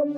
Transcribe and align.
Bonjour 0.00 0.16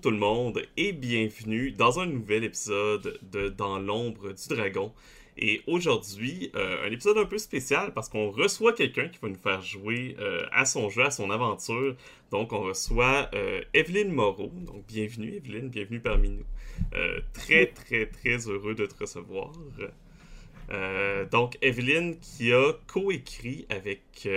tout 0.00 0.10
le 0.10 0.18
monde 0.18 0.62
et 0.76 0.92
bienvenue 0.92 1.72
dans 1.72 1.98
un 1.98 2.06
nouvel 2.06 2.44
épisode 2.44 3.18
de 3.22 3.48
Dans 3.48 3.80
l'ombre 3.80 4.34
du 4.34 4.54
dragon. 4.54 4.92
Et 5.36 5.62
aujourd'hui, 5.66 6.52
euh, 6.54 6.86
un 6.86 6.92
épisode 6.92 7.18
un 7.18 7.24
peu 7.24 7.38
spécial 7.38 7.92
parce 7.92 8.08
qu'on 8.08 8.30
reçoit 8.30 8.72
quelqu'un 8.72 9.08
qui 9.08 9.18
va 9.20 9.28
nous 9.28 9.34
faire 9.34 9.62
jouer 9.62 10.16
euh, 10.20 10.46
à 10.52 10.64
son 10.64 10.90
jeu, 10.90 11.04
à 11.04 11.10
son 11.10 11.30
aventure. 11.30 11.96
Donc 12.30 12.52
on 12.52 12.60
reçoit 12.60 13.28
euh, 13.34 13.60
Evelyne 13.72 14.12
Moreau. 14.12 14.52
Donc 14.66 14.86
bienvenue 14.86 15.34
Evelyne, 15.34 15.68
bienvenue 15.70 16.00
parmi 16.00 16.30
nous. 16.30 16.44
très 17.32 17.66
très 17.66 18.06
très 18.06 18.48
heureux 18.48 18.74
de 18.74 18.86
te 18.86 18.94
recevoir. 19.00 19.52
donc 21.30 21.58
Evelyne 21.62 22.18
qui 22.20 22.52
a 22.52 22.72
coécrit 22.86 23.66
avec 23.70 24.28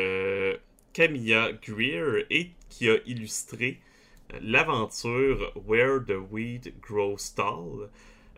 Camilla 0.94 1.52
Greer 1.52 2.26
et 2.32 2.52
qui 2.70 2.90
a 2.90 2.98
illustré 3.06 3.80
l'aventure 4.42 5.54
Where 5.68 6.00
the 6.06 6.18
Weed 6.32 6.74
Grows 6.82 7.34
Tall. 7.36 7.90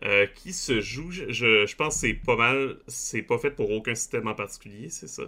Euh, 0.06 0.28
qui 0.34 0.54
se 0.54 0.80
joue, 0.80 1.12
je, 1.12 1.30
je 1.30 1.76
pense 1.76 1.96
que 1.96 2.00
c'est 2.08 2.14
pas 2.14 2.38
mal, 2.38 2.78
c'est 2.88 3.22
pas 3.22 3.38
fait 3.38 3.52
pour 3.52 3.70
aucun 3.70 3.96
système 3.96 4.30
en 4.30 4.34
particulier, 4.34 4.88
c'est 4.90 5.10
ça? 5.10 5.24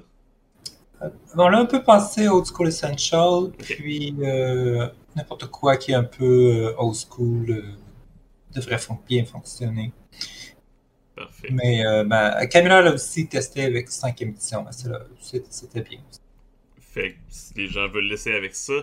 Euh, 1.02 1.10
on 1.36 1.50
l'a 1.50 1.58
un 1.58 1.66
peu 1.66 1.84
pensé 1.84 2.30
Old 2.30 2.46
School 2.46 2.70
Essential, 2.70 3.52
puis 3.60 4.16
euh, 4.22 4.88
n'importe 5.18 5.48
quoi 5.48 5.76
qui 5.76 5.92
est 5.92 5.96
un 5.96 6.06
peu 6.06 6.74
old 6.78 6.96
school 6.96 7.66
devrait 8.56 8.78
bien 9.10 9.26
fonctionner. 9.26 9.92
Parfait. 11.18 11.50
Mais 11.52 11.84
ben, 12.06 12.48
Camilla 12.48 12.82
l'a 12.82 12.94
aussi 12.94 13.28
testé 13.28 13.66
avec 13.66 13.90
5 13.90 14.22
édition, 14.22 14.66
c'était 15.20 15.82
bien. 15.82 16.00
Fait 16.80 17.12
que 17.12 17.18
les 17.58 17.68
gens 17.68 17.90
veulent 17.90 18.08
laisser 18.08 18.34
avec 18.34 18.56
ça. 18.56 18.74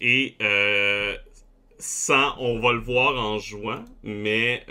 Et 0.00 0.36
sans, 1.78 2.34
on 2.38 2.60
va 2.60 2.72
le 2.72 2.80
voir 2.80 3.22
en 3.22 3.38
jouant, 3.38 3.84
mais 4.02 4.64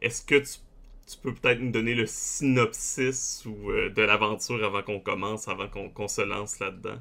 est-ce 0.00 0.22
que 0.22 0.36
tu, 0.36 1.16
peux 1.22 1.34
peut-être 1.34 1.60
nous 1.60 1.72
donner 1.72 1.94
le 1.94 2.06
synopsis 2.06 3.44
ou, 3.44 3.70
euh, 3.70 3.90
de 3.90 4.02
l'aventure 4.02 4.64
avant 4.64 4.82
qu'on 4.82 5.00
commence, 5.00 5.48
avant 5.48 5.66
qu'on 5.68 6.08
se 6.08 6.22
lance 6.22 6.58
là-dedans? 6.60 6.98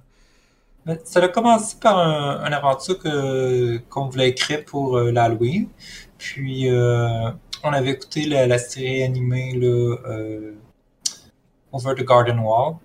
Ben, 0.86 0.97
ça 1.03 1.22
a 1.22 1.28
commencé 1.28 1.78
par 1.80 1.97
un, 1.97 2.44
une 2.45 2.53
aventure 2.53 2.97
qu'on 3.89 4.08
voulait 4.08 4.30
écrire 4.30 4.66
pour 4.66 4.97
euh, 4.97 5.11
l'Halloween. 5.11 5.67
Puis 6.17 6.69
euh, 6.69 7.30
on 7.64 7.72
avait 7.72 7.91
écouté 7.91 8.25
la, 8.25 8.58
série 8.58 9.03
animée 9.03 9.53
Over 11.72 11.95
the 11.95 12.06
Garden 12.06 12.39
Wall. 12.39 12.78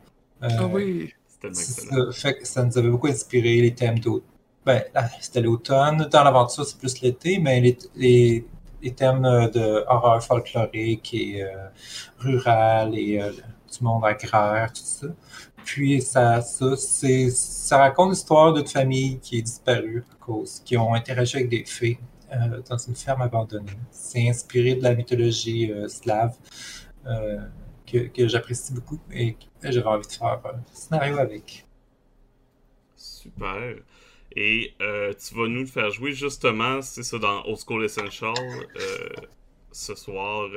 ah 0.43 0.67
oui, 0.67 1.12
c'était 1.27 1.55
ça, 1.55 2.12
fait 2.12 2.45
ça 2.45 2.65
nous 2.65 2.77
avait 2.77 2.91
beaucoup 2.91 3.06
inspiré 3.06 3.61
les 3.61 3.75
thèmes 3.75 3.99
d'automne. 3.99 4.28
Ben, 4.67 4.83
c'était 5.21 5.41
l'automne. 5.41 6.09
Dans 6.11 6.25
l'aventure, 6.25 6.65
c'est 6.65 6.78
plus 6.78 7.01
l'été, 7.03 7.39
mais 7.39 7.61
les, 7.61 7.78
les 7.97 8.47
thèmes 8.93 9.25
euh, 9.25 9.49
de 9.49 9.85
horreur 9.89 10.23
folklorique 10.23 11.15
et 11.15 11.43
euh, 11.43 11.69
rural 12.19 12.97
et 12.97 13.21
euh, 13.21 13.31
du 13.31 13.85
monde 13.85 14.05
agraire, 14.05 14.73
tout 14.73 14.83
ça. 14.85 15.07
Puis 15.65 16.03
ça, 16.03 16.43
ça, 16.43 17.79
raconte 17.79 18.11
l'histoire 18.11 18.53
d'une 18.53 18.67
famille 18.67 19.19
qui 19.21 19.39
est 19.39 19.43
disparue 19.43 20.05
à 20.12 20.25
cause, 20.25 20.61
qui 20.65 20.77
ont 20.77 20.95
interagi 20.95 21.37
avec 21.37 21.49
des 21.49 21.65
fées 21.65 21.99
dans 22.69 22.77
une 22.77 22.95
ferme 22.97 23.23
abandonnée. 23.23 23.79
C'est 23.91 24.29
inspiré 24.29 24.75
de 24.75 24.83
la 24.83 24.95
mythologie 24.95 25.73
slave 25.89 26.37
que, 27.87 28.29
j'apprécie 28.29 28.75
beaucoup 28.75 28.99
et 29.11 29.37
j'avais 29.62 29.87
envie 29.87 30.06
de 30.06 30.12
faire 30.12 30.41
un 30.44 30.61
scénario 30.73 31.19
avec. 31.19 31.65
Super. 32.94 33.77
Et 34.37 34.75
euh, 34.81 35.12
tu 35.12 35.34
vas 35.34 35.47
nous 35.47 35.61
le 35.61 35.67
faire 35.67 35.91
jouer 35.91 36.12
justement, 36.12 36.83
c'est 36.83 37.05
ça, 37.05 37.19
dans 37.19 37.45
Old 37.45 37.59
School 37.59 37.84
Essential 37.84 38.34
euh, 38.77 39.09
ce 39.71 39.95
soir. 39.95 40.50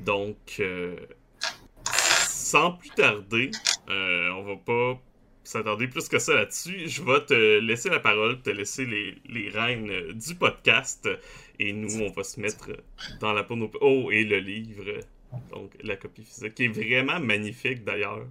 Donc, 0.00 0.36
euh, 0.60 0.96
sans 1.84 2.72
plus 2.72 2.90
tarder, 2.90 3.50
on 3.88 4.42
va 4.42 4.56
pas 4.56 5.00
s'attarder 5.42 5.88
plus 5.88 6.08
que 6.08 6.20
ça 6.20 6.34
là-dessus. 6.34 6.88
Je 6.88 7.02
vais 7.02 7.24
te 7.24 7.58
laisser 7.58 7.90
la 7.90 7.98
parole, 7.98 8.40
te 8.40 8.50
laisser 8.50 8.86
les, 8.86 9.16
les 9.28 9.50
du 10.14 10.34
podcast. 10.36 11.08
Et 11.58 11.72
nous, 11.72 12.00
on 12.02 12.10
va 12.10 12.22
se 12.22 12.40
mettre 12.40 12.70
dans 13.20 13.32
la 13.32 13.42
peau 13.42 13.54
de 13.54 13.60
nos... 13.60 13.70
Oh, 13.80 14.10
et 14.12 14.24
le 14.24 14.38
livre, 14.38 14.84
donc 15.50 15.72
la 15.82 15.96
copie 15.96 16.24
physique, 16.24 16.54
qui 16.54 16.64
est 16.66 16.68
vraiment 16.68 17.18
magnifique 17.18 17.84
d'ailleurs. 17.84 18.26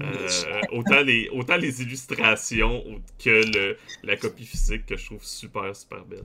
Euh, 0.00 0.60
autant, 0.72 1.02
les, 1.02 1.28
autant 1.30 1.56
les 1.56 1.82
illustrations 1.82 2.84
que 3.18 3.30
le, 3.30 3.76
la 4.02 4.16
copie 4.16 4.46
physique 4.46 4.86
que 4.86 4.96
je 4.96 5.06
trouve 5.06 5.24
super, 5.24 5.74
super 5.74 6.04
belle. 6.04 6.24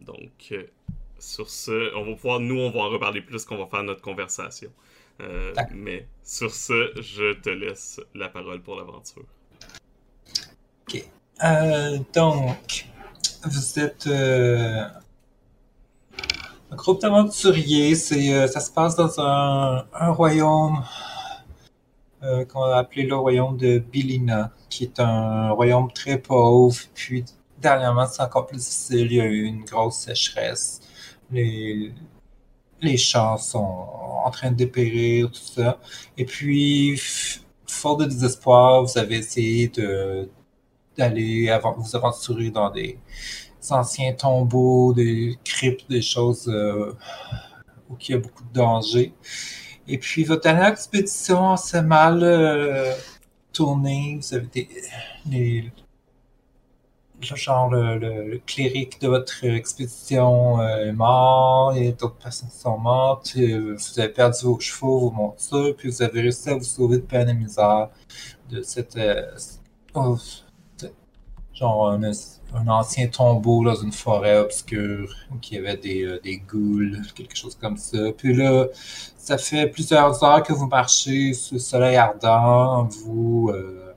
Donc, 0.00 0.30
euh, 0.52 0.64
sur 1.18 1.50
ce, 1.50 1.94
on 1.94 2.04
va 2.04 2.14
pouvoir, 2.14 2.40
nous, 2.40 2.58
on 2.58 2.70
va 2.70 2.80
en 2.80 2.90
reparler 2.90 3.20
plus 3.20 3.44
qu'on 3.44 3.58
va 3.58 3.66
faire 3.66 3.82
notre 3.82 4.00
conversation. 4.00 4.70
Euh, 5.20 5.52
mais 5.74 6.06
sur 6.24 6.54
ce, 6.54 6.92
je 7.00 7.34
te 7.34 7.50
laisse 7.50 8.00
la 8.14 8.28
parole 8.28 8.62
pour 8.62 8.76
l'aventure. 8.76 9.24
Ok. 10.82 11.04
donc, 12.14 12.86
vous 13.44 13.78
êtes 13.78 14.06
un 14.06 14.90
groupe 16.76 17.02
d'aventuriers. 17.02 17.94
ça 17.94 18.60
se 18.60 18.70
passe 18.70 18.96
dans 18.96 19.20
un, 19.20 19.86
un 19.92 20.10
royaume 20.10 20.82
euh, 22.22 22.44
qu'on 22.44 22.62
a 22.62 22.76
appelé 22.76 23.04
le 23.04 23.16
royaume 23.16 23.56
de 23.56 23.78
Bilina, 23.78 24.52
qui 24.68 24.84
est 24.84 25.00
un 25.00 25.50
royaume 25.50 25.92
très 25.92 26.18
pauvre. 26.18 26.76
Puis 26.94 27.24
dernièrement, 27.60 28.06
c'est 28.06 28.22
encore 28.22 28.46
plus 28.46 28.58
difficile. 28.58 29.06
Il 29.10 29.14
y 29.14 29.20
a 29.20 29.26
eu 29.26 29.44
une 29.44 29.64
grosse 29.64 29.96
sécheresse. 29.96 30.80
Les, 31.30 31.92
les 32.80 32.96
champs 32.96 33.38
sont 33.38 33.86
en 34.24 34.30
train 34.30 34.50
de 34.50 34.56
dépérir, 34.56 35.30
tout 35.30 35.40
ça. 35.40 35.78
Et 36.16 36.24
puis, 36.24 37.00
fort 37.66 37.96
de 37.96 38.04
désespoir, 38.04 38.84
vous 38.84 38.98
avez 38.98 39.16
essayé 39.16 39.70
d'aller 40.96 41.50
vous 41.76 41.96
aventurer 41.96 42.50
dans 42.50 42.70
des 42.70 42.98
anciens 43.70 44.12
tombeaux, 44.12 44.92
des 44.92 45.38
cryptes, 45.44 45.88
des 45.88 46.02
choses 46.02 46.48
euh, 46.48 46.92
où 47.88 47.96
il 48.00 48.10
y 48.10 48.14
a 48.14 48.18
beaucoup 48.18 48.44
de 48.44 48.52
dangers. 48.52 49.12
Et 49.88 49.98
puis, 49.98 50.24
votre 50.24 50.42
dernière 50.42 50.68
expédition 50.68 51.56
s'est 51.56 51.82
mal 51.82 52.22
euh, 52.22 52.94
tournée. 53.52 54.18
Vous 54.20 54.34
avez 54.34 54.46
des, 54.46 54.68
les, 55.28 55.72
genre 57.20 57.70
le, 57.70 57.98
le, 57.98 58.38
cléric 58.46 59.00
de 59.00 59.08
votre 59.08 59.44
expédition 59.44 60.60
euh, 60.60 60.88
est 60.88 60.92
mort 60.92 61.74
et 61.76 61.92
d'autres 61.92 62.16
personnes 62.16 62.50
sont 62.50 62.78
mortes. 62.78 63.34
Euh, 63.36 63.76
vous 63.76 64.00
avez 64.00 64.12
perdu 64.12 64.44
vos 64.44 64.60
chevaux, 64.60 65.00
vos 65.00 65.10
montures, 65.10 65.74
puis 65.76 65.90
vous 65.90 66.02
avez 66.02 66.22
réussi 66.22 66.50
à 66.50 66.54
vous 66.54 66.64
sauver 66.64 66.98
de 66.98 67.02
peine 67.02 67.28
et 67.28 67.34
misère 67.34 67.88
de 68.50 68.62
cette 68.62 68.98
oh, 69.94 70.16
genre 71.54 71.98
un, 72.54 72.68
ancien 72.68 73.08
tombeau 73.08 73.64
dans 73.64 73.74
une 73.74 73.92
forêt 73.92 74.38
obscure 74.38 75.14
où 75.30 75.36
il 75.50 75.54
y 75.54 75.58
avait 75.58 75.76
des, 75.76 76.18
des 76.22 76.38
ghouls, 76.38 76.98
quelque 77.14 77.36
chose 77.36 77.56
comme 77.60 77.76
ça. 77.76 77.98
Puis 78.16 78.34
là, 78.34 78.66
ça 79.16 79.38
fait 79.38 79.66
plusieurs 79.68 80.22
heures 80.24 80.42
que 80.42 80.52
vous 80.52 80.66
marchez 80.66 81.32
sous 81.34 81.54
le 81.54 81.60
soleil 81.60 81.96
ardent. 81.96 82.84
Vous, 82.84 83.50
euh, 83.52 83.94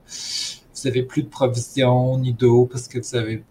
vous 0.74 0.86
avez 0.86 1.02
plus 1.02 1.22
de 1.22 1.28
provisions 1.28 2.18
ni 2.18 2.32
d'eau 2.32 2.66
parce 2.66 2.88
que 2.88 2.98
vous 2.98 3.16
avez 3.16 3.44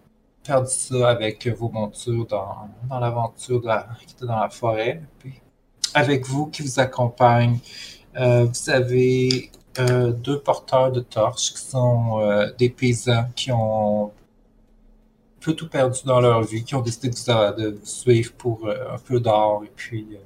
perdu 0.44 0.72
ça 0.72 1.10
avec 1.10 1.48
vos 1.48 1.70
montures 1.70 2.26
dans, 2.28 2.70
dans 2.90 3.00
l'aventure 3.00 3.62
qui 3.62 4.14
était 4.14 4.26
dans 4.26 4.40
la 4.40 4.50
forêt. 4.50 5.02
Puis, 5.20 5.42
avec 5.94 6.26
vous 6.26 6.48
qui 6.48 6.62
vous 6.62 6.80
accompagne, 6.80 7.58
euh, 8.18 8.46
vous 8.46 8.70
avez 8.70 9.52
euh, 9.80 10.12
deux 10.12 10.40
porteurs 10.40 10.92
de 10.92 11.00
torches 11.00 11.54
qui 11.54 11.62
sont 11.62 12.20
euh, 12.20 12.52
des 12.58 12.70
paysans 12.70 13.26
qui 13.36 13.52
ont 13.52 14.12
peu 15.46 15.54
tout 15.54 15.70
perdu 15.70 16.00
dans 16.06 16.20
leur 16.20 16.42
vie, 16.44 16.64
qui 16.64 16.76
ont 16.76 16.82
décidé 16.82 17.10
de 17.10 17.80
suivre 17.84 18.34
pour 18.34 18.68
euh, 18.68 18.96
un 18.96 18.98
peu 18.98 19.20
d'or 19.20 19.64
et 19.64 19.72
puis 19.76 20.18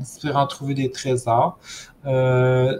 espérant 0.00 0.46
trouver 0.46 0.74
des 0.74 0.90
trésors. 0.90 1.58
Euh, 2.06 2.78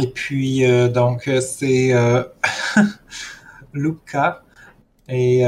et 0.00 0.08
puis, 0.08 0.64
euh, 0.64 0.88
donc, 0.88 1.30
c'est 1.40 1.92
euh, 1.92 2.24
Luca. 3.72 4.42
Et 5.08 5.44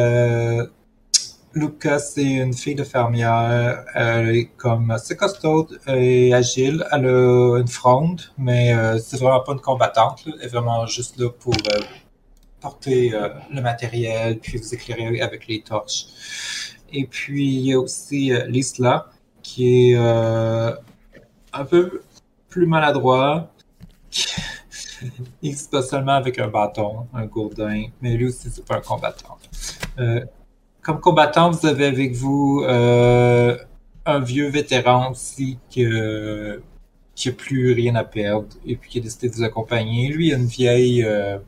Luca, 1.55 1.99
c'est 1.99 2.23
une 2.23 2.53
fille 2.53 2.75
de 2.75 2.85
fermière. 2.85 3.85
Elle 3.95 4.37
est 4.37 4.51
comme 4.57 4.91
assez 4.91 5.17
costaud 5.17 5.69
et 5.87 6.35
agile. 6.35 6.87
Elle 6.93 7.07
a 7.07 7.59
une 7.59 7.69
fronde, 7.69 8.21
mais 8.37 8.75
c'est 9.01 9.19
vraiment 9.19 9.41
pas 9.41 9.53
une 9.53 9.61
combattante. 9.61 10.25
Elle 10.27 10.45
est 10.45 10.49
vraiment 10.49 10.85
juste 10.87 11.19
là 11.19 11.31
pour 11.31 11.55
porter 12.67 13.13
le 13.55 13.61
matériel, 13.61 14.39
puis 14.39 14.59
vous 14.59 14.75
éclairer 14.75 15.21
avec 15.21 15.47
les 15.47 15.61
torches. 15.61 16.07
Et 16.93 17.07
puis, 17.07 17.47
il 17.47 17.61
y 17.69 17.73
a 17.75 17.79
aussi 17.79 18.33
l'Isla, 18.49 19.11
qui 19.43 19.93
est 19.93 19.97
un 19.97 21.65
peu 21.69 22.03
plus 22.49 22.67
maladroit. 22.67 23.53
il 25.43 25.57
se 25.57 25.69
passe 25.69 25.91
seulement 25.91 26.13
avec 26.15 26.39
un 26.39 26.49
bâton, 26.49 27.07
un 27.15 27.27
gourdin, 27.27 27.87
mais 28.01 28.17
lui 28.17 28.27
aussi, 28.27 28.49
c'est 28.51 28.65
pas 28.65 28.77
un 28.77 28.81
combattant. 28.81 29.39
Euh, 29.99 30.25
comme 30.83 31.01
combattant, 31.01 31.51
vous 31.51 31.67
avez 31.67 31.87
avec 31.87 32.15
vous 32.15 32.63
euh, 32.65 33.57
un 34.05 34.21
vieux 34.21 34.49
vétéran 34.49 35.11
aussi 35.13 35.59
qui, 35.69 35.85
qui 37.15 37.29
a 37.29 37.33
plus 37.33 37.73
rien 37.73 37.95
à 37.97 38.05
perdre 38.05 38.49
et 38.65 38.77
puis 38.77 38.91
qui 38.91 38.99
a 38.99 39.03
décidé 39.03 39.29
de 39.29 39.35
vous 39.35 39.43
accompagner. 39.43 40.09
Lui, 40.09 40.29
il 40.29 40.35
a 40.35 40.37
une 40.37 40.47
vieille 40.47 41.03
euh, 41.03 41.39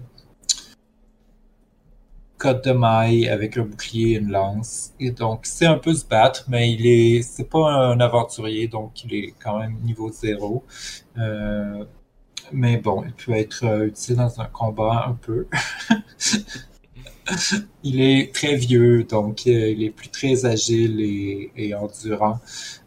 côte 2.38 2.64
de 2.64 2.72
maille 2.72 3.28
avec 3.28 3.56
un 3.58 3.64
bouclier 3.64 4.12
et 4.12 4.18
une 4.18 4.30
lance. 4.30 4.92
Et 5.00 5.10
donc, 5.10 5.40
c'est 5.44 5.66
un 5.66 5.78
peu 5.78 5.94
se 5.94 6.06
battre, 6.06 6.44
mais 6.48 6.72
il 6.72 6.86
est, 6.86 7.22
c'est 7.22 7.48
pas 7.48 7.70
un 7.70 8.00
aventurier, 8.00 8.68
donc 8.68 9.04
il 9.04 9.14
est 9.14 9.34
quand 9.42 9.58
même 9.58 9.76
niveau 9.82 10.10
zéro. 10.10 10.64
Euh, 11.18 11.84
mais 12.52 12.78
bon, 12.78 13.04
il 13.04 13.12
peut 13.12 13.32
être 13.32 13.64
euh, 13.64 13.86
utile 13.86 14.16
dans 14.16 14.40
un 14.40 14.46
combat 14.46 15.06
un 15.08 15.14
peu. 15.14 15.46
il 17.82 18.00
est 18.00 18.34
très 18.34 18.56
vieux, 18.56 19.04
donc 19.04 19.42
euh, 19.46 19.70
il 19.70 19.82
est 19.82 19.90
plus 19.90 20.08
très 20.08 20.46
agile 20.46 21.00
et, 21.56 21.74
endurant. 21.74 22.40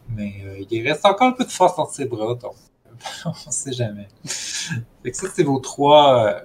Mais 0.08 0.34
euh, 0.44 0.64
il 0.70 0.86
reste 0.86 1.06
encore 1.06 1.28
un 1.28 1.32
peu 1.32 1.44
de 1.44 1.50
force 1.50 1.76
dans 1.76 1.88
ses 1.88 2.04
bras, 2.06 2.34
donc 2.34 2.54
on 3.24 3.50
sait 3.50 3.72
jamais. 3.72 4.08
Fait 4.24 5.12
ça, 5.14 5.28
c'est 5.32 5.44
vos 5.44 5.60
trois 5.60 6.42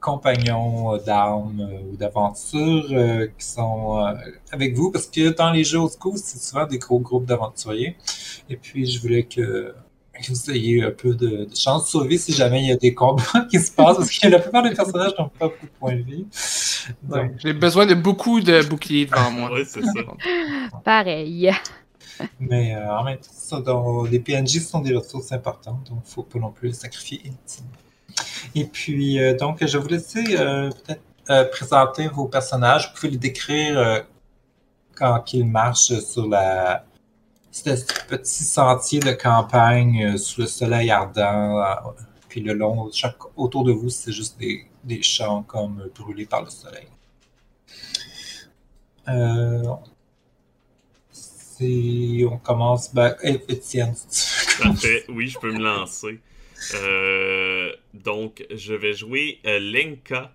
compagnons 0.00 0.96
d'armes 0.98 1.68
ou 1.90 1.96
d'aventure 1.96 2.88
qui 3.38 3.46
sont 3.46 4.14
avec 4.52 4.74
vous, 4.74 4.90
parce 4.90 5.06
que 5.06 5.30
dans 5.30 5.50
les 5.50 5.64
jeux 5.64 5.80
au 5.80 5.90
c'est 6.16 6.40
souvent 6.40 6.66
des 6.66 6.78
gros 6.78 7.00
groupes 7.00 7.26
d'aventuriers. 7.26 7.96
Et 8.48 8.56
puis, 8.56 8.86
je 8.86 9.00
voulais 9.00 9.24
que 9.24 9.74
que 10.22 10.32
vous 10.32 10.50
ayez 10.50 10.82
un 10.82 10.90
peu 10.90 11.14
de, 11.14 11.48
chance 11.54 11.84
de 11.84 11.88
sauver 11.88 12.18
si 12.18 12.32
jamais 12.32 12.60
il 12.62 12.68
y 12.68 12.72
a 12.72 12.76
des 12.76 12.94
combats 12.94 13.46
qui 13.50 13.58
se 13.58 13.72
passent, 13.72 13.96
parce 13.96 14.10
que 14.10 14.28
la 14.28 14.38
plupart 14.38 14.62
des 14.62 14.74
personnages 14.74 15.12
n'ont 15.18 15.28
pas 15.28 15.46
beaucoup 15.48 15.66
de 15.66 15.70
points 15.78 15.96
de 15.96 16.02
vie. 16.02 16.26
J'ai 17.38 17.52
besoin 17.52 17.86
de 17.86 17.94
beaucoup 17.94 18.40
de 18.40 18.62
boucliers 18.66 19.06
devant 19.06 19.30
moi. 19.30 19.50
oui, 19.52 19.62
c'est 19.66 19.82
ça. 19.82 19.92
Pareil. 20.84 21.52
Mais 22.40 22.74
euh, 22.74 22.98
en 22.98 23.04
même 23.04 23.18
temps, 23.64 24.04
les 24.04 24.18
PNJ 24.18 24.60
sont 24.60 24.80
des 24.80 24.94
ressources 24.94 25.30
importantes, 25.30 25.86
donc 25.88 26.00
il 26.04 26.08
ne 26.08 26.14
faut 26.14 26.22
pas 26.24 26.38
non 26.38 26.50
plus 26.50 26.68
les 26.68 26.74
sacrifier 26.74 27.20
inutilement. 27.24 27.70
Et 28.54 28.64
puis, 28.64 29.20
euh, 29.20 29.36
donc, 29.36 29.64
je 29.64 29.78
vous 29.78 29.88
laisser 29.88 30.36
euh, 30.36 30.70
peut-être 30.70 31.50
présenter 31.50 32.08
vos 32.08 32.26
personnages. 32.26 32.88
Vous 32.88 32.94
pouvez 33.00 33.12
les 33.12 33.18
décrire 33.18 34.04
quand 34.94 35.34
ils 35.34 35.46
marchent 35.46 36.00
sur 36.00 36.26
la, 36.26 36.86
ce 37.52 38.06
petit 38.08 38.44
sentier 38.44 39.00
de 39.00 39.12
campagne 39.12 40.04
euh, 40.04 40.16
sous 40.16 40.42
le 40.42 40.46
soleil 40.46 40.90
ardent. 40.90 41.60
Euh, 41.60 41.90
puis 42.28 42.40
le 42.40 42.54
long, 42.54 42.90
chaque, 42.92 43.16
autour 43.36 43.64
de 43.64 43.72
vous, 43.72 43.88
c'est 43.88 44.12
juste 44.12 44.38
des, 44.38 44.66
des, 44.84 45.02
champs 45.02 45.42
comme 45.42 45.88
brûlés 45.98 46.26
par 46.26 46.42
le 46.42 46.50
soleil. 46.50 46.88
Euh, 49.08 49.62
on 51.60 52.38
commence. 52.38 52.94
Ben, 52.94 53.16
Étienne, 53.22 53.94
Parfait, 54.62 55.04
oui, 55.08 55.28
je 55.28 55.38
peux 55.38 55.52
me 55.52 55.62
lancer. 55.62 56.20
Donc, 57.94 58.46
je 58.50 58.74
vais 58.74 58.92
jouer 58.92 59.38
Lenka 59.44 60.32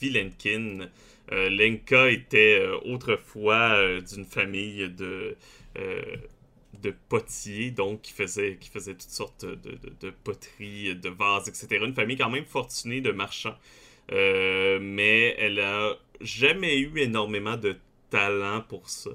Vilenkin. 0.00 0.88
Lenka 1.30 2.10
était 2.10 2.64
autrefois 2.84 4.00
d'une 4.00 4.24
famille 4.24 4.88
de 4.88 5.36
potiers, 7.08 7.70
donc 7.70 8.02
qui 8.02 8.12
faisait, 8.12 8.56
qui 8.60 8.68
faisait 8.68 8.92
toutes 8.92 9.10
sortes 9.10 9.44
de, 9.44 10.10
poteries, 10.24 10.94
de 10.94 11.08
vases, 11.08 11.48
etc. 11.48 11.84
Une 11.84 11.94
famille 11.94 12.16
quand 12.16 12.30
même 12.30 12.44
fortunée 12.44 13.00
de 13.00 13.12
marchands. 13.12 13.56
Euh, 14.12 14.78
mais 14.80 15.34
elle 15.38 15.58
a 15.60 15.96
jamais 16.20 16.78
eu 16.78 16.98
énormément 16.98 17.56
de 17.56 17.76
talent 18.10 18.62
pour 18.68 18.88
ça. 18.88 19.10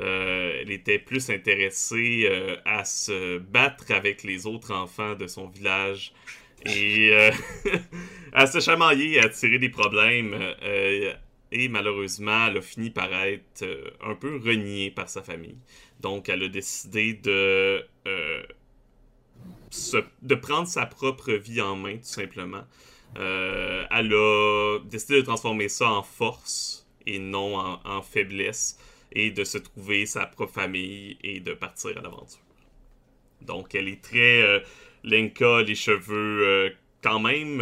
Euh, 0.00 0.60
elle 0.60 0.70
était 0.70 0.98
plus 0.98 1.30
intéressée 1.30 2.26
euh, 2.30 2.56
à 2.64 2.84
se 2.84 3.38
battre 3.38 3.90
avec 3.90 4.22
les 4.22 4.46
autres 4.46 4.72
enfants 4.72 5.14
de 5.14 5.26
son 5.26 5.46
village 5.46 6.12
et 6.66 7.30
à 8.32 8.46
se 8.46 8.60
chamailler, 8.60 9.18
à 9.20 9.28
tirer 9.28 9.58
des 9.58 9.70
problèmes. 9.70 10.34
et 11.52 11.68
malheureusement, 11.68 12.48
elle 12.48 12.58
a 12.58 12.60
fini 12.60 12.90
par 12.90 13.12
être 13.14 13.64
un 14.04 14.14
peu 14.14 14.36
reniée 14.36 14.90
par 14.90 15.08
sa 15.08 15.22
famille. 15.22 15.56
Donc, 16.00 16.28
elle 16.28 16.44
a 16.44 16.48
décidé 16.48 17.14
de, 17.14 17.84
euh, 18.06 18.42
prendre 20.40 20.66
sa 20.66 20.86
propre 20.86 21.32
vie 21.32 21.60
en 21.60 21.76
main, 21.76 21.96
tout 21.96 22.04
simplement. 22.04 22.64
Euh, 23.18 23.84
elle 23.90 24.12
a 24.14 24.78
décidé 24.84 25.16
de 25.16 25.22
transformer 25.22 25.68
ça 25.68 25.90
en 25.90 26.02
force 26.02 26.86
et 27.06 27.18
non 27.18 27.56
en, 27.56 28.02
faiblesse, 28.02 28.78
et 29.12 29.30
de 29.30 29.44
se 29.44 29.58
trouver 29.58 30.06
sa 30.06 30.26
propre 30.26 30.52
famille 30.52 31.18
et 31.22 31.40
de 31.40 31.52
partir 31.54 31.96
à 31.98 32.00
l'aventure. 32.00 32.40
Donc, 33.42 33.74
elle 33.74 33.88
est 33.88 34.02
très 34.02 34.42
euh, 34.42 34.60
les 35.04 35.74
cheveux, 35.74 36.74
quand 37.02 37.20
même 37.20 37.60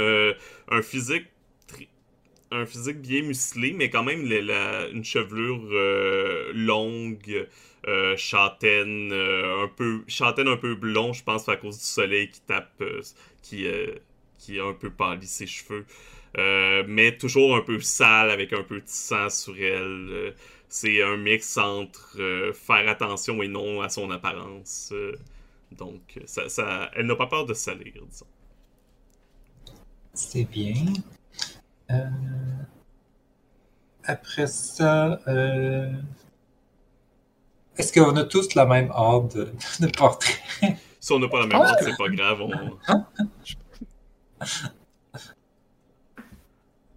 un 0.69 0.83
physique 0.83 1.27
un 2.51 2.65
physique 2.65 3.03
bien 3.03 3.23
musclé, 3.23 3.75
mais 3.75 3.91
quand 3.91 4.03
même 4.03 4.23
une 4.23 5.05
chevelure 5.05 5.69
longue, 6.55 7.47
euh, 7.87 8.17
châtaine, 8.17 9.13
euh, 9.13 9.65
un 9.65 9.69
peu, 9.69 10.03
châtaine 10.09 10.49
un 10.49 10.57
peu 10.57 10.75
blond, 10.75 11.13
je 11.13 11.23
pense, 11.23 11.49
à 11.49 11.57
cause 11.57 11.79
du 11.79 11.85
soleil 11.85 12.29
qui 12.29 12.41
tape, 12.41 12.73
euh, 12.81 13.01
qui, 13.41 13.67
qui 14.39 14.59
a 14.59 14.65
un 14.65 14.75
peu 14.75 14.91
pâli 14.91 15.27
ses 15.27 15.47
cheveux. 15.47 15.87
mais 16.87 17.17
toujours 17.17 17.57
un 17.57 17.63
peu 17.63 17.81
sale, 17.81 18.31
avec 18.31 18.53
un 18.53 18.63
peu 18.63 18.81
de 18.81 18.87
sang 18.87 19.31
sur 19.31 19.57
elle. 19.59 20.35
C'est 20.69 21.03
un 21.03 21.17
mix 21.17 21.57
entre 21.57 22.53
faire 22.55 22.89
attention 22.89 23.43
et 23.43 23.49
non 23.49 23.81
à 23.81 23.89
son 23.89 24.11
apparence. 24.11 24.93
donc, 25.73 26.21
ça, 26.27 26.49
ça, 26.49 26.91
elle 26.95 27.07
n'a 27.07 27.17
pas 27.17 27.27
peur 27.27 27.47
de 27.47 27.55
salir, 27.55 27.93
disons. 28.09 28.27
C'est 30.15 30.45
bien. 30.45 30.93
Après 34.05 34.47
ça, 34.47 35.21
est-ce 37.79 37.93
qu'on 37.93 38.17
a 38.17 38.25
tous 38.25 38.55
la 38.57 38.67
même 38.67 38.91
ordre 38.93 39.53
de, 39.81 39.87
portrait? 39.87 40.35
Si 40.99 41.13
on 41.13 41.21
n'a 41.21 41.29
pas 41.29 41.39
la 41.41 41.47
même 41.47 41.61
ordre, 41.61 41.77
c'est 41.81 41.97
pas 41.97 42.09
grave. 42.09 42.41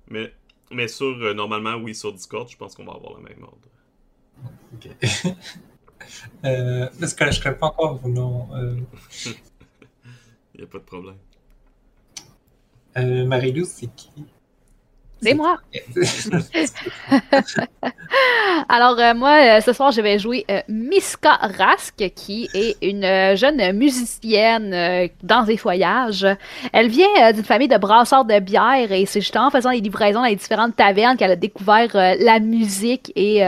mais, 0.08 0.34
mais 0.72 0.88
sur, 0.88 1.06
euh, 1.06 1.34
normalement, 1.34 1.76
oui, 1.76 1.96
sur 1.96 2.14
Discord, 2.14 2.50
je 2.50 2.58
pense 2.58 2.76
qu'on 2.76 2.86
va 2.86 2.94
avoir 2.94 3.14
la 3.20 3.30
même 3.30 3.44
ordre. 3.44 3.58
Ok. 4.74 4.90
euh, 6.46 6.90
parce 7.00 7.14
que 7.14 7.32
je 7.32 7.50
ne 7.50 7.54
pas 7.54 7.68
encore 7.68 7.98
vos 7.98 8.10
noms. 8.10 8.48
Il 10.54 10.58
n'y 10.58 10.64
a 10.64 10.68
pas 10.68 10.80
de 10.80 10.84
problème. 10.84 11.18
Euh, 12.98 13.26
Marie-Lou, 13.26 13.66
c'est 13.66 13.88
qui? 13.96 14.12
C'est 15.22 15.36
moi. 15.36 15.58
Alors, 18.70 19.00
euh, 19.00 19.14
moi, 19.14 19.58
euh, 19.58 19.62
ce 19.62 19.72
soir, 19.72 19.92
je 19.92 20.02
vais 20.02 20.18
jouer 20.18 20.46
euh, 20.50 20.62
Miska 20.68 21.38
Rask, 21.58 21.96
qui 22.16 22.50
est 22.54 22.76
une 22.82 23.36
jeune 23.36 23.72
musicienne 23.74 25.10
dans 25.22 25.44
des 25.44 25.58
voyages. 25.58 26.26
Elle 26.74 26.88
vient 26.88 27.32
d'une 27.34 27.44
famille 27.44 27.68
de 27.68 27.78
brasseurs 27.78 28.26
de 28.26 28.40
bière 28.40 28.92
et 28.92 29.06
c'est 29.06 29.22
justement 29.22 29.48
en 29.48 29.52
faisant 29.52 29.72
des 29.72 29.82
livraisons 29.82 30.22
dans 30.22 30.26
les 30.26 30.36
différentes 30.36 30.76
tavernes 30.76 31.18
qu'elle 31.18 31.32
a 31.32 31.36
découvert 31.36 31.90
la 31.94 32.40
musique 32.40 33.12
et 33.16 33.44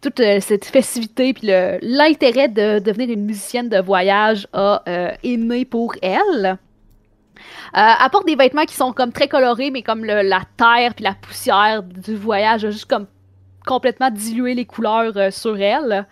toute 0.00 0.20
cette 0.40 0.64
festivité 0.64 1.32
puis 1.32 1.50
l'intérêt 1.82 2.48
de 2.48 2.78
devenir 2.78 3.10
une 3.10 3.24
musicienne 3.24 3.68
de 3.68 3.78
voyage 3.78 4.46
a 4.52 4.82
aimé 5.22 5.64
pour 5.64 5.94
elle. 6.02 6.58
Euh, 7.76 7.80
apporte 7.98 8.24
des 8.24 8.36
vêtements 8.36 8.66
qui 8.66 8.74
sont 8.74 8.92
comme 8.92 9.12
très 9.12 9.26
colorés, 9.26 9.72
mais 9.72 9.82
comme 9.82 10.04
la 10.04 10.42
terre 10.56 10.94
puis 10.94 11.02
la 11.02 11.14
poussière 11.14 11.82
du 11.82 12.14
voyage 12.14 12.64
a 12.64 12.70
juste 12.70 12.84
comme 12.84 13.06
complètement 13.66 14.10
dilué 14.10 14.54
les 14.54 14.64
couleurs 14.64 15.16
euh, 15.16 15.30
sur 15.32 15.58
elle. 15.58 15.92
Euh, 15.92 16.02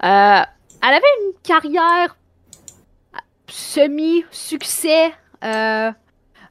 elle 0.00 0.94
avait 0.94 1.14
une 1.24 1.32
carrière 1.42 2.16
semi-succès, 3.48 5.12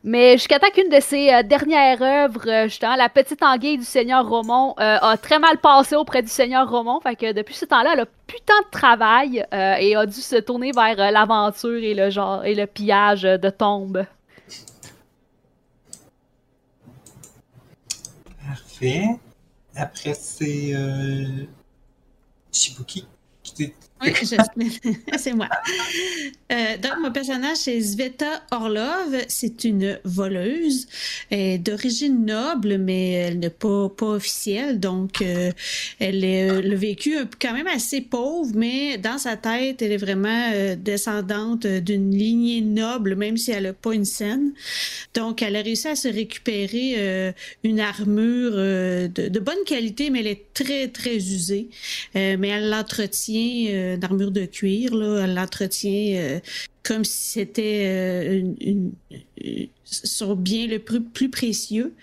mais 0.03 0.33
jusqu'à 0.33 0.59
temps 0.59 0.69
qu'une 0.73 0.89
de 0.89 0.99
ses 0.99 1.43
dernières 1.43 2.01
œuvres, 2.01 2.65
justement, 2.65 2.95
La 2.97 3.07
Petite 3.07 3.41
Anguille 3.41 3.77
du 3.77 3.85
Seigneur 3.85 4.27
Romon, 4.27 4.73
a 4.77 5.15
très 5.15 5.39
mal 5.39 5.59
passé 5.59 5.95
auprès 5.95 6.21
du 6.21 6.27
Seigneur 6.27 6.69
Romon. 6.69 6.99
Fait 6.99 7.15
que 7.15 7.31
depuis 7.31 7.53
ce 7.53 7.65
temps-là, 7.65 7.91
elle 7.93 8.01
a 8.01 8.05
plus 8.05 8.41
tant 8.45 8.59
de 8.65 8.71
travail 8.71 9.45
et 9.51 9.95
a 9.95 10.05
dû 10.05 10.19
se 10.19 10.35
tourner 10.37 10.71
vers 10.71 11.11
l'aventure 11.11 11.81
et 11.81 11.93
le 11.93 12.09
genre 12.09 12.43
et 12.43 12.55
le 12.55 12.65
pillage 12.65 13.21
de 13.21 13.49
tombes. 13.49 14.05
Après, 19.75 20.13
c'est 20.13 20.73
euh, 20.73 21.45
Shibuki. 22.51 23.07
qui 23.43 23.73
Oui, 24.03 24.11
c'est 25.17 25.33
moi. 25.33 25.47
Euh, 26.51 26.77
donc, 26.77 26.93
mon 27.01 27.11
personnage, 27.11 27.57
c'est 27.57 27.81
Sveta 27.81 28.43
Orlov. 28.51 29.15
C'est 29.27 29.63
une 29.63 29.99
voleuse 30.03 30.87
d'origine 31.31 32.25
noble, 32.25 32.77
mais 32.77 33.11
elle 33.11 33.39
n'est 33.39 33.49
pas, 33.49 33.89
officielle. 33.99 34.79
Donc, 34.79 35.21
euh, 35.21 35.51
elle 35.99 36.23
est 36.23 36.49
euh, 36.49 36.61
le 36.61 36.75
vécu 36.75 37.17
quand 37.41 37.53
même 37.53 37.67
assez 37.67 38.01
pauvre, 38.01 38.51
mais 38.55 38.97
dans 38.97 39.17
sa 39.17 39.35
tête, 39.35 39.81
elle 39.81 39.91
est 39.91 39.97
vraiment 39.97 40.51
descendante 40.77 41.65
d'une 41.65 42.15
lignée 42.15 42.61
noble, 42.61 43.15
même 43.15 43.37
si 43.37 43.51
elle 43.51 43.63
n'a 43.63 43.73
pas 43.73 43.93
une 43.93 44.05
scène. 44.05 44.53
Donc, 45.13 45.41
elle 45.41 45.55
a 45.55 45.61
réussi 45.61 45.87
à 45.87 45.95
se 45.95 46.07
récupérer 46.07 47.33
une 47.63 47.79
armure 47.79 48.51
de, 48.53 49.39
bonne 49.39 49.63
qualité, 49.65 50.09
mais 50.09 50.19
elle 50.19 50.27
est 50.27 50.53
très, 50.53 50.87
très 50.87 51.15
usée. 51.15 51.69
Mais 52.13 52.47
elle 52.47 52.69
l'entretient, 52.69 53.86
d'armure 53.95 54.31
de 54.31 54.45
cuir, 54.45 54.91
elle 54.93 55.33
l'entretient 55.33 56.17
euh, 56.17 56.39
comme 56.83 57.03
si 57.03 57.31
c'était 57.31 57.83
euh, 57.85 58.53
une, 58.61 58.91
son 59.83 60.35
bien 60.35 60.67
le 60.67 60.79
plus, 60.79 61.29
précieux. 61.29 61.93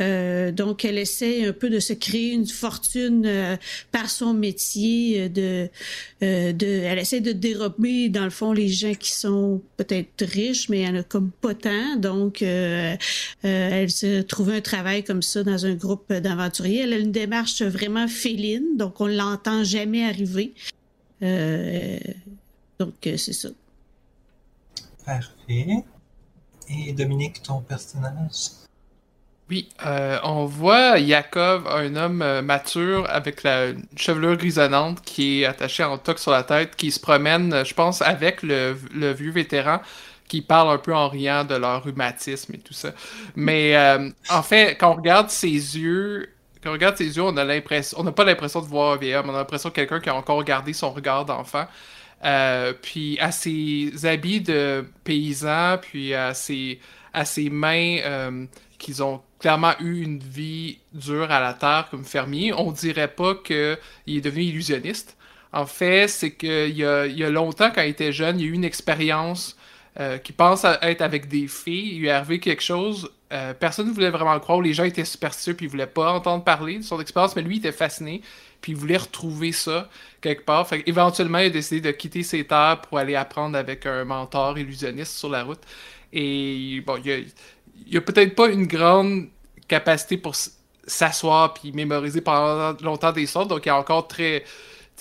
Euh, 0.00 0.52
donc, 0.52 0.84
elle 0.84 0.98
essaie 0.98 1.46
un 1.46 1.52
peu 1.52 1.68
de 1.68 1.80
se 1.80 1.92
créer 1.92 2.30
une 2.32 2.46
fortune 2.46 3.58
par 3.90 4.08
son 4.08 4.32
métier. 4.32 5.28
De, 5.28 5.68
elle 6.20 6.98
essaie 6.98 7.20
de 7.20 7.32
dérober, 7.32 8.08
dans 8.08 8.22
le 8.22 8.30
fond, 8.30 8.52
les 8.52 8.68
gens 8.68 8.94
qui 8.94 9.10
sont 9.10 9.60
peut-être 9.76 10.24
riches, 10.24 10.68
mais 10.68 10.80
elle 10.80 10.96
en 10.96 11.00
a 11.00 11.02
comme 11.02 11.32
pas 11.32 11.54
tant. 11.54 11.96
Donc, 11.96 12.40
elle 12.42 13.90
se 13.90 14.22
trouve 14.22 14.50
un 14.50 14.60
travail 14.60 15.02
comme 15.02 15.22
ça 15.22 15.42
dans 15.42 15.66
un 15.66 15.74
groupe 15.74 16.12
d'aventuriers. 16.12 16.82
Elle 16.82 16.92
a 16.92 16.98
une 16.98 17.12
démarche 17.12 17.62
vraiment 17.62 18.06
féline, 18.06 18.76
donc 18.76 19.00
on 19.00 19.08
l'entend 19.08 19.64
jamais 19.64 20.04
arriver. 20.04 20.54
Euh, 21.22 21.98
donc, 22.78 22.94
euh, 23.06 23.16
c'est 23.16 23.32
ça. 23.32 23.48
Parfait. 25.04 25.84
Et 26.68 26.92
Dominique, 26.92 27.42
ton 27.42 27.60
personnage? 27.60 28.50
Oui, 29.48 29.68
euh, 29.84 30.18
on 30.22 30.44
voit 30.44 30.98
Yakov, 30.98 31.66
un 31.66 31.96
homme 31.96 32.40
mature 32.42 33.04
avec 33.10 33.42
la 33.42 33.72
chevelure 33.96 34.36
grisonnante 34.36 35.02
qui 35.02 35.42
est 35.42 35.46
attachée 35.46 35.82
en 35.82 35.98
toque 35.98 36.20
sur 36.20 36.30
la 36.30 36.44
tête, 36.44 36.76
qui 36.76 36.92
se 36.92 37.00
promène, 37.00 37.64
je 37.64 37.74
pense, 37.74 38.00
avec 38.00 38.44
le, 38.44 38.78
le 38.94 39.12
vieux 39.12 39.32
vétéran 39.32 39.80
qui 40.30 40.42
parle 40.42 40.72
un 40.72 40.78
peu 40.78 40.94
en 40.94 41.08
riant 41.08 41.44
de 41.44 41.56
leur 41.56 41.82
rhumatisme 41.82 42.54
et 42.54 42.58
tout 42.58 42.72
ça. 42.72 42.92
Mais 43.34 43.76
euh, 43.76 44.10
en 44.30 44.42
fait, 44.44 44.76
quand 44.78 44.92
on 44.92 44.94
regarde 44.94 45.28
ses 45.28 45.48
yeux, 45.48 46.28
quand 46.62 46.70
on 46.70 46.72
regarde 46.72 46.96
ses 46.96 47.16
yeux, 47.16 47.22
on 47.22 47.36
a 47.36 47.44
l'impression, 47.44 47.98
on 48.00 48.04
n'a 48.04 48.12
pas 48.12 48.24
l'impression 48.24 48.60
de 48.60 48.66
voir 48.66 48.94
un 48.94 48.96
vieil 48.96 49.14
homme, 49.14 49.30
on 49.30 49.34
a 49.34 49.38
l'impression 49.38 49.70
de 49.70 49.74
quelqu'un 49.74 50.00
qui 50.00 50.08
a 50.08 50.14
encore 50.14 50.42
gardé 50.44 50.72
son 50.72 50.90
regard 50.90 51.24
d'enfant. 51.24 51.66
Euh, 52.22 52.74
puis 52.74 53.18
à 53.18 53.32
ses 53.32 53.92
habits 54.04 54.42
de 54.42 54.84
paysan, 55.04 55.78
puis 55.80 56.12
à 56.12 56.34
ses, 56.34 56.78
à 57.14 57.24
ses 57.24 57.48
mains 57.48 57.98
euh, 58.04 58.44
qu'ils 58.78 59.02
ont 59.02 59.22
clairement 59.38 59.72
eu 59.80 60.02
une 60.02 60.18
vie 60.18 60.78
dure 60.92 61.30
à 61.30 61.40
la 61.40 61.54
terre 61.54 61.88
comme 61.90 62.04
fermier, 62.04 62.52
on 62.52 62.72
dirait 62.72 63.08
pas 63.08 63.34
qu'il 63.36 63.78
est 64.06 64.20
devenu 64.20 64.44
illusionniste. 64.44 65.16
En 65.52 65.66
fait, 65.66 66.08
c'est 66.08 66.32
qu'il 66.32 66.76
y 66.76 66.82
y 66.82 66.84
a 67.24 67.30
longtemps, 67.30 67.70
quand 67.74 67.82
il 67.82 67.88
était 67.88 68.12
jeune, 68.12 68.38
il 68.38 68.46
y 68.46 68.48
a 68.48 68.50
eu 68.50 68.54
une 68.54 68.64
expérience 68.64 69.56
euh, 70.00 70.18
qui 70.18 70.32
pense 70.32 70.64
à 70.64 70.78
être 70.90 71.02
avec 71.02 71.28
des 71.28 71.46
filles. 71.48 71.94
Il 71.94 71.98
lui 72.00 72.06
est 72.08 72.10
arrivé 72.10 72.40
quelque 72.40 72.62
chose. 72.62 73.10
euh, 73.32 73.54
personne 73.54 73.88
ne 73.88 73.92
voulait 73.92 74.10
vraiment 74.10 74.34
le 74.34 74.40
croire. 74.40 74.60
Les 74.60 74.72
gens 74.72 74.84
étaient 74.84 75.04
superstitieux 75.04 75.54
puis 75.54 75.66
ils 75.66 75.68
voulaient 75.70 75.86
pas 75.86 76.12
entendre 76.12 76.42
parler 76.44 76.78
de 76.78 76.82
son 76.82 77.00
expérience, 77.00 77.36
mais 77.36 77.42
lui 77.42 77.56
il 77.56 77.58
était 77.58 77.72
fasciné 77.72 78.22
puis 78.60 78.72
il 78.72 78.78
voulait 78.78 78.96
retrouver 78.96 79.52
ça 79.52 79.88
quelque 80.20 80.44
part. 80.44 80.66
Fait 80.68 80.82
éventuellement, 80.86 81.38
il 81.38 81.46
a 81.46 81.50
décidé 81.50 81.80
de 81.80 81.90
quitter 81.92 82.22
ses 82.22 82.44
terres 82.46 82.80
pour 82.82 82.98
aller 82.98 83.14
apprendre 83.16 83.56
avec 83.56 83.86
un 83.86 84.04
mentor 84.04 84.58
illusionniste 84.58 85.16
sur 85.18 85.28
la 85.30 85.44
route. 85.44 85.60
Et 86.12 86.82
bon, 86.86 86.96
il 87.04 87.96
a, 87.96 87.98
a 87.98 88.00
peut-être 88.02 88.34
pas 88.34 88.48
une 88.48 88.66
grande 88.66 89.28
capacité 89.68 90.16
pour 90.16 90.34
s'asseoir 90.86 91.54
puis 91.54 91.72
mémoriser 91.72 92.20
pendant 92.20 92.76
longtemps 92.82 93.12
des 93.12 93.26
sortes, 93.26 93.48
donc 93.48 93.66
il 93.66 93.68
est 93.68 93.72
encore 93.72 94.08
très. 94.08 94.44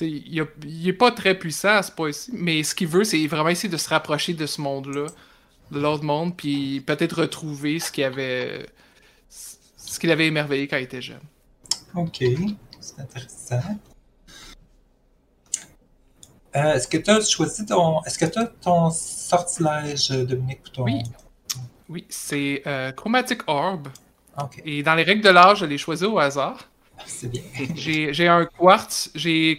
Il, 0.01 0.41
a- 0.41 0.45
il 0.65 0.87
est 0.87 0.93
pas 0.93 1.11
très 1.11 1.37
puissant 1.37 1.69
à 1.75 1.83
ce 1.83 1.91
point-ci, 1.91 2.31
mais 2.33 2.63
ce 2.63 2.73
qu'il 2.75 2.87
veut, 2.87 3.03
c'est 3.03 3.25
vraiment 3.27 3.49
essayer 3.49 3.69
de 3.69 3.77
se 3.77 3.89
rapprocher 3.89 4.33
de 4.33 4.45
ce 4.45 4.61
monde-là, 4.61 5.07
de 5.71 5.79
l'autre 5.79 6.03
monde, 6.03 6.35
puis 6.35 6.81
peut-être 6.81 7.21
retrouver 7.21 7.79
ce 7.79 7.91
qu'il 7.91 8.03
avait, 8.03 8.65
ce 9.29 9.99
qu'il 9.99 10.11
avait 10.11 10.27
émerveillé 10.27 10.67
quand 10.67 10.77
il 10.77 10.83
était 10.83 11.01
jeune. 11.01 11.19
Ok, 11.95 12.23
c'est 12.79 12.99
intéressant. 12.99 13.61
Euh, 16.55 16.73
est-ce 16.73 16.87
que 16.87 16.97
tu 16.97 17.09
as 17.11 17.21
choisi 17.21 17.65
ton. 17.65 18.01
Est-ce 18.03 18.17
que 18.17 18.25
tu 18.25 18.39
as 18.39 18.45
ton 18.47 18.89
sortilège, 18.89 20.09
Dominique, 20.09 20.63
pour 20.63 20.71
ton. 20.71 20.83
Oui. 20.83 21.03
Oui, 21.89 22.05
c'est 22.09 22.61
euh, 22.67 22.91
Chromatic 22.91 23.41
Orb. 23.47 23.87
Et 24.65 24.83
dans 24.83 24.95
les 24.95 25.03
règles 25.03 25.23
de 25.23 25.29
l'art, 25.29 25.55
je 25.55 25.65
l'ai 25.65 25.77
choisi 25.77 26.05
au 26.05 26.17
hasard. 26.17 26.69
C'est 27.05 27.29
bien. 27.29 27.41
J'ai 27.75 28.27
un 28.27 28.45
quartz. 28.45 29.11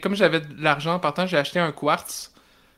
Comme 0.02 0.14
j'avais 0.14 0.40
de 0.40 0.62
l'argent 0.62 0.94
en 0.94 0.98
partant, 0.98 1.26
j'ai 1.26 1.36
acheté 1.36 1.58
un 1.58 1.72
quartz 1.72 2.32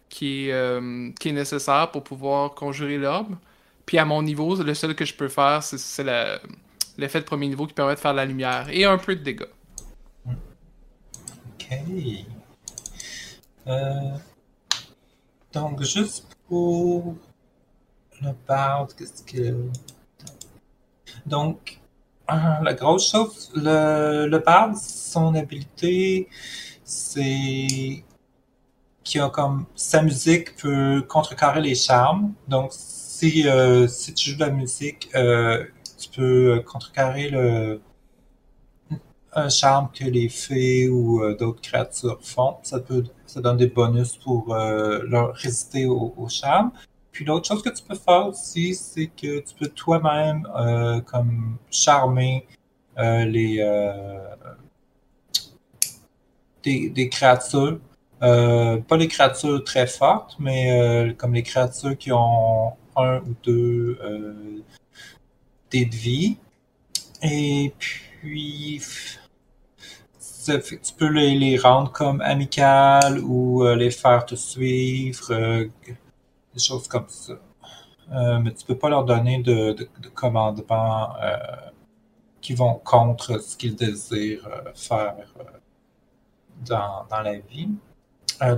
qui 0.09 0.49
est, 0.49 0.53
euh, 0.53 1.11
qui 1.19 1.31
est 1.31 1.33
nécessaire 1.33 1.91
pour 1.91 2.05
pouvoir 2.05 2.55
conjurer 2.55 2.99
l'orbe. 2.99 3.37
Puis 3.87 3.99
à 3.99 4.05
mon 4.05 4.23
niveau, 4.23 4.55
le 4.63 4.75
seul 4.75 4.95
que 4.95 5.05
je 5.05 5.15
peux 5.15 5.29
faire, 5.29 5.63
c'est- 5.63 6.05
l'effet 6.99 7.21
de 7.21 7.25
premier 7.25 7.49
niveau 7.49 7.67
qui 7.67 7.75
permet 7.75 7.95
de 7.95 8.01
faire 8.01 8.13
de 8.13 8.19
la 8.19 8.25
lumière 8.25 8.69
et 8.71 8.85
un 8.85 8.99
peu 8.99 9.17
de 9.17 9.23
dégâts. 9.23 9.47
Ok. 10.27 11.79
Euh, 13.67 14.11
donc, 15.53 15.83
juste 15.83 16.27
pour 16.49 17.15
le 18.21 18.31
bard, 18.47 18.89
qu'est-ce 18.97 19.23
que. 19.23 19.57
Donc, 21.27 21.79
ah, 22.33 22.61
la 22.63 22.75
grosse 22.75 23.11
chose, 23.11 23.51
le, 23.55 24.27
le 24.27 24.39
bard, 24.39 24.77
son 24.77 25.35
habilité, 25.35 26.29
c'est 26.85 28.05
qu'il 29.05 29.21
a 29.21 29.29
comme 29.29 29.67
sa 29.75 30.03
musique 30.03 30.57
peut 30.57 31.03
contrecarrer 31.09 31.61
les 31.61 31.75
charmes. 31.75 32.33
Donc, 32.49 32.71
si, 32.73 33.47
euh, 33.49 33.87
si 33.89 34.15
tu 34.15 34.31
joues 34.31 34.37
de 34.37 34.45
la 34.45 34.51
musique, 34.51 35.11
euh, 35.15 35.65
tu 35.99 36.09
peux 36.11 36.57
euh, 36.57 36.61
contrecarrer 36.61 37.29
le, 37.31 37.81
un 39.35 39.49
charme 39.49 39.89
que 39.93 40.05
les 40.05 40.29
fées 40.29 40.89
ou 40.89 41.23
d'autres 41.35 41.61
créatures 41.61 42.19
font. 42.23 42.57
Ça 42.63 42.81
peut, 42.81 43.05
ça 43.27 43.41
donne 43.41 43.57
des 43.57 43.69
bonus 43.69 44.17
pour 44.17 44.55
leur 44.55 45.35
résister 45.35 45.87
au 45.87 46.29
charme. 46.29 46.71
Puis 47.13 47.25
l'autre 47.25 47.47
chose 47.47 47.63
que 47.63 47.71
tu 47.71 47.83
peux 47.83 47.95
faire 47.95 48.27
aussi, 48.29 48.75
c'est 48.75 49.07
que 49.07 49.41
tu 49.41 49.55
peux 49.59 49.69
toi-même 49.69 50.49
euh, 50.57 51.01
comme 51.03 51.59
charmer 51.71 52.47
euh, 52.99 53.25
les 53.27 53.59
euh, 53.61 54.35
des, 56.63 56.89
des 56.91 57.09
créatures. 57.09 57.79
Euh, 58.23 58.79
pas 58.79 58.97
les 58.97 59.09
créatures 59.09 59.65
très 59.65 59.87
fortes, 59.87 60.37
mais 60.39 60.81
euh, 60.81 61.13
comme 61.13 61.35
les 61.35 61.43
créatures 61.43 61.99
qui 61.99 62.13
ont 62.13 62.73
un 62.97 63.19
ou 63.19 63.35
deux 63.43 63.99
euh, 64.03 64.63
dés 65.71 65.87
de 65.87 65.95
vie. 65.95 66.37
Et 67.23 67.73
puis, 67.79 68.81
tu 70.47 70.93
peux 70.97 71.09
les, 71.09 71.57
rendre 71.59 71.91
comme 71.91 72.21
amicales 72.21 73.19
ou 73.21 73.65
les 73.75 73.91
faire 73.91 74.27
te 74.27 74.35
suivre, 74.35 75.33
des 76.55 76.61
choses 76.61 76.89
comme 76.89 77.09
ça. 77.09 77.35
Euh, 78.13 78.39
mais 78.41 78.53
tu 78.53 78.65
peux 78.67 78.77
pas 78.77 78.89
leur 78.89 79.05
donner 79.05 79.43
de, 79.43 79.73
de, 79.73 79.89
de 80.01 80.09
commandements 80.09 81.15
euh, 81.23 81.37
qui 82.41 82.55
vont 82.55 82.75
contre 82.75 83.41
ce 83.41 83.57
qu'ils 83.57 83.77
désirent 83.77 84.47
euh, 84.49 84.71
faire 84.75 85.15
dans, 86.67 87.07
la 87.11 87.39
vie. 87.39 87.69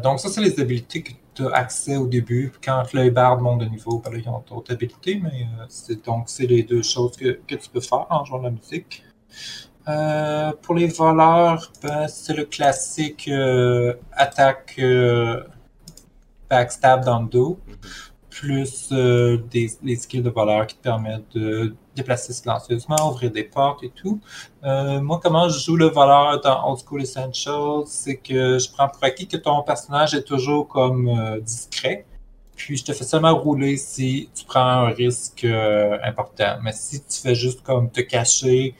Donc 0.02 0.18
ça, 0.18 0.28
c'est 0.28 0.40
les 0.40 0.58
habilités 0.60 1.02
que 1.02 1.12
tu 1.34 1.46
as 1.46 1.50
accès 1.50 1.96
au 1.96 2.06
début. 2.06 2.52
Quand 2.62 2.84
le 2.94 3.10
barde 3.10 3.40
monte 3.40 3.60
de 3.60 3.66
niveau, 3.66 3.98
ben 3.98 4.12
là, 4.12 4.18
ils 4.18 4.28
ont 4.28 4.42
d'autres 4.48 4.72
habilités, 4.72 5.20
mais 5.22 5.46
c'est 5.68 6.04
donc 6.04 6.28
c'est 6.28 6.46
les 6.46 6.62
deux 6.62 6.82
choses 6.82 7.16
que, 7.16 7.40
que 7.46 7.54
tu 7.54 7.68
peux 7.68 7.80
faire 7.80 8.06
en 8.10 8.24
jouant 8.24 8.38
de 8.38 8.44
la 8.44 8.50
musique. 8.50 9.04
Pour 10.62 10.74
les 10.74 10.86
voleurs, 10.88 11.70
ben, 11.82 12.08
c'est 12.08 12.34
le 12.34 12.44
classique 12.44 13.30
attaque 14.12 14.80
backstab 16.48 17.04
dans 17.04 17.22
le 17.22 17.28
dos, 17.28 17.58
plus 18.34 18.88
euh, 18.90 19.38
des, 19.50 19.70
les 19.82 19.96
skills 19.96 20.22
de 20.22 20.30
voleur 20.30 20.66
qui 20.66 20.76
te 20.76 20.82
permettent 20.82 21.36
de 21.36 21.74
déplacer 21.94 22.32
silencieusement, 22.32 22.96
ouvrir 23.08 23.30
des 23.30 23.44
portes 23.44 23.84
et 23.84 23.90
tout. 23.90 24.20
Euh, 24.64 25.00
moi, 25.00 25.20
comment 25.22 25.48
je 25.48 25.58
joue 25.60 25.76
le 25.76 25.86
voleur 25.86 26.40
dans 26.40 26.68
Old 26.68 26.80
School 26.84 27.02
Essentials, 27.02 27.84
c'est 27.86 28.16
que 28.16 28.58
je 28.58 28.70
prends 28.72 28.88
pour 28.88 29.04
acquis 29.04 29.28
que 29.28 29.36
ton 29.36 29.62
personnage 29.62 30.14
est 30.14 30.24
toujours 30.24 30.66
comme 30.66 31.08
euh, 31.08 31.40
discret. 31.40 32.06
Puis 32.56 32.76
je 32.76 32.84
te 32.84 32.92
fais 32.92 33.04
seulement 33.04 33.36
rouler 33.36 33.76
si 33.76 34.28
tu 34.34 34.44
prends 34.44 34.60
un 34.60 34.88
risque 34.88 35.44
important. 36.04 36.58
Mais 36.62 36.72
si 36.72 37.00
tu 37.00 37.20
fais 37.20 37.34
juste 37.34 37.62
comme 37.62 37.90
te 37.90 38.00
cacher, 38.00 38.74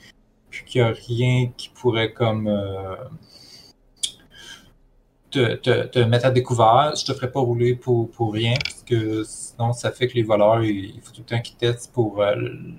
puis 0.49 0.63
qu'il 0.65 0.81
n'y 0.81 0.87
a 0.87 0.93
rien 0.93 1.51
qui 1.57 1.69
pourrait 1.69 2.13
comme 2.13 2.47
te, 5.39 5.55
te- 5.55 5.87
te 5.87 5.99
mettre 5.99 6.25
à 6.27 6.31
découvert, 6.31 6.93
je 6.95 7.05
te 7.05 7.13
ferai 7.13 7.31
pas 7.31 7.39
rouler 7.39 7.75
pour, 7.75 8.09
pour 8.11 8.33
rien, 8.33 8.53
parce 8.63 8.83
que 8.83 9.23
sinon 9.25 9.73
ça 9.73 9.91
fait 9.91 10.07
que 10.07 10.13
les 10.15 10.23
voleurs, 10.23 10.63
il, 10.63 10.99
faut 11.01 11.11
tout 11.11 11.21
le 11.21 11.25
temps 11.25 11.41
qu'ils 11.41 11.57
testent 11.57 11.91
pour 11.93 12.21
euh, 12.21 12.35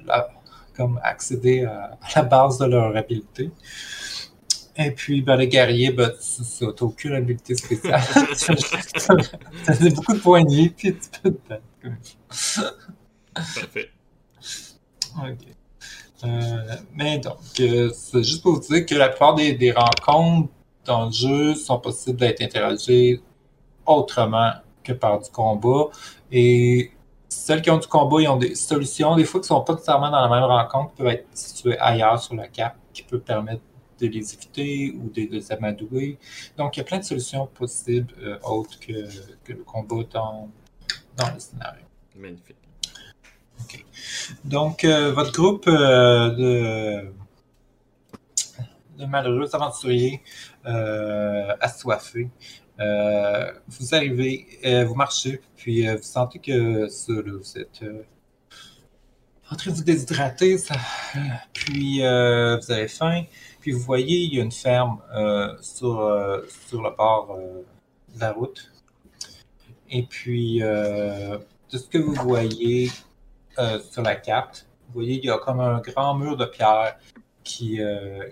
la- 0.06 0.28
comme 0.74 1.00
accéder 1.02 1.64
à, 1.64 1.98
à 2.02 2.08
la 2.16 2.22
base 2.22 2.58
de 2.58 2.66
leur 2.66 2.94
habileté. 2.96 3.50
Et 4.78 4.90
puis, 4.90 5.22
ben, 5.22 5.36
les 5.36 5.48
guerriers, 5.48 5.90
ben, 5.90 6.10
tu 6.10 6.64
n'as 6.64 6.70
aucune 6.82 7.14
habileté 7.14 7.54
spéciale. 7.54 8.02
tu 8.36 9.70
as 9.70 9.90
beaucoup 9.90 10.12
de 10.12 10.50
vie, 10.54 10.68
puis 10.68 10.94
tu 10.94 11.20
peux 11.22 11.30
te 11.32 11.48
battre. 11.48 11.62
Parfait. 13.34 13.90
Ok. 15.18 15.46
Euh, 16.24 16.76
mais 16.94 17.18
donc, 17.18 17.38
euh, 17.60 17.90
c'est 17.94 18.22
juste 18.22 18.42
pour 18.42 18.54
vous 18.54 18.60
dire 18.60 18.86
que 18.86 18.94
la 18.94 19.08
plupart 19.08 19.34
des, 19.34 19.52
des 19.54 19.72
rencontres 19.72 20.48
dans 20.86 21.06
le 21.06 21.12
jeu 21.12 21.54
sont 21.54 21.78
possibles 21.78 22.18
d'être 22.18 22.40
interrogées 22.40 23.20
autrement 23.84 24.52
que 24.82 24.92
par 24.92 25.20
du 25.20 25.30
combat. 25.30 25.88
Et 26.30 26.92
celles 27.28 27.62
qui 27.62 27.70
ont 27.70 27.78
du 27.78 27.86
combat, 27.86 28.20
ils 28.20 28.28
ont 28.28 28.36
des 28.36 28.54
solutions, 28.54 29.16
des 29.16 29.24
fois 29.24 29.40
qui 29.40 29.44
ne 29.44 29.48
sont 29.48 29.60
pas 29.62 29.74
nécessairement 29.74 30.10
dans 30.10 30.20
la 30.20 30.28
même 30.28 30.44
rencontre, 30.44 30.94
peuvent 30.94 31.08
être 31.08 31.26
situées 31.34 31.78
ailleurs 31.78 32.20
sur 32.20 32.34
la 32.34 32.48
carte, 32.48 32.76
qui 32.92 33.02
peut 33.02 33.20
permettre 33.20 33.62
de 34.00 34.06
les 34.06 34.34
éviter 34.34 34.94
ou 34.96 35.10
de, 35.10 35.28
les 35.30 35.52
amadouer. 35.52 36.18
Donc, 36.56 36.76
il 36.76 36.80
y 36.80 36.82
a 36.82 36.84
plein 36.84 36.98
de 36.98 37.04
solutions 37.04 37.46
possibles 37.46 38.12
euh, 38.20 38.38
autres 38.42 38.78
que, 38.78 38.92
que 39.44 39.52
le 39.52 39.64
combat 39.64 40.02
dans, 40.12 40.50
dans 41.16 41.32
le 41.32 41.40
scénario. 41.40 41.82
Magnifique. 42.14 42.56
Donc, 44.44 44.84
euh, 44.84 45.12
votre 45.12 45.32
groupe 45.32 45.66
euh, 45.66 46.30
de, 46.30 47.12
de 48.98 49.06
malheureux 49.06 49.54
aventuriers 49.54 50.20
euh, 50.66 51.54
assoiffés, 51.60 52.28
euh, 52.80 53.52
vous 53.68 53.94
arrivez, 53.94 54.46
euh, 54.64 54.84
vous 54.84 54.96
marchez, 54.96 55.40
puis 55.54 55.86
vous 55.86 56.02
sentez 56.02 56.40
que 56.40 56.88
ça, 56.88 57.12
là, 57.12 57.32
vous 57.38 57.58
êtes 57.58 57.84
en 59.48 59.54
train 59.54 59.70
de 59.70 59.76
vous 59.76 59.84
déshydrater, 59.84 60.56
puis 61.52 62.00
vous 62.00 62.72
avez 62.72 62.88
faim, 62.88 63.24
puis 63.60 63.70
vous 63.70 63.80
voyez, 63.80 64.18
il 64.24 64.34
y 64.34 64.40
a 64.40 64.42
une 64.42 64.50
ferme 64.50 65.00
sur, 65.60 66.42
sur 66.66 66.82
le 66.82 66.96
bord 66.96 67.38
de 68.14 68.20
la 68.20 68.32
route. 68.32 68.72
Et 69.88 70.02
puis, 70.02 70.58
de 70.58 71.38
ce 71.78 71.86
que 71.86 71.98
vous 71.98 72.14
voyez, 72.14 72.90
sur 73.92 74.02
la 74.02 74.16
carte. 74.16 74.66
Vous 74.88 74.94
voyez, 74.94 75.18
il 75.18 75.24
y 75.24 75.30
a 75.30 75.38
comme 75.38 75.60
un 75.60 75.78
grand 75.78 76.14
mur 76.14 76.36
de 76.36 76.44
pierre 76.44 76.96
qui, 77.44 77.78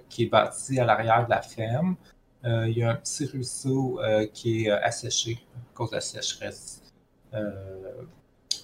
qui 0.09 0.25
est 0.25 0.27
bâti 0.27 0.81
à 0.81 0.85
l'arrière 0.85 1.27
de 1.27 1.31
la 1.31 1.43
ferme. 1.43 1.97
Euh, 2.45 2.69
il 2.69 2.77
y 2.77 2.83
a 2.83 2.91
un 2.91 2.97
petit 2.97 3.25
ruisseau 3.25 4.01
euh, 4.01 4.27
qui 4.27 4.65
est 4.65 4.71
euh, 4.71 4.79
asséché 4.83 5.39
à 5.57 5.75
cause 5.75 5.91
de 5.91 5.97
la 5.97 6.01
sécheresse 6.01 6.83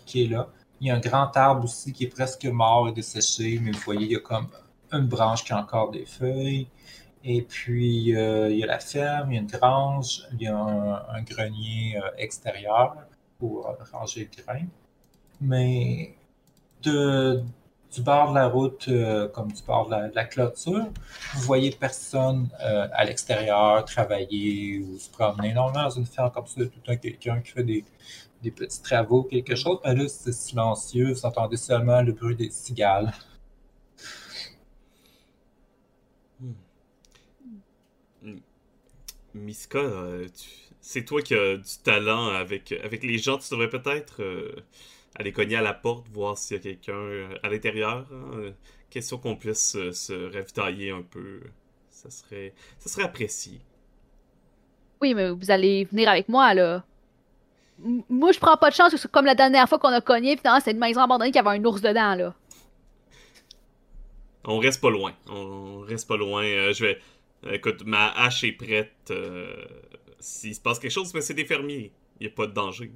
qui 0.07 0.25
est 0.25 0.29
là. 0.29 0.49
Il 0.81 0.87
y 0.87 0.91
a 0.91 0.95
un 0.95 1.01
grand 1.01 1.37
arbre 1.37 1.65
aussi 1.65 1.93
qui 1.93 2.05
est 2.05 2.09
presque 2.09 2.45
mort 2.47 2.89
et 2.89 2.93
desséché, 2.93 3.59
mais 3.61 3.73
vous 3.73 3.81
voyez, 3.81 4.07
il 4.07 4.13
y 4.13 4.17
a 4.17 4.21
comme 4.21 4.49
une 4.93 5.07
branche 5.09 5.45
qui 5.45 5.53
a 5.53 5.59
encore 5.59 5.91
des 5.91 6.07
feuilles. 6.07 6.69
Et 7.25 7.43
puis, 7.43 7.97
il 7.97 8.57
y 8.57 8.63
a 8.63 8.67
la 8.67 8.79
ferme, 8.79 9.33
il 9.33 9.35
y 9.35 9.39
a 9.39 9.41
une 9.41 9.49
grange, 9.49 10.23
il 10.35 10.43
y 10.43 10.47
a 10.47 10.57
un, 10.57 10.95
un 11.09 11.23
grenier 11.23 12.01
extérieur 12.17 12.97
pour 13.39 13.77
ranger 13.93 14.31
le 14.37 14.43
grain. 14.45 14.67
Mais 15.41 16.15
de, 16.83 17.43
du 17.93 18.03
bord 18.03 18.31
de 18.31 18.37
la 18.37 18.47
route, 18.49 18.87
euh, 18.89 19.29
comme 19.29 19.51
du 19.51 19.63
bord 19.63 19.89
de 19.89 20.15
la, 20.15 20.25
clôture, 20.25 20.87
vous 21.35 21.41
voyez 21.41 21.71
personne 21.73 22.49
euh, 22.63 22.87
à 22.93 23.05
l'extérieur 23.05 23.85
travailler 23.85 24.79
ou 24.79 24.99
se 24.99 25.11
promener. 25.11 25.53
Normalement, 25.53 25.89
dans 25.89 25.91
une 25.91 26.07
ferme 26.07 26.31
comme 26.31 26.47
ça, 26.47 26.65
tout 26.65 26.81
temps 26.85 26.97
quelqu'un 26.97 27.41
qui 27.41 27.53
fait 27.53 27.65
des, 27.65 27.85
petits 28.51 28.83
travaux, 28.83 29.25
quelque 29.25 29.57
chose. 29.57 29.79
Mais 29.85 29.95
là, 29.95 30.09
c'est 30.09 30.33
silencieux. 30.33 31.13
Vous 31.13 31.27
entendez 31.27 31.57
seulement 31.57 32.03
le 32.03 32.13
bruit 32.13 32.37
des 32.37 32.51
cigales. 32.51 33.13
Miska, 39.35 39.79
euh, 39.79 40.29
c'est 40.81 41.05
toi 41.05 41.23
qui 41.23 41.35
as 41.35 41.57
du 41.57 41.79
talent 41.85 42.29
avec, 42.29 42.73
avec 42.73 43.03
les 43.03 43.19
gens. 43.19 43.39
Tu 43.39 43.51
devrais 43.51 43.69
peut-être 43.69 44.23
aller 45.17 45.33
cogner 45.33 45.57
à 45.57 45.63
la 45.63 45.75
porte, 45.75 46.07
voir 46.09 46.37
s'il 46.39 46.57
y 46.57 46.61
a 46.61 46.63
quelqu'un 46.63 46.93
euh, 46.95 47.35
à 47.43 47.49
l'intérieur. 47.49 48.07
hein. 48.13 48.31
Euh, 48.35 48.51
Question 48.91 49.19
qu'on 49.19 49.37
puisse 49.37 49.77
euh, 49.77 49.93
se 49.93 50.33
ravitailler 50.35 50.91
un 50.91 51.03
peu. 51.03 51.41
Ça 51.91 52.11
serait, 52.11 52.53
ça 52.79 52.89
serait 52.89 53.05
apprécié. 53.05 53.61
Oui, 55.01 55.15
mais 55.15 55.31
vous 55.31 55.51
allez 55.51 55.85
venir 55.85 56.09
avec 56.09 56.29
moi, 56.29 56.55
là. 56.55 56.85
M- 57.85 58.03
moi, 58.09 58.33
je 58.33 58.39
prends 58.41 58.57
pas 58.57 58.69
de 58.71 58.75
chance, 58.75 58.91
parce 58.91 58.95
que 58.95 58.99
c'est 59.03 59.11
comme 59.13 59.27
la 59.27 59.35
dernière 59.37 59.69
fois 59.69 59.79
qu'on 59.79 59.89
a 59.93 60.01
cogné, 60.01 60.37
puis 60.37 60.51
c'est 60.65 60.73
une 60.73 60.79
maison 60.79 61.01
abandonnée 61.03 61.31
qui 61.31 61.39
avait 61.39 61.51
un 61.51 61.65
ours 61.65 61.81
dedans, 61.81 62.15
là. 62.17 62.35
On 64.45 64.59
reste 64.59 64.81
pas 64.81 64.91
loin. 64.91 65.13
On 65.29 65.81
reste 65.81 66.09
pas 66.09 66.17
loin. 66.17 66.43
Euh, 66.45 66.73
je 66.73 66.85
vais. 66.85 66.99
Écoute, 67.53 67.85
ma 67.85 68.11
hache 68.13 68.43
est 68.45 68.53
prête. 68.53 68.93
euh, 69.11 69.55
S'il 70.19 70.55
se 70.55 70.61
passe 70.61 70.79
quelque 70.79 70.91
chose, 70.91 71.13
mais 71.15 71.21
c'est 71.21 71.35
des 71.35 71.45
fermiers. 71.45 71.93
Il 72.19 72.27
n'y 72.27 72.33
a 72.33 72.35
pas 72.35 72.47
de 72.47 72.53
danger. 72.53 72.91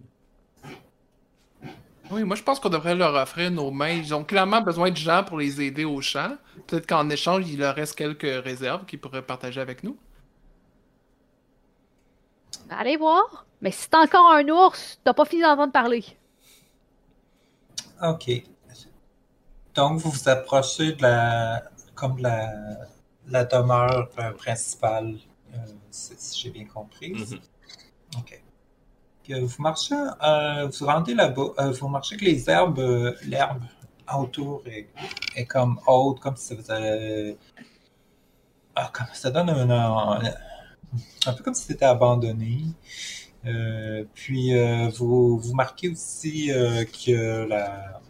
Oui, 2.11 2.25
moi 2.25 2.37
je 2.37 2.43
pense 2.43 2.61
qu'on 2.61 2.69
devrait 2.69 2.95
leur 2.95 3.15
offrir 3.15 3.51
nos 3.51 3.71
mains. 3.71 3.91
Ils 3.91 4.15
ont 4.15 4.25
clairement 4.25 4.61
besoin 4.61 4.91
de 4.91 4.97
gens 4.97 5.25
pour 5.25 5.39
les 5.39 5.61
aider 5.63 5.85
au 5.85 6.01
champ. 6.01 6.37
Peut-être 6.67 6.87
qu'en 6.87 7.09
échange, 7.11 7.49
il 7.49 7.59
leur 7.59 7.75
reste 7.75 7.97
quelques 7.97 8.45
réserves 8.45 8.85
qu'ils 8.87 9.01
pourraient 9.01 9.23
partager 9.27 9.61
avec 9.61 9.83
nous. 9.83 9.97
Allez 12.71 12.97
voir. 12.97 13.47
Mais 13.61 13.71
si 13.71 13.89
t'as 13.89 14.03
encore 14.03 14.31
un 14.31 14.47
ours, 14.49 15.01
t'as 15.05 15.15
pas 15.15 15.25
fini 15.25 15.43
d'entendre 15.43 15.73
parler. 15.73 16.05
OK. 18.03 18.45
Donc, 19.75 19.99
vous 19.99 20.11
vous 20.11 20.29
approchez 20.29 20.93
de 20.93 21.03
la, 21.03 21.63
comme 21.95 22.17
de 22.19 22.23
la, 22.23 22.53
la 23.29 23.45
demeure 23.45 24.09
euh, 24.19 24.33
principale, 24.33 25.17
euh, 25.55 25.57
si, 25.91 26.15
si 26.17 26.41
j'ai 26.41 26.51
bien 26.51 26.67
compris. 26.67 27.15
Mhm. 27.15 27.41
OK. 28.19 28.44
Vous 29.27 29.63
marchez, 29.63 29.95
euh, 30.23 30.69
vous 30.69 31.15
là-bas, 31.15 31.43
euh, 31.59 31.71
vous 31.71 31.89
marchez 31.89 32.17
que 32.19 32.25
les 32.27 32.51
herbes, 32.51 32.79
euh, 32.79 33.15
l'herbe 33.25 33.63
autour 34.15 34.63
est, 34.67 35.47
comme 35.47 35.81
haute, 35.87 36.21
comme 36.21 36.37
si 36.37 36.49
ça 36.49 36.57
faisait. 36.57 37.39
Ah, 38.77 38.91
comme 38.93 39.07
ça 39.15 39.31
donne 39.31 39.49
un, 39.49 40.21
un, 41.27 41.33
peu 41.33 41.43
comme 41.43 41.55
si 41.55 41.65
c'était 41.65 41.87
abandonné. 41.87 42.65
Puis 44.15 44.53
vous, 44.99 45.39
vous 45.39 45.55
marquez 45.55 45.89
aussi 45.89 46.49
que 46.49 47.47
la, 47.49 48.01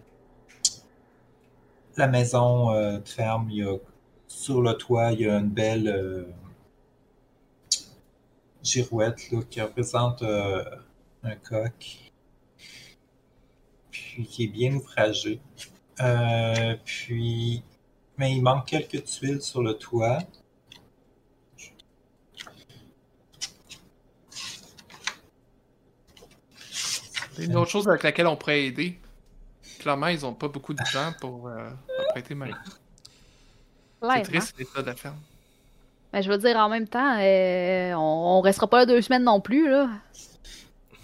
la 1.97 2.07
maison 2.09 2.73
de 2.73 3.09
ferme, 3.09 3.51
il 3.51 3.57
y 3.59 3.63
a, 3.63 3.77
sur 4.27 4.63
le 4.63 4.73
toit, 4.73 5.13
il 5.13 5.21
y 5.21 5.29
a 5.29 5.39
une 5.39 5.51
belle 5.51 6.27
girouette 8.65 9.21
qui 9.49 9.61
représente 9.61 10.25
un 11.25 11.37
coq, 11.37 12.13
puis 13.91 14.27
qui 14.27 14.45
est 14.45 14.49
bien 14.49 14.75
ouvragé. 14.75 15.41
Euh, 16.01 16.77
puis, 16.85 17.63
mais 18.17 18.33
il 18.33 18.43
manque 18.43 18.67
quelques 18.67 19.05
tuiles 19.05 19.41
sur 19.43 19.63
le 19.63 19.75
toit. 19.75 20.19
C'est 27.33 27.47
une 27.47 27.57
autre 27.57 27.71
chose 27.71 27.89
avec 27.89 28.03
laquelle 28.05 28.29
on 28.29 28.37
pourrait 28.37 28.67
aider. 28.67 28.99
Clairement, 29.81 30.07
ils 30.07 30.25
ont 30.25 30.35
pas 30.35 30.49
beaucoup 30.49 30.73
de 30.73 30.85
gens 30.85 31.13
pour 31.21 31.49
euh, 31.49 31.71
prêter 32.11 32.35
main. 32.35 32.51
C'est 34.03 34.23
triste 34.23 34.55
l'état 34.59 34.83
de 34.83 34.87
la 34.87 34.95
ferme. 34.95 35.21
Mais 36.13 36.23
je 36.23 36.31
veux 36.31 36.39
dire, 36.39 36.57
en 36.57 36.69
même 36.69 36.87
temps, 36.87 37.19
euh, 37.19 37.93
on, 37.95 38.39
on 38.39 38.41
restera 38.41 38.69
pas 38.69 38.79
là 38.79 38.87
deux 38.87 39.03
semaines 39.03 39.25
non 39.25 39.41
plus, 39.41 39.69
là. 39.69 39.91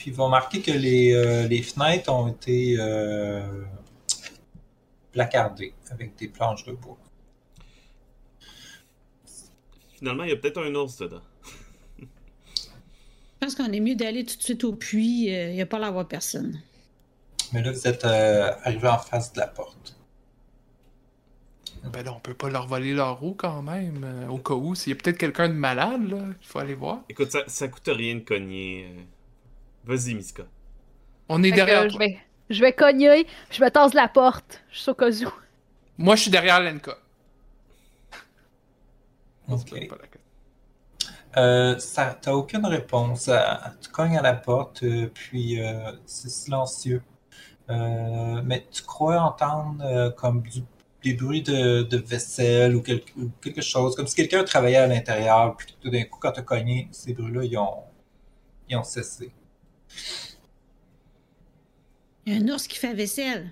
Puis 0.00 0.12
ils 0.12 0.16
vont 0.16 0.30
marquer 0.30 0.62
que 0.62 0.70
les, 0.70 1.12
euh, 1.12 1.46
les 1.46 1.60
fenêtres 1.60 2.10
ont 2.10 2.28
été 2.28 2.74
euh, 2.78 3.42
placardées 5.12 5.74
avec 5.90 6.16
des 6.16 6.26
planches 6.26 6.64
de 6.64 6.72
bois. 6.72 6.96
Finalement, 9.98 10.24
il 10.24 10.30
y 10.30 10.32
a 10.32 10.36
peut-être 10.36 10.62
un 10.62 10.74
ours 10.74 10.96
dedans. 10.96 11.20
Je 11.98 12.06
pense 13.40 13.54
qu'on 13.54 13.70
est 13.70 13.80
mieux 13.80 13.94
d'aller 13.94 14.24
tout 14.24 14.38
de 14.38 14.42
suite 14.42 14.64
au 14.64 14.72
puits. 14.72 15.24
Il 15.26 15.52
n'y 15.52 15.60
a 15.60 15.66
pas 15.66 15.78
l'air 15.78 15.88
d'avoir 15.88 16.08
personne. 16.08 16.62
Mais 17.52 17.62
là, 17.62 17.70
vous 17.70 17.86
êtes 17.86 18.06
euh, 18.06 18.52
arrivé 18.64 18.88
en 18.88 18.96
face 18.96 19.34
de 19.34 19.40
la 19.40 19.48
porte. 19.48 19.98
Ben 21.92 22.02
là, 22.02 22.14
on 22.14 22.20
peut 22.20 22.32
pas 22.32 22.48
leur 22.48 22.66
voler 22.66 22.94
leur 22.94 23.20
roue 23.20 23.34
quand 23.34 23.60
même. 23.60 24.02
euh, 24.04 24.28
au 24.28 24.38
cas 24.38 24.54
où, 24.54 24.74
s'il 24.74 24.94
y 24.94 24.96
a 24.96 24.98
peut-être 24.98 25.18
quelqu'un 25.18 25.50
de 25.50 25.54
malade, 25.54 26.08
là, 26.08 26.20
il 26.40 26.46
faut 26.46 26.58
aller 26.58 26.74
voir. 26.74 27.00
Écoute, 27.10 27.32
ça, 27.32 27.40
ça 27.48 27.68
coûte 27.68 27.86
rien 27.88 28.14
de 28.14 28.20
cogner. 28.20 28.86
euh. 28.96 29.02
Vas-y, 29.84 30.14
Miska. 30.14 30.44
On 31.28 31.42
est 31.42 31.50
Fait 31.50 31.60
que, 31.64 31.64
derrière 31.64 31.82
euh, 31.82 31.88
toi. 31.88 31.92
je, 31.92 31.98
vais, 31.98 32.18
je 32.50 32.60
vais 32.60 32.72
cogner, 32.72 33.26
je 33.50 33.62
me 33.62 33.70
tasse 33.70 33.94
la 33.94 34.08
porte. 34.08 34.62
Je 34.70 34.80
suis 34.80 34.90
au 34.90 34.94
cas 34.94 35.10
où. 35.10 35.32
Moi, 35.98 36.16
je 36.16 36.22
suis 36.22 36.30
derrière 36.30 36.60
Lenka. 36.60 36.96
Ok. 39.48 39.74
Euh, 41.36 41.78
ça, 41.78 42.18
t'as 42.20 42.32
aucune 42.32 42.66
réponse. 42.66 43.30
Tu 43.80 43.88
cognes 43.90 44.18
à 44.18 44.22
la 44.22 44.34
porte, 44.34 44.82
euh, 44.82 45.08
puis 45.12 45.60
euh, 45.60 45.92
c'est 46.06 46.30
silencieux. 46.30 47.02
Euh, 47.70 48.42
mais 48.44 48.66
tu 48.70 48.82
crois 48.82 49.20
entendre 49.22 49.84
euh, 49.84 50.10
comme 50.10 50.42
du- 50.42 50.64
des 51.04 51.14
bruits 51.14 51.42
de, 51.42 51.82
de 51.84 51.96
vaisselle 51.98 52.76
ou 52.76 52.82
quelque, 52.82 53.12
ou 53.18 53.30
quelque 53.42 53.62
chose, 53.62 53.96
comme 53.96 54.06
si 54.06 54.14
quelqu'un 54.16 54.44
travaillait 54.44 54.78
à 54.78 54.86
l'intérieur, 54.88 55.56
puis 55.56 55.76
tout 55.80 55.90
d'un 55.90 56.04
coup, 56.04 56.18
quand 56.20 56.32
tu 56.32 56.40
as 56.40 56.42
cogné, 56.42 56.88
ces 56.92 57.14
bruits-là, 57.14 57.44
ils 57.44 57.56
ont, 57.58 57.84
ils 58.68 58.76
ont 58.76 58.84
cessé. 58.84 59.32
Il 62.26 62.34
y 62.34 62.36
a 62.36 62.40
un 62.42 62.48
ours 62.54 62.66
qui 62.66 62.78
fait 62.78 62.88
la 62.88 62.94
vaisselle. 62.94 63.50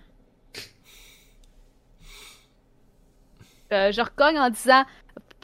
Euh, 3.72 3.92
je 3.92 4.00
recogne 4.00 4.38
en 4.38 4.48
disant 4.50 4.84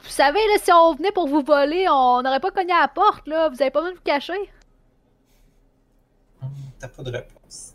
Vous 0.03 0.09
savez, 0.09 0.39
là, 0.47 0.57
si 0.63 0.71
on 0.71 0.95
venait 0.95 1.11
pour 1.11 1.27
vous 1.27 1.41
voler, 1.43 1.87
on 1.89 2.21
n'aurait 2.21 2.39
pas 2.39 2.51
cogné 2.51 2.71
à 2.73 2.81
la 2.81 2.87
porte, 2.87 3.27
là. 3.27 3.49
Vous 3.49 3.61
avez 3.61 3.71
pas 3.71 3.81
besoin 3.81 3.91
de 3.93 3.97
vous 3.97 4.03
cacher. 4.03 4.33
Hum, 6.41 6.49
T'as 6.79 6.87
pas 6.87 7.03
de 7.03 7.11
réponse. 7.11 7.73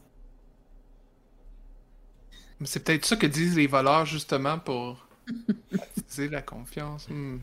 Mais 2.59 2.67
C'est 2.67 2.81
peut-être 2.81 3.05
ça 3.07 3.17
que 3.17 3.27
disent 3.27 3.57
les 3.57 3.67
voleurs, 3.67 4.07
justement, 4.07 4.59
pour 4.59 5.07
attiser 5.99 6.29
la 6.29 6.43
confiance. 6.43 7.09
Hmm. 7.09 7.39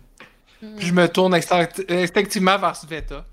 Puis 0.60 0.88
je 0.88 0.94
me 0.94 1.08
tourne 1.08 1.34
instinct- 1.36 1.70
instinctivement 1.90 2.58
vers 2.58 2.76
Sveta. 2.76 3.26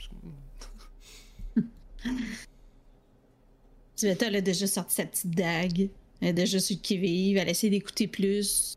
Sveta, 3.96 4.26
elle 4.26 4.36
a 4.36 4.40
déjà 4.40 4.66
sorti 4.66 4.94
sa 4.96 5.06
petite 5.06 5.30
dague. 5.34 5.88
Elle 6.20 6.28
est 6.28 6.32
déjà 6.32 6.58
sur 6.58 6.76
le 6.76 6.80
qui-vive. 6.82 7.36
Elle 7.36 7.48
essaie 7.48 7.70
d'écouter 7.70 8.08
plus. 8.08 8.76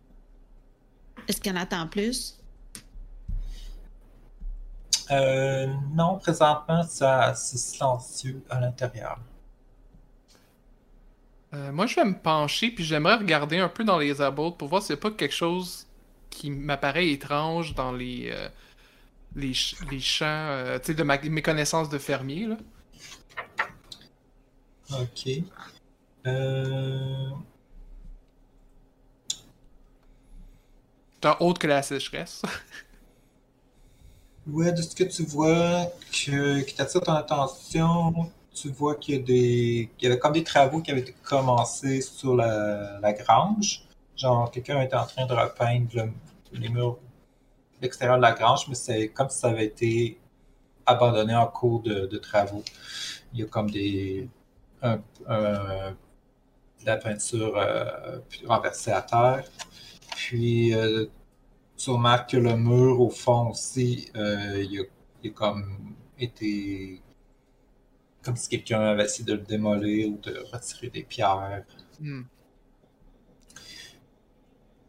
Est-ce 1.27 1.41
qu'elle 1.41 1.57
entend 1.57 1.87
plus? 1.87 2.37
Euh, 5.09 5.67
non, 5.93 6.17
présentement, 6.19 6.83
ça, 6.83 7.33
c'est 7.33 7.57
silencieux 7.57 8.43
à 8.49 8.59
l'intérieur. 8.59 9.19
Euh, 11.53 11.71
moi, 11.71 11.85
je 11.85 11.95
vais 11.95 12.03
me 12.05 12.17
pencher, 12.19 12.71
puis 12.71 12.83
j'aimerais 12.83 13.15
regarder 13.15 13.57
un 13.57 13.69
peu 13.69 13.85
dans 13.85 13.97
les 13.97 14.21
abodes 14.21 14.57
pour 14.57 14.67
voir 14.67 14.83
s'il 14.83 14.95
n'y 14.95 14.99
a 14.99 15.01
pas 15.01 15.11
quelque 15.11 15.33
chose 15.33 15.87
qui 16.29 16.51
m'apparaît 16.51 17.07
étrange 17.09 17.73
dans 17.73 17.93
les, 17.93 18.29
euh, 18.31 18.49
les, 19.35 19.53
ch- 19.53 19.77
les 19.89 19.99
champs, 20.01 20.25
euh, 20.27 20.77
tu 20.79 20.87
sais, 20.87 20.93
de 20.93 21.03
ma- 21.03 21.17
mes 21.21 21.41
connaissances 21.41 21.87
de 21.89 21.97
fermier, 21.97 22.45
là. 22.47 22.57
Ok. 24.91 25.27
Euh, 26.27 27.31
Genre 31.23 31.37
autre 31.41 31.59
que 31.59 31.67
la 31.67 31.81
sécheresse? 31.83 32.41
Ouais, 34.47 34.71
de 34.71 34.81
ce 34.81 34.95
que 34.95 35.03
tu 35.03 35.23
vois 35.23 35.87
que, 36.11 36.61
qui 36.61 36.73
t'attire 36.75 37.01
ton 37.01 37.11
attention, 37.13 38.31
tu 38.53 38.69
vois 38.69 38.95
qu'il 38.95 39.15
y 39.15 39.17
a 39.17 39.21
des. 39.21 39.89
qu'il 39.97 40.07
y 40.07 40.11
avait 40.11 40.19
comme 40.19 40.31
des 40.33 40.43
travaux 40.43 40.81
qui 40.81 40.89
avaient 40.91 41.01
été 41.01 41.13
commencés 41.23 42.01
sur 42.01 42.35
la, 42.35 42.99
la 43.01 43.13
grange. 43.13 43.83
Genre, 44.15 44.49
quelqu'un 44.49 44.81
était 44.81 44.95
en 44.95 45.05
train 45.05 45.25
de 45.25 45.33
repeindre 45.33 45.89
le- 45.95 46.11
les 46.59 46.69
murs, 46.69 46.97
l'extérieur 47.81 48.17
de 48.17 48.23
la 48.23 48.33
grange, 48.33 48.67
mais 48.69 48.75
c'est 48.75 49.09
comme 49.09 49.29
si 49.29 49.39
ça 49.39 49.49
avait 49.49 49.65
été 49.67 50.19
abandonné 50.85 51.35
en 51.35 51.47
cours 51.47 51.81
de, 51.81 52.07
de 52.07 52.17
travaux. 52.17 52.63
Il 53.33 53.39
y 53.41 53.43
a 53.43 53.47
comme 53.47 53.71
des. 53.71 54.29
Un- 54.81 55.01
un- 55.27 55.91
de 56.81 56.85
la 56.85 56.97
peinture 56.97 57.57
euh, 57.57 58.19
renversée 58.45 58.91
à 58.91 59.01
terre. 59.01 59.43
Puis, 60.15 60.73
euh, 60.75 61.05
tu 61.75 61.89
remarques 61.89 62.31
que 62.31 62.37
le 62.37 62.55
mur, 62.55 63.01
au 63.01 63.09
fond 63.09 63.49
aussi, 63.49 64.09
euh, 64.15 64.63
il, 64.69 64.81
a 64.81 65.29
comme 65.33 65.95
été. 66.19 67.01
Comme 68.23 68.35
si 68.35 68.49
quelqu'un 68.49 68.81
avait 68.81 69.05
essayé 69.05 69.25
de 69.25 69.33
le 69.33 69.39
démolir 69.43 70.09
ou 70.09 70.17
de 70.17 70.43
retirer 70.51 70.89
des 70.89 71.03
pierres. 71.03 71.63
Hmm. 71.99 72.23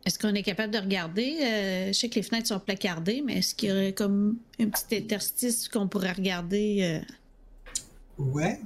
Est-ce 0.04 0.18
qu'on 0.18 0.34
est 0.34 0.42
capable 0.42 0.72
de 0.72 0.78
regarder? 0.78 1.38
Euh, 1.42 1.86
je 1.88 1.92
sais 1.92 2.08
que 2.08 2.14
les 2.16 2.22
fenêtres 2.22 2.48
sont 2.48 2.58
placardées, 2.60 3.22
mais 3.24 3.38
est-ce 3.38 3.54
qu'il 3.54 3.68
y 3.68 3.72
aurait 3.72 3.92
comme 3.92 4.38
un 4.58 4.68
petit 4.70 4.96
interstice 4.96 5.68
qu'on 5.68 5.86
pourrait 5.88 6.12
regarder? 6.12 7.02
euh? 8.18 8.22
Ouais. 8.24 8.58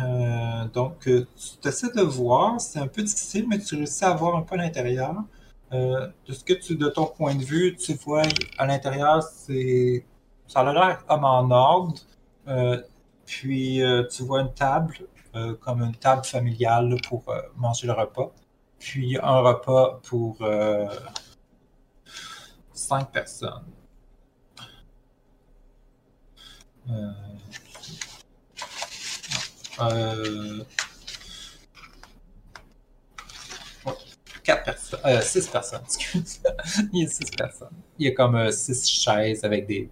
Euh, 0.00 0.64
donc, 0.68 1.08
euh, 1.08 1.26
tu 1.60 1.68
essaies 1.68 1.92
de 1.92 2.02
voir, 2.02 2.60
c'est 2.60 2.78
un 2.78 2.86
peu 2.86 3.02
difficile, 3.02 3.46
mais 3.48 3.58
tu 3.58 3.76
réussis 3.76 4.04
à 4.04 4.14
voir 4.14 4.36
un 4.36 4.42
peu 4.42 4.54
à 4.54 4.58
l'intérieur. 4.58 5.14
Euh, 5.72 6.08
de 6.26 6.32
ce 6.32 6.44
que 6.44 6.52
tu, 6.54 6.76
de 6.76 6.88
ton 6.88 7.06
point 7.06 7.34
de 7.34 7.42
vue, 7.44 7.76
tu 7.76 7.94
vois 7.94 8.22
à 8.58 8.66
l'intérieur, 8.66 9.22
c'est, 9.22 10.04
ça 10.46 10.60
a 10.60 10.72
l'air 10.72 11.04
comme 11.06 11.24
en 11.24 11.50
ordre. 11.50 11.94
Puis, 13.26 13.80
tu 14.10 14.22
vois 14.22 14.40
une 14.42 14.54
table, 14.54 14.96
comme 15.60 15.82
une 15.82 15.96
table 15.96 16.24
familiale 16.24 16.96
pour 17.08 17.24
manger 17.56 17.86
le 17.86 17.92
repas. 17.94 18.32
Puis, 18.78 19.18
un 19.22 19.40
repas 19.40 20.00
pour 20.04 20.38
cinq 22.72 23.10
personnes. 23.10 23.64
Euh, 29.80 30.64
ouais, 33.84 33.92
Quatre 34.42 34.64
personnes. 34.64 35.00
Euh, 35.04 35.20
six 35.22 35.48
personnes, 35.48 35.82
excuse. 35.84 36.40
Il 36.92 37.02
y 37.02 37.06
a 37.06 37.08
six 37.08 37.30
personnes. 37.30 37.76
Il 37.98 38.06
y 38.06 38.08
a 38.08 38.12
comme 38.12 38.36
euh, 38.36 38.50
six 38.52 38.88
chaises 38.88 39.44
avec 39.44 39.66
des, 39.66 39.88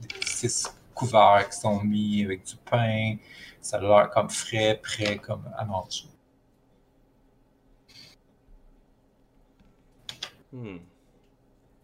des- 0.00 0.26
six 0.26 0.66
couverts 0.94 1.48
qui 1.50 1.58
sont 1.58 1.82
mis 1.82 2.24
avec 2.24 2.44
du 2.44 2.56
pain. 2.70 3.16
Ça 3.60 3.76
a 3.76 3.80
l'air 3.80 4.10
comme 4.10 4.30
frais, 4.30 4.80
prêt 4.82 5.18
comme 5.18 5.44
à 5.56 5.64
manger. 5.64 6.04
Hmm. 10.52 10.78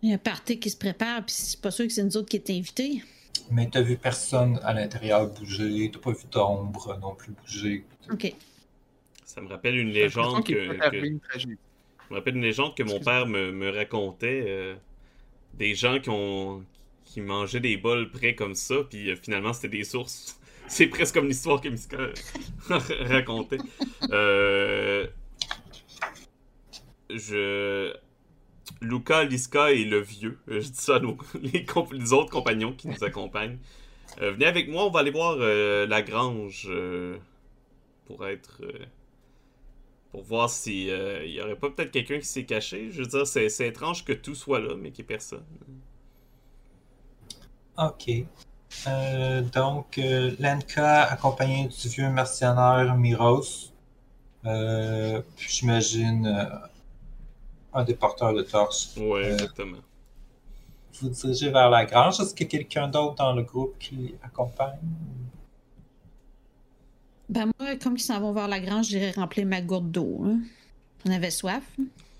Il 0.02 0.10
y 0.10 0.12
a 0.12 0.16
un 0.16 0.18
party 0.18 0.58
qui 0.58 0.70
se 0.70 0.76
prépare, 0.76 1.24
puis 1.24 1.34
c'est 1.36 1.60
pas 1.60 1.70
sûr 1.70 1.86
que 1.86 1.92
c'est 1.92 2.02
nous 2.04 2.16
autres 2.16 2.28
qui 2.28 2.36
est 2.36 2.50
invités. 2.50 3.02
Mais 3.50 3.68
t'as 3.70 3.82
vu 3.82 3.96
personne 3.96 4.58
à 4.62 4.72
l'intérieur 4.72 5.28
bouger, 5.28 5.90
t'as 5.92 6.00
pas 6.00 6.12
vu 6.12 6.24
d'ombre 6.30 6.98
non 7.00 7.14
plus 7.14 7.32
bouger. 7.32 7.84
OK. 8.10 8.34
Ça 9.24 9.40
me 9.40 9.48
rappelle 9.48 9.76
une 9.76 9.90
légende 9.90 10.44
que, 10.44 10.52
me 10.54 10.78
rappelle 12.14 12.36
une 12.36 12.42
légende 12.42 12.74
que 12.76 12.82
mon 12.82 13.00
père 13.00 13.26
me, 13.26 13.52
me 13.52 13.70
racontait. 13.70 14.44
euh, 14.46 14.74
des 15.54 15.74
gens 15.74 15.98
qui 16.00 16.10
ont 16.10 16.64
qui 17.04 17.20
mangeaient 17.20 17.60
des 17.60 17.76
bols 17.76 18.10
prêts 18.10 18.34
comme 18.34 18.54
ça, 18.54 18.76
puis 18.88 19.10
euh, 19.10 19.16
finalement 19.16 19.52
c'était 19.52 19.68
des 19.68 19.84
sources. 19.84 20.40
C'est 20.68 20.88
presque 20.88 21.14
comme 21.14 21.28
l'histoire 21.28 21.60
que 21.60 21.68
Miska 21.68 21.96
racontait. 22.68 23.58
Euh, 24.10 25.06
je 27.08 27.94
Luca, 28.80 29.24
Liska 29.24 29.72
et 29.72 29.84
le 29.84 30.00
vieux, 30.00 30.38
euh, 30.48 30.60
je 30.60 30.68
dis 30.68 30.80
ça 30.80 30.96
à 30.96 31.00
les, 31.92 32.12
autres 32.12 32.30
compagnons 32.30 32.72
qui 32.72 32.88
nous 32.88 33.04
accompagnent. 33.04 33.58
Euh, 34.20 34.32
venez 34.32 34.46
avec 34.46 34.68
moi, 34.68 34.84
on 34.86 34.90
va 34.90 35.00
aller 35.00 35.10
voir 35.10 35.36
euh, 35.38 35.86
la 35.86 36.02
grange 36.02 36.70
pour 38.06 38.26
être. 38.26 38.62
pour 40.10 40.22
voir 40.22 40.48
si 40.48 40.86
il 40.86 41.30
y 41.30 41.40
aurait 41.40 41.56
pas 41.56 41.70
peut-être 41.70 41.90
quelqu'un 41.90 42.18
qui 42.18 42.26
s'est 42.26 42.44
caché. 42.44 42.90
Je 42.90 43.02
veux 43.02 43.08
dire, 43.08 43.26
c'est 43.26 43.66
étrange 43.66 44.04
que 44.04 44.12
tout 44.12 44.34
soit 44.34 44.60
là, 44.60 44.74
mais 44.76 44.90
qu'il 44.90 45.04
n'y 45.04 45.06
ait 45.06 45.14
personne. 45.14 45.44
Ok. 47.78 48.10
Donc, 49.52 50.00
Lenka, 50.38 51.02
accompagné 51.02 51.68
du 51.68 51.88
vieux 51.88 52.08
mercenaire 52.08 52.96
Miros, 52.96 53.72
j'imagine 55.36 56.46
un 57.76 57.84
des 57.84 57.94
porteurs 57.94 58.32
de 58.34 58.42
torches. 58.42 58.88
Ouais, 58.96 59.24
Euh, 59.26 59.32
exactement. 59.34 59.78
Vous 61.00 61.10
dirigez 61.10 61.50
vers 61.50 61.68
la 61.70 61.84
grange. 61.84 62.18
Est-ce 62.20 62.34
qu'il 62.34 62.46
y 62.46 62.48
a 62.48 62.50
quelqu'un 62.50 62.88
d'autre 62.88 63.16
dans 63.16 63.32
le 63.34 63.42
groupe 63.42 63.74
qui 63.78 64.14
accompagne? 64.22 64.78
Ben 67.28 67.50
moi, 67.58 67.76
comme 67.76 67.96
ils 67.96 68.00
s'en 68.00 68.20
vont 68.20 68.32
voir 68.32 68.48
la 68.48 68.60
grange, 68.60 68.86
j'irai 68.86 69.10
remplir 69.10 69.46
ma 69.46 69.60
gourde 69.60 69.90
d'eau. 69.90 70.22
hein. 70.24 70.38
On 71.06 71.10
avait 71.10 71.30
soif. 71.30 71.62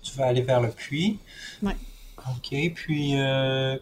Tu 0.03 0.11
vas 0.15 0.27
aller 0.27 0.41
vers 0.41 0.61
le 0.61 0.69
puits? 0.69 1.19
Ouais. 1.61 1.75
Ok, 2.17 2.53
puis 2.75 3.19
euh, 3.19 3.77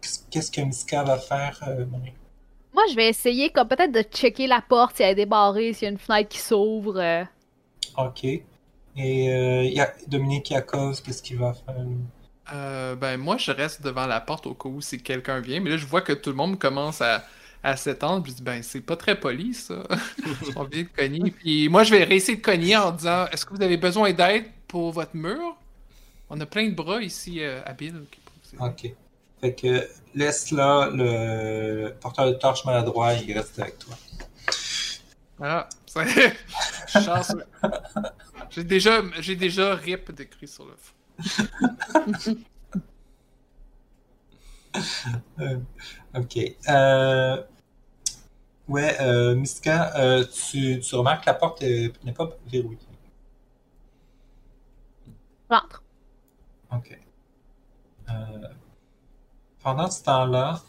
qu'est-ce- 0.00 0.20
qu'est-ce 0.30 0.50
que 0.50 0.60
Miska 0.60 1.02
va 1.04 1.18
faire, 1.18 1.60
euh, 1.68 1.86
Marie? 1.86 2.12
Moi, 2.74 2.82
je 2.90 2.96
vais 2.96 3.08
essayer 3.08 3.50
comme 3.50 3.68
peut-être 3.68 3.92
de 3.92 4.02
checker 4.02 4.46
la 4.46 4.60
porte 4.60 4.96
si 4.96 5.02
elle 5.02 5.10
est 5.12 5.14
débarrée, 5.14 5.72
s'il 5.72 5.84
y 5.84 5.88
a 5.88 5.90
une 5.92 5.98
fenêtre 5.98 6.28
qui 6.28 6.38
s'ouvre. 6.38 6.98
euh. 7.00 7.24
Ok. 7.96 8.26
Et 9.02 9.32
euh, 9.32 9.84
Dominique 10.08 10.50
Yakov, 10.50 11.00
qu'est-ce 11.02 11.22
qu'il 11.22 11.38
va 11.38 11.54
faire? 11.54 11.74
Euh, 12.52 12.96
ben, 12.96 13.16
moi, 13.16 13.36
je 13.38 13.50
reste 13.50 13.82
devant 13.82 14.06
la 14.06 14.20
porte 14.20 14.46
au 14.46 14.54
cas 14.54 14.68
où 14.68 14.80
si 14.80 15.02
quelqu'un 15.02 15.40
vient. 15.40 15.60
Mais 15.60 15.70
là, 15.70 15.76
je 15.76 15.86
vois 15.86 16.02
que 16.02 16.12
tout 16.12 16.30
le 16.30 16.36
monde 16.36 16.58
commence 16.58 17.00
à, 17.00 17.24
à 17.62 17.76
s'étendre. 17.76 18.22
Puis 18.22 18.32
je 18.32 18.36
dis, 18.38 18.42
ben, 18.42 18.62
c'est 18.62 18.80
pas 18.80 18.96
très 18.96 19.18
poli, 19.18 19.54
ça. 19.54 19.82
On 20.56 20.64
vient 20.64 20.82
de 20.82 20.88
cogner. 20.88 21.30
Puis 21.30 21.68
moi, 21.68 21.82
je 21.84 21.94
vais 21.94 22.04
réessayer 22.04 22.36
de 22.36 22.42
cogner 22.42 22.76
en 22.76 22.90
disant, 22.90 23.26
est-ce 23.32 23.46
que 23.46 23.54
vous 23.54 23.62
avez 23.62 23.76
besoin 23.76 24.12
d'aide 24.12 24.44
pour 24.68 24.92
votre 24.92 25.16
mur? 25.16 25.56
On 26.28 26.40
a 26.40 26.46
plein 26.46 26.68
de 26.68 26.74
bras 26.74 27.00
ici 27.02 27.42
euh, 27.42 27.62
à 27.64 27.72
Bill. 27.72 28.02
Ok. 28.58 28.92
Fait 29.40 29.54
que 29.54 29.88
laisse 30.14 30.50
là 30.50 30.90
le 30.92 31.94
porteur 32.00 32.26
de 32.26 32.34
torche 32.34 32.64
maladroit, 32.66 33.14
il 33.14 33.32
reste 33.32 33.58
avec 33.58 33.78
toi. 33.78 33.94
C'est 35.38 35.38
chanceux. 36.88 37.44
J'ai 38.50 38.64
déjà, 38.64 39.02
j'ai 39.20 39.36
déjà 39.36 39.74
RIP 39.74 40.12
décrit 40.12 40.48
sur 40.48 40.66
le 40.66 40.74
fond. 40.76 40.94
Euh, 45.40 45.58
ok. 46.14 46.38
Euh, 46.68 47.42
ouais, 48.68 48.96
euh, 49.00 49.34
Miska, 49.34 49.96
euh, 49.96 50.24
tu, 50.24 50.80
tu 50.80 50.94
remarques 50.94 51.24
que 51.24 51.30
la 51.30 51.34
porte 51.34 51.62
est- 51.62 51.92
n'est 52.04 52.12
pas 52.12 52.28
verrouillée. 52.46 52.78
Rentre. 55.48 55.82
Ok. 56.72 56.98
Euh, 58.08 58.48
pendant 59.62 59.90
ce 59.90 60.02
temps-là, 60.04 60.62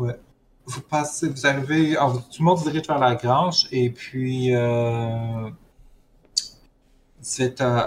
ouais, 0.00 0.18
vous 0.66 0.80
passez, 0.82 1.28
vous 1.28 1.46
arrivez, 1.46 1.96
vous- 1.96 2.20
tout 2.20 2.40
le 2.40 2.44
monde 2.44 2.58
se 2.58 2.64
dirige 2.64 2.86
vers 2.86 2.98
la 2.98 3.14
grange 3.14 3.66
et 3.72 3.90
puis 3.90 4.54
euh, 4.54 5.50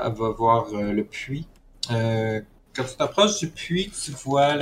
va 0.09 0.29
voir 0.37 0.67
euh, 0.73 0.91
le 0.91 1.03
puits. 1.03 1.47
Euh, 1.91 2.41
quand 2.75 2.83
tu 2.83 2.95
t'approches 2.95 3.39
du 3.39 3.49
puits, 3.49 3.91
tu 3.91 4.11
vois 4.11 4.55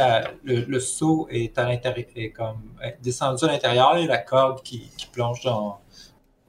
le, 0.43 0.79
seau 0.79 1.27
est 1.29 1.57
à 1.57 1.65
l'intérieur, 1.67 2.05
comme 2.35 2.61
descendu 3.01 3.45
à 3.45 3.47
l'intérieur 3.47 3.95
et 3.97 4.05
la 4.05 4.17
corde 4.17 4.61
qui, 4.63 4.89
plonge 5.13 5.41
dans, 5.43 5.79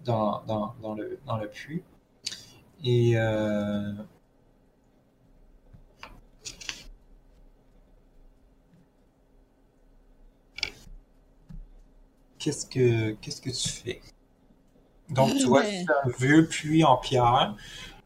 dans, 0.04 0.42
dans, 0.82 0.94
le, 0.94 1.18
dans 1.26 1.36
le 1.36 1.48
puits. 1.48 1.82
Et 2.84 3.16
qu'est-ce 12.42 12.66
que 12.66 13.12
qu'est-ce 13.20 13.40
que 13.40 13.50
tu 13.50 13.68
fais? 13.68 14.00
Donc 15.10 15.36
tu 15.36 15.46
vois, 15.46 15.64
c'est 15.64 15.84
un 16.04 16.08
vieux 16.18 16.46
puits 16.46 16.84
en 16.84 16.96
pierre. 16.96 17.54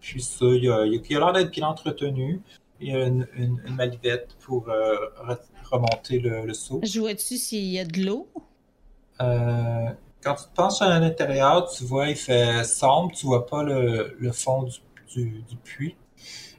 Puis 0.00 0.22
ça, 0.22 0.44
il 0.46 0.64
y 0.64 0.68
a, 0.68 0.76
a- 0.80 0.84
l'air 0.86 1.32
d'être 1.32 1.50
bien 1.50 1.68
entretenu. 1.68 2.40
Il 2.80 2.88
y 2.88 2.94
a 2.94 3.06
une, 3.06 3.26
une, 3.34 3.60
une 3.66 3.74
malivette 3.74 4.36
pour 4.40 4.68
euh, 4.68 4.94
re- 5.24 5.38
remonter 5.70 6.18
le, 6.18 6.46
le 6.46 6.54
seau. 6.54 6.80
Je 6.82 7.00
vois-tu 7.00 7.36
s'il 7.38 7.64
y 7.64 7.78
a 7.78 7.84
de 7.84 8.02
l'eau? 8.04 8.28
Euh, 9.20 9.86
quand 10.22 10.34
tu 10.34 10.44
te 10.44 10.54
penches 10.54 10.82
à 10.82 10.98
l'intérieur, 10.98 11.68
tu 11.70 11.84
vois, 11.84 12.08
il 12.08 12.16
fait 12.16 12.64
sombre, 12.64 13.12
tu 13.14 13.26
vois 13.26 13.46
pas 13.46 13.62
le, 13.62 14.16
le 14.18 14.32
fond 14.32 14.64
du, 14.64 14.74
du, 15.14 15.42
du 15.42 15.56
puits. 15.56 15.96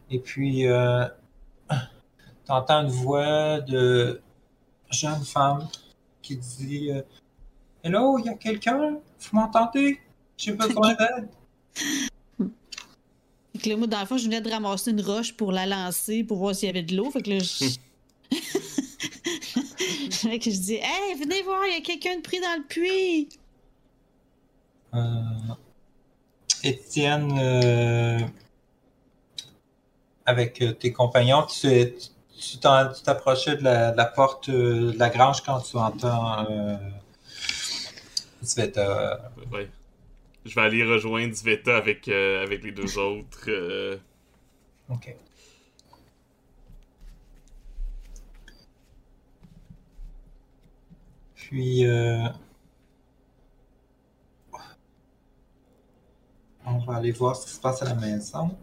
Et 0.10 0.20
puis, 0.20 0.68
euh, 0.68 1.06
tu 1.70 2.52
entends 2.52 2.84
une 2.84 2.90
voix 2.90 3.60
de 3.62 4.22
jeune 4.90 5.24
femme 5.24 5.68
qui 6.22 6.38
dit 6.38 6.92
Hello, 7.88 8.20
il 8.20 8.26
y 8.26 8.30
a 8.30 8.34
quelqu'un? 8.34 9.00
Vous 9.00 9.30
m'entendez? 9.32 9.98
J'ai 10.38 10.52
besoin 10.52 10.94
d'aide. 10.96 11.30
Fait 13.54 13.60
que 13.64 13.70
là, 13.70 13.78
moi, 13.78 13.88
dans 13.88 14.02
le 14.02 14.06
fond, 14.06 14.18
je 14.18 14.26
venais 14.26 14.42
de 14.42 14.50
ramasser 14.50 14.92
une 14.92 15.00
roche 15.00 15.32
pour 15.38 15.54
la 15.54 15.66
lancer 15.66 16.26
pour 16.26 16.36
voir 16.36 16.54
s'il 16.54 16.68
y 16.68 16.70
avait 16.70 16.84
de 16.84 16.98
l'eau. 16.98 17.10
Fait 17.12 17.22
que 17.22 17.30
là, 17.30 17.40
je... 17.40 17.78
fait 20.12 20.38
que 20.38 20.52
je 20.52 20.60
dis 20.60 20.74
Hey, 20.74 21.16
venez 21.18 21.42
voir, 21.44 21.62
il 21.66 21.76
y 21.76 21.78
a 21.78 21.82
quelqu'un 21.82 22.18
de 22.18 22.22
pris 22.22 22.42
dans 22.42 22.58
le 22.58 22.68
puits! 22.68 23.30
Euh, 24.94 25.54
Étienne, 26.66 27.40
euh, 27.40 28.20
avec 30.26 30.62
euh, 30.62 30.74
tes 30.74 30.92
compagnons, 30.92 31.46
tu 31.46 32.58
t'approchais 32.60 33.56
de 33.56 33.64
la, 33.64 33.92
de 33.92 33.98
la 33.98 34.06
porte 34.08 34.50
euh, 34.50 34.92
de 34.92 35.00
la 35.00 35.10
grange 35.10 35.42
quand 35.42 35.62
tu 35.62 35.78
entends 35.78 36.46
euh, 36.50 36.76
Sveta. 38.48 39.32
Ouais. 39.52 39.70
Je 40.46 40.56
vais 40.56 40.62
aller 40.62 40.84
rejoindre 40.84 41.36
Sveta 41.36 41.78
avec, 41.78 42.08
euh, 42.10 42.44
avec 42.44 42.64
les 42.64 42.72
deux 42.72 42.98
autres. 43.00 43.46
euh, 43.50 43.98
Ok. 44.90 45.16
Puis, 51.36 51.86
euh, 51.86 52.28
on 56.66 56.78
va 56.80 56.96
aller 56.98 57.12
voir 57.12 57.36
ce 57.36 57.46
qui 57.48 57.54
se 57.54 57.60
passe 57.60 57.82
à 57.82 57.86
la 57.86 57.96
maison. 57.96 58.56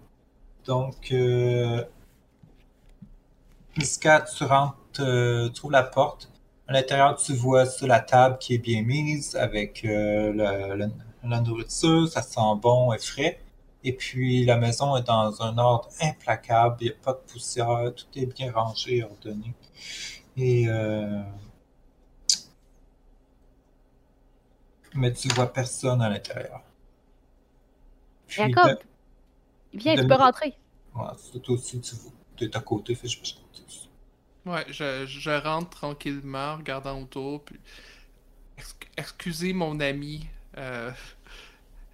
Donc, 0.67 1.13
euh, 1.13 1.85
Miska, 3.77 4.23
tu 4.23 4.45
rentres, 4.45 4.77
tu 4.95 5.53
trouves 5.53 5.71
la 5.71 5.85
porte. 5.85 6.29
À 6.69 6.73
l'intérieur, 6.75 7.17
tu 7.17 7.35
vois 7.35 7.67
sur 7.67 7.87
la 7.87 8.01
table 8.01 8.39
qui 8.39 8.55
est 8.55 8.59
bien 8.59 8.83
mise 8.83 9.37
avec 9.37 9.85
euh, 9.85 10.33
la, 10.35 10.77
la- 10.77 10.89
la 11.25 11.41
nourriture. 11.41 12.09
Ça 12.09 12.23
sent 12.23 12.41
bon 12.61 12.93
et 12.93 12.99
frais. 12.99 13.41
Et 13.83 13.93
puis, 13.95 14.45
la 14.47 14.57
maison 14.57 14.97
est 14.97 15.03
dans 15.07 15.43
un 15.43 15.59
ordre 15.59 15.89
implacable. 16.01 16.77
Il 16.81 16.85
n'y 16.85 16.91
a 16.91 16.95
pas 17.03 17.13
de 17.13 17.19
poussière. 17.33 17.93
Tout 17.95 18.07
est 18.19 18.27
bien 18.27 18.51
rangé, 18.53 19.03
ordonné. 19.05 19.55
Et, 20.37 20.69
euh, 20.69 21.23
mais 24.95 25.13
tu 25.13 25.29
vois 25.29 25.53
personne 25.53 26.01
à 26.01 26.09
l'intérieur. 26.09 26.63
Jacob, 28.29 28.77
viens, 29.75 29.97
tu 29.97 30.07
peux 30.07 30.15
rentrer. 30.15 30.55
ouais, 30.95 31.03
c'est 31.19 31.49
aussi, 31.51 31.81
tu 31.81 32.45
es 32.45 32.57
à 32.57 32.61
côté, 32.61 32.95
fait 32.95 33.07
que 33.07 33.13
je 33.15 33.19
vais 33.21 33.25
chanter. 33.27 33.84
Ouais, 34.47 34.65
je, 34.71 35.07
je 35.07 35.31
rentre 35.31 35.71
tranquillement, 35.71 36.57
regardant 36.57 37.01
autour, 37.01 37.45
puis... 37.45 37.59
Ex- 38.59 38.77
excusez 38.97 39.53
mon 39.53 39.81
ami. 39.81 40.27
euh, 40.59 40.93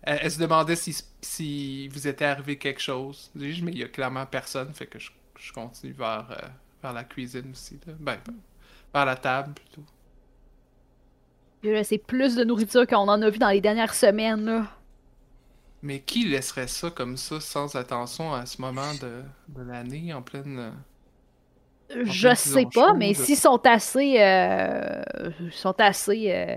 Elle, 0.02 0.30
se 0.30 0.38
demandait 0.38 0.76
si, 0.76 0.96
si 1.22 1.88
vous 1.88 2.08
était 2.08 2.24
arrivé 2.24 2.58
quelque 2.58 2.80
chose. 2.80 3.30
Je 3.36 3.64
mais 3.64 3.72
il 3.72 3.78
y 3.78 3.84
a 3.84 3.88
clairement 3.88 4.26
personne, 4.26 4.72
fait 4.74 4.86
que 4.86 4.98
je, 4.98 5.10
je 5.38 5.52
continue 5.52 5.92
vers, 5.92 6.26
euh, 6.32 6.48
vers 6.82 6.92
la 6.92 7.04
cuisine 7.04 7.50
aussi. 7.52 7.78
là. 7.86 7.94
Ben, 7.98 8.18
vers 8.94 9.04
la 9.06 9.16
table 9.16 9.54
plutôt. 9.54 9.84
C'est 11.84 11.98
plus 11.98 12.36
de 12.36 12.44
nourriture 12.44 12.86
qu'on 12.86 13.08
en 13.08 13.20
a 13.22 13.30
vu 13.30 13.38
dans 13.38 13.50
les 13.50 13.60
dernières 13.60 13.94
semaines. 13.94 14.44
Là. 14.44 14.66
Mais 15.82 16.00
qui 16.00 16.24
laisserait 16.26 16.68
ça 16.68 16.90
comme 16.90 17.16
ça, 17.16 17.40
sans 17.40 17.74
attention 17.76 18.32
à 18.34 18.46
ce 18.46 18.60
moment 18.60 18.94
de, 18.94 19.22
de 19.48 19.62
l'année, 19.62 20.12
en 20.12 20.22
pleine... 20.22 20.72
Je 22.04 22.34
sais 22.34 22.66
pas, 22.72 22.94
mais 22.94 23.14
s'ils 23.14 23.36
sont 23.36 23.60
assez. 23.66 24.16
euh, 24.20 25.02
sont 25.50 25.74
assez. 25.80 26.32
euh, 26.32 26.56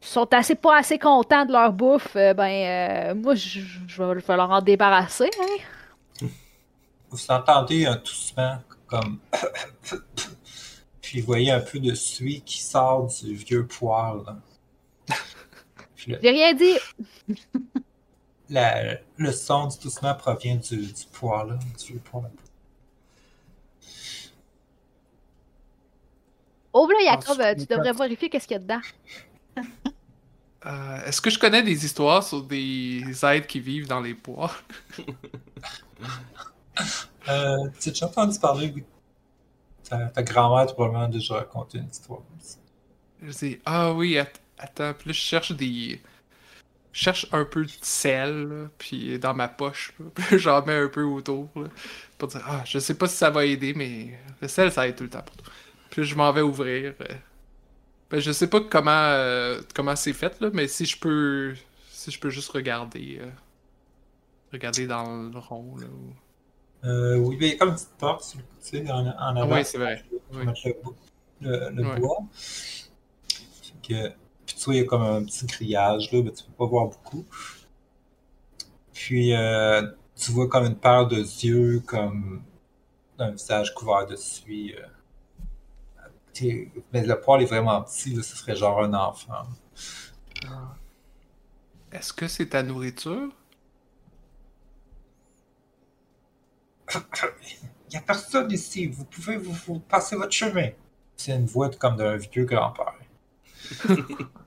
sont 0.00 0.32
assez 0.34 0.56
pas 0.56 0.78
assez 0.78 0.98
contents 0.98 1.44
de 1.44 1.52
leur 1.52 1.72
bouffe, 1.72 2.16
euh, 2.16 2.34
ben 2.34 3.12
euh, 3.12 3.14
moi 3.14 3.34
je 3.34 3.60
vais 4.02 4.36
leur 4.36 4.50
en 4.50 4.60
débarrasser. 4.60 5.30
Hein? 5.40 6.26
Vous 7.10 7.30
entendez 7.30 7.86
un 7.86 7.96
toussement 7.96 8.58
comme. 8.86 9.18
Puis 11.00 11.20
vous 11.20 11.26
voyez 11.26 11.50
un 11.50 11.60
peu 11.60 11.78
de 11.78 11.94
suie 11.94 12.40
qui 12.42 12.60
sort 12.62 13.06
du 13.06 13.34
vieux 13.34 13.66
le, 16.06 16.18
J'ai 16.22 16.30
rien 16.30 16.54
dit. 16.54 16.74
la- 18.48 18.98
le 19.16 19.32
son 19.32 19.68
du 19.68 19.78
toussement 19.78 20.14
provient 20.14 20.56
du, 20.56 20.76
du 20.78 21.04
là, 21.46 21.58
du 21.78 21.86
vieux 21.92 22.00
poêle. 22.00 22.30
Ouvre-le, 26.74 27.04
Jacob, 27.04 27.40
Ah, 27.40 27.54
tu 27.54 27.66
devrais 27.66 27.92
vérifier 27.92 28.28
qu'est-ce 28.30 28.46
qu'il 28.46 28.54
y 28.56 28.56
a 28.56 28.60
dedans? 28.60 28.80
euh, 30.66 31.04
Est-ce 31.04 31.20
que 31.20 31.30
je 31.30 31.38
connais 31.38 31.62
des 31.62 31.84
histoires 31.84 32.22
sur 32.22 32.42
des 32.42 33.02
êtres 33.24 33.46
qui 33.46 33.60
vivent 33.60 33.88
dans 33.88 34.00
les 34.00 34.14
bois? 34.14 34.52
Euh, 37.28 37.68
tu 37.80 37.88
as 37.88 37.92
déjà 37.92 38.06
entendu 38.06 38.38
parler, 38.38 38.72
oui. 38.74 38.84
Ta, 39.88 40.08
ta 40.10 40.22
grand-mère 40.24 40.66
t'a 40.66 40.74
probablement 40.74 41.08
déjà 41.08 41.34
raconté 41.36 41.78
une 41.78 41.88
histoire 41.88 42.18
comme 42.26 42.40
ça. 42.40 42.58
Je 43.22 43.30
dis, 43.32 43.60
ah 43.64 43.92
oui, 43.92 44.18
att- 44.18 44.40
attends, 44.58 44.94
puis 44.94 45.08
là, 45.10 45.12
je 45.12 45.20
cherche 45.20 45.52
des. 45.52 46.00
Je 46.92 47.00
cherche 47.04 47.26
un 47.32 47.44
peu 47.46 47.64
de 47.66 47.72
sel, 47.82 48.48
là, 48.48 48.70
puis 48.78 49.18
dans 49.18 49.34
ma 49.34 49.48
poche, 49.48 49.94
là, 50.00 50.06
puis 50.14 50.38
j'en 50.38 50.64
mets 50.66 50.76
un 50.76 50.88
peu 50.88 51.04
autour, 51.04 51.50
là, 51.56 51.68
pour 52.18 52.28
dire, 52.28 52.42
ah, 52.46 52.62
je 52.66 52.78
sais 52.80 52.94
pas 52.96 53.08
si 53.08 53.16
ça 53.16 53.30
va 53.30 53.46
aider, 53.46 53.74
mais 53.74 54.18
le 54.42 54.48
sel, 54.48 54.72
ça 54.72 54.88
aide 54.88 54.96
tout 54.96 55.04
le 55.04 55.10
temps 55.10 55.22
pour 55.22 55.36
tout. 55.36 55.50
Puis 55.92 56.04
je 56.04 56.16
m'en 56.16 56.32
vais 56.32 56.40
ouvrir. 56.40 56.94
euh. 57.02 57.14
Ben, 58.10 58.18
je 58.18 58.32
sais 58.32 58.48
pas 58.48 58.60
comment, 58.62 58.90
euh, 58.90 59.60
comment 59.74 59.94
c'est 59.94 60.14
fait, 60.14 60.40
là, 60.40 60.48
mais 60.52 60.66
si 60.66 60.86
je 60.86 60.98
peux. 60.98 61.54
Si 61.90 62.10
je 62.10 62.18
peux 62.18 62.30
juste 62.30 62.50
regarder. 62.50 63.18
euh, 63.20 63.30
Regarder 64.52 64.86
dans 64.86 65.30
le 65.30 65.38
rond, 65.38 65.76
là. 65.76 65.86
ou- 65.86 66.86
Euh, 66.86 67.16
oui, 67.16 67.36
mais 67.38 67.46
il 67.48 67.52
y 67.52 67.54
a 67.54 67.58
comme 67.58 67.68
une 67.68 67.74
petite 67.74 67.96
porte 67.98 68.24
sur 68.24 68.38
le 68.40 68.44
côté, 68.58 68.90
en, 68.90 69.06
en 69.06 69.14
Ah 69.16 69.28
avant. 69.42 69.54
oui, 69.54 69.64
c'est 69.64 69.78
vrai. 69.78 70.02
Oui. 70.32 70.44
le, 71.40 71.98
bois. 72.00 72.18
Que, 73.86 74.08
puis 74.46 74.56
tu 74.56 74.64
vois, 74.64 74.74
il 74.74 74.78
y 74.78 74.80
a 74.80 74.84
comme 74.86 75.02
un 75.02 75.24
petit 75.24 75.46
grillage, 75.46 76.10
là, 76.12 76.22
mais 76.22 76.32
tu 76.32 76.44
peux 76.44 76.52
pas 76.58 76.66
voir 76.66 76.86
beaucoup. 76.86 77.24
Puis, 78.92 79.34
euh, 79.34 79.82
tu 80.16 80.32
vois 80.32 80.48
comme 80.48 80.64
une 80.64 80.76
paire 80.76 81.06
de 81.06 81.16
yeux, 81.18 81.80
comme 81.86 82.42
un 83.18 83.30
visage 83.30 83.74
couvert 83.74 84.06
de 84.06 84.16
suie. 84.16 84.74
Mais 86.92 87.04
le 87.06 87.20
poil 87.20 87.42
est 87.42 87.46
vraiment 87.46 87.82
petit, 87.82 88.14
là, 88.14 88.22
ce 88.22 88.36
serait 88.36 88.56
genre 88.56 88.82
un 88.82 88.94
enfant. 88.94 89.44
Est-ce 91.92 92.12
que 92.12 92.26
c'est 92.26 92.48
ta 92.48 92.64
nourriture? 92.64 93.28
Il 97.88 97.90
n'y 97.90 97.96
a 97.96 98.00
personne 98.00 98.50
ici, 98.50 98.86
vous 98.86 99.04
pouvez 99.04 99.36
vous, 99.36 99.52
vous 99.52 99.80
passer 99.80 100.16
votre 100.16 100.32
chemin. 100.32 100.70
C'est 101.16 101.32
une 101.36 101.46
voix 101.46 101.70
comme 101.70 101.96
d'un 101.96 102.16
vieux 102.16 102.44
grand-père. 102.44 102.94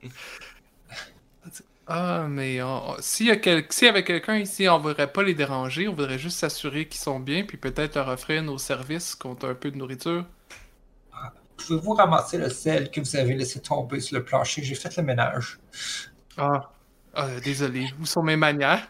Ah, 1.88 2.26
mais 2.28 2.62
on- 2.62 2.90
on- 2.92 2.96
s'il 3.00 3.26
y, 3.26 3.30
a 3.30 3.36
quel- 3.36 3.66
s'il 3.70 3.86
y 3.86 3.88
avait 3.88 4.02
quelqu'un 4.04 4.36
ici, 4.38 4.68
on 4.68 4.78
ne 4.78 4.82
voudrait 4.82 5.12
pas 5.12 5.22
les 5.22 5.34
déranger, 5.34 5.86
on 5.88 5.94
voudrait 5.94 6.18
juste 6.18 6.38
s'assurer 6.38 6.88
qu'ils 6.88 7.00
sont 7.00 7.20
bien, 7.20 7.44
puis 7.44 7.56
peut-être 7.58 7.94
leur 7.96 8.08
offrir 8.08 8.42
nos 8.42 8.58
services 8.58 9.14
contre 9.14 9.48
un 9.48 9.54
peu 9.54 9.70
de 9.70 9.76
nourriture. 9.76 10.24
Pouvez-vous 11.56 11.94
ramasser 11.94 12.38
le 12.38 12.50
sel 12.50 12.90
que 12.90 13.00
vous 13.00 13.16
avez 13.16 13.34
laissé 13.34 13.60
tomber 13.60 14.00
sur 14.00 14.18
le 14.18 14.24
plancher? 14.24 14.62
J'ai 14.62 14.74
fait 14.74 14.96
le 14.96 15.02
ménage. 15.02 15.58
Ah, 16.36 16.70
ah, 17.14 17.40
désolé, 17.40 17.88
où 18.00 18.06
sont 18.06 18.22
mes 18.22 18.36
manières? 18.36 18.88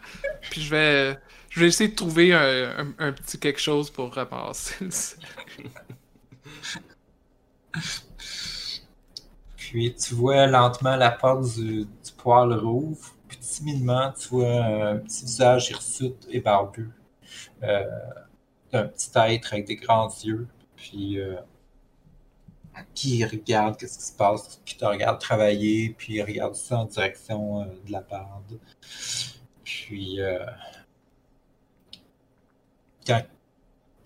Puis 0.49 0.61
je 0.61 0.69
vais, 0.71 1.17
je 1.49 1.59
vais 1.61 1.67
essayer 1.67 1.89
de 1.89 1.95
trouver 1.95 2.33
un, 2.33 2.79
un- 2.87 2.95
un 2.99 3.11
petit 3.13 3.39
quelque 3.39 3.59
chose 3.61 3.89
pour 3.91 4.13
ramasser 4.13 4.85
le 4.85 4.91
sel. 4.91 5.19
Puis 9.55 9.93
tu 9.95 10.13
vois 10.15 10.47
lentement 10.47 10.95
la 10.95 11.11
porte 11.11 11.55
du, 11.55 11.85
du 11.85 12.11
poêle 12.17 12.53
rouvre. 12.53 13.13
Puis 13.27 13.37
timidement, 13.39 14.13
tu 14.13 14.29
vois 14.29 14.63
un 14.63 14.97
petit 14.97 15.25
visage 15.25 15.69
hirsute 15.71 16.27
et 16.29 16.39
barbu. 16.39 16.89
Euh, 17.63 17.83
d'un 18.71 18.87
petit 18.87 19.11
être 19.15 19.53
avec 19.53 19.65
des 19.67 19.75
grands 19.77 20.09
yeux. 20.23 20.47
Puis 20.75 21.19
euh, 21.19 21.35
qui 22.93 23.23
regarde 23.25 23.77
qu'est-ce 23.77 23.97
qui 23.97 24.05
se 24.05 24.15
passe, 24.15 24.61
qui 24.65 24.77
te 24.77 24.85
regarde 24.85 25.19
travailler, 25.19 25.95
puis 25.97 26.15
il 26.15 26.21
regarde 26.23 26.55
ça 26.55 26.79
en 26.79 26.85
direction 26.85 27.61
euh, 27.61 27.65
de 27.85 27.91
la 27.91 28.01
barde. 28.01 28.59
Puis 29.63 30.21
euh, 30.21 30.45
quand 33.05 33.21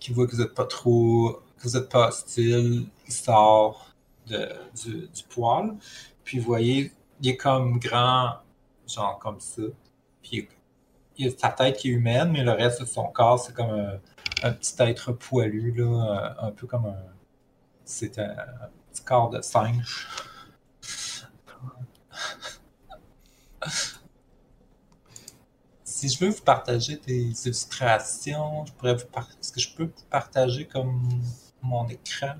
il 0.06 0.14
voit 0.14 0.26
que 0.26 0.32
vous 0.32 0.42
n'êtes 0.42 0.54
pas 0.54 0.66
trop, 0.66 1.40
que 1.58 1.68
vous 1.68 1.78
n'êtes 1.78 1.88
pas 1.88 2.08
hostile, 2.08 2.86
il 3.06 3.12
sort 3.12 3.94
du, 4.26 4.36
poil. 5.28 5.76
Puis 6.24 6.38
vous 6.38 6.46
voyez, 6.46 6.92
il 7.20 7.28
est 7.28 7.36
comme 7.36 7.78
grand, 7.78 8.36
genre 8.86 9.18
comme 9.18 9.40
ça. 9.40 9.62
Puis 10.22 10.48
il 11.16 11.28
a 11.28 11.30
sa 11.36 11.50
tête 11.50 11.76
qui 11.76 11.90
est 11.90 11.92
humaine, 11.92 12.30
mais 12.32 12.44
le 12.44 12.52
reste 12.52 12.80
de 12.80 12.86
son 12.86 13.04
corps, 13.08 13.38
c'est 13.38 13.54
comme 13.54 13.98
un, 14.42 14.52
petit 14.52 14.74
être 14.78 15.12
poilu, 15.12 15.72
là, 15.76 16.36
un 16.40 16.50
peu 16.50 16.66
comme 16.66 16.86
un. 16.86 17.11
C'est 17.94 18.18
un, 18.18 18.30
un 18.30 18.70
petit 18.90 19.02
corps 19.04 19.28
de 19.28 19.42
singe. 19.42 20.08
Si 25.84 26.08
je 26.08 26.18
veux 26.24 26.30
vous 26.30 26.42
partager 26.42 26.96
des 26.96 27.20
illustrations, 27.46 28.64
je 28.66 28.72
pourrais 28.72 28.94
vous 28.94 29.06
par- 29.06 29.28
est-ce 29.40 29.52
que 29.52 29.60
je 29.60 29.74
peux 29.74 29.84
vous 29.84 30.04
partager 30.10 30.66
comme 30.66 31.02
mon 31.60 31.86
écran? 31.88 32.34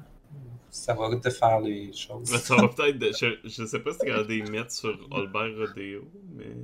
Ça 0.71 0.95
va 0.95 1.15
te 1.17 1.29
faire 1.31 1.61
les 1.61 1.93
choses. 1.93 2.29
Ça 2.41 2.57
va 2.57 2.69
peut-être. 2.69 3.17
Je, 3.19 3.27
je 3.45 3.67
sais 3.67 3.81
pas 3.81 3.93
si 3.93 3.99
tu 3.99 4.27
des 4.27 4.43
mettre 4.51 4.73
sur 4.73 4.99
Albert 5.13 5.55
Rodeo, 5.59 6.09
mais. 6.35 6.57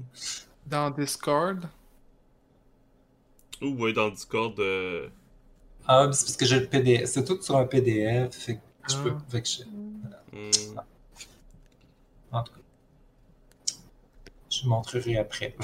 Dans 0.66 0.90
Discord? 0.90 1.68
Ou 3.61 3.68
ouais, 3.83 3.92
dans 3.92 4.09
Discord. 4.09 4.59
euh, 4.61 5.09
Ah, 5.87 6.09
c'est 6.12 6.24
parce 6.24 6.37
que 6.37 6.46
j'ai 6.46 6.61
le 6.61 6.66
PDF. 6.68 7.07
C'est 7.11 7.24
tout 7.24 7.40
sur 7.42 7.57
un 7.57 7.66
PDF. 7.66 8.35
Fait 8.35 8.61
que 8.88 8.92
je 8.92 8.98
peux. 9.03 9.12
Ah. 9.16 9.22
fait 9.31 9.42
que 9.42 9.48
je- 9.48 9.62
hmm. 10.37 10.81
En 12.33 12.42
tout 12.42 12.53
cas. 12.53 12.61
Je 14.51 14.62
vous 14.62 14.68
montrerai 14.70 15.18
après. 15.18 15.55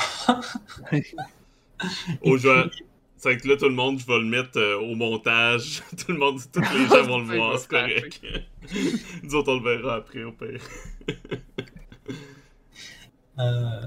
Je 0.91 2.49
vais- 2.49 2.71
C'est 3.17 3.39
que 3.39 3.49
là, 3.49 3.57
tout 3.57 3.65
le 3.71 3.75
monde, 3.75 3.99
je 3.99 4.07
vais 4.07 4.19
le 4.19 4.27
mettre 4.27 4.59
euh, 4.59 4.79
au 4.81 4.95
montage. 4.95 5.83
tout 5.97 6.13
le 6.13 6.19
monde, 6.19 6.41
tous 6.53 6.61
les 6.61 6.87
gens 6.89 7.03
vont 7.05 7.19
le 7.21 7.37
voir, 7.37 7.59
c'est 7.59 7.69
correct. 7.69 8.21
Nous 9.23 9.35
autres, 9.35 9.53
on 9.53 9.61
le 9.61 9.77
verra 9.79 9.95
après, 9.97 10.23
au 10.25 10.33
pire. 10.33 10.61
Euh, 13.39 13.87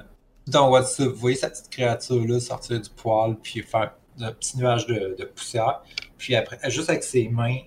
what's 0.54 1.00
up? 1.00 1.14
Vous 1.14 1.20
voyez 1.20 1.36
cette 1.38 1.52
petite 1.54 1.70
créature-là 1.70 2.40
sortir 2.40 2.82
du 2.82 2.90
poil, 2.90 3.38
puis 3.42 3.62
faire 3.62 3.94
un 4.20 4.32
petit 4.32 4.58
nuage 4.58 4.88
de, 4.88 5.16
de 5.18 5.26
poussière. 5.26 5.82
Puis 6.18 6.36
après, 6.36 6.58
juste 6.72 6.90
avec 6.90 7.04
ses 7.04 7.30
mains, 7.30 7.58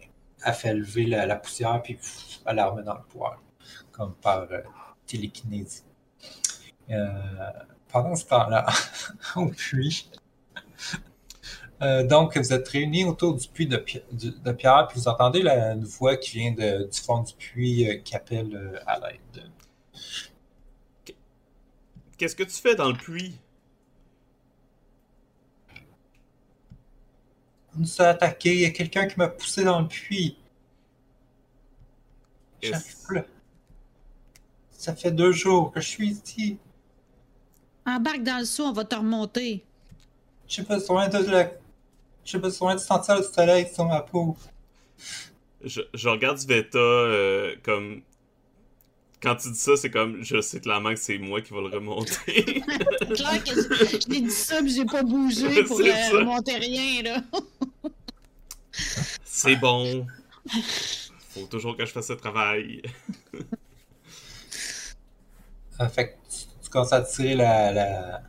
elle 0.45 0.55
fait 0.55 0.75
lever 0.75 1.07
la, 1.07 1.27
la 1.27 1.37
poussière, 1.37 1.81
puis 1.83 1.99
elle 2.47 2.57
la 2.57 2.67
remet 2.67 2.83
dans 2.83 2.95
le 2.95 3.03
poil, 3.09 3.37
comme 3.93 4.15
par 4.15 4.47
euh, 4.51 4.61
télékinésie. 5.07 5.83
Euh, 6.91 7.09
pendant 7.89 8.15
ce 8.15 8.27
temps-là, 8.27 8.67
au 9.37 9.47
puits, 9.47 10.11
euh, 11.83 12.07
donc 12.07 12.37
vous 12.37 12.53
êtes 12.53 12.69
réunis 12.69 13.05
autour 13.05 13.37
du 13.37 13.49
puits 13.49 13.67
de, 13.67 13.77
pierre, 14.53 14.87
puis 14.89 15.01
vous 15.01 15.09
entendez 15.09 15.43
la, 15.43 15.73
une 15.73 15.85
voix 15.85 16.17
qui 16.17 16.39
vient 16.39 16.53
du 16.53 17.01
fond 17.01 17.23
du 17.23 17.35
puits 17.35 18.03
qui 18.05 18.17
appelle 18.17 18.81
à 18.87 18.99
l'aide. 18.99 19.51
Qu'est-ce 22.19 22.37
que 22.37 22.43
tu 22.43 22.57
fais 22.61 22.75
dans 22.75 22.89
le 22.89 22.97
puits? 22.97 23.41
On 27.75 27.81
nous 27.81 28.03
a 28.03 28.09
attaqué, 28.09 28.53
il 28.53 28.61
y 28.61 28.65
a 28.65 28.71
quelqu'un 28.71 29.07
qui 29.07 29.19
m'a 29.19 29.29
poussé 29.29 29.65
dans 29.65 29.81
le 29.81 29.89
puits. 29.89 30.37
Plus. 32.61 33.23
Ça 34.73 34.95
fait 34.95 35.11
deux 35.13 35.33
jours 35.33 35.73
que 35.73 35.81
je 35.81 35.89
suis 35.89 36.11
ici. 36.11 36.59
Embarque 37.87 38.23
dans 38.23 38.39
le 38.39 38.45
seau, 38.45 38.65
on 38.65 38.73
va 38.73 38.85
te 38.85 38.95
remonter. 38.95 39.65
J'ai 40.49 40.63
besoin 40.63 41.09
de 41.09 41.19
la... 41.19 41.51
J'ai 42.25 42.39
besoin 42.39 42.75
de 42.75 42.81
sentir 42.81 43.17
le 43.17 43.23
soleil 43.23 43.69
sur 43.73 43.87
ma 43.87 44.03
peau. 44.03 44.37
Je, 45.63 45.81
je 45.93 46.09
regarde 46.09 46.39
Sveta 46.39 46.79
euh, 46.79 47.55
comme. 47.63 48.03
Quand 49.23 49.37
tu 49.37 49.51
dis 49.51 49.59
ça, 49.59 49.77
c'est 49.77 49.91
comme. 49.91 50.23
Je 50.23 50.41
sais 50.41 50.61
clairement 50.61 50.91
que 50.91 51.01
c'est 51.01 51.19
moi 51.19 51.41
qui 51.43 51.53
va 51.53 51.61
le 51.61 51.69
remonter. 51.69 52.63
Claire 53.15 53.45
que 53.45 53.51
je, 53.51 54.01
je 54.01 54.09
l'ai 54.09 54.21
dit 54.23 54.31
ça, 54.31 54.63
mais 54.63 54.71
j'ai 54.71 54.85
pas 54.85 55.03
bougé 55.03 55.65
pour 55.67 55.81
euh, 55.81 56.19
remonter 56.19 56.57
rien, 56.57 57.03
là. 57.03 57.23
C'est 59.25 59.57
bon. 59.57 60.07
Faut 61.31 61.47
toujours 61.47 61.77
que 61.77 61.85
je 61.87 61.93
fasse 61.93 62.09
ce 62.09 62.13
travail. 62.15 62.83
Euh, 65.81 65.89
fait 65.89 66.09
que 66.09 66.15
tu, 66.63 66.71
commences 66.71 66.93
à 66.93 67.03
tirer 67.03 67.35
la, 67.35 67.73
la, 67.73 68.23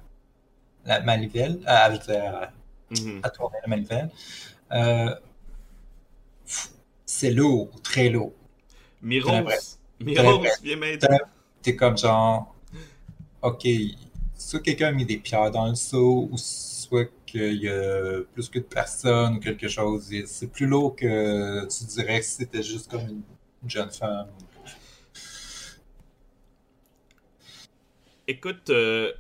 la 0.86 1.00
manivelle, 1.02 1.60
euh, 1.68 2.46
Mhm. 2.92 3.20
à 3.24 3.30
tourner 3.30 3.58
la 3.62 3.68
manivelle. 3.68 4.10
Euh, 4.72 5.16
c'est 7.06 7.32
lourd, 7.32 7.70
très 7.84 8.10
lourd. 8.10 8.34
Miros, 9.02 9.32
l'impression- 9.32 9.78
Miros, 10.00 10.24
l'impression- 10.24 10.64
viens 10.64 10.76
m'aider. 10.78 11.08
T'es 11.62 11.76
comme 11.76 11.98
genre, 11.98 12.56
ok, 13.42 13.68
soit 14.38 14.60
quelqu'un 14.62 14.88
a 14.88 14.92
mis 14.92 15.06
des 15.06 15.18
pierres 15.18 15.52
dans 15.52 15.68
le 15.68 15.76
seau, 15.76 16.28
ou 16.32 16.38
soit 16.38 17.10
qu'il 17.32 17.62
y 17.64 17.70
a 17.70 18.22
plus 18.34 18.50
que 18.50 18.60
de 18.60 18.64
personnes 18.64 19.36
ou 19.36 19.40
quelque 19.40 19.68
chose. 19.68 20.12
C'est 20.26 20.52
plus 20.52 20.68
lourd 20.68 20.96
que 20.96 21.66
tu 21.68 21.86
dirais 21.86 22.20
que 22.20 22.26
c'était 22.26 22.64
juste 22.64 22.90
comme 22.92 23.08
une 23.08 23.24
une 23.64 23.70
jeune 23.70 23.92
femme. 23.92 24.30
Écoute, 28.28 28.70
euh, 28.70 29.12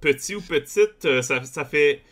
petit 0.00 0.34
ou 0.34 0.40
petite, 0.40 1.04
euh, 1.04 1.22
ça, 1.22 1.42
ça 1.44 1.64
fait. 1.64 2.02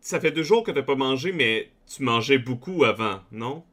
Ça 0.00 0.18
fait 0.18 0.32
deux 0.32 0.42
jours 0.42 0.64
que 0.64 0.72
t'as 0.72 0.82
pas 0.82 0.96
mangé, 0.96 1.32
mais 1.32 1.70
tu 1.86 2.02
mangeais 2.02 2.38
beaucoup 2.38 2.82
avant, 2.82 3.20
non? 3.30 3.64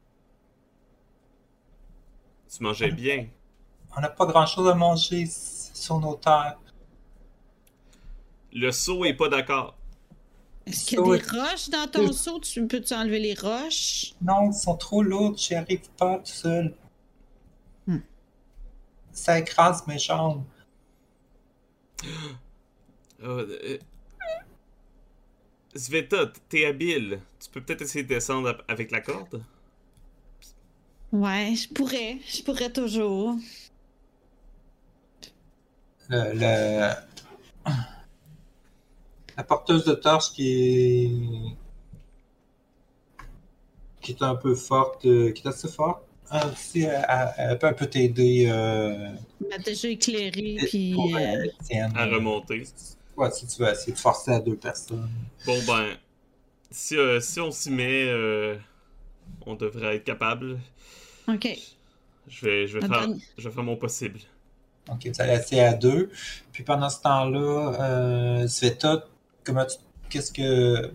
Tu 2.56 2.62
mangeais 2.62 2.92
bien. 2.92 3.28
On 3.98 4.02
n'a 4.02 4.10
pas 4.10 4.28
grand 4.28 4.46
chose 4.46 4.68
à 4.68 4.76
manger 4.76 5.26
sur 5.26 6.00
nos 6.00 6.16
terres. 6.16 6.60
Le 8.54 8.72
seau 8.72 9.06
est 9.06 9.16
pas 9.16 9.28
d'accord. 9.28 9.76
Est-ce 10.70 10.86
qu'il 10.86 11.00
y 11.00 11.02
a 11.02 11.18
des 11.18 11.40
roches 11.40 11.70
dans 11.70 11.88
ton 11.90 12.12
seau? 12.12 12.40
Tu 12.40 12.66
peux-tu 12.68 12.94
enlever 12.94 13.20
les 13.20 13.34
roches? 13.34 14.14
Non, 14.22 14.52
ils 14.52 14.54
sont 14.54 14.76
trop 14.78 15.02
lourdes, 15.02 15.38
j'y 15.38 15.56
arrive 15.56 15.90
pas 15.98 16.20
tout 16.20 16.32
seul. 16.32 16.76
Hmm. 17.88 17.98
Ça 19.12 19.40
écrase 19.40 19.86
mes 19.88 20.00
jambes. 20.00 20.44
Euh, 23.22 23.60
euh, 23.66 23.78
Sveta, 25.76 26.32
t'es 26.48 26.66
habile. 26.66 27.20
Tu 27.38 27.50
peux 27.50 27.60
peut-être 27.62 27.82
essayer 27.82 28.04
de 28.04 28.08
descendre 28.08 28.64
avec 28.70 28.92
la 28.92 29.02
corde? 29.02 29.44
Ouais, 31.12 31.54
je 31.54 31.68
pourrais. 31.68 32.20
Je 32.26 32.42
pourrais 32.44 32.72
toujours. 32.72 33.36
Le, 36.08 36.32
le- 36.34 36.94
la 39.40 39.44
porteuse 39.46 39.86
de 39.86 39.94
torche 39.94 40.34
qui 40.34 40.48
est 40.50 41.12
qui 44.02 44.12
est 44.12 44.22
un 44.22 44.36
peu 44.36 44.54
forte, 44.54 45.06
euh, 45.06 45.32
qui 45.32 45.44
est 45.46 45.50
assez 45.50 45.70
forte. 45.70 46.04
Ah, 46.30 46.46
aussi, 46.52 46.82
elle, 46.82 47.06
elle- 47.38 47.58
peut 47.58 47.68
un 47.68 47.74
peu 47.74 47.86
t'aider 47.88 48.48
euh, 48.50 49.12
Elle 49.42 49.48
m'a 49.50 49.58
déjà 49.58 49.88
éclairé, 49.88 50.58
puis. 50.68 50.94
euh, 51.16 51.46
euh. 51.74 51.88
À 51.96 52.06
remonter. 52.06 52.64
Ouais, 53.16 53.32
si 53.32 53.48
tu 53.48 53.62
veux 53.64 53.70
essayer 53.70 53.94
de 53.94 53.98
forcer 53.98 54.32
à 54.32 54.40
deux 54.42 54.56
personnes. 54.58 55.10
Bon 55.46 55.58
ben, 55.66 55.96
si, 56.70 56.98
euh, 56.98 57.20
si 57.22 57.40
on 57.40 57.52
s'y 57.52 57.72
met, 57.72 58.04
euh, 58.08 58.58
on 59.46 59.56
devrait 59.56 59.96
être 59.96 60.04
capable. 60.04 60.60
Ok. 61.30 61.48
Je 62.28 62.46
vais, 62.46 62.68
je 62.68 62.78
vais, 62.78 62.88
faire, 62.88 63.08
je 63.38 63.48
vais 63.48 63.54
faire 63.56 63.64
mon 63.64 63.76
possible. 63.78 64.20
Ok, 64.92 65.08
vous 65.08 65.22
allez 65.22 65.34
essayer 65.34 65.62
à 65.64 65.74
deux. 65.74 66.10
Puis 66.52 66.64
pendant 66.64 66.90
ce 66.90 67.02
temps-là, 67.02 67.74
euh, 67.82 68.48
Sveta, 68.48 69.06
comment 69.44 69.66
tu. 69.66 69.78
Qu'est-ce 70.10 70.32
que. 70.32 70.92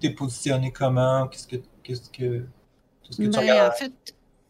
T'es 0.00 0.10
positionné 0.10 0.72
comment? 0.72 1.28
Qu'est-ce 1.28 1.46
que. 1.48 1.56
Qu'est-ce 1.82 2.10
que. 2.10 2.44
Qu'est-ce 3.04 3.16
que 3.18 3.22
tu 3.24 3.30
Ben, 3.30 3.40
regardes? 3.40 3.72
en 3.72 3.76
fait, 3.76 3.92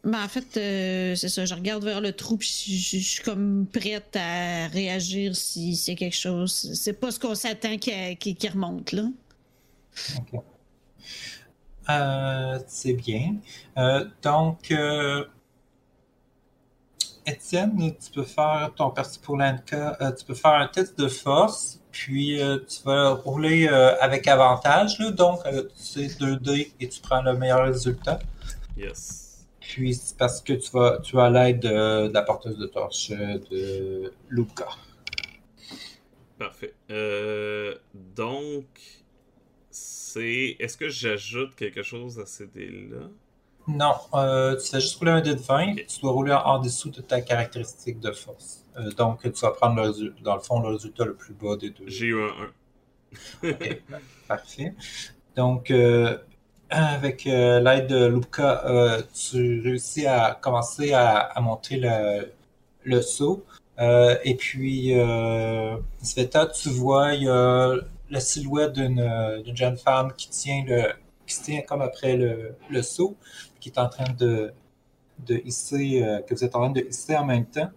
ben, 0.03 0.23
en 0.23 0.27
fait 0.27 0.57
euh, 0.57 1.15
c'est 1.15 1.29
ça. 1.29 1.45
Je 1.45 1.53
regarde 1.53 1.83
vers 1.83 2.01
le 2.01 2.11
trou, 2.13 2.37
puis 2.37 2.47
je, 2.67 2.71
je- 2.73 2.97
je 3.03 3.07
suis 3.07 3.23
comme 3.23 3.65
prête 3.71 4.15
à 4.15 4.67
réagir 4.67 5.35
si 5.35 5.75
c'est 5.75 5.95
quelque 5.95 6.15
chose. 6.15 6.51
C'est 6.73 6.93
pas 6.93 7.11
ce 7.11 7.19
qu'on 7.19 7.35
s'attend 7.35 7.77
qui, 7.77 7.91
qui, 8.17 8.35
qui 8.35 8.47
remonte, 8.49 8.91
là. 8.93 9.03
Euh, 11.89 12.59
c'est 12.67 12.93
bien. 12.93 13.35
Euh, 13.77 14.05
donc, 14.21 14.73
Étienne, 17.25 17.93
tu 18.03 18.11
peux 18.11 18.23
faire 18.23 18.71
ton 18.75 18.89
parti 18.89 19.19
pour 19.19 19.37
l'ANCA, 19.37 19.97
tu 20.17 20.25
peux 20.25 20.33
faire 20.33 20.53
un 20.53 20.67
test 20.67 20.97
de 20.99 21.07
force, 21.07 21.79
puis 21.93 22.41
euh, 22.41 22.57
tu 22.67 22.83
vas 22.83 23.11
rouler 23.11 23.67
euh, 23.67 23.95
avec 24.01 24.27
avantage, 24.27 24.97
là, 24.99 25.11
donc 25.11 25.39
euh, 25.45 25.69
c'est 25.75 26.07
2D 26.07 26.73
et 26.79 26.89
tu 26.89 26.99
prends 26.99 27.21
le 27.21 27.37
meilleur 27.37 27.65
résultat. 27.65 28.19
Yes. 28.75 29.45
Puis 29.61 29.93
c'est 29.93 30.17
parce 30.17 30.41
que 30.41 30.53
tu 30.53 30.71
vas 30.71 30.97
tu 31.03 31.19
as 31.19 31.29
l'aide 31.29 31.59
de, 31.59 32.07
de 32.07 32.13
la 32.13 32.23
porteuse 32.23 32.57
de 32.57 32.65
torche 32.65 33.11
de 33.11 34.11
Luca. 34.27 34.67
Parfait. 36.39 36.73
Donc, 37.93 38.65
c'est. 39.69 40.57
Est-ce 40.59 40.75
que 40.75 40.89
j'ajoute 40.89 41.55
quelque 41.55 41.83
chose 41.83 42.19
à 42.19 42.25
ces 42.25 42.47
dés-là? 42.47 43.07
Non, 43.67 43.95
euh, 44.13 44.57
tu 44.57 44.69
fais 44.69 44.81
juste 44.81 44.97
rouler 44.97 45.11
un 45.11 45.21
dé 45.21 45.35
de 45.35 45.39
20, 45.41 45.77
Ok. 45.77 45.85
tu 45.87 45.99
dois 46.01 46.11
rouler 46.11 46.33
en, 46.33 46.39
en 46.45 46.59
dessous 46.59 46.89
de 46.89 47.01
ta 47.01 47.21
caractéristique 47.21 47.99
de 47.99 48.11
force. 48.11 48.65
Euh, 48.77 48.91
donc 48.91 49.21
tu 49.23 49.39
vas 49.41 49.51
prendre 49.51 49.81
le 49.83 50.13
dans 50.21 50.35
le 50.35 50.41
fond 50.41 50.59
le 50.61 50.69
résultat 50.69 51.05
le 51.05 51.15
plus 51.15 51.33
bas 51.33 51.55
des 51.57 51.69
deux. 51.69 51.87
J'ai 51.87 52.07
eu 52.07 52.21
un 52.21 52.27
1. 52.27 52.53
Ok, 53.49 53.83
Parfait. 54.27 54.75
Donc, 55.35 55.71
euh, 55.71 56.17
avec 56.69 57.27
euh, 57.27 57.59
l'aide 57.61 57.87
de 57.87 58.21
euh, 58.39 59.01
tu 59.13 59.61
réussis 59.61 60.07
à 60.07 60.37
commencer 60.41 60.93
à, 60.93 61.17
à 61.19 61.41
monter 61.41 61.77
le, 61.77 62.33
le 62.83 63.01
saut. 63.01 63.45
Et 63.79 64.35
puis, 64.37 64.93
Sveta, 66.01 66.47
tu 66.47 66.69
vois, 66.69 67.13
il 67.15 67.23
y 67.23 67.29
a 67.29 67.75
la 68.09 68.19
silhouette 68.19 68.73
d'une 68.73 69.41
d'une 69.43 69.57
jeune 69.57 69.77
femme 69.77 70.13
qui 70.13 70.29
tient 70.29 70.63
le 70.67 70.93
qui 71.25 71.35
se 71.35 71.43
tient 71.43 71.61
comme 71.61 71.81
après 71.81 72.15
le, 72.17 72.55
le 72.69 72.81
saut, 72.83 73.17
qui 73.63 73.69
est 73.69 73.79
en 73.79 73.87
train 73.87 74.11
de, 74.19 74.53
de 75.19 75.35
hisser, 75.45 76.03
euh, 76.03 76.19
que 76.21 76.35
vous 76.35 76.43
êtes 76.43 76.55
en 76.55 76.59
train 76.59 76.69
de 76.71 76.81
hisser 76.81 77.15
en 77.15 77.25
même 77.25 77.45
temps. 77.45 77.69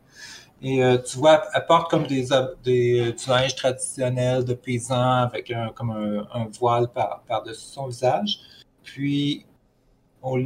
Et 0.62 0.82
euh, 0.82 0.99
tu 0.99 1.18
vois, 1.18 1.45
elle 1.55 1.66
porte 1.66 1.91
comme 1.91 2.07
des, 2.07 2.28
des, 2.64 3.12
du 3.12 3.28
linge 3.30 3.55
traditionnel 3.55 4.45
de 4.45 4.55
paysan 4.55 5.22
avec 5.22 5.51
un, 5.51 5.68
comme 5.68 5.91
un, 5.91 6.26
un 6.32 6.47
voile 6.59 6.89
par, 6.89 7.22
par-dessus 7.28 7.66
son 7.66 7.87
visage. 7.87 8.41
Puis, 8.82 9.45
au, 10.22 10.39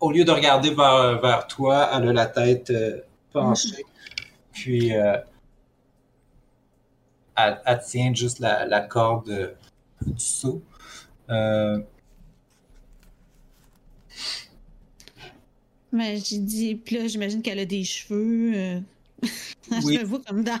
au 0.00 0.12
lieu 0.12 0.24
de 0.24 0.30
regarder 0.30 0.70
vers, 0.74 1.20
vers 1.20 1.46
toi, 1.46 1.90
elle 1.92 2.08
a 2.08 2.12
la 2.12 2.26
tête 2.26 2.70
euh, 2.70 3.00
penchée. 3.32 3.84
Puis, 4.52 4.96
euh, 4.96 5.18
elle, 7.36 7.60
elle 7.66 7.80
tient 7.80 8.14
juste 8.14 8.38
la, 8.38 8.64
la 8.64 8.80
corde 8.80 9.28
euh, 9.28 9.54
du 10.06 10.18
saut. 10.18 10.62
Mais 15.92 16.18
j'ai 16.18 16.38
dit, 16.38 16.74
puis 16.76 16.96
là, 16.96 17.06
j'imagine 17.08 17.42
qu'elle 17.42 17.58
a 17.58 17.64
des 17.64 17.84
cheveux. 17.84 18.52
euh, 18.54 18.80
Oui. 19.84 19.94
Je 19.96 20.00
me 20.00 20.04
vois 20.04 20.20
comme 20.26 20.44
dans 20.44 20.58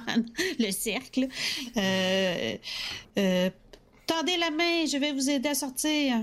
le 0.58 0.70
cercle. 0.72 1.28
Euh, 1.76 2.56
euh, 3.18 3.50
tendez 4.06 4.36
la 4.36 4.50
main, 4.50 4.86
je 4.86 4.96
vais 4.98 5.12
vous 5.12 5.30
aider 5.30 5.48
à 5.48 5.54
sortir. 5.54 6.22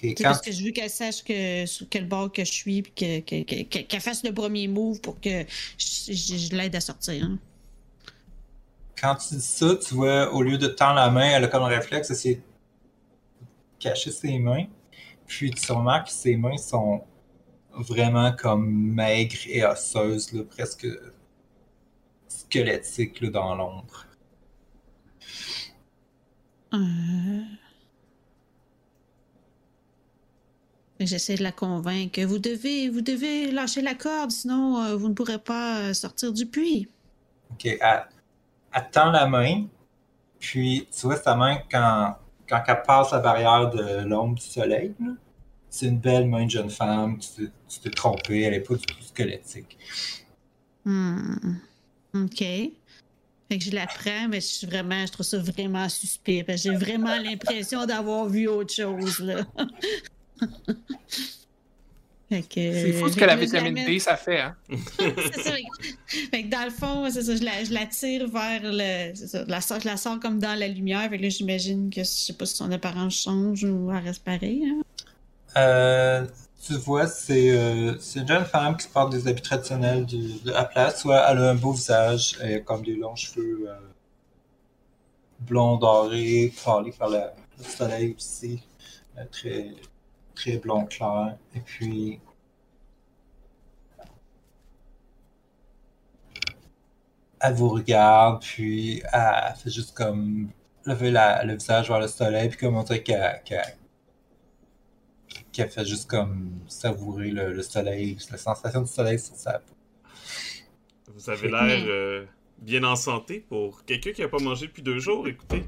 C'est 0.00 0.14
Quand, 0.14 0.24
parce 0.24 0.40
que 0.40 0.50
je 0.52 0.64
veux 0.64 0.70
qu'elle 0.72 0.90
sache 0.90 1.22
que, 1.22 1.64
sur 1.66 1.88
quel 1.88 2.06
bord 2.06 2.32
que 2.32 2.44
je 2.44 2.50
suis, 2.52 2.82
puis 2.82 2.92
que- 2.92 3.20
que- 3.42 3.82
qu'elle 3.82 4.00
fasse 4.00 4.24
le 4.24 4.34
premier 4.34 4.66
move 4.66 5.00
pour 5.00 5.20
que 5.20 5.44
je, 5.78 6.12
je- 6.12 6.36
je 6.36 6.56
l'aide 6.56 6.74
à 6.74 6.80
sortir. 6.80 7.24
hein. 7.24 7.38
quand 9.00 9.14
tu 9.14 9.36
dis 9.36 9.40
ça, 9.40 9.76
tu 9.76 9.94
vois, 9.94 10.34
au 10.34 10.42
lieu 10.42 10.58
de 10.58 10.66
tendre 10.66 10.96
la 10.96 11.08
main, 11.10 11.30
elle 11.30 11.44
a 11.44 11.46
comme 11.48 11.62
réflexe 11.62 12.10
de 12.10 12.36
cacher 13.78 14.10
ses 14.10 14.38
mains. 14.40 14.66
Puis 15.28 15.50
tu 15.50 15.70
remarques 15.70 16.08
que 16.08 16.12
ses 16.12 16.36
mains 16.36 16.56
sont 16.56 17.04
vraiment 17.72 18.32
comme 18.32 18.68
maigres 18.68 19.46
et 19.46 19.64
osseuses, 19.64 20.32
là, 20.32 20.42
presque 20.42 20.88
squelettiques 22.26 23.20
là, 23.20 23.30
dans 23.30 23.54
l'ombre. 23.54 24.06
Euh. 26.72 27.42
J'essaie 30.98 31.36
de 31.36 31.42
la 31.42 31.52
convaincre. 31.52 32.20
Vous 32.22 32.38
devez, 32.38 32.88
vous 32.88 33.02
devez 33.02 33.52
lâcher 33.52 33.82
la 33.82 33.94
corde, 33.94 34.32
sinon 34.32 34.82
euh, 34.82 34.96
vous 34.96 35.08
ne 35.08 35.14
pourrez 35.14 35.38
pas 35.38 35.78
euh, 35.78 35.94
sortir 35.94 36.32
du 36.32 36.46
puits. 36.46 36.88
Ok, 37.52 37.66
elle, 37.66 38.08
elle 38.72 38.90
tend 38.90 39.10
la 39.12 39.26
main, 39.26 39.66
puis 40.38 40.88
tu 40.90 41.06
vois 41.06 41.16
sa 41.16 41.36
main 41.36 41.58
quand, 41.70 42.16
quand 42.48 42.62
elle 42.66 42.82
passe 42.82 43.12
la 43.12 43.18
barrière 43.20 43.70
de 43.70 44.04
l'ombre 44.08 44.36
du 44.36 44.44
soleil. 44.44 44.94
C'est 45.70 45.86
une 45.86 45.98
belle 45.98 46.26
main 46.28 46.46
de 46.46 46.50
jeune 46.50 46.70
femme, 46.70 47.18
tu 47.18 47.50
t'es- 47.82 47.90
trompé, 47.90 48.42
elle 48.42 48.54
est 48.54 48.60
pas 48.60 48.74
du 48.74 48.86
tout 48.86 49.02
squelettique. 49.02 49.76
Hmm. 50.84 51.56
OK. 52.14 52.38
Fait 52.38 53.58
que 53.58 53.64
je 53.64 53.70
la 53.70 53.86
prends, 53.86 54.28
mais 54.28 54.40
je 54.40 54.46
suis 54.46 54.66
vraiment, 54.66 55.04
je 55.06 55.12
trouve 55.12 55.26
ça 55.26 55.38
vraiment 55.38 55.88
suspect. 55.88 56.44
J'ai 56.56 56.74
vraiment 56.74 57.16
l'impression 57.18 57.84
d'avoir 57.86 58.26
vu 58.26 58.46
autre 58.48 58.72
chose, 58.74 59.20
là. 59.20 59.44
C'est 62.30 62.92
fou 62.92 63.08
ce 63.08 63.14
fait 63.14 63.20
que 63.20 63.24
la 63.24 63.36
vitamine 63.36 63.72
mets- 63.74 63.86
D, 63.86 63.98
ça 63.98 64.16
fait, 64.16 64.40
hein? 64.40 64.54
c'est 64.98 65.40
ça. 65.42 65.52
Fait 66.30 66.42
que 66.44 66.48
dans 66.48 66.64
le 66.64 66.70
fond, 66.70 67.08
c'est 67.10 67.22
ça, 67.22 67.34
je 67.36 67.42
la, 67.42 67.64
je 67.64 67.72
la 67.72 67.86
tire 67.86 68.28
vers 68.28 68.60
le. 68.62 69.14
C'est 69.14 69.28
ça, 69.28 69.44
je 69.46 69.50
la 69.50 69.60
sors, 69.62 69.80
je 69.80 69.86
la 69.88 69.96
sors 69.96 70.20
comme 70.20 70.38
dans 70.38 70.54
la 70.58 70.68
lumière. 70.68 71.08
Fait 71.08 71.16
que 71.16 71.22
là, 71.22 71.28
j'imagine 71.30 71.88
que 71.88 72.00
je 72.00 72.04
sais 72.08 72.34
pas 72.34 72.44
si 72.44 72.54
son 72.56 72.70
apparence 72.70 73.22
change 73.22 73.64
ou 73.64 73.90
elle 73.90 74.04
reste 74.04 74.22
pareil. 74.24 74.62
hein. 74.66 74.82
Euh, 75.56 76.26
tu 76.66 76.74
vois, 76.74 77.06
c'est 77.06 77.50
euh, 77.50 77.96
c'est 77.98 78.20
une 78.20 78.28
jeune 78.28 78.44
femme 78.44 78.76
qui 78.76 78.88
porte 78.88 79.10
des 79.12 79.26
habits 79.26 79.40
traditionnels 79.42 80.04
de 80.04 80.50
la 80.50 80.64
place. 80.64 81.00
Soit 81.00 81.24
elle 81.30 81.38
a 81.38 81.50
un 81.50 81.54
beau 81.54 81.72
visage, 81.72 82.36
a 82.42 82.58
comme 82.60 82.82
des 82.84 82.94
longs 82.96 83.16
cheveux 83.16 83.64
euh, 83.68 83.74
blonds 85.40 85.76
dorés, 85.78 86.52
parlés 86.64 86.92
par 86.92 87.08
la- 87.08 87.32
le 87.58 87.64
soleil 87.64 88.14
aussi, 88.16 88.60
euh, 89.16 89.22
très, 89.32 89.68
très 90.38 90.56
blond 90.58 90.86
clair. 90.86 91.36
Et 91.56 91.60
puis, 91.60 92.20
elle 97.40 97.54
vous 97.54 97.68
regarde, 97.68 98.42
puis 98.42 99.02
elle 99.12 99.54
fait 99.56 99.70
juste 99.70 99.94
comme 99.96 100.48
lever 100.84 101.10
la- 101.10 101.44
le 101.44 101.54
visage 101.54 101.88
vers 101.88 102.00
le 102.00 102.08
soleil, 102.08 102.48
puis 102.48 102.58
comme 102.58 102.74
montrer 102.74 103.02
qu'elle 103.02 103.40
qu'elle- 103.44 103.76
qu'elle 105.52 105.70
fait 105.70 105.84
juste 105.84 106.08
comme 106.08 106.60
savourer 106.68 107.30
le, 107.30 107.52
le 107.52 107.62
soleil, 107.62 108.16
la 108.30 108.38
sensation 108.38 108.82
du 108.82 108.88
soleil 108.90 109.18
sur 109.18 109.34
sa 109.34 109.58
peau. 109.58 109.74
Vous 111.14 111.30
avez 111.30 111.48
l'air 111.48 111.84
euh, 111.88 112.24
bien 112.58 112.84
en 112.84 112.96
santé 112.96 113.40
pour 113.40 113.84
quelqu'un 113.84 114.12
qui 114.12 114.20
n'a 114.22 114.28
pas 114.28 114.38
mangé 114.38 114.66
depuis 114.68 114.82
deux 114.82 114.98
jours. 115.00 115.26
Écoutez, 115.26 115.64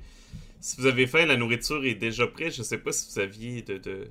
si 0.60 0.76
vous 0.80 0.86
avez 0.86 1.06
faim, 1.06 1.26
la 1.26 1.36
nourriture 1.36 1.84
est 1.84 1.94
déjà 1.94 2.26
prête. 2.26 2.52
Je 2.54 2.62
sais 2.62 2.78
pas 2.78 2.92
si 2.92 3.12
vous 3.12 3.18
aviez 3.18 3.62
de, 3.62 3.78
de, 3.78 4.10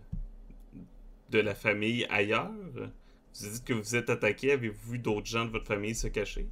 de 1.30 1.40
la 1.40 1.56
famille 1.56 2.06
ailleurs? 2.10 2.52
Vous 2.74 3.50
dites 3.50 3.64
que 3.64 3.74
vous 3.74 3.96
êtes 3.96 4.10
attaqué. 4.10 4.52
Avez-vous 4.52 4.92
vu 4.92 5.00
d'autres 5.00 5.28
gens 5.28 5.46
de 5.46 5.52
votre 5.52 5.68
famille 5.68 5.96
se 5.96 6.08
cacher? 6.08 6.48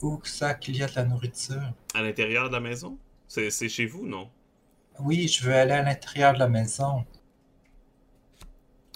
Où 0.00 0.16
que 0.16 0.28
ça 0.28 0.54
qu'il 0.54 0.76
y 0.76 0.82
a 0.82 0.88
de 0.88 0.94
la 0.96 1.04
nourriture? 1.04 1.72
à 1.94 2.02
l'intérieur 2.02 2.48
de 2.48 2.54
la 2.54 2.60
maison? 2.60 2.98
C'est 3.28 3.68
chez 3.68 3.86
vous, 3.86 4.06
non? 4.06 4.30
Oui, 4.98 5.28
je 5.28 5.44
veux 5.44 5.54
aller 5.54 5.72
à 5.72 5.82
l'intérieur 5.82 6.34
de 6.34 6.38
la 6.38 6.48
maison. 6.48 7.04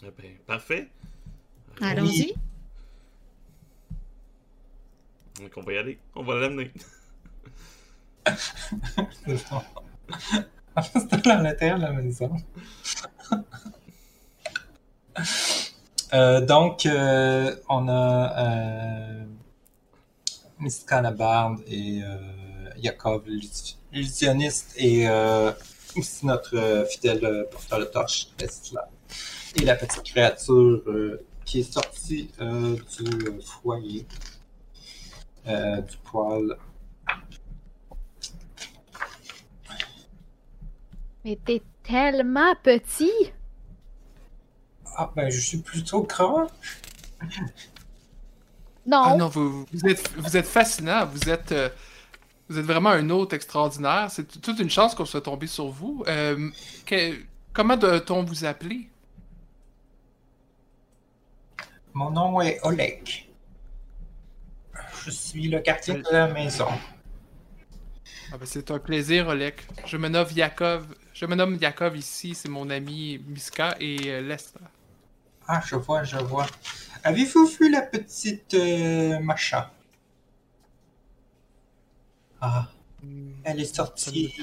Eh 0.02 0.11
ben, 0.11 0.36
parfait. 0.46 0.88
Allons-y. 1.80 2.34
Donc 5.40 5.52
on 5.57 5.62
va 5.62 5.72
y 5.72 5.78
aller. 5.78 5.98
On 6.14 6.22
va 6.22 6.34
l'amener. 6.36 6.70
C'est 8.26 9.50
bon. 9.50 9.62
C'était 10.82 11.30
à 11.30 11.42
l'intérieur 11.42 11.78
de 11.78 11.82
la 11.84 11.92
maison. 11.92 12.36
Euh, 16.12 16.40
donc, 16.40 16.86
euh, 16.86 17.56
on 17.68 17.88
a 17.88 18.32
euh, 18.38 19.24
Miss 20.58 20.84
Canabarde 20.84 21.60
et 21.66 22.02
Yakov, 22.76 23.24
l'illusionniste, 23.26 24.74
et 24.76 25.08
aussi 25.96 26.26
notre 26.26 26.86
fidèle 26.90 27.46
porteur 27.50 27.80
de 27.80 27.84
torche, 27.84 28.28
Esla. 28.38 28.88
Et 29.56 29.64
la 29.64 29.74
petite 29.74 30.02
créature 30.02 30.82
qui 31.44 31.60
est 31.60 31.72
sortie 31.72 32.30
du 32.38 33.40
foyer, 33.42 34.06
du 35.46 35.96
poêle. 36.04 36.56
Mais 41.24 41.38
t'es 41.44 41.62
tellement 41.82 42.54
petit. 42.62 43.32
Ah, 44.99 45.11
ben, 45.14 45.30
je 45.30 45.40
suis 45.40 45.59
plutôt 45.59 46.03
grand. 46.05 46.47
Non. 48.86 49.03
Ah 49.05 49.16
non, 49.16 49.28
vous, 49.28 49.66
vous 49.72 49.86
êtes, 49.86 50.11
vous 50.16 50.36
êtes 50.36 50.47
fascinant. 50.47 51.07
Vous 51.07 51.28
êtes, 51.28 51.53
euh, 51.53 51.68
vous 52.49 52.59
êtes 52.59 52.64
vraiment 52.64 52.90
un 52.90 53.11
hôte 53.11 53.32
extraordinaire. 53.32 54.09
C'est 54.11 54.40
toute 54.40 54.59
une 54.61 54.70
chance 54.70 54.94
qu'on 54.94 55.05
soit 55.05 55.22
tombé 55.22 55.47
sur 55.47 55.68
vous. 55.68 56.05
Euh, 56.07 56.51
que- 56.86 57.18
comment 57.53 57.76
doit-on 57.76 58.22
vous 58.22 58.44
appeler? 58.44 58.88
Mon 61.94 62.11
nom 62.11 62.40
est 62.40 62.61
Oleg. 62.62 63.26
Je 65.05 65.11
suis 65.11 65.49
le 65.49 65.61
gardien 65.61 65.94
de 65.99 66.05
la 66.12 66.28
maison. 66.28 66.68
Ah 68.32 68.38
ben, 68.38 68.47
c'est 68.47 68.70
un 68.70 68.78
plaisir, 68.78 69.28
Olek. 69.28 69.66
Je 69.86 69.97
me 69.97 70.09
nomme 70.09 70.28
Yakov. 70.34 70.86
Je 71.14 71.26
me 71.26 71.34
nomme 71.34 71.57
Yakov 71.57 71.97
ici. 71.97 72.34
C'est 72.34 72.49
mon 72.49 72.70
ami 72.70 73.18
Miska 73.26 73.76
et 73.80 74.11
euh, 74.11 74.20
Lestra. 74.20 74.61
Ah, 75.49 75.61
je 75.66 75.76
vois, 75.76 76.05
je 76.05 76.18
vois. 76.18 76.47
Avez-vous 77.05 77.47
vu 77.47 77.70
la 77.70 77.82
petite 77.82 78.55
euh, 78.55 79.18
Macha? 79.20 79.72
Ah, 82.40 82.68
elle 83.44 83.61
est 83.61 83.74
sortie 83.76 84.34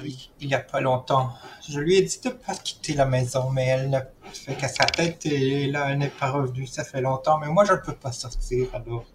il 0.41 0.47
y 0.49 0.53
a 0.55 0.59
pas 0.59 0.81
longtemps. 0.81 1.33
Je 1.69 1.79
lui 1.79 1.95
ai 1.97 2.01
dit 2.03 2.19
de 2.23 2.29
pas 2.29 2.55
quitter 2.55 2.93
la 2.93 3.05
maison, 3.05 3.49
mais 3.51 3.67
elle 3.67 3.89
ne 3.89 3.99
fait 4.33 4.55
qu'à 4.55 4.67
sa 4.69 4.85
tête 4.85 5.25
et 5.25 5.67
là, 5.67 5.89
elle 5.91 5.99
n'est 5.99 6.09
pas 6.09 6.31
revenue. 6.31 6.67
Ça 6.67 6.83
fait 6.83 7.01
longtemps, 7.01 7.39
mais 7.39 7.47
moi, 7.49 7.65
je 7.65 7.73
ne 7.73 7.77
peux 7.79 7.95
pas 7.95 8.11
sortir, 8.11 8.67
alors 8.73 9.05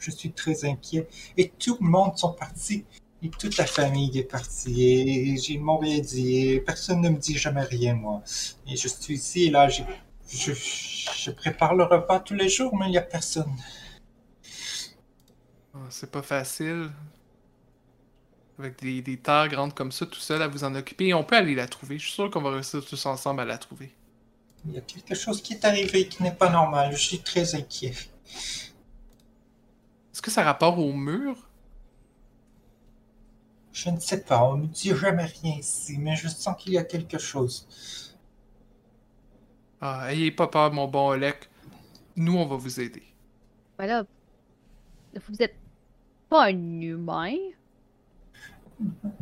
je 0.00 0.10
suis 0.10 0.32
très 0.32 0.64
inquiet. 0.64 1.08
Et 1.36 1.50
tout 1.50 1.78
le 1.80 1.88
monde 1.88 2.16
sont 2.18 2.32
partis. 2.32 2.84
Et 3.22 3.30
toute 3.30 3.56
la 3.58 3.66
famille 3.66 4.16
est 4.18 4.24
partie. 4.24 5.38
Et 5.48 5.58
m'ont 5.58 5.78
rien 5.78 6.00
dit. 6.00 6.60
Personne 6.66 7.00
ne 7.02 7.10
me 7.10 7.18
dit 7.18 7.36
jamais 7.38 7.62
rien, 7.62 7.94
moi. 7.94 8.22
Et 8.68 8.76
je 8.76 8.88
suis 8.88 9.14
ici, 9.14 9.44
et 9.46 9.50
là, 9.50 9.68
j'ai- 9.68 9.86
je, 10.28 10.52
je 10.52 11.30
prépare 11.30 11.74
le 11.74 11.84
repas 11.84 12.20
tous 12.20 12.34
les 12.34 12.48
jours, 12.48 12.76
mais 12.76 12.86
il 12.86 12.92
n'y 12.92 12.98
a 12.98 13.02
personne. 13.02 13.54
Ah, 15.74 15.86
c'est 15.90 16.10
pas 16.10 16.22
facile. 16.22 16.90
Avec 18.58 18.80
des, 18.80 19.02
des 19.02 19.18
terres 19.18 19.48
grandes 19.48 19.74
comme 19.74 19.92
ça, 19.92 20.06
tout 20.06 20.18
seul 20.18 20.40
à 20.42 20.48
vous 20.48 20.64
en 20.64 20.74
occuper. 20.74 21.08
Et 21.08 21.14
on 21.14 21.24
peut 21.24 21.36
aller 21.36 21.54
la 21.54 21.68
trouver. 21.68 21.98
Je 21.98 22.04
suis 22.06 22.14
sûr 22.14 22.30
qu'on 22.30 22.40
va 22.40 22.50
réussir 22.50 22.84
tous 22.84 23.06
ensemble 23.06 23.42
à 23.42 23.44
la 23.44 23.58
trouver. 23.58 23.92
Il 24.66 24.72
y 24.72 24.78
a 24.78 24.80
quelque 24.80 25.14
chose 25.14 25.42
qui 25.42 25.52
est 25.52 25.64
arrivé 25.64 26.08
qui 26.08 26.22
n'est 26.22 26.34
pas 26.34 26.50
normal. 26.50 26.92
Je 26.92 26.96
suis 26.98 27.20
très 27.20 27.54
inquiet. 27.54 27.94
Est-ce 30.12 30.22
que 30.22 30.30
ça 30.30 30.40
a 30.40 30.44
rapport 30.44 30.78
au 30.78 30.92
mur? 30.92 31.36
Je 33.72 33.90
ne 33.90 34.00
sais 34.00 34.22
pas, 34.22 34.42
on 34.42 34.56
ne 34.56 34.66
dit 34.66 34.96
jamais 34.96 35.26
rien 35.26 35.58
ici, 35.58 35.98
mais 35.98 36.16
je 36.16 36.28
sens 36.28 36.56
qu'il 36.58 36.72
y 36.72 36.78
a 36.78 36.84
quelque 36.84 37.18
chose. 37.18 37.68
Ah, 39.80 40.12
ayez 40.12 40.30
pas 40.30 40.46
peur, 40.48 40.72
mon 40.72 40.86
bon 40.88 41.08
Olek. 41.10 41.48
Nous, 42.16 42.34
on 42.36 42.46
va 42.46 42.56
vous 42.56 42.80
aider. 42.80 43.02
Ben 43.78 43.86
là, 43.86 44.04
vous 45.28 45.42
êtes 45.42 45.56
pas 46.28 46.46
un 46.46 46.80
humain? 46.80 47.34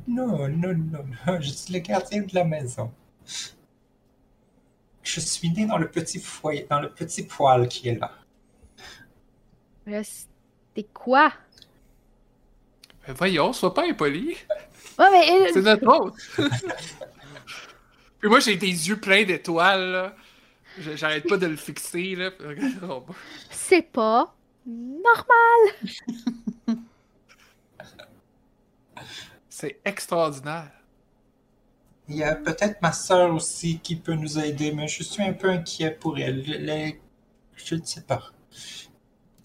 Non, 0.07 0.49
non, 0.49 0.75
non, 0.75 1.05
non, 1.27 1.41
je 1.41 1.51
suis 1.51 1.73
le 1.73 1.81
gardien 1.81 2.23
de 2.23 2.35
la 2.35 2.45
maison. 2.45 2.93
Je 5.03 5.21
suis 5.21 5.51
né 5.51 5.67
dans 5.67 5.79
le 5.79 5.89
petit 5.91 6.19
foyer, 6.19 6.67
dans 6.69 6.81
le 6.81 6.91
petit 6.91 7.25
poêle 7.25 7.69
qui 7.69 7.89
est 7.89 7.99
là. 7.99 8.11
Mais 9.87 9.93
là, 9.93 10.03
c'est 10.03 10.93
quoi? 10.93 11.33
Ben 13.07 13.13
voyons, 13.15 13.53
sois 13.53 13.75
pas 13.75 13.87
impoli. 13.87 14.37
Ouais, 14.99 15.11
mais. 15.11 15.31
euh, 15.31 15.51
C'est 15.53 15.63
notre 15.63 15.87
hôte. 16.01 16.15
Puis 18.19 18.29
moi, 18.29 18.41
j'ai 18.41 18.57
des 18.57 18.89
yeux 18.89 18.99
pleins 18.99 19.25
d'étoiles, 19.25 20.15
J'arrête 20.79 21.29
pas 21.29 21.37
de 21.37 21.47
le 21.47 21.57
fixer, 21.57 22.16
là. 22.16 22.31
C'est 23.51 23.83
pas 23.83 24.35
normal. 24.66 26.79
C'est 29.49 29.81
extraordinaire. 29.85 30.70
Il 32.09 32.16
y 32.16 32.25
a 32.25 32.35
peut-être 32.35 32.83
ma 32.83 32.93
sœur 32.93 33.33
aussi 33.33 33.79
qui 33.79 33.97
peut 33.97 34.14
nous 34.14 34.39
aider, 34.39 34.72
mais 34.72 34.89
je 34.89 35.03
suis 35.03 35.22
un 35.22 35.33
peu 35.33 35.51
inquiet 35.51 35.93
pour 35.93 36.18
elle. 36.18 36.45
Elle 36.51 36.68
est- 36.68 37.01
Je 37.57 37.77
ne 37.77 37.85
sais 37.85 38.03
pas. 38.03 38.22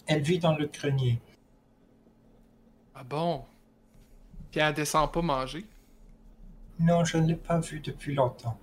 Elle 0.06 0.22
vit 0.22 0.38
dans 0.40 0.56
le 0.56 0.66
grenier. 0.66 1.20
Ah 2.94 3.04
bon? 3.04 3.44
Puis 4.50 4.60
elle 4.60 4.74
descend 4.74 5.10
pas 5.12 5.22
manger? 5.22 5.64
Non, 6.80 7.04
je 7.04 7.18
ne 7.18 7.28
l'ai 7.28 7.36
pas 7.36 7.60
vue 7.60 7.78
depuis 7.80 8.14
longtemps. 8.14 8.58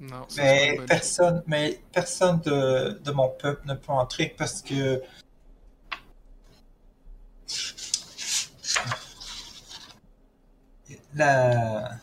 Non, 0.00 0.26
Mais 0.36 0.78
personne, 0.86 1.42
mais 1.46 1.80
personne 1.92 2.40
de, 2.40 3.00
de 3.02 3.10
mon 3.12 3.28
peuple 3.28 3.62
ne 3.66 3.74
peut 3.74 3.92
entrer 3.92 4.34
parce 4.36 4.60
que 4.60 5.02
la 11.14 12.00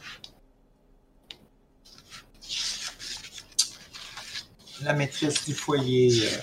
la 4.81 4.93
maîtresse 4.93 5.45
du 5.45 5.53
foyer 5.53 6.23
euh, 6.23 6.37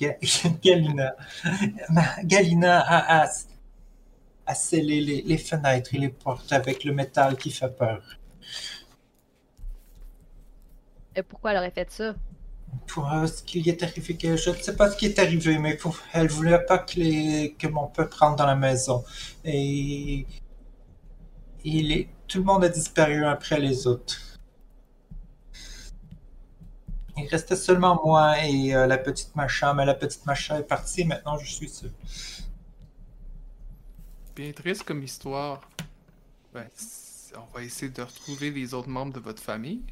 Ga- 0.00 0.16
Galina 0.62 1.12
Galina 2.24 2.80
a, 2.80 3.28
a 4.52 4.54
scellé 4.54 4.98
les, 5.08 5.20
les 5.30 5.40
fenêtres 5.48 5.90
et 5.96 6.00
les 6.04 6.12
portes 6.24 6.52
avec 6.60 6.76
le 6.86 6.92
métal 7.00 7.30
qui 7.40 7.50
fait 7.58 7.74
peur. 7.84 8.02
Et 11.16 11.22
pourquoi 11.28 11.48
elle 11.50 11.58
aurait 11.58 11.76
fait 11.78 11.90
ça? 11.98 12.08
Pour 12.86 13.04
euh, 13.12 13.26
ce 13.26 13.42
qui 13.48 13.58
est 13.72 13.82
arrivé, 13.82 14.16
que 14.22 14.30
je 14.44 14.50
ne 14.50 14.56
sais 14.66 14.76
pas 14.80 14.86
ce 14.90 14.96
qui 14.98 15.06
est 15.10 15.18
arrivé, 15.18 15.58
mais 15.64 15.74
pour, 15.82 15.94
elle 16.14 16.28
voulait 16.28 16.64
pas 16.70 16.78
que, 16.78 16.94
les, 17.00 17.54
que 17.60 17.68
mon 17.76 17.86
peuple 17.96 18.14
rentre 18.22 18.36
dans 18.36 18.46
la 18.46 18.60
maison. 18.68 18.98
Et, 19.44 20.26
et 21.70 21.82
les- 21.88 22.08
tout 22.28 22.38
le 22.38 22.44
monde 22.44 22.64
a 22.64 22.70
disparu 22.80 23.18
après 23.36 23.60
les 23.66 23.86
autres. 23.86 24.16
Il 27.18 27.26
restait 27.34 27.60
seulement 27.68 28.00
moi 28.02 28.22
et 28.46 28.74
euh, 28.74 28.86
la 28.86 28.96
petite 28.96 29.36
Macha, 29.36 29.74
mais 29.74 29.84
la 29.84 29.94
petite 29.94 30.24
Macha 30.24 30.58
est 30.58 30.68
partie, 30.76 31.04
maintenant 31.04 31.36
je 31.36 31.48
suis 31.58 31.68
seul. 31.68 31.92
Bien 34.34 34.50
triste 34.52 34.84
comme 34.84 35.02
histoire. 35.02 35.60
Ben, 36.54 36.66
on 37.36 37.54
va 37.54 37.62
essayer 37.62 37.92
de 37.92 38.00
retrouver 38.00 38.50
les 38.50 38.72
autres 38.72 38.88
membres 38.88 39.12
de 39.12 39.20
votre 39.20 39.42
famille. 39.42 39.82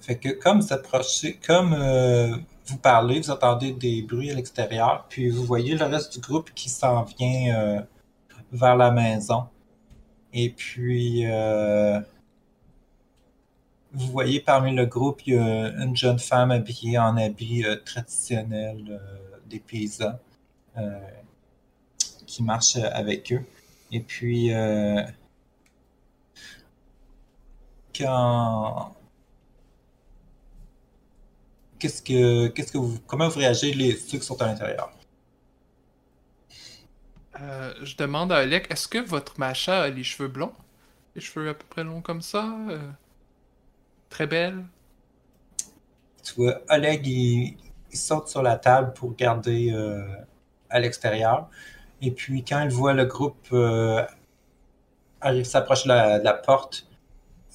Fait 0.00 0.18
comme 0.38 1.74
euh, 1.74 2.36
vous 2.66 2.78
parlez, 2.78 3.20
vous 3.20 3.30
entendez 3.30 3.72
des 3.72 4.00
bruits 4.00 4.30
à 4.30 4.34
l'extérieur, 4.34 5.04
puis 5.10 5.28
vous 5.28 5.44
voyez 5.44 5.74
le 5.76 5.84
reste 5.84 6.14
du 6.14 6.20
groupe 6.20 6.50
qui 6.54 6.70
s'en 6.70 7.02
vient 7.02 7.54
euh, 7.54 7.80
vers 8.50 8.76
la 8.76 8.90
maison. 8.90 9.44
Et 10.32 10.48
puis 10.48 11.26
euh, 11.26 12.00
vous 13.92 14.10
voyez 14.10 14.40
parmi 14.40 14.74
le 14.74 14.86
groupe, 14.86 15.26
il 15.26 15.34
y 15.34 15.36
a 15.36 15.68
une 15.84 15.94
jeune 15.94 16.18
femme 16.18 16.50
habillée 16.50 16.96
en 16.96 17.18
habit 17.18 17.66
traditionnel 17.84 18.98
des 19.50 19.58
paysans 19.58 20.18
qui 22.28 22.42
marche 22.42 22.76
avec 22.76 23.32
eux. 23.32 23.42
Et 23.90 24.00
puis 24.00 24.52
euh, 24.54 25.02
quand 27.96 28.94
Qu'est-ce 31.78 32.02
que, 32.02 32.48
qu'est-ce 32.48 32.72
que 32.72 32.78
vous, 32.78 32.98
comment 33.06 33.28
vous 33.28 33.38
réagissez 33.38 33.72
les 33.72 33.96
ceux 33.96 34.18
qui 34.18 34.24
sont 34.26 34.40
à 34.42 34.46
l'intérieur? 34.46 34.90
Euh, 37.40 37.72
je 37.84 37.96
demande 37.96 38.32
à 38.32 38.38
Alec, 38.38 38.66
est-ce 38.70 38.88
que 38.88 38.98
votre 38.98 39.38
Macha 39.38 39.82
a 39.82 39.88
les 39.88 40.02
cheveux 40.02 40.28
blonds? 40.28 40.52
Les 41.14 41.20
cheveux 41.20 41.48
à 41.48 41.54
peu 41.54 41.64
près 41.70 41.84
longs 41.84 42.02
comme 42.02 42.20
ça? 42.20 42.52
euh, 42.68 42.90
Très 44.10 44.26
belle? 44.26 44.64
Tu 46.24 46.34
vois, 46.34 46.60
Oleg, 46.68 47.06
il, 47.06 47.56
il 47.92 47.96
saute 47.96 48.28
sur 48.28 48.42
la 48.42 48.56
table 48.56 48.92
pour 48.94 49.14
garder 49.14 49.70
euh, 49.72 50.04
à 50.68 50.80
l'extérieur. 50.80 51.48
Et 52.00 52.10
puis 52.12 52.44
quand 52.44 52.60
il 52.62 52.70
voit 52.70 52.92
le 52.92 53.06
groupe 53.06 53.48
euh, 53.52 54.04
s'approche 55.44 55.84
de 55.84 55.88
la, 55.88 56.18
de 56.18 56.24
la 56.24 56.34
porte, 56.34 56.86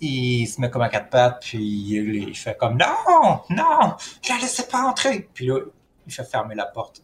il 0.01 0.47
se 0.47 0.59
met 0.59 0.69
comme 0.69 0.81
à 0.81 0.89
quatre 0.89 1.09
pattes, 1.09 1.41
puis 1.41 1.59
il, 1.59 2.15
il 2.29 2.35
fait 2.35 2.57
comme 2.57 2.77
non, 2.77 3.41
non, 3.49 3.95
je 4.21 4.29
la 4.29 4.39
laissez 4.39 4.67
pas 4.67 4.81
entrer. 4.83 5.29
Puis 5.33 5.47
là, 5.47 5.59
il 6.05 6.13
fait 6.13 6.25
fermer 6.25 6.55
la 6.55 6.65
porte. 6.65 7.01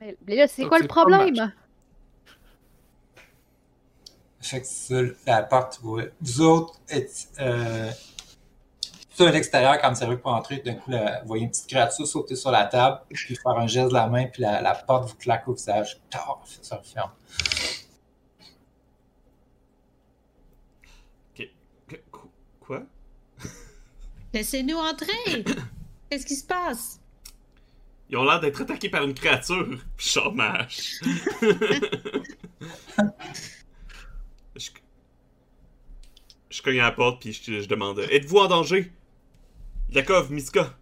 Mais 0.00 0.36
là, 0.36 0.46
c'est 0.46 0.64
quoi 0.66 0.78
le 0.78 0.86
problème? 0.86 1.52
Fait 4.40 4.62
que 4.62 5.16
la 5.26 5.42
porte, 5.42 5.80
vous, 5.82 6.00
vous 6.20 6.40
autres, 6.40 6.80
êtes, 6.88 7.28
euh, 7.40 7.90
tout 9.18 9.24
à 9.24 9.32
l'extérieur, 9.32 9.80
quand 9.80 9.92
vous 9.92 10.16
pour 10.16 10.32
entrer, 10.32 10.58
d'un 10.58 10.74
coup, 10.74 10.92
là, 10.92 11.20
vous 11.22 11.28
voyez 11.28 11.42
une 11.42 11.50
petite 11.50 11.66
créature 11.66 12.06
sauter 12.06 12.36
sur 12.36 12.52
la 12.52 12.66
table, 12.66 13.00
puis 13.10 13.34
faire 13.34 13.58
un 13.58 13.66
geste 13.66 13.88
de 13.88 13.94
la 13.94 14.06
main, 14.06 14.26
puis 14.26 14.42
la, 14.42 14.62
la 14.62 14.76
porte 14.76 15.10
vous 15.10 15.16
claque 15.16 15.48
au 15.48 15.54
visage. 15.54 16.00
Ça 16.62 16.76
referme. 16.76 17.10
Quoi? 22.60 22.82
Laissez-nous 24.32 24.76
entrer! 24.76 25.44
Qu'est-ce 26.08 26.26
qui 26.26 26.36
se 26.36 26.46
passe? 26.46 27.00
Ils 28.10 28.16
ont 28.16 28.24
l'air 28.24 28.38
d'être 28.40 28.62
attaqués 28.62 28.88
par 28.88 29.02
une 29.02 29.14
créature. 29.14 29.78
Chômage. 29.98 31.00
je... 34.56 34.70
je 36.50 36.62
cogne 36.62 36.80
à 36.80 36.84
la 36.84 36.92
porte 36.92 37.20
puis 37.20 37.32
je, 37.32 37.60
je 37.60 37.68
demande 37.68 37.98
Êtes-vous 38.10 38.38
en 38.38 38.46
danger 38.48 38.92
Yakov, 39.90 40.30
Miska. 40.30 40.76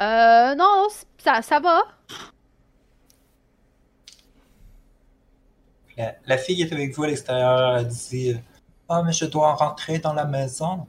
Euh, 0.00 0.54
non, 0.54 0.86
ça, 1.18 1.42
ça 1.42 1.60
va. 1.60 1.82
La, 5.98 6.14
la 6.26 6.38
fille 6.38 6.56
qui 6.56 6.62
est 6.62 6.72
avec 6.72 6.94
vous 6.94 7.04
à 7.04 7.08
l'extérieur, 7.08 7.76
elle 7.78 7.88
dit 7.88 8.34
Ah, 8.88 9.02
mais 9.04 9.12
je 9.12 9.26
dois 9.26 9.54
rentrer 9.54 9.98
dans 9.98 10.12
la 10.14 10.24
maison. 10.24 10.86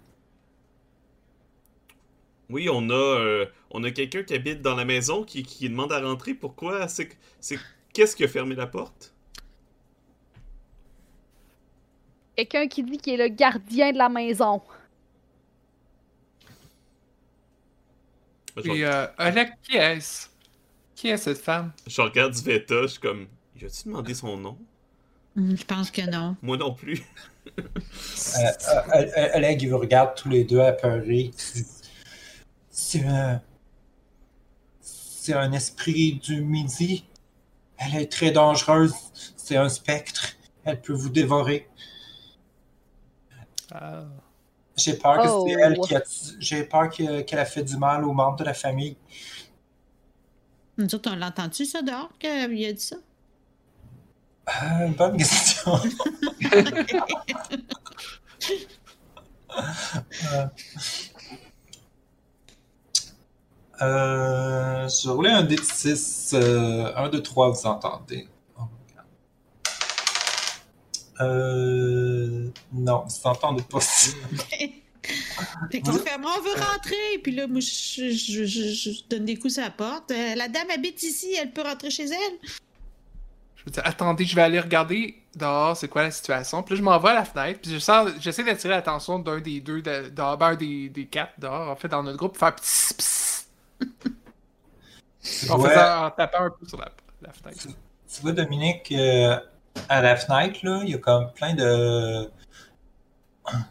Oui, 2.49 2.67
on 2.71 2.89
a, 2.89 2.93
euh, 2.93 3.45
on 3.71 3.83
a 3.83 3.91
quelqu'un 3.91 4.23
qui 4.23 4.33
habite 4.33 4.61
dans 4.61 4.75
la 4.75 4.85
maison 4.85 5.23
qui, 5.23 5.43
qui 5.43 5.69
demande 5.69 5.91
à 5.93 6.01
rentrer. 6.01 6.33
Pourquoi? 6.33 6.87
C'est, 6.87 7.09
c'est 7.39 7.57
qu'est-ce 7.93 8.15
qui 8.15 8.23
a 8.23 8.27
fermé 8.27 8.55
la 8.55 8.67
porte? 8.67 9.13
Quelqu'un 12.35 12.67
qui 12.67 12.83
dit 12.83 12.97
qu'il 12.97 13.19
est 13.19 13.29
le 13.29 13.35
gardien 13.35 13.91
de 13.91 13.97
la 13.97 14.09
maison. 14.09 14.61
Puis, 18.63 18.83
euh, 18.83 19.07
Olek, 19.17 19.51
qui 19.63 19.77
est-ce? 19.77 20.27
Qui 20.95 21.09
est 21.09 21.17
cette 21.17 21.37
femme? 21.37 21.71
je 21.87 22.01
regarde 22.01 22.33
Sveta, 22.33 22.81
je 22.83 22.87
suis 22.87 22.99
comme 22.99 23.27
Y 23.55 23.65
a-tu 23.65 23.87
demandé 23.87 24.13
son 24.13 24.37
nom? 24.37 24.57
Je 25.35 25.63
pense 25.63 25.91
que 25.91 26.01
non. 26.09 26.35
Moi 26.41 26.57
non 26.57 26.73
plus. 26.73 27.03
Euh, 27.57 27.61
euh, 28.93 29.11
euh, 29.17 29.37
Oleg, 29.37 29.61
il 29.61 29.69
vous 29.69 29.77
regarde 29.77 30.15
tous 30.15 30.29
les 30.29 30.43
deux 30.43 30.59
apeurés. 30.59 31.31
C'est 32.69 33.03
un. 33.05 33.41
C'est 34.81 35.33
un 35.33 35.51
esprit 35.51 36.15
du 36.15 36.41
midi. 36.41 37.05
Elle 37.77 37.95
est 38.01 38.11
très 38.11 38.31
dangereuse. 38.31 38.93
C'est 39.35 39.55
un 39.55 39.69
spectre. 39.69 40.35
Elle 40.63 40.81
peut 40.81 40.93
vous 40.93 41.09
dévorer. 41.09 41.67
Ah. 43.71 44.05
J'ai 44.79 44.93
peur 44.93 45.17
que 45.21 45.27
Oh. 45.27 45.45
c'est 45.47 45.53
elle 45.59 45.77
qui 45.79 45.95
a. 45.95 46.01
J'ai 46.39 46.63
peur 46.63 46.89
que- 46.89 47.21
qu'elle 47.21 47.39
a 47.39 47.45
fait 47.45 47.63
du 47.63 47.77
mal 47.77 48.03
aux 48.05 48.13
membres 48.13 48.37
de 48.37 48.43
la 48.43 48.53
famille. 48.53 48.95
Nous 50.77 50.93
autres, 50.95 51.11
on 51.11 51.15
l'a 51.15 51.27
entendu, 51.27 51.65
ça, 51.65 51.81
dehors, 51.81 52.09
qu'il 52.19 52.29
a 52.29 52.47
dit 52.73 52.79
ça? 52.79 52.95
Ah, 54.47 54.87
bonne 54.97 55.17
question. 55.17 55.73
Euh, 60.21 60.47
euh, 63.81 64.87
je 64.89 65.07
vais 65.07 65.13
rouler 65.13 65.29
un 65.29 65.43
dé 65.43 65.55
de 65.55 65.61
6. 65.63 66.33
1, 66.33 67.09
2, 67.09 67.21
3, 67.23 67.49
vous 67.51 67.65
entendez. 67.65 68.27
Euh, 71.21 72.47
non, 72.73 73.03
vous 73.05 73.27
entendez 73.29 73.63
pas. 73.63 73.79
Fait 75.71 75.81
qu'on 75.81 75.93
fait, 75.93 76.17
Moi, 76.17 76.31
on 76.37 76.41
veut 76.41 76.61
rentrer. 76.61 77.17
Puis 77.23 77.31
là, 77.33 77.47
moi, 77.47 77.61
je, 77.61 78.09
je- 78.11 78.45
je- 78.45 78.73
je 78.73 78.89
donne 79.09 79.25
des 79.25 79.37
coups 79.37 79.57
à 79.57 79.61
la 79.63 79.69
porte. 79.71 80.11
Euh, 80.11 80.35
la 80.35 80.47
dame 80.47 80.69
habite 80.73 81.01
ici, 81.03 81.33
elle 81.41 81.51
peut 81.51 81.61
rentrer 81.63 81.89
chez 81.89 82.03
elle. 82.05 82.49
Je 83.55 83.63
veux 83.65 83.71
dire, 83.71 83.81
attendez, 83.85 84.25
je 84.25 84.35
vais 84.35 84.41
aller 84.43 84.59
regarder 84.59 85.15
dehors, 85.35 85.75
c'est 85.75 85.87
quoi 85.87 86.03
la 86.03 86.11
situation. 86.11 86.61
Puis 86.63 86.75
là, 86.75 86.79
je 86.79 86.83
m'en 86.83 86.99
vais 86.99 87.09
à 87.09 87.13
la 87.15 87.25
fenêtre, 87.25 87.59
puis 87.61 87.71
je 87.71 87.79
sens- 87.79 88.09
j'essaie 88.19 88.43
d'attirer 88.43 88.73
l'attention 88.73 89.19
d'un 89.19 89.39
des 89.39 89.61
deux, 89.61 89.81
de- 89.81 90.09
dehors, 90.09 90.37
ben, 90.37 90.47
un 90.47 90.55
des, 90.55 90.89
des 90.89 91.05
quatre 91.07 91.39
dehors, 91.39 91.69
en 91.69 91.75
fait, 91.75 91.87
dans 91.87 92.03
notre 92.03 92.17
groupe, 92.17 92.37
faire 92.37 92.55
pss, 92.55 92.93
pss, 92.93 93.47
en, 95.49 95.59
Ouais. 95.59 95.69
faisant, 95.69 96.05
en 96.05 96.11
tapant 96.11 96.43
un 96.45 96.49
peu 96.51 96.65
sur 96.67 96.77
la, 96.77 96.91
la 97.21 97.31
fenêtre. 97.33 97.67
Tu 98.13 98.21
vois, 98.21 98.31
Dominique, 98.31 98.91
euh, 98.91 99.37
à 99.87 100.01
la 100.01 100.15
fenêtre, 100.15 100.59
là, 100.63 100.81
il 100.83 100.89
y 100.89 100.93
a 100.95 100.97
comme 100.97 101.31
plein 101.33 101.53
de, 101.53 102.29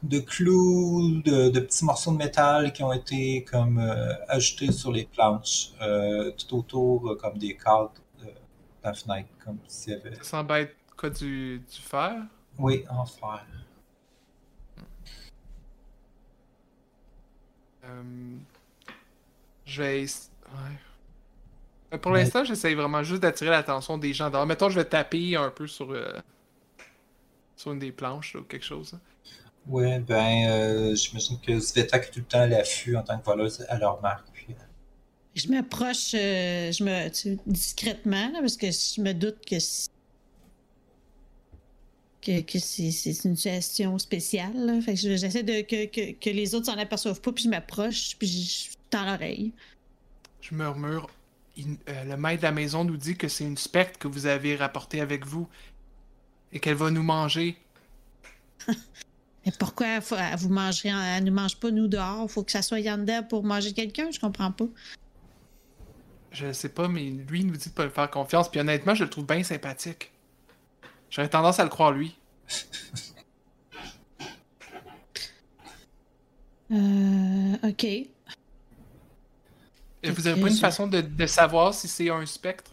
de 0.03 0.19
clous, 0.21 1.23
de, 1.23 1.51
de 1.51 1.61
petits 1.61 1.85
morceaux 1.85 2.13
de 2.13 2.17
métal 2.17 2.73
qui 2.73 2.83
ont 2.83 2.93
été 2.93 3.45
comme 3.45 3.79
euh, 3.79 4.15
ajoutés 4.29 4.73
sur 4.73 4.93
les 4.93 5.05
planches, 5.05 5.71
euh, 5.83 6.33
tout 6.33 6.57
autour, 6.59 7.11
euh, 7.11 7.17
comme 7.17 7.39
des 7.39 7.57
cadres 7.57 7.93
de 8.21 8.29
la 8.83 8.95
fenêtre, 8.95 9.29
comme 9.45 9.59
s'il 9.67 9.93
y 9.93 9.97
avait. 9.97 10.15
Ça 10.17 10.25
semble 10.25 10.53
être 10.55 10.77
quoi, 10.97 11.11
du, 11.11 11.59
du 11.59 11.81
fer? 11.81 12.15
Oui, 12.59 12.85
en 12.91 13.05
fer. 13.05 13.45
Je 19.65 19.83
vais. 19.83 20.05
Ouais. 20.05 20.79
Euh, 21.93 21.99
Pour 21.99 22.12
l'instant, 22.12 22.45
j'essaie 22.45 22.74
vraiment 22.74 23.03
juste 23.03 23.22
d'attirer 23.22 23.51
l'attention 23.51 23.99
des 23.99 24.12
gens 24.12 24.30
dehors. 24.30 24.47
Mettons, 24.47 24.68
je 24.68 24.78
vais 24.80 24.84
taper 24.84 25.36
un 25.36 25.51
peu 25.51 25.66
sur, 25.66 25.91
euh, 25.93 26.12
sur 27.57 27.72
une 27.72 27.78
des 27.78 27.93
planches 27.93 28.34
là, 28.34 28.41
ou 28.41 28.45
quelque 28.45 28.64
chose. 28.64 28.95
hein. 28.95 29.01
Ouais, 29.66 29.99
ben, 30.01 30.49
euh, 30.49 30.95
j'imagine 30.95 31.39
que 31.41 31.61
Sveta 31.61 31.99
qui 31.99 32.09
est 32.09 32.12
tout 32.12 32.20
le 32.20 32.24
temps 32.24 32.41
à 32.41 32.47
l'affût 32.47 32.97
en 32.97 33.03
tant 33.03 33.18
que 33.18 33.24
voleuse, 33.24 33.64
elle 33.68 33.80
leur 33.80 34.01
marque. 34.01 34.26
Puis, 34.32 34.47
euh, 34.51 34.55
Je 35.34 35.49
m'approche 35.49 36.14
euh, 36.14 36.72
je 36.72 36.84
me, 36.84 37.09
tu 37.09 37.14
sais, 37.14 37.39
discrètement, 37.47 38.30
là, 38.32 38.41
parce 38.41 38.57
que 38.57 38.66
je 38.70 39.01
me 39.03 39.12
doute 39.12 39.45
que 39.47 39.59
c'est- 39.59 39.89
que, 42.22 42.41
que 42.43 42.59
c'est 42.59 42.91
c'est 42.91 43.24
une 43.28 43.36
situation 43.36 43.99
spéciale. 43.99 44.55
là. 44.57 44.80
Fait 44.80 44.95
que 44.95 45.01
je- 45.01 45.16
j'essaie 45.16 45.43
de 45.43 45.61
que, 45.62 45.86
que, 45.86 46.12
que 46.18 46.30
les 46.30 46.55
autres 46.55 46.66
s'en 46.66 46.78
aperçoivent 46.78 47.20
pas, 47.20 47.32
puis 47.32 47.45
je 47.45 47.49
m'approche, 47.51 48.16
puis 48.18 48.26
je 48.28 48.70
tends 48.91 49.05
l'oreille. 49.07 49.53
Je 50.41 50.55
murmure. 50.55 51.09
Il- 51.59 51.77
euh, 51.89 52.05
le 52.05 52.17
maître 52.17 52.39
de 52.43 52.47
la 52.47 52.53
maison 52.53 52.85
nous 52.85 52.97
dit 52.97 53.17
que 53.17 53.29
c'est 53.29 53.45
une 53.45 53.57
spectre 53.59 53.99
que 53.99 54.09
vous 54.09 54.27
avez 54.27 54.57
rapportée 54.57 55.01
avec 55.01 55.27
vous 55.27 55.47
et 56.53 56.61
qu'elle 56.61 56.77
va 56.77 56.91
nous 56.91 57.03
manger. 57.03 57.59
Mais 59.45 59.53
pourquoi 59.59 60.01
faut- 60.01 60.17
elle 60.17 60.39
vous 60.39 60.49
mangerez, 60.51 60.91
elle 60.91 61.25
ne 61.25 61.31
mange 61.31 61.57
pas 61.57 61.71
nous 61.71 61.89
dehors? 61.89 62.31
Faut 62.31 62.43
que 62.45 62.53
ça 62.53 62.63
soit 62.63 62.79
en 62.91 62.99
dedans 62.99 63.23
pour 63.23 63.43
manger 63.45 63.73
quelqu'un? 63.73 64.11
Je 64.11 64.21
comprends 64.21 64.53
pas. 64.53 64.67
Je 66.31 66.53
sais 66.53 66.69
pas, 66.69 66.89
mais 66.89 67.05
lui 67.11 67.41
il 67.41 67.47
nous 67.47 67.57
dit 67.57 67.71
de 67.71 67.75
pas 67.75 67.85
lui 67.87 67.91
faire 67.91 68.11
confiance. 68.11 68.51
Puis 68.51 68.61
honnêtement, 68.61 68.95
je 68.95 69.05
le 69.05 69.11
trouve 69.11 69.27
bien 69.27 69.43
sympathique. 69.43 70.13
J'aurais 71.11 71.29
tendance 71.31 71.59
à 71.59 71.65
le 71.65 71.71
croire 71.71 71.91
lui. 71.93 72.17
Euh, 76.71 77.57
ok. 77.63 77.87
Vous 80.05 80.27
avez 80.27 80.37
que 80.37 80.45
pas 80.45 80.51
une 80.51 80.57
façon 80.57 80.87
de, 80.87 81.01
de 81.01 81.27
savoir 81.27 81.75
si 81.75 81.89
c'est 81.89 82.11
un 82.11 82.25
spectre? 82.27 82.71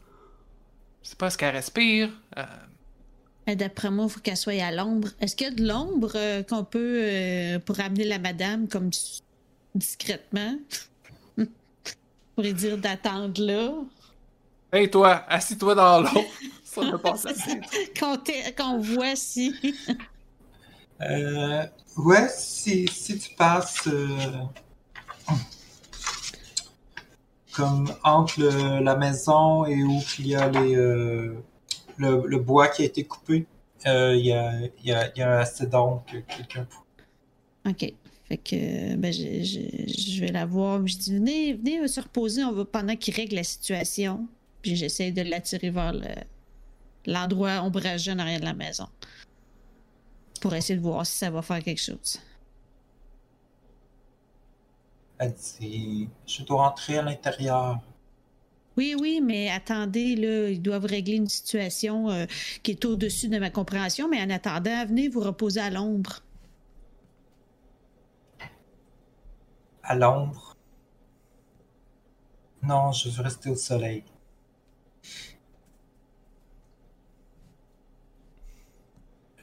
Je 1.03 1.09
sais 1.09 1.15
pas, 1.15 1.27
est-ce 1.27 1.37
qu'elle 1.37 1.55
respire? 1.55 2.09
Euh, 2.37 3.55
D'après 3.55 3.91
moi, 3.91 4.05
il 4.05 4.11
faut 4.11 4.19
qu'elle 4.19 4.37
soit 4.37 4.63
à 4.63 4.71
l'ombre. 4.71 5.09
Est-ce 5.19 5.35
qu'il 5.35 5.47
y 5.47 5.49
a 5.49 5.53
de 5.53 5.67
l'ombre 5.67 6.11
euh, 6.15 6.43
qu'on 6.43 6.63
peut 6.63 6.99
euh, 7.03 7.59
pour 7.59 7.79
amener 7.79 8.05
la 8.05 8.19
madame 8.19 8.67
comme 8.67 8.89
discrètement? 9.75 10.57
pour 11.37 12.43
lui 12.43 12.53
dire 12.53 12.77
d'attendre 12.77 13.41
là? 13.41 13.71
Hey 14.73 14.89
toi, 14.89 15.23
assis-toi 15.29 15.75
dans 15.75 16.01
l'eau. 16.01 16.25
Ça 16.63 16.81
passer. 16.97 17.61
Qu'on 18.57 18.79
voit 18.79 19.15
si. 19.15 19.55
Euh, 21.01 21.65
ouais, 21.97 22.27
si, 22.29 22.87
si 22.87 23.17
tu 23.17 23.33
passes 23.35 23.87
euh, 23.87 24.17
comme 27.55 27.93
entre 28.03 28.39
le- 28.39 28.83
la 28.83 28.95
maison 28.95 29.65
et 29.65 29.83
où 29.83 30.01
il 30.19 30.27
y 30.27 30.35
a 30.35 30.47
euh, 30.53 31.33
le, 31.97 32.23
le 32.27 32.37
bois 32.39 32.67
qui 32.67 32.81
a 32.81 32.85
été 32.85 33.05
coupé, 33.05 33.45
euh, 33.85 34.15
il 34.15 34.25
y, 34.25 34.33
a, 34.33 34.51
y, 34.83 34.91
a, 34.91 35.11
y 35.15 35.67
d'ombre 35.67 36.03
que 36.11 36.17
quelqu'un 36.17 36.67
OK. 37.67 37.93
Fait 38.27 38.37
que 38.37 38.95
ben, 38.95 39.13
je, 39.13 40.19
vais 40.19 40.31
la 40.31 40.45
voir. 40.45 40.85
Je 40.87 40.97
dis 40.97 41.13
venez, 41.13 41.53
venez 41.53 41.79
euh, 41.79 41.87
se 41.87 42.01
reposer 42.01 42.43
on 42.43 42.51
va, 42.51 42.65
pendant 42.65 42.95
qu'il 42.95 43.13
règle 43.13 43.35
la 43.35 43.43
situation. 43.43 44.27
Puis 44.61 44.75
j'essaie 44.75 45.11
de 45.11 45.21
l'attirer 45.21 45.69
vers 45.69 45.93
le- 45.93 46.01
l'endroit 47.05 47.61
ombragé 47.61 48.11
en 48.11 48.19
arrière 48.19 48.39
de 48.39 48.45
la 48.45 48.53
maison. 48.55 48.87
Pour 50.41 50.53
essayer 50.55 50.75
de 50.77 50.83
voir 50.83 51.05
si 51.05 51.17
ça 51.17 51.29
va 51.29 51.41
faire 51.43 51.63
quelque 51.63 51.81
chose. 51.81 52.19
Elle 55.17 55.33
dit 55.33 56.09
Je 56.27 56.43
dois 56.43 56.67
rentrer 56.67 56.97
à 56.97 57.01
l'intérieur. 57.01 57.79
Oui, 58.77 58.95
oui, 58.99 59.21
mais 59.23 59.49
attendez, 59.49 60.15
là, 60.15 60.49
ils 60.49 60.61
doivent 60.61 60.85
régler 60.85 61.15
une 61.15 61.29
situation 61.29 62.09
euh, 62.09 62.25
qui 62.61 62.71
est 62.71 62.83
au-dessus 62.83 63.29
de 63.29 63.39
ma 63.39 63.49
compréhension, 63.49 64.09
mais 64.09 64.21
en 64.21 64.29
attendant, 64.29 64.85
venez 64.85 65.07
vous 65.07 65.21
reposer 65.21 65.61
à 65.61 65.69
l'ombre. 65.69 66.19
À 69.83 69.95
l'ombre? 69.95 70.57
Non, 72.63 72.91
je 72.91 73.09
veux 73.09 73.23
rester 73.23 73.49
au 73.49 73.55
soleil. 73.55 74.03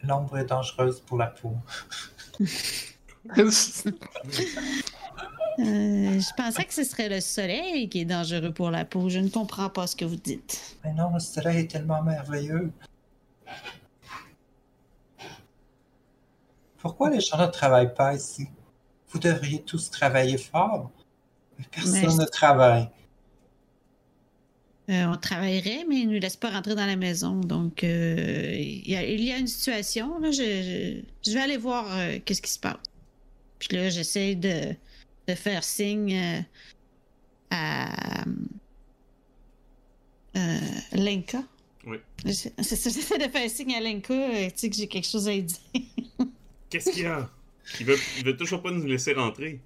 L'ombre 0.02 0.36
est 0.38 0.44
dangereuse 0.44 1.00
pour 1.00 1.16
la 1.16 1.28
peau. 1.28 1.56
Euh, 5.59 6.20
je 6.20 6.34
pensais 6.36 6.64
que 6.64 6.72
ce 6.72 6.84
serait 6.84 7.09
le 7.09 7.20
soleil 7.20 7.88
qui 7.88 8.00
est 8.00 8.05
dangereux 8.05 8.53
pour 8.53 8.70
la 8.70 8.84
peau. 8.84 9.09
Je 9.09 9.18
ne 9.18 9.28
comprends 9.28 9.68
pas 9.68 9.86
ce 9.86 9.94
que 9.96 10.05
vous 10.05 10.16
dites. 10.16 10.76
Mais 10.84 10.92
non, 10.92 11.12
le 11.12 11.20
soleil 11.20 11.61
est 11.64 11.70
tellement 11.70 12.03
merveilleux. 12.03 12.72
Pourquoi 16.78 17.11
les 17.11 17.20
gens 17.20 17.38
ne 17.38 17.46
travaillent 17.46 17.94
pas 17.94 18.14
ici? 18.14 18.48
Vous 19.11 19.18
devriez 19.18 19.62
tous 19.62 19.90
travailler 19.90 20.38
fort. 20.38 20.90
Mais 21.59 21.64
personne 21.70 22.16
Mais- 22.16 22.24
ne 22.24 22.24
travaille. 22.24 22.88
Euh, 24.90 25.05
on 25.07 25.16
travaillerait, 25.16 25.84
mais 25.88 26.00
ils 26.00 26.09
ne 26.09 26.14
nous 26.14 26.20
laissent 26.20 26.36
pas 26.36 26.50
rentrer 26.50 26.74
dans 26.74 26.86
la 26.86 26.96
maison. 26.96 27.36
Donc, 27.36 27.84
euh, 27.84 28.57
il 28.59 28.88
y, 28.90 28.96
a- 28.96 29.05
il 29.05 29.22
y 29.22 29.30
a 29.32 29.36
une 29.38 29.46
situation. 29.46 30.18
Là, 30.18 30.32
je, 30.32 30.42
je- 30.42 31.30
je 31.30 31.34
vais 31.34 31.40
aller 31.40 31.57
voir 31.57 31.86
euh, 31.90 32.18
qu'est-ce 32.24 32.42
qui 32.42 32.50
se 32.50 32.59
passe. 32.59 32.76
Puis 33.61 33.76
là, 33.76 33.90
j'essaie 33.90 34.34
de, 34.34 34.74
de 35.28 35.34
faire 35.34 35.64
signe 35.64 36.14
euh, 36.14 36.40
à 37.50 38.24
euh, 40.36 40.58
Lenka. 40.92 41.42
Oui. 41.86 41.98
J'essaie 42.24 42.52
c'est 42.58 42.76
ça, 42.76 42.90
j'essaie 42.94 43.18
de 43.18 43.30
faire 43.30 43.50
signe 43.50 43.74
à 43.74 43.80
Lenka, 43.80 44.14
euh, 44.14 44.46
tu 44.46 44.52
sais, 44.56 44.70
que 44.70 44.76
j'ai 44.76 44.88
quelque 44.88 45.08
chose 45.08 45.28
à 45.28 45.32
lui 45.32 45.42
dire. 45.42 45.58
Qu'est-ce 46.70 46.90
qu'il 46.90 47.02
y 47.02 47.06
a? 47.06 47.28
Il 47.80 47.86
veut, 47.86 47.98
il 48.18 48.24
veut 48.24 48.36
toujours 48.36 48.62
pas 48.62 48.70
nous 48.70 48.84
laisser 48.84 49.12
rentrer. 49.12 49.60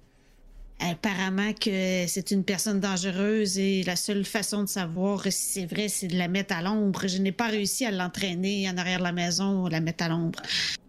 Apparemment 0.79 1.53
que 1.53 2.05
c'est 2.07 2.29
une 2.29 2.43
personne 2.43 2.79
dangereuse 2.79 3.57
et 3.57 3.81
la 3.83 3.95
seule 3.95 4.23
façon 4.23 4.61
de 4.63 4.69
savoir 4.69 5.23
si 5.23 5.31
c'est 5.31 5.65
vrai, 5.65 5.87
c'est 5.87 6.07
de 6.07 6.17
la 6.17 6.27
mettre 6.27 6.55
à 6.55 6.61
l'ombre. 6.61 7.07
Je 7.07 7.17
n'ai 7.17 7.31
pas 7.31 7.47
réussi 7.47 7.83
à 7.85 7.91
l'entraîner 7.91 8.69
en 8.69 8.77
arrière 8.77 8.99
de 8.99 9.03
la 9.03 9.11
maison, 9.11 9.65
la 9.67 9.79
mettre 9.79 10.03
à 10.03 10.09
l'ombre. 10.09 10.39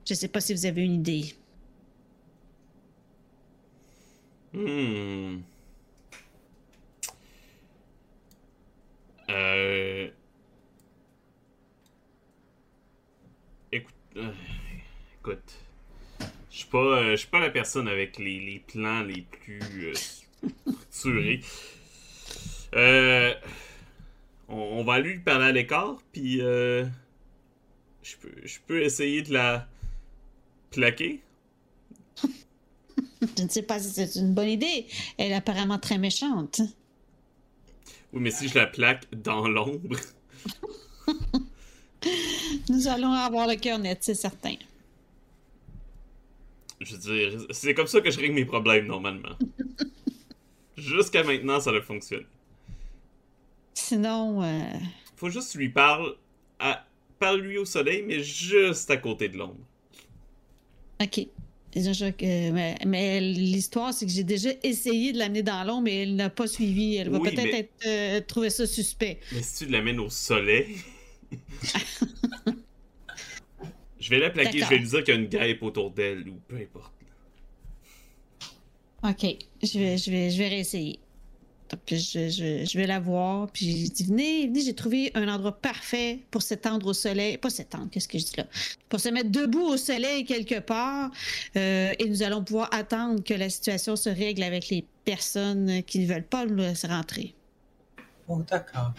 Je 0.06 0.12
sais 0.12 0.28
pas 0.28 0.40
si 0.40 0.52
vous 0.52 0.66
avez 0.66 0.82
une 0.82 0.94
idée. 0.94 1.34
Hmm. 4.52 5.42
Euh... 9.30 10.08
Écoute, 13.70 13.94
euh, 14.16 14.32
écoute, 15.20 15.54
je 16.50 16.56
suis 16.56 16.66
pas, 16.68 16.78
euh, 16.78 17.10
je 17.10 17.16
suis 17.16 17.28
pas 17.28 17.40
la 17.40 17.50
personne 17.50 17.86
avec 17.86 18.16
les, 18.18 18.40
les 18.40 18.60
plans 18.60 19.02
les 19.02 19.20
plus 19.22 19.60
euh, 19.84 19.92
structurés. 20.90 21.42
Euh, 22.74 23.34
on, 24.48 24.56
on 24.56 24.84
va 24.84 25.00
lui 25.00 25.18
parler 25.18 25.44
à 25.44 25.52
l'écart, 25.52 25.98
puis 26.12 26.38
je 26.38 26.86
peux, 28.20 28.32
je 28.44 28.58
peux 28.66 28.82
essayer 28.82 29.20
de 29.20 29.34
la 29.34 29.68
plaquer. 30.70 31.20
Je 33.36 33.42
ne 33.42 33.48
sais 33.48 33.62
pas 33.62 33.78
si 33.80 33.90
c'est 33.90 34.18
une 34.18 34.34
bonne 34.34 34.48
idée. 34.48 34.86
Elle 35.16 35.32
est 35.32 35.34
apparemment 35.34 35.78
très 35.78 35.98
méchante. 35.98 36.60
Oui, 38.12 38.20
mais 38.20 38.30
si 38.30 38.48
je 38.48 38.54
la 38.54 38.66
plaque 38.66 39.04
dans 39.12 39.48
l'ombre. 39.48 39.96
Nous 42.68 42.88
allons 42.88 43.12
avoir 43.12 43.46
le 43.48 43.56
cœur 43.56 43.78
net, 43.78 43.98
c'est 44.02 44.14
certain. 44.14 44.54
Je 46.80 46.94
veux 46.94 46.98
dire, 46.98 47.46
c'est 47.50 47.74
comme 47.74 47.88
ça 47.88 48.00
que 48.00 48.10
je 48.10 48.18
règle 48.20 48.34
mes 48.34 48.44
problèmes 48.44 48.86
normalement. 48.86 49.36
Jusqu'à 50.76 51.24
maintenant, 51.24 51.58
ça 51.60 51.70
a 51.70 51.80
fonctionné. 51.82 52.26
Sinon, 53.74 54.42
euh, 54.42 54.72
Faut 55.16 55.30
juste 55.30 55.54
lui 55.56 55.68
parler 55.70 56.12
à 56.60 56.86
parle-lui 57.18 57.58
au 57.58 57.64
soleil, 57.64 58.04
mais 58.06 58.22
juste 58.22 58.90
à 58.90 58.96
côté 58.96 59.28
de 59.28 59.36
l'ombre. 59.38 59.64
ok. 61.00 61.26
Mais 61.76 62.76
mais 62.86 63.20
l'histoire, 63.20 63.92
c'est 63.92 64.06
que 64.06 64.12
j'ai 64.12 64.24
déjà 64.24 64.50
essayé 64.62 65.12
de 65.12 65.18
l'amener 65.18 65.42
dans 65.42 65.64
l'ombre, 65.64 65.82
mais 65.82 66.02
elle 66.02 66.16
n'a 66.16 66.30
pas 66.30 66.46
suivi. 66.46 66.96
Elle 66.96 67.10
va 67.10 67.18
Oui, 67.18 67.30
peut-être 67.30 67.70
mais- 67.84 67.86
euh, 67.86 68.20
trouver 68.26 68.50
ça 68.50 68.66
suspect. 68.66 69.20
Mais 69.32 69.42
si 69.42 69.64
tu 69.64 69.70
l'amènes 69.70 70.00
au 70.00 70.10
soleil. 70.10 70.76
je 74.00 74.10
vais 74.10 74.18
la 74.18 74.30
plaquer, 74.30 74.60
je 74.60 74.68
vais 74.68 74.78
lui 74.78 74.88
dire 74.88 75.04
qu'il 75.04 75.14
y 75.14 75.16
a 75.16 75.20
une 75.20 75.26
guêpe 75.26 75.62
autour 75.62 75.90
d'elle 75.90 76.28
ou 76.28 76.40
peu 76.48 76.56
importe. 76.56 76.92
OK, 79.04 79.36
je 79.62 79.78
vais, 79.78 79.96
je 79.98 80.10
vais, 80.10 80.30
je 80.30 80.38
vais 80.38 80.48
réessayer. 80.48 80.98
Donc, 81.70 81.80
je, 81.88 82.76
vais 82.78 82.86
la 82.86 83.00
voir, 83.00 83.48
puis 83.48 83.86
je 83.86 83.92
dis 83.92 84.04
Venez, 84.04 84.50
j'ai 84.60 84.74
trouvé 84.74 85.10
un 85.14 85.28
endroit 85.28 85.52
parfait 85.52 86.20
pour 86.30 86.42
s'étendre 86.42 86.86
au 86.86 86.92
soleil. 86.92 87.36
Pas 87.36 87.50
s'étendre, 87.50 87.88
qu'est-ce 87.90 88.08
que 88.08 88.18
je 88.18 88.24
dis 88.24 88.36
là? 88.36 88.44
Pour 88.88 89.00
se 89.00 89.08
mettre 89.10 89.30
debout 89.30 89.66
au 89.66 89.76
soleil 89.76 90.24
quelque 90.24 90.60
part, 90.60 91.10
euh, 91.56 91.92
et 91.98 92.08
nous 92.08 92.22
allons 92.22 92.42
pouvoir 92.42 92.68
attendre 92.72 93.22
que 93.22 93.34
la 93.34 93.50
situation 93.50 93.96
se 93.96 94.08
règle 94.08 94.42
avec 94.42 94.68
les 94.68 94.86
personnes 95.04 95.82
qui 95.82 96.00
ne 96.00 96.06
veulent 96.06 96.26
pas 96.26 96.46
nous 96.46 96.56
laisser 96.56 96.86
rentrer. 96.86 97.34
Oh, 98.28 98.42
d'accord. 98.48 98.92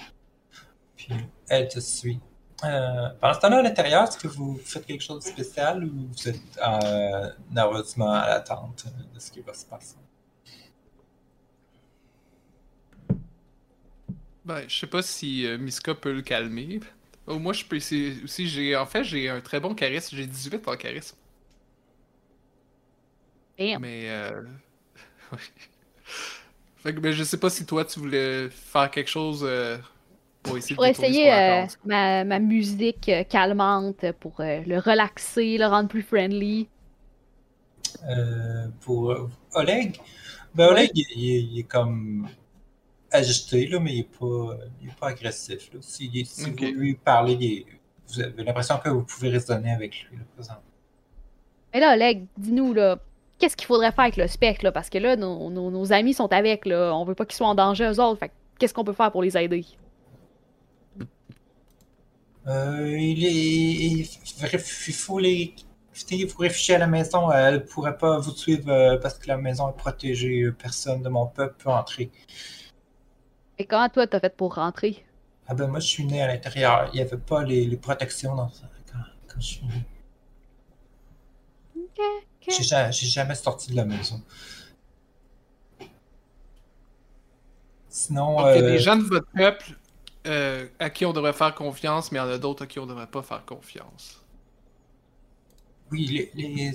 Puis 0.96 1.14
elle 1.48 1.68
te 1.68 1.80
suit. 1.80 2.20
Euh, 2.64 3.10
pendant 3.22 3.34
ce 3.34 3.40
temps-là, 3.40 3.58
à 3.60 3.62
l'intérieur, 3.62 4.04
est-ce 4.04 4.18
que 4.18 4.28
vous 4.28 4.60
faites 4.64 4.86
quelque 4.86 5.04
chose 5.04 5.24
de 5.24 5.30
spécial 5.30 5.84
ou 5.86 6.10
vous 6.12 6.28
êtes 6.28 6.42
euh, 6.62 7.30
nerveusement 7.52 8.12
à 8.12 8.28
l'attente 8.28 8.86
de 9.14 9.20
ce 9.20 9.32
qui 9.32 9.40
va 9.42 9.54
se 9.54 9.66
passer? 9.66 9.96
Ben, 14.50 14.68
je 14.68 14.80
sais 14.80 14.88
pas 14.88 15.04
si 15.04 15.46
euh, 15.46 15.60
Miska 15.60 15.94
peut 15.94 16.12
le 16.12 16.24
calmer. 16.24 16.80
Oh, 17.28 17.38
moi, 17.38 17.54
je 17.54 17.64
peux 17.66 17.76
essayer 17.76 18.16
aussi. 18.24 18.48
J'ai, 18.48 18.76
en 18.76 18.88
fait, 18.88 19.04
j'ai 19.04 19.30
un 19.30 19.42
très 19.42 19.60
bon 19.60 19.76
charisme. 19.76 20.18
J'ai 20.18 20.26
18 20.26 20.68
en 20.68 20.76
charisme. 20.76 21.16
Damn. 23.60 23.82
Mais, 23.82 24.10
euh... 24.10 24.42
oui. 25.34 25.38
Fait 26.78 26.96
que, 26.96 27.00
ben, 27.00 27.12
je 27.12 27.24
sais 27.24 27.38
pas 27.38 27.50
si 27.52 27.66
toi, 27.66 27.86
tu 27.86 28.00
voulais 28.00 28.50
faire 28.50 28.90
quelque 28.90 29.10
chose 29.10 29.42
euh, 29.44 29.78
pour 30.42 30.58
essayer 30.58 30.76
Pour 30.76 30.86
de 30.86 30.90
essayer 30.90 31.32
euh, 31.32 31.66
ma, 31.86 32.24
ma 32.24 32.40
musique 32.40 33.10
euh, 33.10 33.24
calmante 33.24 34.12
pour 34.20 34.40
euh, 34.40 34.62
le 34.66 34.80
relaxer, 34.80 35.58
le 35.60 35.68
rendre 35.68 35.90
plus 35.90 36.02
friendly. 36.04 36.68
Euh, 38.10 38.68
pour 38.82 39.12
euh, 39.12 39.30
Oleg, 39.56 40.00
ben 40.56 40.68
Oleg, 40.70 40.90
il, 40.96 41.06
il 41.16 41.32
est- 41.36 41.44
il 41.44 41.60
est 41.60 41.64
comme 41.64 42.28
agité, 43.12 43.68
là, 43.68 43.80
mais 43.80 43.94
il 43.94 43.98
n'est 43.98 44.04
pas, 44.04 44.58
il 44.82 44.88
est 44.90 45.00
pas 45.00 45.08
agressif. 45.10 45.70
Là. 45.74 45.80
Si, 45.82 46.10
il 46.14 46.22
est- 46.22 46.26
si 46.26 46.46
Ok. 46.50 46.62
vous 46.62 46.80
lui 46.80 46.96
parlez, 46.96 47.34
il 47.34 47.44
est- 47.54 47.66
vous 48.08 48.22
avez 48.22 48.44
l'impression 48.44 48.78
que 48.78 48.90
vous 48.90 49.04
pouvez 49.04 49.30
raisonner 49.30 49.72
avec 49.72 50.04
lui, 50.10 50.18
là, 50.18 50.24
présentement. 50.36 50.64
Mais 51.74 51.80
là, 51.80 51.94
Oleg, 51.94 52.26
dis-nous, 52.38 52.74
là, 52.74 52.98
qu'est-ce 53.38 53.56
qu'il 53.56 53.68
faudrait 53.68 53.92
faire 53.92 54.06
avec 54.06 54.18
le 54.18 54.28
spectre, 54.28 54.64
là? 54.66 54.72
Parce 54.72 54.90
que 54.90 54.98
là, 54.98 55.16
nos, 55.16 55.50
nos- 55.50 55.70
nos 55.70 55.94
amis 55.94 56.14
sont 56.14 56.32
avec, 56.34 56.66
là. 56.66 56.94
On 56.96 57.06
veut 57.06 57.16
pas 57.16 57.26
qu'ils 57.26 57.36
soient 57.36 57.48
en 57.48 57.56
danger, 57.56 57.86
eux 57.86 58.00
autres. 58.02 58.20
Fait 58.20 58.30
que 58.30 58.34
qu'est-ce 58.58 58.74
qu'on 58.74 58.84
peut 58.84 58.94
faire 58.94 59.12
pour 59.12 59.22
les 59.22 59.38
aider? 59.38 59.66
Euh, 62.48 62.98
il 62.98 63.26
est, 63.26 64.10
il 64.88 64.94
faut 64.94 65.20
les, 65.20 65.54
il 66.12 66.30
faut 66.30 66.40
réfugier 66.42 66.76
à 66.76 66.80
la 66.80 66.88
maison. 66.88 67.32
Elle 67.32 67.56
ne 67.56 67.60
pourrait 67.60 67.98
pas 67.98 68.18
vous 68.20 68.32
suivre 68.32 68.70
euh, 68.72 68.98
parce 68.98 69.20
que 69.20 69.28
la 69.28 69.38
maison 69.38 69.70
est 69.70 69.78
protégée. 69.78 70.50
Personne 70.52 71.04
de 71.04 71.10
mon 71.10 71.28
peuple 71.28 71.56
peut 71.64 71.70
entrer. 71.70 72.10
Et 73.60 73.68
comment 73.68 73.90
toi, 73.90 74.08
t'as 74.08 74.20
fait 74.20 74.36
pour 74.36 74.56
rentrer? 74.56 75.06
Ah 75.48 75.54
ben 75.54 75.68
moi, 75.68 75.82
je 75.82 75.88
suis 75.88 76.06
né 76.06 76.22
à 76.22 76.28
l'intérieur. 76.28 76.90
Il 76.94 76.96
n'y 76.96 77.02
avait 77.02 77.18
pas 77.18 77.44
les, 77.44 77.66
les 77.66 77.76
protections 77.76 78.36
dans 78.36 78.50
ça 78.50 78.70
quand, 78.90 79.00
quand 79.28 79.42
je 79.42 79.46
suis 79.46 79.66
né. 79.66 79.84
Ok, 81.76 82.48
J'ai 82.50 82.64
ja- 82.64 82.92
j'ai 82.92 83.08
jamais 83.08 83.34
sorti 83.36 83.72
de 83.72 83.76
la 83.78 83.86
maison. 83.86 84.22
Sinon, 87.90 88.38
Donc, 88.38 88.56
il 88.56 88.58
y 88.58 88.60
a 88.60 88.64
euh, 88.64 88.64
des 88.64 88.80
gens 88.80 88.96
de 88.96 89.04
votre 89.04 89.28
peuple 89.36 89.78
euh, 90.28 90.68
à 90.80 90.90
qui 90.90 91.06
on 91.06 91.14
devrait 91.14 91.34
faire 91.34 91.54
confiance, 91.56 92.12
mais 92.12 92.20
il 92.20 92.22
y 92.22 92.26
en 92.26 92.30
a 92.30 92.38
d'autres 92.38 92.64
à 92.64 92.68
qui 92.68 92.80
on 92.80 92.86
devrait 92.88 93.08
pas 93.08 93.22
faire 93.24 93.46
confiance. 93.46 94.22
oui, 95.92 96.06
les, 96.08 96.32
les- 96.36 96.74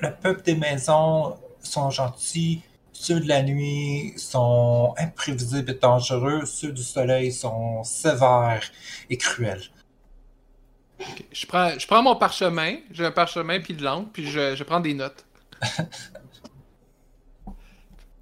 le 0.00 0.14
peuple 0.14 0.42
des 0.42 0.54
maisons 0.56 1.36
sont 1.60 1.90
gentils, 1.90 2.62
ceux 2.94 3.20
de 3.20 3.28
la 3.28 3.42
nuit 3.42 4.14
sont 4.16 4.94
imprévisibles 4.96 5.70
et 5.70 5.74
dangereux, 5.74 6.46
ceux 6.46 6.72
du 6.72 6.82
soleil 6.82 7.30
sont 7.32 7.82
sévères 7.84 8.62
et 9.10 9.18
cruels. 9.18 9.62
Je, 11.32 11.44
prends, 11.46 11.76
je 11.78 11.86
prends 11.86 12.02
mon 12.02 12.16
parchemin, 12.16 12.76
j'ai 12.92 13.04
un 13.04 13.10
parchemin 13.10 13.60
puis 13.60 13.74
de 13.74 13.82
l'encre, 13.84 14.08
puis 14.12 14.26
je, 14.26 14.54
je 14.54 14.64
prends 14.64 14.80
des 14.80 14.94
notes. 14.94 15.26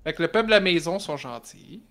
fait 0.05 0.15
que 0.15 0.23
le 0.23 0.29
peuple 0.29 0.47
de 0.47 0.53
la 0.53 0.61
maison 0.61 0.99
sont 0.99 1.17
gentils. 1.17 1.83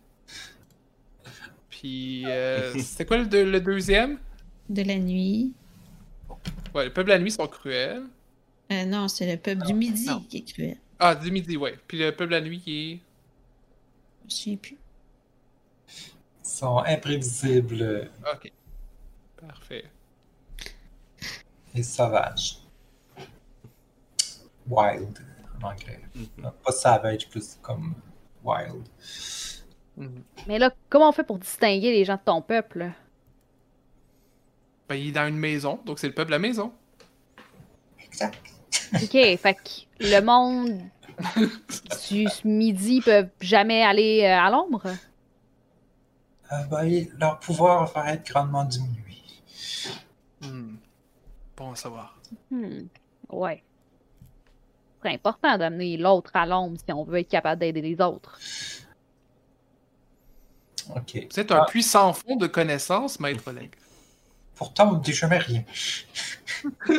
Puis, 1.70 2.26
euh, 2.26 2.74
c'était 2.80 3.06
quoi 3.06 3.18
le, 3.18 3.26
deux- 3.28 3.50
le 3.50 3.62
deuxième? 3.62 4.18
De 4.70 4.82
la 4.84 4.98
nuit. 4.98 5.54
Ouais, 6.74 6.86
le 6.86 6.94
peuple 6.94 7.10
de 7.10 7.14
la 7.14 7.20
nuit 7.20 7.32
sont 7.32 7.48
cruels. 7.48 8.04
Euh, 8.72 8.86
non, 8.86 9.08
c'est 9.08 9.30
le 9.32 9.38
peuple 9.38 9.66
du 9.66 9.74
midi 9.74 10.06
Non. 10.08 10.22
qui 10.30 10.38
est 10.38 10.52
cruel. 10.54 10.78
Ah, 11.04 11.16
du 11.16 11.32
midi, 11.32 11.58
ouais. 11.58 11.78
Puis 11.88 11.97
le 11.97 12.12
peuple 12.16 12.32
la 12.32 12.41
nuit 12.41 12.60
qui 12.62 12.91
est. 12.91 12.99
Je 14.30 14.36
souviens 14.36 14.58
plus. 14.58 14.78
Ils 16.43 16.47
sont 16.47 16.78
imprévisibles 16.86 18.12
Ok. 18.32 18.52
Parfait. 19.47 19.86
et 21.74 21.82
sauvages. 21.84 22.60
Wild 24.68 25.18
en 25.60 25.68
anglais. 25.70 26.02
Mhm. 26.14 26.52
Pas 26.64 26.72
savage, 26.72 27.28
plus 27.30 27.58
comme 27.64 27.95
wild. 28.43 28.88
Mhm. 29.97 30.24
Mais 30.47 30.60
là, 30.60 30.72
comment 30.89 31.10
on 31.10 31.12
fait 31.12 31.24
pour 31.24 31.39
distinguer 31.39 31.91
les 31.91 32.06
gens 32.06 32.16
de 32.18 32.22
ton 32.24 32.43
peuple? 32.43 32.91
Ben, 34.88 34.95
il 34.95 35.08
est 35.08 35.12
dans 35.14 35.28
une 35.28 35.38
maison, 35.38 35.80
donc 35.86 35.97
c'est 35.97 36.08
le 36.08 36.14
peuple 36.14 36.28
de 36.28 36.36
la 36.36 36.39
maison. 36.39 36.72
Exact. 37.99 38.38
Ok, 38.94 39.12
fait 39.12 39.54
que 39.54 39.70
le 40.00 40.22
monde 40.22 40.82
du 42.10 42.28
midi 42.44 43.02
peuvent 43.02 43.30
jamais 43.39 43.84
aller 43.84 44.24
euh, 44.24 44.39
à 44.39 44.50
l'ombre? 44.50 44.88
Euh, 46.52 46.64
ben, 46.70 47.08
leur 47.18 47.39
pouvoir 47.39 47.92
va 47.94 48.14
être 48.14 48.26
grandement 48.26 48.66
diminué. 48.66 49.18
Hmm. 50.42 50.76
Bon 51.56 51.72
à 51.72 51.76
savoir. 51.76 52.18
Hmm, 52.50 52.88
ouais. 53.30 53.64
C'est 55.04 55.10
important 55.10 55.58
d'amener 55.58 55.98
l'autre 55.98 56.32
à 56.34 56.46
l'ombre 56.46 56.78
si 56.78 56.92
on 56.94 57.04
veut 57.04 57.20
être 57.20 57.30
capable 57.30 57.60
d'aider 57.62 57.82
les 57.82 58.02
autres. 58.02 58.38
Ok. 60.96 61.28
Vous 61.32 61.39
êtes 61.39 61.52
un 61.52 61.64
puits 61.66 61.84
sans 61.84 62.14
fond 62.14 62.36
de 62.36 62.48
connaissances, 62.48 63.20
maître 63.20 63.48
Oleg. 63.48 63.72
Pourtant, 64.56 64.89
on 64.89 64.98
ne 64.98 65.04
dit 65.04 65.14
jamais 65.14 65.38
rien. 65.38 65.64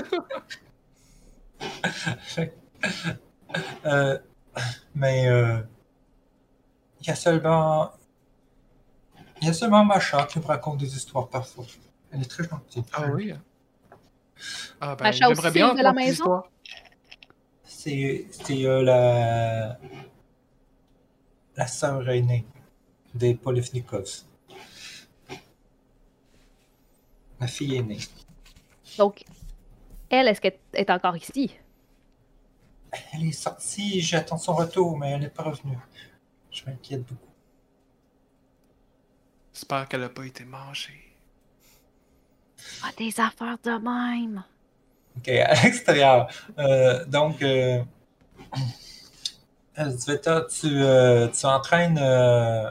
Euh, 3.85 4.19
mais 4.95 5.29
euh, 5.29 5.61
il 7.01 7.07
y 7.07 7.11
a 7.11 7.15
seulement. 7.15 7.93
Il 9.41 9.49
y 9.49 9.51
a 9.51 9.53
seulement 9.53 9.85
Macha 9.85 10.25
qui 10.27 10.39
me 10.39 10.45
raconte 10.45 10.79
des 10.79 10.97
histoires 10.97 11.29
parfois. 11.29 11.65
Elle 12.11 12.23
est 12.23 12.31
très 12.31 12.45
gentille. 12.49 12.85
Ah 12.93 13.09
oui? 13.13 13.35
Ah 14.81 14.97
ben, 14.97 15.05
Macha 15.05 15.27
j'aimerais 15.29 15.49
aussi 15.49 15.55
bien 15.55 15.75
de 15.75 15.83
la 15.83 15.93
maison? 15.93 16.13
histoires. 16.13 16.49
C'est 17.65 18.27
c'est, 18.31 18.65
euh, 18.65 18.83
la. 18.83 19.79
La 21.57 21.67
sœur 21.67 22.09
aînée 22.09 22.47
des 23.15 23.35
Polifnikovs. 23.35 24.25
La 27.41 27.47
fille 27.47 27.77
aînée. 27.77 27.99
Donc, 28.97 29.25
elle, 30.13 30.29
est-ce 30.29 30.41
qu'elle 30.41 30.59
est 30.75 30.91
encore 30.91 31.17
ici? 31.17 31.57
Elle 33.13 33.25
est 33.25 33.33
sortie, 33.33 34.01
j'attends 34.03 34.37
son 34.37 34.55
retour, 34.55 34.99
mais 34.99 35.13
elle 35.13 35.21
n'est 35.21 35.31
pas 35.31 35.43
revenue. 35.45 35.79
Je 36.51 36.63
m'inquiète 36.67 37.03
beaucoup. 37.03 37.33
J'espère 39.55 39.89
qu'elle 39.89 40.03
n'a 40.03 40.11
pas 40.11 40.25
été 40.27 40.45
mangée. 40.45 41.15
Ah, 42.83 42.91
des 42.97 43.19
affaires 43.19 43.57
de 43.65 43.71
même! 43.71 44.45
Ok, 45.17 45.29
à 45.29 45.55
l'extérieur. 45.63 46.29
Euh, 46.59 47.05
donc, 47.07 47.41
euh, 47.43 47.83
euh, 49.79 49.99
Sveta, 49.99 50.43
tu, 50.43 50.67
euh, 50.67 51.29
tu 51.29 51.47
entraînes 51.47 51.99
euh, 51.99 52.71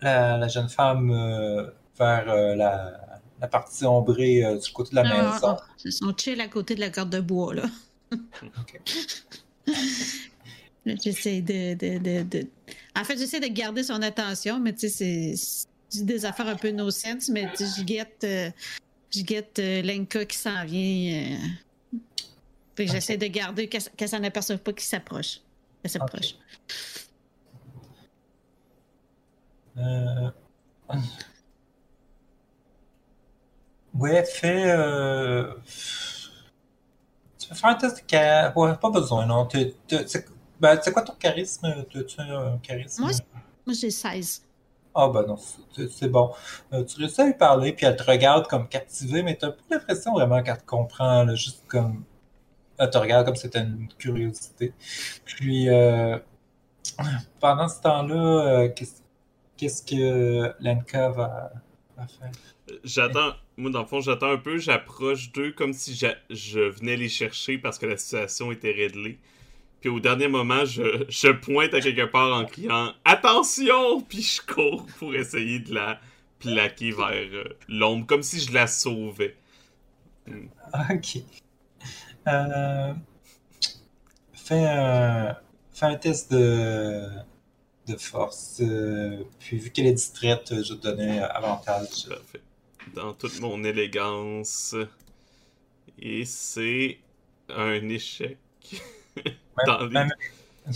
la, 0.00 0.38
la 0.38 0.48
jeune 0.48 0.68
femme 0.68 1.10
euh, 1.10 1.70
vers 1.98 2.28
euh, 2.28 2.54
la, 2.54 3.11
la 3.42 3.48
partie 3.48 3.84
ombrée 3.84 4.44
euh, 4.44 4.56
du 4.56 4.70
côté 4.72 4.90
de 4.90 4.94
la 4.96 5.02
Ah, 5.04 5.32
maison. 5.34 5.46
ah, 5.48 5.66
Ils 5.84 5.92
sont 5.92 6.14
chill 6.16 6.40
à 6.40 6.46
côté 6.48 6.74
de 6.76 6.80
la 6.80 6.90
corde 6.90 7.10
de 7.10 7.20
bois, 7.20 7.52
là. 7.54 7.64
J'essaie 10.86 11.40
de, 11.42 11.74
de, 11.74 11.98
de, 11.98 12.22
de- 12.22 12.46
En 12.96 13.04
fait, 13.04 13.16
j'essaie 13.18 13.40
de 13.40 13.46
garder 13.48 13.82
son 13.82 14.00
attention, 14.02 14.58
mais 14.60 14.72
tu 14.74 14.88
sais, 14.88 15.34
c'est- 15.36 15.68
des 16.04 16.24
affaires 16.24 16.46
un 16.48 16.56
peu 16.56 16.70
no 16.70 16.90
sense, 16.90 17.28
mais 17.28 17.50
tu 17.50 17.66
sais, 17.66 17.80
je 17.80 17.84
guette, 17.84 18.24
euh, 18.24 18.50
je 19.14 19.20
guette 19.22 19.58
euh, 19.58 19.82
Lenka 19.82 20.24
qui 20.24 20.38
s'en 20.38 20.64
vient. 20.64 21.34
euh. 21.34 21.98
J'essaie 22.78 23.18
de 23.18 23.26
garder 23.26 23.68
qu'elle 23.68 23.82
qu'elle 23.96 24.08
s'en 24.08 24.22
aperçoive 24.24 24.58
pas 24.60 24.72
qu'il 24.72 24.84
s'approche. 24.86 25.40
Qu'elle 25.82 25.90
s'approche. 25.90 26.34
Euh, 29.76 30.30
Ouais, 33.94 34.24
fais. 34.24 34.64
euh, 34.70 35.54
Tu 37.38 37.48
peux 37.48 37.54
faire 37.54 37.70
un 37.70 37.74
test 37.74 37.96
de 37.98 38.02
charisme. 38.02 38.58
Ouais, 38.58 38.74
pas 38.76 38.90
besoin, 38.90 39.26
non. 39.26 39.46
T'es- 39.46 39.74
C'est 40.06 40.26
ben, 40.60 40.78
c'est 40.80 40.92
quoi 40.92 41.02
ton 41.02 41.14
charisme? 41.14 41.84
Tu 41.90 41.98
as 42.18 42.22
un 42.22 42.58
charisme? 42.58 43.02
Moi, 43.02 43.10
Moi, 43.66 43.74
j'ai 43.78 43.90
16. 43.90 44.44
Ah, 44.94 45.08
ben 45.08 45.22
non, 45.26 45.36
c'est 45.90 46.08
bon. 46.08 46.32
Euh, 46.72 46.84
tu 46.84 46.98
réussis 47.00 47.20
à 47.22 47.26
lui 47.26 47.34
parler, 47.34 47.72
puis 47.72 47.86
elle 47.86 47.96
te 47.96 48.02
regarde 48.02 48.46
comme 48.46 48.68
captivée, 48.68 49.22
mais 49.22 49.36
t'as 49.36 49.50
pas 49.52 49.62
l'impression 49.70 50.12
vraiment 50.12 50.42
qu'elle 50.42 50.58
te 50.58 50.66
comprend, 50.66 51.24
là, 51.24 51.34
juste 51.34 51.64
comme. 51.66 52.04
Elle 52.78 52.90
te 52.90 52.98
regarde 52.98 53.24
comme 53.26 53.36
si 53.36 53.42
c'était 53.42 53.60
une 53.60 53.88
curiosité. 53.98 54.74
Puis, 55.24 55.68
euh, 55.70 56.18
pendant 57.40 57.68
ce 57.68 57.80
temps-là, 57.80 58.14
euh, 58.64 58.68
qu'est-ce 58.68 59.00
qu'est-ce 59.56 59.82
que 59.82 60.54
Lenka 60.60 61.08
va, 61.10 61.52
va 61.96 62.06
faire? 62.06 62.30
J'attends, 62.84 63.32
moi 63.56 63.70
dans 63.70 63.80
le 63.80 63.86
fond, 63.86 64.00
j'attends 64.00 64.30
un 64.30 64.38
peu, 64.38 64.58
j'approche 64.58 65.32
d'eux 65.32 65.52
comme 65.52 65.72
si 65.72 65.94
je 66.30 66.58
venais 66.60 66.96
les 66.96 67.08
chercher 67.08 67.58
parce 67.58 67.78
que 67.78 67.86
la 67.86 67.96
situation 67.96 68.52
était 68.52 68.72
réglée. 68.72 69.18
Puis 69.80 69.90
au 69.90 69.98
dernier 69.98 70.28
moment, 70.28 70.64
je, 70.64 71.04
je 71.08 71.28
pointe 71.28 71.74
à 71.74 71.80
quelque 71.80 72.04
part 72.06 72.32
en 72.36 72.44
criant 72.44 72.92
Attention! 73.04 74.00
Puis 74.02 74.22
je 74.22 74.40
cours 74.54 74.86
pour 74.98 75.12
essayer 75.14 75.58
de 75.58 75.74
la 75.74 76.00
plaquer 76.38 76.92
vers 76.92 77.10
euh, 77.10 77.44
l'ombre, 77.68 78.06
comme 78.06 78.22
si 78.22 78.40
je 78.40 78.52
la 78.52 78.66
sauvais. 78.68 79.36
Ok. 80.90 81.18
Euh, 82.28 82.94
fais, 84.32 84.64
un, 84.66 85.36
fais 85.72 85.86
un 85.86 85.96
test 85.96 86.32
de, 86.32 87.08
de 87.88 87.96
force. 87.96 88.60
euh, 88.60 89.24
puis 89.40 89.58
vu 89.58 89.70
qu'elle 89.70 89.86
est 89.86 89.92
distraite, 89.94 90.62
je 90.62 90.74
te 90.74 90.82
donner 90.82 91.18
avantage. 91.18 92.08
Parfait. 92.08 92.40
Dans 92.94 93.12
toute 93.14 93.40
mon 93.40 93.62
élégance. 93.64 94.74
Et 95.98 96.24
c'est 96.24 96.98
un 97.48 97.88
échec. 97.88 98.38
Dans 99.66 99.80
les- 99.84 99.88
Même, 99.90 100.08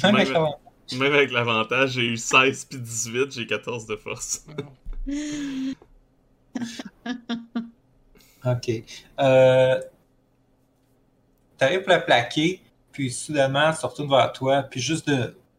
même 0.03 0.15
avec 0.15 0.29
Même- 0.29 0.33
l'avantage. 0.35 0.61
Même 0.99 1.13
avec 1.15 1.31
l'avantage, 1.33 1.91
j'ai 1.91 2.05
eu 2.07 2.17
16 2.17 2.67
puis 2.67 2.79
18, 2.79 3.33
j'ai 3.33 3.47
14 3.47 3.87
de 3.87 3.97
force. 3.97 4.47
Ok. 8.45 8.71
Euh, 9.19 9.81
T'arrives 11.59 11.81
pour 11.81 11.89
la 11.91 12.01
plaquer, 12.01 12.61
puis 12.93 13.11
soudainement, 13.11 13.71
elle 13.71 13.75
se 13.77 13.85
retourne 13.87 14.11
vers 14.11 14.31
toi, 14.33 14.63
puis 14.63 14.79
juste 14.81 15.11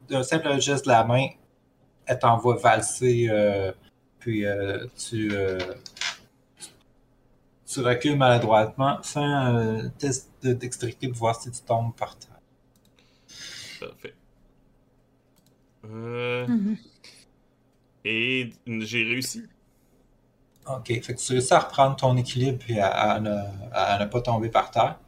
d'un 0.10 0.24
simple 0.24 0.60
geste 0.62 0.86
de 0.86 0.92
la 0.92 1.04
main, 1.04 1.28
elle 2.06 2.20
t'envoie 2.20 2.56
valser, 2.56 3.28
euh, 3.30 3.72
puis 4.20 4.46
euh, 4.46 4.86
tu, 4.98 5.30
euh, 5.34 5.58
tu 7.68 7.82
recules 7.82 8.18
maladroitement. 8.18 9.00
Fais 9.04 9.20
un 9.20 9.90
test 10.00 10.32
de 10.44 10.54
dextérité 10.54 11.08
pour 11.10 11.18
voir 11.18 11.40
si 11.42 11.52
tu 11.52 11.62
tombes 11.62 11.96
par 11.96 12.18
terre. 12.18 12.40
Parfait. 13.80 14.16
Euh, 15.86 16.48
Mhm. 16.48 16.78
et 18.06 18.50
j'ai 18.66 19.04
réussi. 19.04 19.44
Ok, 20.68 20.88
fait 21.02 21.16
que 21.16 21.20
tu 21.20 21.32
réussis 21.34 21.54
à 21.54 21.60
reprendre 21.60 21.96
ton 21.96 22.16
équilibre 22.18 22.64
et 22.70 22.80
à, 22.80 22.90
à 22.90 23.20
ne, 23.20 23.36
à 23.72 23.98
ne 24.00 24.06
pas 24.06 24.22
tomber 24.22 24.50
par 24.50 24.70
terre. 24.72 25.00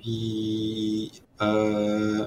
Puis, 0.00 1.12
euh, 1.42 2.26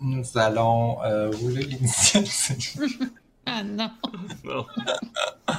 nous 0.00 0.24
allons 0.36 1.02
euh, 1.02 1.30
rouler 1.30 1.62
l'initiative. 1.64 2.82
Ah, 3.48 3.62
non. 3.62 3.90
Non. 4.42 4.66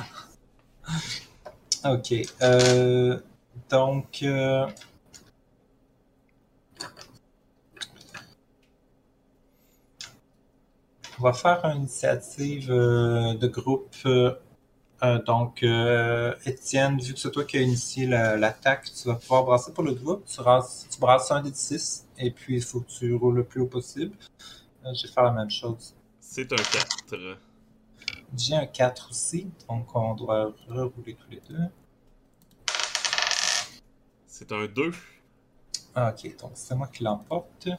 Ok. 1.85 2.13
Euh, 2.41 3.17
donc. 3.69 4.19
euh, 4.23 4.67
on 11.19 11.23
va 11.23 11.33
faire 11.33 11.63
une 11.65 11.81
initiative 11.83 12.69
euh, 12.71 13.33
de 13.35 13.47
groupe. 13.47 13.95
Euh, 15.03 15.21
donc, 15.23 15.61
euh, 15.63 16.33
Étienne, 16.45 16.99
vu 16.99 17.13
que 17.13 17.19
c'est 17.19 17.31
toi 17.31 17.43
qui 17.43 17.57
as 17.57 17.61
initié 17.61 18.07
la- 18.07 18.35
l'attaque, 18.37 18.85
tu 18.93 19.07
vas 19.07 19.15
pouvoir 19.15 19.43
brasser 19.43 19.71
pour 19.73 19.83
le 19.83 19.93
groupe. 19.93 20.25
Tu, 20.25 20.37
brasses, 20.37 20.87
tu 20.91 20.99
brasses 20.99 21.29
un 21.31 21.41
des 21.41 21.53
6 21.53 22.07
et 22.17 22.31
puis 22.31 22.55
il 22.57 22.63
faut 22.63 22.81
que 22.81 22.89
tu 22.89 23.13
roules 23.13 23.35
le 23.35 23.43
plus 23.43 23.61
haut 23.61 23.67
possible. 23.67 24.15
Euh, 24.85 24.93
je 24.93 25.07
vais 25.07 25.13
faire 25.13 25.23
la 25.23 25.31
même 25.31 25.49
chose. 25.51 25.95
C'est 26.19 26.51
un 26.51 26.55
4. 26.55 27.15
J'ai 28.35 28.55
un 28.55 28.65
4 28.65 29.09
aussi, 29.11 29.49
donc 29.69 29.95
on 29.95 30.13
doit 30.15 30.53
rerouler 30.67 31.15
tous 31.15 31.29
les 31.29 31.41
deux. 31.47 31.63
C'est 34.25 34.51
un 34.51 34.65
2. 34.67 34.91
Ah, 35.95 36.13
ok, 36.13 36.37
donc 36.39 36.51
c'est 36.55 36.75
moi 36.75 36.87
qui 36.87 37.03
l'emporte. 37.03 37.69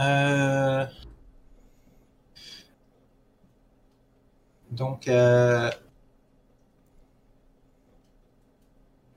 Euh... 0.00 0.86
Donc, 4.74 5.06
euh... 5.06 5.70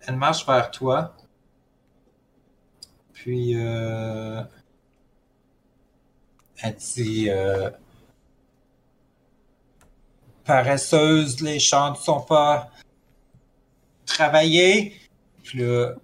elle 0.01 0.15
marche 0.15 0.45
vers 0.45 0.69
toi. 0.69 1.15
Puis, 3.13 3.53
euh... 3.55 4.43
elle 6.61 6.75
dit 6.75 7.29
euh... 7.29 7.71
Paresseuse, 10.45 11.41
les 11.41 11.59
champs 11.59 11.91
ne 11.91 11.95
sont 11.95 12.21
pas 12.21 12.69
travaillés. 14.05 14.95
Puis 15.43 15.59
là, 15.59 15.95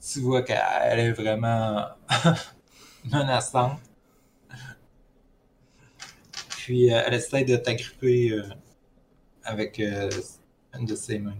tu 0.00 0.20
vois 0.20 0.42
qu'elle 0.42 0.98
est 0.98 1.12
vraiment 1.12 1.86
menaçante. 3.04 3.78
Puis 6.72 6.90
euh, 6.90 7.02
elle 7.04 7.12
essaie 7.12 7.44
de 7.44 7.56
t'agripper 7.56 8.30
euh, 8.30 8.48
avec 9.44 9.78
euh, 9.78 10.08
une 10.72 10.86
de 10.86 10.94
ses 10.94 11.18
mains. 11.18 11.36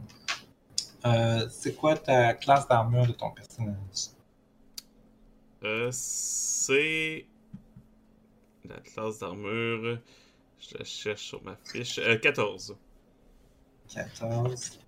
C'est 1.49 1.75
quoi 1.75 1.97
ta 1.97 2.35
classe 2.35 2.69
d'armure 2.69 3.07
de 3.07 3.13
ton 3.13 3.31
personnage? 3.31 4.11
C'est. 5.91 7.25
La 8.67 8.77
classe 8.81 9.21
d'armure. 9.21 10.03
Je 10.59 10.77
la 10.77 10.85
cherche 10.85 11.23
sur 11.23 11.43
ma 11.43 11.57
fiche. 11.65 11.99
Euh, 11.99 12.19
14. 12.19 12.77
14. 13.89 14.81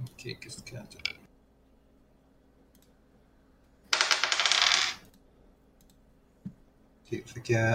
Ok, 0.00 0.38
qu'est-ce 0.40 0.62
que 0.62 0.76
Que. 7.22 7.74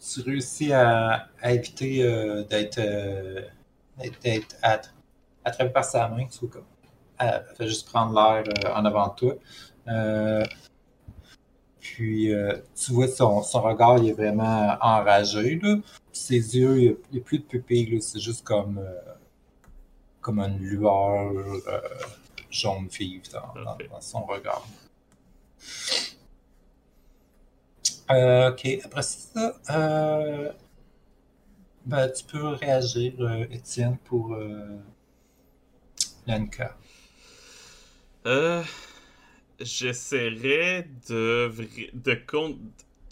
Tu 0.00 0.20
réussis 0.22 0.72
à, 0.72 1.28
éviter 1.44 2.02
euh, 2.02 2.42
d'être 2.44 2.78
euh, 2.78 3.42
attrapé 5.44 5.70
par 5.70 5.84
sa 5.84 6.08
main, 6.08 6.26
tu 6.26 6.48
comme. 6.48 6.64
Elle 7.18 7.44
fait 7.56 7.68
juste 7.68 7.86
prendre 7.86 8.14
l'air 8.14 8.44
euh, 8.64 8.74
en 8.74 8.84
avant 8.86 9.08
de 9.08 9.14
toi. 9.14 9.34
Euh, 9.88 10.44
puis 11.80 12.32
euh, 12.32 12.56
tu 12.74 12.92
vois 12.92 13.08
son, 13.08 13.40
regard, 13.40 13.98
il 13.98 14.10
est 14.10 14.12
vraiment 14.12 14.76
enragé. 14.80 15.58
Là. 15.62 15.76
Ses 16.12 16.56
yeux, 16.56 16.78
il 16.78 16.96
n'y 17.12 17.18
a, 17.18 17.22
plus 17.22 17.38
de 17.38 17.44
pupilles, 17.44 18.00
c'est 18.02 18.20
juste 18.20 18.44
comme, 18.44 18.78
euh, 18.78 19.14
comme 20.20 20.38
une 20.40 20.58
lueur 20.58 21.32
euh, 21.32 21.80
jaune 22.50 22.88
vive 22.88 23.22
dans, 23.32 23.54
dans- 23.62 24.00
son 24.00 24.24
regard. 24.24 24.66
Euh, 28.10 28.50
ok, 28.50 28.66
après 28.84 29.02
ça, 29.02 29.54
euh, 29.70 30.52
ben, 31.86 32.08
tu 32.10 32.24
peux 32.24 32.46
réagir, 32.48 33.14
euh, 33.20 33.44
Étienne, 33.50 33.96
pour 34.04 34.34
euh, 34.34 34.78
Lenka. 36.26 36.76
Euh. 38.26 38.62
J'essaierais 39.60 40.88
de, 41.10 41.52
de, 41.92 42.14
con- 42.14 42.58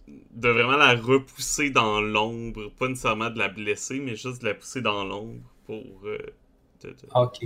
de 0.09 0.49
vraiment 0.49 0.77
la 0.79 0.95
repousser 0.95 1.69
dans 1.71 2.01
l'ombre. 2.01 2.71
Pas 2.79 2.89
nécessairement 2.89 3.29
de 3.31 3.39
la 3.39 3.49
blesser, 3.49 4.01
mais 4.01 4.17
juste 4.17 4.41
de 4.41 4.47
la 4.47 4.55
pousser 4.55 4.81
dans 4.81 5.05
l'ombre 5.05 5.43
pour. 5.67 5.85
euh, 6.05 6.19
de- 6.83 6.91
de- 6.91 6.97
Ok. 7.15 7.45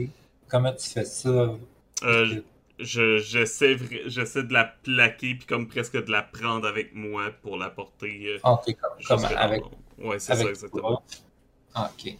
Comment 0.48 0.72
tu 0.72 0.88
fais 0.88 1.04
ça? 1.04 1.56
Euh, 2.04 2.42
je, 2.78 3.18
j'essaie, 3.18 3.76
j'essaie 4.06 4.42
de 4.42 4.52
la 4.52 4.64
plaquer, 4.64 5.34
puis 5.36 5.46
comme 5.46 5.68
presque 5.68 6.02
de 6.04 6.10
la 6.10 6.22
prendre 6.22 6.66
avec 6.66 6.94
moi 6.94 7.30
pour 7.42 7.56
la 7.56 7.70
porter. 7.70 8.26
euh, 8.26 8.38
Ok, 8.44 8.76
comme, 8.80 9.20
comme 9.20 9.24
avec. 9.36 9.62
Ouais, 9.98 10.18
c'est 10.18 10.34
ça, 10.34 10.44
exactement. 10.48 10.88
toi. 10.96 11.02
Ah, 11.74 11.90
ok. 11.96 12.14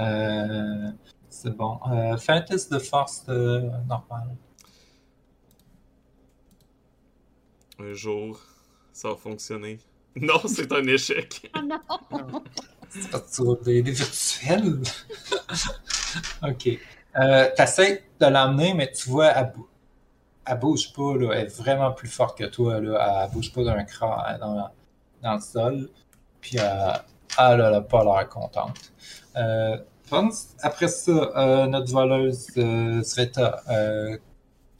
Euh, 0.00 0.90
c'est 1.28 1.56
bon. 1.56 1.78
Euh, 1.90 2.16
fais 2.16 2.32
un 2.32 2.40
test 2.42 2.72
de 2.72 2.78
force 2.78 3.24
euh, 3.28 3.60
normal. 3.88 4.36
Un 7.78 7.92
jour, 7.94 8.40
ça 8.92 9.08
va 9.10 9.16
fonctionner. 9.16 9.78
Non, 10.16 10.40
c'est 10.44 10.72
un 10.72 10.84
échec. 10.88 11.48
Ah 11.54 11.62
non! 11.62 11.78
C'est 12.88 13.08
parce 13.08 13.38
que 13.38 13.64
tu 13.64 13.82
des 13.82 13.92
virtuels. 13.92 14.82
ok. 16.42 16.78
Euh, 17.18 17.48
T'essaies 17.56 18.04
de 18.20 18.26
l'emmener, 18.26 18.74
mais 18.74 18.90
tu 18.92 19.08
vois, 19.08 19.28
elle, 19.28 19.52
elle 20.46 20.58
bouge 20.58 20.92
pas. 20.92 21.16
Là. 21.16 21.32
Elle 21.34 21.46
est 21.46 21.56
vraiment 21.56 21.92
plus 21.92 22.08
forte 22.08 22.38
que 22.38 22.44
toi. 22.44 22.80
Là. 22.80 23.24
Elle 23.24 23.32
bouge 23.32 23.52
pas 23.52 23.64
d'un 23.64 23.84
cran 23.84 24.16
euh, 24.28 24.38
dans, 24.38 24.70
dans 25.22 25.34
le 25.34 25.40
sol. 25.40 25.88
Puis 26.40 26.56
euh, 26.58 26.92
elle 27.38 27.60
a 27.60 27.80
pas 27.80 28.04
l'air 28.04 28.28
contente. 28.28 28.76
Euh, 29.36 29.76
après 30.62 30.88
ça, 30.88 31.12
euh, 31.12 31.66
notre 31.66 31.92
voleuse 31.92 32.48
euh, 32.56 33.02
Sveta, 33.02 33.62
euh, 33.70 34.18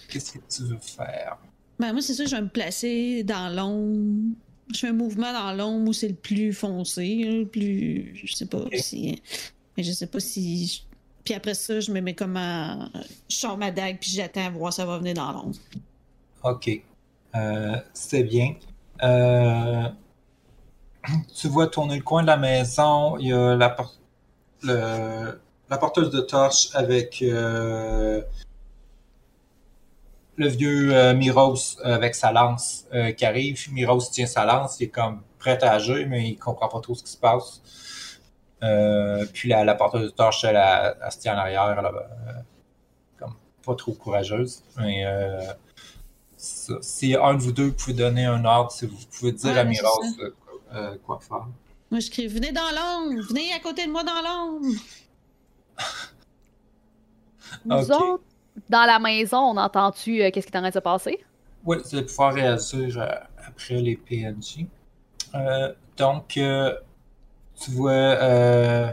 qu'est-ce 0.08 0.32
que 0.32 0.38
tu 0.48 0.64
veux 0.64 0.78
faire? 0.78 1.38
Ben, 1.78 1.92
moi, 1.92 2.02
c'est 2.02 2.14
sûr 2.14 2.24
que 2.24 2.30
je 2.30 2.36
vais 2.36 2.42
me 2.42 2.48
placer 2.48 3.22
dans 3.22 3.48
l'ombre. 3.48 4.34
Je 4.72 4.78
fais 4.80 4.88
un 4.88 4.92
mouvement 4.92 5.32
dans 5.32 5.52
l'ombre 5.52 5.88
où 5.88 5.92
c'est 5.92 6.08
le 6.08 6.14
plus 6.14 6.52
foncé, 6.52 7.22
le 7.24 7.46
plus. 7.46 8.20
Je 8.24 8.34
sais 8.34 8.46
pas 8.46 8.64
si. 8.74 9.22
Mais 9.76 9.82
je 9.82 9.92
sais 9.92 10.06
pas 10.06 10.20
si. 10.20 10.84
Après 11.34 11.54
ça, 11.54 11.80
je 11.80 11.90
me 11.92 12.00
mets 12.00 12.14
comme 12.14 12.36
un. 12.36 12.90
Je 13.28 13.36
sors 13.36 13.56
ma 13.56 13.70
dague, 13.70 13.98
puis 14.00 14.10
j'attends 14.10 14.46
à 14.46 14.50
voir 14.50 14.72
ça 14.72 14.84
va 14.84 14.98
venir 14.98 15.14
dans 15.14 15.32
l'ombre. 15.32 15.56
Ok. 16.42 16.70
Euh, 17.34 17.76
c'est 17.92 18.24
bien. 18.24 18.54
Euh, 19.02 19.88
tu 21.34 21.48
vois 21.48 21.66
tourner 21.68 21.96
le 21.96 22.02
coin 22.02 22.22
de 22.22 22.26
la 22.26 22.36
maison. 22.36 23.16
Il 23.18 23.28
y 23.28 23.32
a 23.32 23.56
la, 23.56 23.76
le- 24.62 25.40
porteuse 25.78 26.10
de 26.10 26.20
torche 26.20 26.68
avec 26.74 27.22
euh, 27.22 28.22
le 30.36 30.48
vieux 30.48 31.12
Miros 31.14 31.78
avec 31.82 32.14
sa 32.14 32.32
lance 32.32 32.86
qui 33.16 33.24
arrive. 33.24 33.72
Miros 33.72 34.10
tient 34.10 34.26
sa 34.26 34.44
lance. 34.44 34.80
Il 34.80 34.84
est 34.84 34.88
comme 34.88 35.22
prêt 35.38 35.62
à 35.62 35.72
agir, 35.72 36.06
mais 36.08 36.28
il 36.30 36.36
comprend 36.36 36.68
pas 36.68 36.80
trop 36.80 36.94
ce 36.94 37.02
qui 37.02 37.12
se 37.12 37.16
passe. 37.16 37.62
Euh, 38.62 39.24
puis 39.32 39.48
la, 39.48 39.64
la 39.64 39.74
porteuse 39.74 40.02
de 40.02 40.08
torche, 40.08 40.44
elle, 40.44 40.56
elle, 40.56 40.96
elle 41.02 41.12
se 41.12 41.18
tient 41.18 41.34
en 41.34 41.38
arrière. 41.38 41.76
Elle, 41.78 41.84
euh, 41.84 42.40
comme 43.18 43.34
pas 43.64 43.74
trop 43.74 43.92
courageuse. 43.92 44.62
Mais 44.78 45.06
euh, 45.06 45.40
ça. 46.36 46.74
Si 46.82 47.14
un 47.14 47.34
de 47.34 47.38
vous 47.40 47.52
deux 47.52 47.72
pouvez 47.72 47.94
donner 47.94 48.26
un 48.26 48.44
ordre, 48.44 48.70
si 48.70 48.86
vous 48.86 48.96
pouvez 49.18 49.32
dire 49.32 49.52
Ouais, 49.52 49.58
à 49.58 49.62
c'est 49.62 49.68
Miros 49.68 50.04
quoi 51.04 51.18
faire. 51.20 51.46
Moi, 51.90 51.98
je 51.98 52.10
crie 52.10 52.28
Venez 52.28 52.52
dans 52.52 52.70
l'ombre! 52.70 53.20
Venez 53.28 53.52
à 53.52 53.58
côté 53.58 53.86
de 53.86 53.90
moi 53.90 54.04
dans 54.04 54.22
l'ombre! 54.22 54.66
Nous 57.64 57.90
autres, 57.90 58.22
dans 58.68 58.84
la 58.84 58.98
maison, 58.98 59.38
on 59.38 59.56
entend-tu 59.56 60.22
euh, 60.22 60.30
qu'est-ce 60.30 60.46
qui 60.46 60.52
est 60.52 60.56
en 60.56 60.60
train 60.60 60.68
de 60.68 60.74
se 60.74 60.78
passer? 60.78 61.24
Oui, 61.64 61.78
vous 61.84 61.96
allez 61.96 62.06
pouvoir 62.06 62.34
réagir 62.34 63.00
euh, 63.00 63.08
après 63.44 63.74
les 63.74 63.96
PNJ. 63.96 64.66
Euh, 65.34 65.72
donc, 65.96 66.36
euh, 66.36 66.74
tu 67.60 67.70
vois 67.72 67.92
euh, 67.92 68.92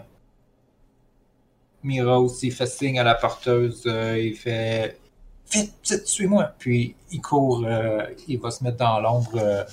il 1.84 2.52
fait 2.52 2.68
signe 2.68 3.00
à 3.00 3.04
la 3.04 3.16
porteuse, 3.16 3.84
euh, 3.86 4.20
il 4.20 4.36
fait 4.36 5.00
Vite, 5.50 5.74
vite, 5.90 6.06
suis-moi. 6.06 6.54
Puis 6.60 6.96
il 7.10 7.22
court, 7.22 7.64
euh, 7.66 8.06
il 8.28 8.38
va 8.38 8.52
se 8.52 8.62
mettre 8.64 8.78
dans 8.78 9.00
l'ombre, 9.00 9.38
euh, 9.38 9.64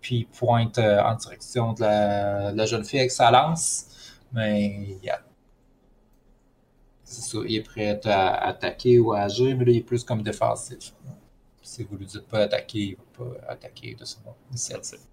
puis 0.00 0.26
pointe 0.38 0.78
en 0.78 1.14
direction 1.16 1.74
de 1.74 1.82
la, 1.82 2.66
jeune 2.66 2.84
fille 2.84 3.00
avec 3.00 3.10
sa 3.10 3.30
lance. 3.30 3.86
Mais 4.32 4.96
c'est 7.04 7.22
ça, 7.22 7.38
il 7.46 7.56
est 7.56 7.62
prêt 7.62 8.00
à 8.06 8.46
attaquer 8.46 8.98
ou 8.98 9.12
à 9.12 9.20
agir, 9.22 9.54
mais 9.58 9.66
là, 9.66 9.72
il 9.72 9.76
est 9.78 9.82
plus 9.82 10.02
comme 10.02 10.22
défensif. 10.22 10.94
Si 11.60 11.84
vous 11.84 11.96
lui 11.98 12.06
dites 12.06 12.26
pas 12.26 12.38
attaquer, 12.40 12.78
il 12.78 12.96
va 12.96 13.02
pas 13.18 13.52
attaquer 13.52 13.94
de 13.94 14.04
son 14.06 14.20
initiative. 14.50 15.09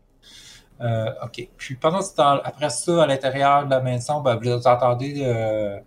Euh, 0.82 1.12
ok. 1.24 1.50
Puis 1.58 1.76
pendant 1.76 2.02
ce 2.02 2.16
temps, 2.16 2.40
après 2.44 2.70
ça, 2.70 3.04
à 3.04 3.08
l'intérieur 3.08 3.66
de 3.66 3.72
la 3.72 3.82
maison, 3.82 4.22
ben, 4.22 4.36
vous 4.36 4.68
entendez. 4.68 5.24
Euh, 5.24 5.80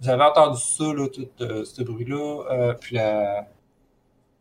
vous 0.00 0.08
avez 0.08 0.24
entendu 0.24 0.60
ça, 0.60 0.84
là, 0.84 1.08
tout 1.08 1.28
euh, 1.40 1.64
ce 1.64 1.82
bruit-là. 1.82 2.44
Euh, 2.50 2.74
puis 2.74 2.96
la, 2.96 3.48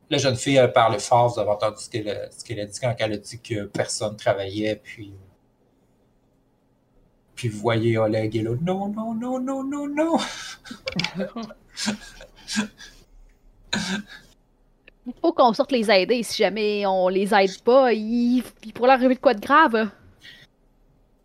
la 0.09 0.17
jeune 0.17 0.36
fille 0.36 0.57
elle 0.57 0.73
parle 0.73 0.99
fort. 0.99 1.29
Vous 1.34 1.39
avez 1.39 1.49
entendu 1.49 1.77
ce 1.79 1.89
qu'elle 1.89 2.09
a, 2.09 2.65
dit 2.65 2.79
quand 2.79 2.95
elle 2.99 3.13
a 3.13 3.17
dit 3.17 3.39
que 3.39 3.65
personne 3.65 4.15
travaillait. 4.17 4.75
Puis. 4.75 5.13
Puis 7.36 7.49
vous 7.49 7.59
voyez 7.59 7.97
Oleg 7.97 8.36
est 8.36 8.43
là. 8.43 8.55
Non, 8.61 8.89
non, 8.89 9.13
non, 9.15 9.39
non, 9.39 9.63
non, 9.63 9.88
non. 9.88 10.17
Il 15.06 15.14
faut 15.22 15.34
qu'on 15.34 15.54
sorte 15.54 15.72
les 15.72 15.91
aider. 15.91 16.24
Si 16.24 16.41
jamais 16.41 16.86
on 16.86 17.10
les 17.10 17.34
aide 17.34 17.62
pas, 17.62 17.93
il, 17.93 18.43
il 18.64 18.74
pourrait 18.74 18.88
leur 18.88 18.97
arriver 18.97 19.16
de 19.16 19.20
quoi 19.20 19.34
de 19.34 19.41
grave. 19.41 19.89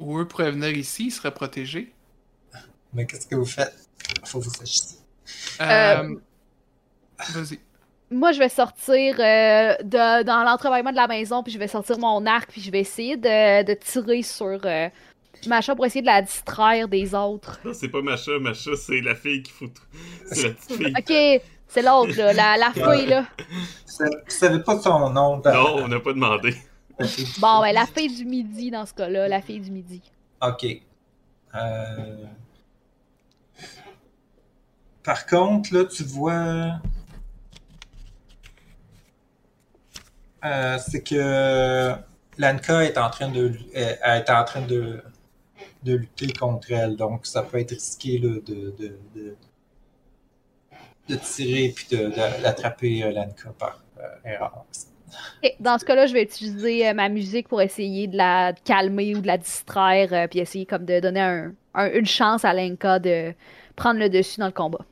Ou 0.01 0.19
eux 0.19 0.27
pourraient 0.27 0.53
venir 0.53 0.77
ici, 0.77 1.07
ils 1.07 1.11
seraient 1.11 1.35
protégés. 1.35 1.93
Mais 2.93 3.07
qu'est-ce 3.07 3.27
que 3.27 3.37
vous 3.37 3.45
faites? 3.45 3.75
Faut 4.25 4.39
que 4.39 4.45
vous 4.45 4.51
sachiez. 4.51 4.99
Euh... 5.61 6.17
Vas-y. 7.31 7.59
Moi, 8.11 8.33
je 8.33 8.39
vais 8.39 8.49
sortir 8.49 9.17
euh, 9.19 9.77
de, 9.83 10.23
dans 10.23 10.43
l'entreveillement 10.43 10.93
de 10.93 10.97
la 10.97 11.07
maison, 11.07 11.43
puis 11.43 11.53
je 11.53 11.59
vais 11.59 11.69
sortir 11.69 11.99
mon 11.99 12.25
arc, 12.25 12.51
puis 12.51 12.63
je 12.63 12.71
vais 12.71 12.81
essayer 12.81 13.19
de, 13.19 13.65
de 13.65 13.75
tirer 13.75 14.23
sur 14.23 14.61
euh, 14.65 14.89
Macha 15.47 15.75
pour 15.75 15.85
essayer 15.85 16.01
de 16.01 16.07
la 16.07 16.23
distraire 16.23 16.89
des 16.89 17.15
autres. 17.15 17.61
Non, 17.65 17.73
c'est 17.75 17.89
pas 17.89 18.01
Macha. 18.01 18.39
Macha, 18.41 18.71
c'est 18.77 19.03
la 19.03 19.15
fille 19.15 19.43
qu'il 19.43 19.53
faut. 19.53 19.67
C'est 20.33 20.43
la 20.45 20.55
petite 20.55 20.73
fille. 20.73 20.95
Ok, 20.97 21.43
c'est 21.69 21.83
l'autre, 21.83 22.17
là, 22.17 22.33
la, 22.33 22.57
la 22.57 22.73
fille, 22.73 23.07
là. 23.07 23.27
Vous 23.87 24.07
savez 24.29 24.61
pas 24.63 24.81
son 24.81 25.11
nom? 25.11 25.39
dans- 25.39 25.53
Non, 25.53 25.85
on 25.85 25.89
n'a 25.89 26.01
pas 26.01 26.13
demandé. 26.13 26.57
Bon, 27.39 27.61
ben, 27.61 27.73
la 27.73 27.87
fille 27.87 28.13
du 28.13 28.25
midi, 28.25 28.71
dans 28.73 28.85
ce 28.85 28.93
cas-là, 28.95 29.29
la 29.29 29.41
fille 29.41 29.61
du 29.61 29.71
midi. 29.71 30.03
Ok. 30.43 30.67
Euh, 31.55 32.25
Par 35.05 35.25
contre, 35.27 35.73
là, 35.75 35.85
tu 35.85 36.03
vois. 36.03 36.81
Euh, 40.45 40.79
c'est 40.89 41.03
que 41.03 41.95
Lanka 42.37 42.85
est 42.85 42.97
en 42.99 43.11
train 43.11 43.29
de 43.29 43.53
est, 43.73 43.99
est 44.03 44.31
en 44.31 44.45
train 44.45 44.61
de, 44.63 45.03
de 45.83 45.95
lutter 45.97 46.33
contre 46.33 46.71
elle, 46.73 46.97
donc 46.97 47.27
ça 47.27 47.43
peut 47.43 47.59
être 47.59 47.71
risqué 47.73 48.19
là, 48.19 48.35
de, 48.47 48.75
de, 48.79 48.99
de, 49.15 49.37
de 51.09 51.17
tirer 51.17 51.73
puis 51.75 51.87
de, 51.91 52.07
de- 52.07 52.43
d'attraper 52.43 53.03
euh, 53.05 53.13
Lanka 53.13 53.51
par 53.59 53.81
euh, 53.99 54.03
erreur. 54.25 54.65
Dans 55.61 55.79
ce 55.79 55.85
cas-là, 55.85 56.07
je 56.07 56.13
vais 56.13 56.23
utiliser 56.23 56.89
euh, 56.89 56.95
ma 56.95 57.09
musique 57.09 57.49
pour 57.49 57.63
essayer 57.63 58.07
de 58.07 58.17
la 58.17 58.53
calmer 58.65 59.15
ou 59.17 59.21
de 59.21 59.27
la 59.27 59.39
distraire, 59.39 60.13
euh, 60.13 60.27
puis 60.29 60.39
essayer 60.41 60.67
comme 60.67 60.85
de 60.85 61.01
donner 61.01 61.21
un- 61.21 61.53
un- 61.75 61.91
une 61.93 62.07
chance 62.07 62.45
à 62.45 62.53
Lenka 62.53 62.99
de 62.99 63.33
prendre 63.75 63.99
le 64.01 64.09
dessus 64.11 64.39
dans 64.41 64.47
le 64.47 64.53
combat. 64.53 64.85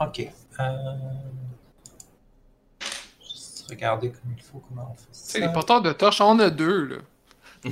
Ok. 0.00 0.20
Euh... 0.60 0.64
Juste 3.20 3.66
regarder 3.68 4.10
comme 4.10 4.32
il 4.36 4.42
faut 4.42 4.58
comment 4.68 4.88
on 4.92 4.94
fait 4.94 5.08
ça. 5.12 5.32
C'est 5.32 5.40
les 5.40 5.52
porteurs 5.52 5.82
de 5.82 5.92
torches, 5.92 6.20
on 6.20 6.26
en 6.26 6.38
a 6.38 6.50
deux, 6.50 6.84
là. 6.86 6.96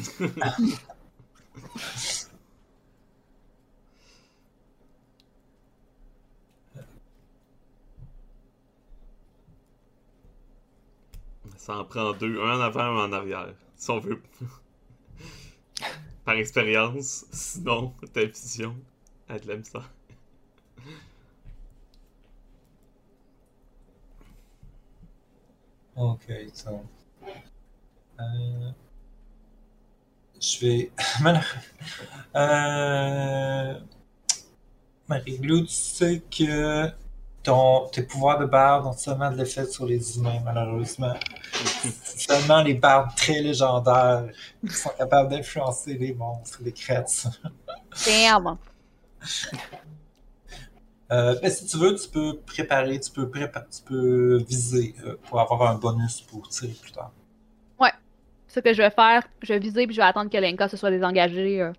Ça 11.66 11.76
en 11.78 11.84
prend 11.84 12.12
deux, 12.12 12.40
un 12.40 12.58
en 12.58 12.60
avant, 12.60 12.96
un 12.96 13.08
en 13.08 13.12
arrière. 13.12 13.52
Si 13.74 13.90
on 13.90 13.98
veut. 13.98 14.22
Par 16.24 16.36
expérience, 16.36 17.26
sinon, 17.32 17.92
ta 18.12 18.24
vision 18.24 18.76
a 19.28 19.36
de 19.36 19.48
la 19.48 19.56
misère. 19.56 19.90
Ok, 25.96 26.32
ça. 26.52 26.70
Euh... 28.20 28.70
Je 30.40 30.60
vais. 30.60 30.92
Euh... 32.36 33.80
Marie-Lou, 35.08 35.62
tu 35.62 35.72
sais 35.72 36.22
que 36.30 36.92
ton... 37.46 37.88
tes 37.88 38.02
pouvoirs 38.02 38.38
de 38.38 38.44
barde 38.44 38.86
ont 38.86 38.92
seulement 38.92 39.30
de 39.30 39.36
l'effet 39.36 39.66
sur 39.66 39.86
les 39.86 40.18
humains, 40.18 40.40
malheureusement. 40.44 41.14
C'est 41.52 42.20
seulement 42.30 42.62
les 42.62 42.74
bardes 42.74 43.14
très 43.16 43.40
légendaires 43.40 44.26
qui 44.66 44.74
sont 44.74 44.90
capables 44.98 45.30
d'influencer 45.30 45.94
les 45.94 46.12
monstres, 46.12 46.60
les 46.62 46.72
crêtes. 46.72 47.26
Damn! 48.04 48.58
Euh, 51.12 51.36
mais 51.40 51.50
si 51.50 51.66
tu 51.66 51.76
veux, 51.78 51.94
tu 51.94 52.08
peux 52.08 52.36
préparer, 52.44 52.98
tu 52.98 53.12
peux, 53.12 53.26
prépa- 53.26 53.64
tu 53.70 53.80
peux 53.82 54.38
viser 54.38 54.94
euh, 55.04 55.16
pour 55.28 55.40
avoir 55.40 55.70
un 55.70 55.76
bonus 55.76 56.20
pour 56.22 56.48
tirer 56.48 56.72
plus 56.72 56.92
tard. 56.92 57.12
Ce 58.48 58.60
que 58.60 58.72
je 58.72 58.80
vais 58.80 58.90
faire, 58.90 59.22
je 59.42 59.52
vais 59.52 59.58
viser 59.58 59.86
puis 59.86 59.94
je 59.94 60.00
vais 60.00 60.06
attendre 60.06 60.30
que 60.30 60.38
Lenka 60.38 60.66
se 60.66 60.78
soit 60.78 60.90
désengagée 60.90 61.60
euh, 61.60 61.72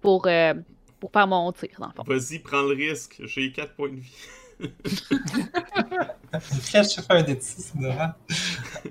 pour, 0.00 0.28
euh, 0.28 0.54
pour 1.00 1.10
faire 1.10 1.26
mon 1.26 1.50
tir, 1.50 1.70
dans 1.80 1.88
le 1.88 1.92
fond. 1.94 2.04
Vas-y, 2.06 2.38
prends 2.38 2.62
le 2.62 2.76
risque. 2.76 3.20
J'ai 3.24 3.50
4 3.50 3.74
points 3.74 3.88
de 3.88 3.96
vie. 3.96 4.14
Une 4.62 6.40
flèche, 6.60 6.96
je 6.96 7.00
fais 7.02 7.12
un 7.14 7.22
des 7.22 7.38
6 7.40 7.72
devant. 7.76 8.12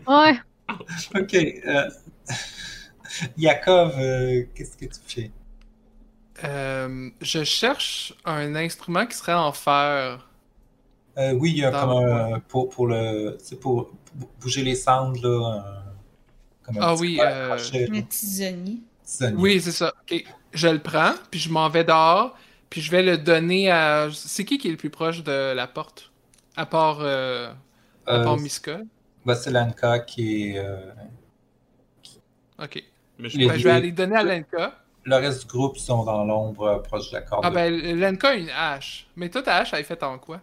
Ouais. 0.07 0.39
Ok. 1.15 1.33
Euh... 1.35 1.89
Yakov, 3.37 3.93
euh, 3.97 4.43
qu'est-ce 4.55 4.77
que 4.77 4.85
tu 4.85 4.99
fais? 5.05 5.31
Euh, 6.43 7.09
je 7.21 7.43
cherche 7.43 8.13
un 8.25 8.55
instrument 8.55 9.05
qui 9.05 9.17
serait 9.17 9.33
en 9.33 9.51
fer. 9.51 10.27
Euh, 11.17 11.33
oui, 11.33 11.51
il 11.51 11.57
y 11.57 11.65
a 11.65 11.71
Dans 11.71 11.81
comme 11.81 12.05
le 12.05 12.11
un. 12.11 12.39
Pour, 12.39 12.69
pour 12.69 12.87
le. 12.87 13.37
C'est 13.43 13.59
pour 13.59 13.91
bou- 14.15 14.29
bouger 14.39 14.63
les 14.63 14.75
cendres, 14.75 15.19
là. 15.21 15.57
un- 15.57 15.91
comme 16.63 16.77
un 16.77 16.81
Ah 16.81 16.93
petit 16.93 17.01
oui, 17.01 17.19
euh, 17.21 17.53
Un 17.91 18.01
tisonnier. 18.03 18.77
Oui, 19.35 19.59
c'est 19.61 19.73
ça. 19.73 19.93
Ok. 20.09 20.23
Je 20.53 20.67
le 20.69 20.79
prends, 20.79 21.13
puis 21.29 21.39
je 21.39 21.49
m'en 21.49 21.69
vais 21.69 21.83
dehors, 21.83 22.35
puis 22.71 22.81
je 22.81 22.89
vais 22.91 23.03
le 23.03 23.17
donner 23.19 23.69
à. 23.71 24.09
C'est 24.13 24.45
qui 24.45 24.57
qui 24.57 24.69
est 24.69 24.71
le 24.71 24.77
plus 24.77 24.89
proche 24.89 25.23
de 25.23 25.53
la 25.53 25.67
porte? 25.67 26.11
À 26.55 26.65
part, 26.65 26.99
euh, 27.01 27.53
à 28.07 28.15
Euh, 28.15 28.23
part 28.23 28.37
Miska. 28.37 28.81
bah, 29.25 29.35
c'est 29.35 29.51
Lanka 29.51 29.99
qui 29.99 30.49
est. 30.51 30.57
euh, 30.59 30.91
Ok. 32.59 32.83
Mais 33.19 33.29
je 33.29 33.37
Ben, 33.37 33.57
je 33.57 33.63
vais 33.63 33.71
aller 33.71 33.91
donner 33.91 34.15
à 34.17 34.23
Lenka. 34.23 34.77
Le 35.03 35.15
reste 35.15 35.41
du 35.41 35.47
groupe 35.47 35.77
sont 35.77 36.03
dans 36.03 36.23
l'ombre 36.25 36.63
euh, 36.63 36.79
proche 36.79 37.09
de 37.09 37.15
la 37.15 37.21
corde 37.21 37.41
Ah 37.45 37.49
ben, 37.51 37.73
Lenka 37.99 38.29
a 38.29 38.33
une 38.35 38.49
hache. 38.49 39.07
Mais 39.15 39.29
toi, 39.29 39.41
ta 39.41 39.57
hache, 39.57 39.73
elle 39.73 39.79
est 39.81 39.83
faite 39.83 40.03
en 40.03 40.17
quoi? 40.19 40.41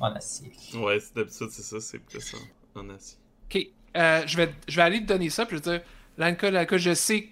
En 0.00 0.12
acier. 0.14 0.50
Ouais, 0.74 0.98
c'est 1.00 1.14
d'habitude, 1.14 1.48
c'est 1.50 1.62
ça, 1.62 1.80
c'est 1.80 1.98
plus 2.00 2.34
en, 2.74 2.80
en 2.80 2.90
acier. 2.90 3.18
Ok. 3.46 3.66
Euh, 3.96 4.22
je, 4.26 4.36
vais, 4.36 4.52
je 4.66 4.76
vais 4.76 4.82
aller 4.82 5.00
te 5.00 5.06
donner 5.06 5.30
ça, 5.30 5.46
puis 5.46 5.56
je 5.56 5.62
vais 5.62 5.78
dire 5.78 5.86
Lenka, 6.18 6.50
Lenka, 6.50 6.76
je 6.78 6.94
sais 6.94 7.28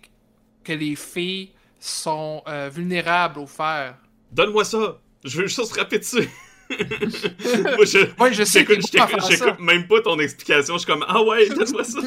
que 0.62 0.73
les 0.73 0.94
filles 0.94 1.51
sont 1.84 2.42
euh, 2.46 2.70
vulnérables 2.72 3.38
au 3.40 3.46
fer. 3.46 3.96
Donne-moi 4.30 4.64
ça! 4.64 4.98
Je 5.24 5.40
veux 5.42 5.46
juste 5.48 5.68
frapper 5.74 5.98
dessus! 5.98 6.28
Moi, 6.70 7.84
je. 7.84 8.20
Ouais, 8.22 8.32
je 8.32 8.44
sais 8.44 8.64
que 8.64 8.74
j'écoute- 8.74 9.59
même 9.60 9.86
pas 9.86 10.00
ton 10.00 10.18
explication. 10.18 10.74
Je 10.74 10.78
suis 10.80 10.86
comme, 10.86 11.04
ah 11.06 11.22
ouais, 11.22 11.48
donne-moi 11.48 11.84
ça! 11.84 11.98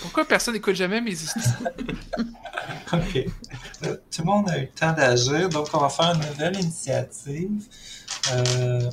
Pourquoi 0.00 0.24
personne 0.24 0.54
n'écoute 0.54 0.74
jamais 0.74 1.00
mes 1.00 1.12
histoires? 1.12 1.44
Ok. 2.92 3.24
Tout 3.82 4.20
le 4.20 4.24
monde 4.24 4.50
a 4.50 4.58
eu 4.58 4.62
le 4.62 4.68
temps 4.68 4.92
d'agir, 4.92 5.48
donc 5.48 5.68
on 5.72 5.78
va 5.78 5.88
faire 5.88 6.12
une 6.14 6.20
nouvelle 6.28 6.56
initiative. 6.60 7.62
Euh, 8.32 8.90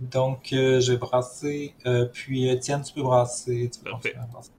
Donc, 0.00 0.52
euh, 0.52 0.80
je 0.80 0.92
vais 0.92 0.98
brasser. 0.98 1.74
euh, 1.86 2.06
puis, 2.06 2.48
Étienne, 2.48 2.82
tu 2.82 2.92
peux 2.92 3.02
brasser. 3.02 3.70
Tu 3.72 3.78
peux 3.80 3.90
brasser. 3.90 4.50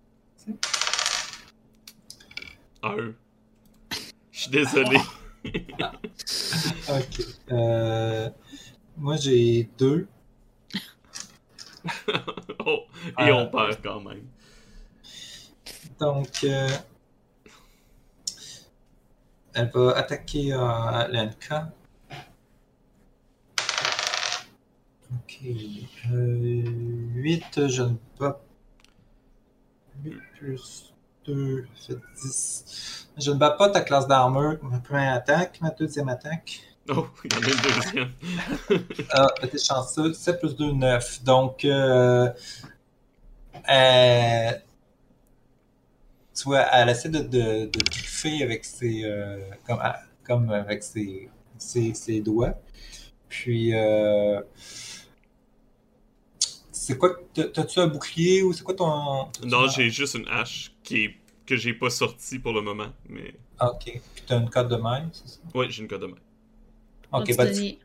Un. 2.83 3.13
Je 4.31 4.39
suis 4.39 4.51
désolé. 4.51 4.97
Ok. 6.89 7.25
Euh, 7.51 8.29
Moi, 8.97 9.15
j'ai 9.17 9.69
deux. 9.77 10.07
Oh, 12.65 12.83
et 13.19 13.23
Euh. 13.29 13.35
on 13.35 13.47
perd 13.49 13.81
quand 13.83 13.99
même. 14.01 14.25
Donc, 15.99 16.43
euh, 16.45 16.69
elle 19.53 19.69
va 19.69 19.91
attaquer 19.97 20.53
euh, 20.53 21.07
Lenka. 21.09 21.71
Ok. 25.11 25.39
Euh, 26.11 26.63
8, 27.15 27.67
je 27.67 27.83
ne 27.83 27.95
peux 27.95 27.97
pas. 28.17 28.41
8 30.03 30.13
plus 30.37 30.92
2, 31.25 31.65
ça 31.75 31.93
fait 31.93 31.99
10. 32.23 33.07
Je 33.17 33.31
ne 33.31 33.37
bats 33.37 33.51
pas 33.51 33.69
ta 33.69 33.81
classe 33.81 34.07
d'armure. 34.07 34.57
Ma 34.63 34.79
première 34.79 35.13
attaque, 35.13 35.59
ma 35.61 35.69
deuxième 35.71 36.09
attaque. 36.09 36.61
Oh, 36.89 37.07
il 37.23 37.33
y 37.33 37.37
en 37.37 37.41
a 37.41 37.45
une 37.49 37.61
deuxième. 37.61 38.11
Ah, 39.11 39.27
t'es 39.41 39.57
chanceux. 39.57 40.13
7 40.13 40.39
plus 40.39 40.55
2, 40.55 40.71
9. 40.73 41.23
Donc, 41.23 41.63
euh, 41.65 42.29
elle- 43.67 44.63
tu 46.35 46.43
vois, 46.45 46.61
elle 46.73 46.89
essaie 46.89 47.09
de, 47.09 47.19
de, 47.19 47.65
de 47.67 47.79
griffer 47.89 48.43
avec 48.43 48.65
ses, 48.65 49.03
euh, 49.03 49.39
comme, 49.67 49.79
ah, 49.81 49.99
comme 50.25 50.49
avec 50.51 50.83
ses, 50.83 51.29
ses, 51.57 51.93
ses 51.93 52.21
doigts. 52.21 52.59
Puis, 53.29 53.75
euh, 53.75 54.41
c'est 56.73 56.97
quoi, 56.97 57.11
t'as- 57.33 57.45
t'as-tu 57.47 57.79
un 57.79 57.87
bouclier 57.87 58.41
ou 58.43 58.51
c'est 58.51 58.63
quoi 58.63 58.73
ton... 58.73 59.27
Non, 59.45 59.67
j'ai 59.69 59.89
juste 59.89 60.15
une 60.15 60.27
hache 60.27 60.73
qui 60.83 61.05
est... 61.05 61.15
que 61.45 61.55
j'ai 61.55 61.73
pas 61.73 61.89
sortie 61.89 62.39
pour 62.39 62.51
le 62.53 62.61
moment. 62.61 62.87
Mais 63.07 63.35
Ah, 63.59 63.71
ok. 63.71 63.83
Puis 64.15 64.23
t'as 64.27 64.39
une 64.39 64.49
cote 64.49 64.67
de 64.67 64.75
main, 64.75 65.09
c'est 65.13 65.27
ça? 65.27 65.39
ouais, 65.55 65.67
j'ai 65.69 65.81
une 65.83 65.87
code 65.87 66.01
de 66.01 66.07
main. 66.07 66.17
Ok, 67.11 67.35
bah, 67.37 67.45
tu, 67.47 67.53
denier. 67.53 67.79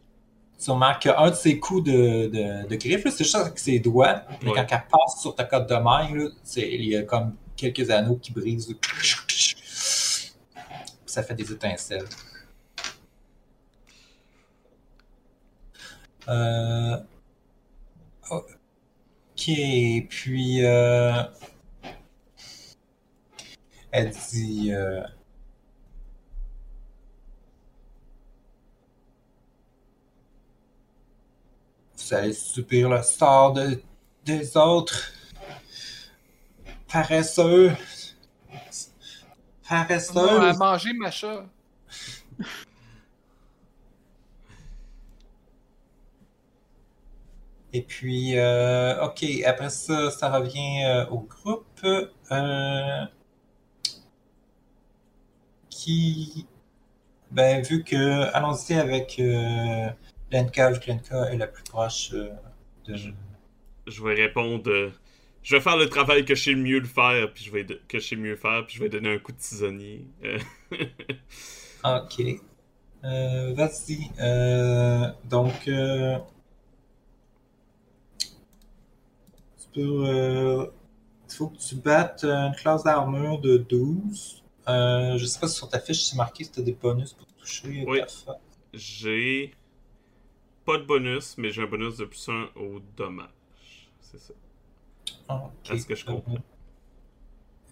tu 0.59 0.71
remarques 0.71 1.03
qu'un 1.03 1.31
de 1.31 1.35
ses 1.37 1.59
coups 1.61 1.85
de, 1.85 2.27
de, 2.29 2.67
de 2.67 2.77
griffe, 2.77 3.05
là, 3.05 3.11
c'est 3.11 3.25
juste 3.25 3.35
avec 3.37 3.59
ses 3.59 3.79
doigts. 3.79 4.23
Mais 4.43 4.51
Ouais. 4.51 4.57
quand 4.57 4.67
elle 4.77 4.87
passe 4.91 5.21
sur 5.21 5.35
ta 5.35 5.45
cote 5.45 5.69
de 5.69 5.75
main, 5.77 6.15
là, 6.17 6.29
c'est- 6.43 6.73
il 6.73 6.85
y 6.85 6.97
a 6.97 7.03
comme 7.03 7.35
quelques 7.57 7.91
anneaux 7.91 8.17
qui 8.17 8.33
brisent. 8.33 8.75
Ça 11.05 11.23
fait 11.23 11.35
des 11.35 11.53
étincelles. 11.53 12.07
Euh... 16.29 16.97
Ok, 19.49 19.55
puis... 20.11 20.65
Euh... 20.65 21.23
Elle 23.91 24.11
dit... 24.31 24.73
euh, 24.73 25.03
Vous 31.97 32.15
allez 32.15 32.33
subir 32.33 32.91
le 32.91 33.03
sort 33.03 33.55
de, 33.55 33.83
des 34.25 34.57
autres 34.57 35.13
paresseux. 36.91 37.73
Paresseux. 39.69 40.13
On 40.17 40.43
a 40.43 40.53
mangé 40.55 40.93
ma 40.93 41.11
chat. 41.11 41.45
Et 47.73 47.83
puis, 47.83 48.39
euh, 48.39 49.05
ok, 49.05 49.25
après 49.47 49.71
ça, 49.71 50.11
ça 50.11 50.31
revient 50.31 50.85
euh, 50.87 51.07
au 51.11 51.21
groupe. 51.21 51.67
euh, 52.33 53.05
qui, 55.71 56.47
ben, 57.31 57.63
vu 57.63 57.85
que, 57.85 58.23
allons-y 58.35 58.75
avec 58.75 59.21
Lenka, 60.33 60.71
vu 60.73 60.81
que 60.81 60.91
Lenka 60.91 61.31
est 61.33 61.37
la 61.37 61.47
plus 61.47 61.63
proche 61.65 62.11
de. 62.11 62.33
Je 63.87 64.03
vais 64.03 64.15
répondre. 64.15 64.93
Je 65.43 65.57
vais 65.57 65.63
faire 65.63 65.77
le 65.77 65.89
travail 65.89 66.25
que 66.25 66.35
je 66.35 66.43
sais 66.45 66.55
mieux 66.55 66.79
le 66.81 66.87
faire, 66.87 67.33
puis 67.33 67.45
je 67.45 67.51
vais 67.51 67.65
de- 67.65 67.81
que 67.89 67.99
je 67.99 68.07
sais 68.09 68.17
mieux 68.17 68.37
faire, 68.37 68.67
puis 68.67 68.77
je 68.77 68.83
vais 68.83 68.89
donner 68.89 69.15
un 69.15 69.19
coup 69.19 69.33
de 69.33 69.39
tisonnier. 69.39 70.07
Ok. 71.85 72.21
Euh, 73.05 73.55
Vas-y. 73.55 74.11
Euh, 74.21 75.07
donc, 75.25 75.69
euh, 75.69 76.19
tu 79.73 79.81
peux. 79.81 80.07
euh, 80.07 80.67
Il 81.31 81.35
faut 81.35 81.49
que 81.49 81.59
tu 81.59 81.75
battes 81.77 82.25
une 82.25 82.55
classe 82.57 82.85
d'armure 82.85 83.39
de 83.41 83.59
12. 83.59 84.43
Euh, 84.69 85.17
je 85.19 85.25
sais 85.27 85.39
pas 85.41 85.49
si 85.49 85.57
sur 85.57 85.69
ta 85.69 85.79
fiche 85.81 86.03
c'est 86.05 86.17
marqué 86.17 86.45
si 86.45 86.51
tu 86.53 86.61
as 86.61 86.63
des 86.63 86.73
bonus 86.73 87.13
pour 87.15 87.27
toucher. 87.27 87.85
Oui. 87.87 88.01
j'ai 88.75 89.55
pas 90.67 90.77
de 90.79 90.85
bonus, 90.85 91.37
mais 91.39 91.51
j'ai 91.51 91.63
un 91.63 91.67
bonus 91.67 91.97
de 91.97 92.05
plus 92.05 92.29
1 92.29 92.49
au 92.57 92.81
dommage. 92.97 93.29
C'est 94.01 94.19
ça. 94.21 94.35
Ok. 95.31 95.71
Est-ce 95.71 95.87
que 95.87 95.95
je 95.95 96.05
comprends? 96.05 96.37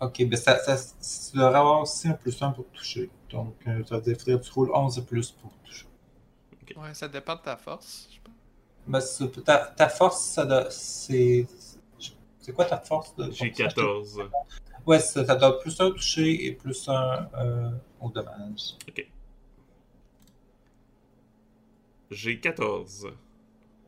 Ok, 0.01 0.24
ben 0.27 0.36
ça, 0.36 0.59
ça, 0.59 0.77
tu 0.77 1.36
devrais 1.39 1.59
avoir 1.59 1.81
aussi 1.82 2.09
un 2.09 2.12
plus 2.14 2.40
1 2.43 2.51
pour 2.51 2.66
toucher. 2.68 3.10
Donc, 3.31 3.55
euh, 3.66 3.82
ça 3.86 3.97
veut 3.97 4.02
dire 4.02 4.16
qu'il 4.16 4.24
faudrait 4.24 4.40
que 4.40 4.44
tu 4.47 4.52
roules 4.52 4.70
11 4.74 4.97
de 4.97 5.01
plus 5.02 5.31
pour 5.31 5.51
toucher. 5.64 5.86
Ouais, 6.77 6.93
ça 6.94 7.09
dépend 7.09 7.36
de 7.36 7.40
ta 7.40 7.56
force. 7.56 8.09
je 8.10 8.18
pense. 8.23 9.20
Ben, 9.27 9.43
ta, 9.44 9.59
ta 9.59 9.89
force, 9.89 10.23
ça 10.23 10.44
doit- 10.44 10.70
c'est. 10.70 11.47
C'est 12.47 12.52
quoi 12.52 12.64
ta 12.64 12.78
force 12.78 13.12
de 13.16 13.28
J'ai 13.32 13.51
force? 13.51 13.74
14. 13.74 14.23
Ouais, 14.86 15.01
ça, 15.01 15.24
ça 15.27 15.35
doit 15.35 15.59
plus 15.59 15.81
un 15.81 15.90
toucher 15.90 16.47
et 16.47 16.52
plus 16.52 16.89
un 16.89 17.28
euh, 17.36 17.70
au 18.01 18.09
dommage. 18.09 18.77
J'ai 22.09 22.39
14. 22.39 23.09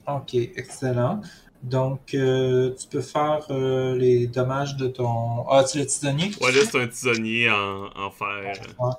Ok, 0.08 0.34
excellent. 0.34 1.20
Donc, 1.62 2.14
euh, 2.14 2.74
tu 2.74 2.88
peux 2.88 3.00
faire 3.00 3.46
euh, 3.50 3.96
les 3.96 4.26
dommages 4.26 4.76
de 4.76 4.88
ton. 4.88 5.48
Ah, 5.48 5.64
c'est 5.64 5.78
le 5.78 5.86
tisonnier? 5.86 6.32
Ouais, 6.40 6.50
là, 6.50 6.62
c'est 6.68 6.82
un 6.82 6.88
tisonnier 6.88 7.48
en, 7.52 7.90
en 7.94 8.10
fer. 8.10 8.60
Ouais. 8.80 8.90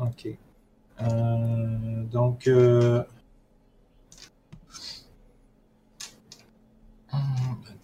Ok. 0.00 0.36
Donc. 2.10 2.50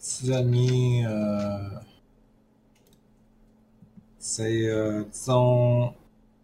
Tisonnier. 0.06 1.04
euh, 1.04 1.58
C'est, 4.18 4.68
euh, 4.68 5.02
disons, 5.12 5.94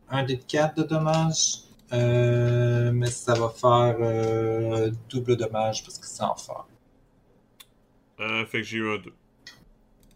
un 0.08 0.24
des 0.24 0.38
quatre 0.38 0.76
de 0.78 0.82
dommages. 0.82 1.62
Euh, 1.92 2.90
mais 2.92 3.10
ça 3.10 3.34
va 3.34 3.50
faire 3.50 4.90
double 5.10 5.36
dommage 5.36 5.84
parce 5.84 5.98
que 5.98 6.06
c'est 6.06 6.22
en 6.22 6.34
fer. 6.34 6.64
Euh, 8.18 8.46
fait 8.46 8.58
que 8.58 8.64
j'ai 8.64 8.78
eu 8.78 8.94
un 8.94 8.98
2. 8.98 9.12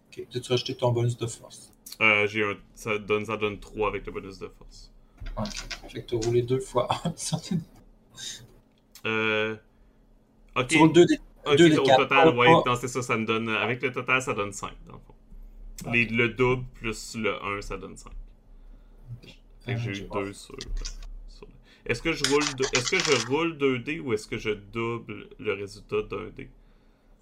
Ok. 0.09 0.27
Tu 0.31 0.41
rajouté 0.49 0.75
ton 0.75 0.91
bonus 0.91 1.17
de 1.17 1.27
force? 1.27 1.73
Euh, 2.01 2.27
j'ai 2.27 2.43
un. 2.45 2.55
Ça 2.75 2.99
donne, 2.99 3.27
ça 3.27 3.37
donne 3.37 3.61
3 3.61 3.89
avec 3.89 4.07
le 4.07 4.13
bonus 4.13 4.39
de 4.39 4.49
force. 4.49 4.91
Ok. 5.37 5.91
Fait 5.93 6.03
que 6.03 6.07
tu 6.07 6.17
as 6.17 6.27
roulé 6.27 6.43
deux 6.43 6.61
fois. 6.61 6.89
Euh. 9.05 9.55
Ok. 10.57 10.67
tu 10.69 10.79
roules 10.79 10.93
deux 10.93 11.07
des. 11.07 11.21
Ok, 11.47 11.57
deux 11.57 11.71
des 11.71 11.79
au 11.79 11.85
quatre, 11.85 12.03
total, 12.03 12.37
ouais, 12.37 12.49
non, 12.67 12.77
c'est 12.77 12.89
ça, 12.89 13.03
ça 13.03 13.17
me 13.17 13.25
donne. 13.25 13.49
Avec 13.49 13.83
le 13.83 13.93
total, 13.93 14.21
ça 14.23 14.33
donne 14.35 14.53
5, 14.53 14.73
dans 14.87 14.95
le 14.95 14.99
fond. 15.01 15.93
Les- 15.93 16.07
le 16.07 16.31
double 16.31 16.65
plus 16.75 17.17
le 17.17 17.35
1, 17.43 17.61
ça 17.63 17.77
donne 17.77 17.97
5. 17.97 18.11
Fait 19.65 19.75
que 19.75 19.79
Euh, 19.79 19.83
j'ai 19.83 19.95
je 19.95 20.01
eu 20.01 20.03
vais 20.03 20.09
voir. 20.09 20.25
2 20.25 20.33
sur. 20.33 20.57
sur- 21.29 21.47
Est-ce 21.87 22.03
que 22.03 22.13
je 22.13 22.25
roule 22.31 22.45
deux- 22.57 22.65
est-ce 22.75 22.91
que 22.91 22.99
je 22.99 23.27
roule 23.29 23.57
2 23.59 23.79
dés 23.79 24.01
ou 24.01 24.13
est-ce 24.13 24.27
que 24.27 24.39
je 24.39 24.51
double 24.51 25.29
le 25.39 25.53
résultat 25.53 26.03
d'un 26.03 26.29
dé? 26.37 26.49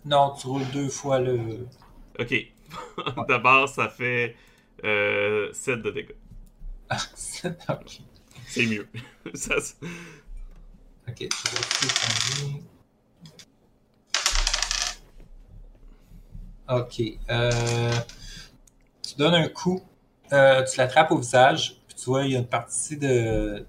Non, 0.05 0.35
tu 0.39 0.47
roules 0.47 0.71
deux 0.73 0.89
fois 0.89 1.19
le. 1.21 1.67
Ok. 2.19 2.35
D'abord, 3.29 3.69
ça 3.69 3.89
fait 3.89 4.37
euh, 4.85 5.51
7 5.53 5.83
de 5.83 5.91
dégâts. 5.91 6.15
ok. 6.91 8.01
C'est 8.47 8.67
mieux. 8.67 8.87
Ça, 9.35 9.59
c'est- 9.61 9.77
Ok, 11.09 11.17
tu 11.17 11.29
vas 11.29 11.61
essayer 11.61 11.89
de 11.89 11.95
changer. 11.95 12.63
Ok. 16.69 17.03
Euh, 17.31 17.93
tu 19.03 19.17
donnes 19.17 19.35
un 19.35 19.49
coup, 19.49 19.83
euh, 20.33 20.65
tu 20.65 20.79
l'attrapes 20.79 21.11
au 21.11 21.19
visage, 21.19 21.81
puis 21.87 21.97
tu 21.97 22.05
vois, 22.07 22.25
il 22.25 22.33
y 22.33 22.37
a 22.37 22.39
une 22.39 22.47
partie 22.47 22.97
de, 22.97 23.67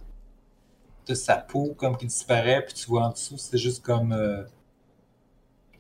de 1.06 1.14
sa 1.14 1.36
peau 1.36 1.74
comme 1.78 1.98
qui 1.98 2.06
disparaît, 2.06 2.64
puis 2.66 2.74
tu 2.74 2.88
vois 2.88 3.08
en 3.08 3.10
dessous, 3.10 3.38
c'est 3.38 3.58
juste 3.58 3.84
comme 3.84 4.14
euh, 4.14 4.44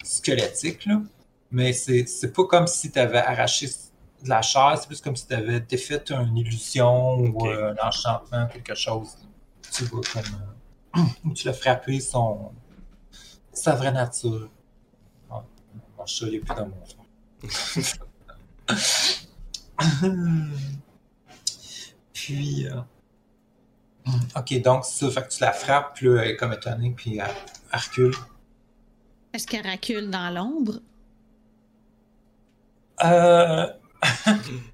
squelettique, 0.03 0.85
là. 0.85 1.01
Mais 1.51 1.71
c'est 1.73 2.33
pas 2.33 2.45
comme 2.45 2.67
si 2.67 2.91
tu 2.91 2.99
avais 2.99 3.19
arraché 3.19 3.67
de 3.67 4.29
la 4.29 4.41
chair, 4.41 4.77
c'est 4.77 4.87
plus 4.87 4.99
comme 4.99 5.15
si 5.15 5.27
tu 5.27 5.33
avais 5.33 5.61
défait 5.61 6.03
une 6.09 6.37
illusion 6.37 7.19
ou 7.19 7.47
un 7.47 7.75
enchantement, 7.81 8.47
quelque 8.47 8.75
chose. 8.75 9.15
Tu 9.71 9.85
vois 9.85 10.01
comme. 10.11 11.03
où 11.25 11.33
tu 11.33 11.47
l'as 11.47 11.53
frappé 11.53 11.99
son. 11.99 12.51
sa 13.53 13.75
vraie 13.75 13.91
nature. 13.91 14.49
Ah, 15.31 15.43
mon 15.97 16.05
chat, 16.05 16.27
il 16.27 16.35
est 16.35 16.39
plus 16.39 16.55
dans 16.55 16.67
mon 16.67 16.85
front. 16.85 17.04
Puis. 22.13 22.67
euh, 22.67 22.81
Ok, 24.35 24.61
donc 24.61 24.85
ça, 24.85 25.09
fait 25.09 25.23
que 25.23 25.29
tu 25.29 25.41
la 25.41 25.51
frappes, 25.51 25.95
puis 25.95 26.07
elle 26.07 26.29
est 26.29 26.35
comme 26.35 26.53
étonnée, 26.53 26.93
puis 26.95 27.17
elle, 27.17 27.25
elle 27.73 27.79
recule. 27.79 28.13
Est-ce 29.33 29.45
qu'elle 29.45 29.69
recule 29.69 30.09
dans 30.09 30.33
l'ombre? 30.33 30.79
Euh... 33.03 33.67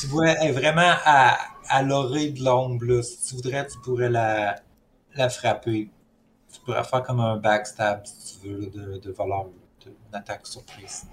tu 0.00 0.06
vois, 0.08 0.28
elle 0.30 0.48
est 0.50 0.52
vraiment 0.52 0.94
à, 1.04 1.38
à 1.68 1.82
l'orée 1.82 2.30
de 2.30 2.42
l'ombre. 2.44 3.02
Si 3.02 3.26
tu 3.28 3.34
voudrais, 3.36 3.66
tu 3.66 3.78
pourrais 3.80 4.10
la, 4.10 4.56
la 5.14 5.28
frapper. 5.30 5.90
Tu 6.52 6.60
pourrais 6.60 6.84
faire 6.84 7.02
comme 7.02 7.20
un 7.20 7.36
backstab, 7.36 8.04
si 8.06 8.40
tu 8.40 8.48
veux, 8.48 8.66
de, 8.68 8.98
de 8.98 9.10
voleur, 9.12 9.46
de, 9.84 9.90
une 10.08 10.14
attaque 10.14 10.46
surprise. 10.46 11.06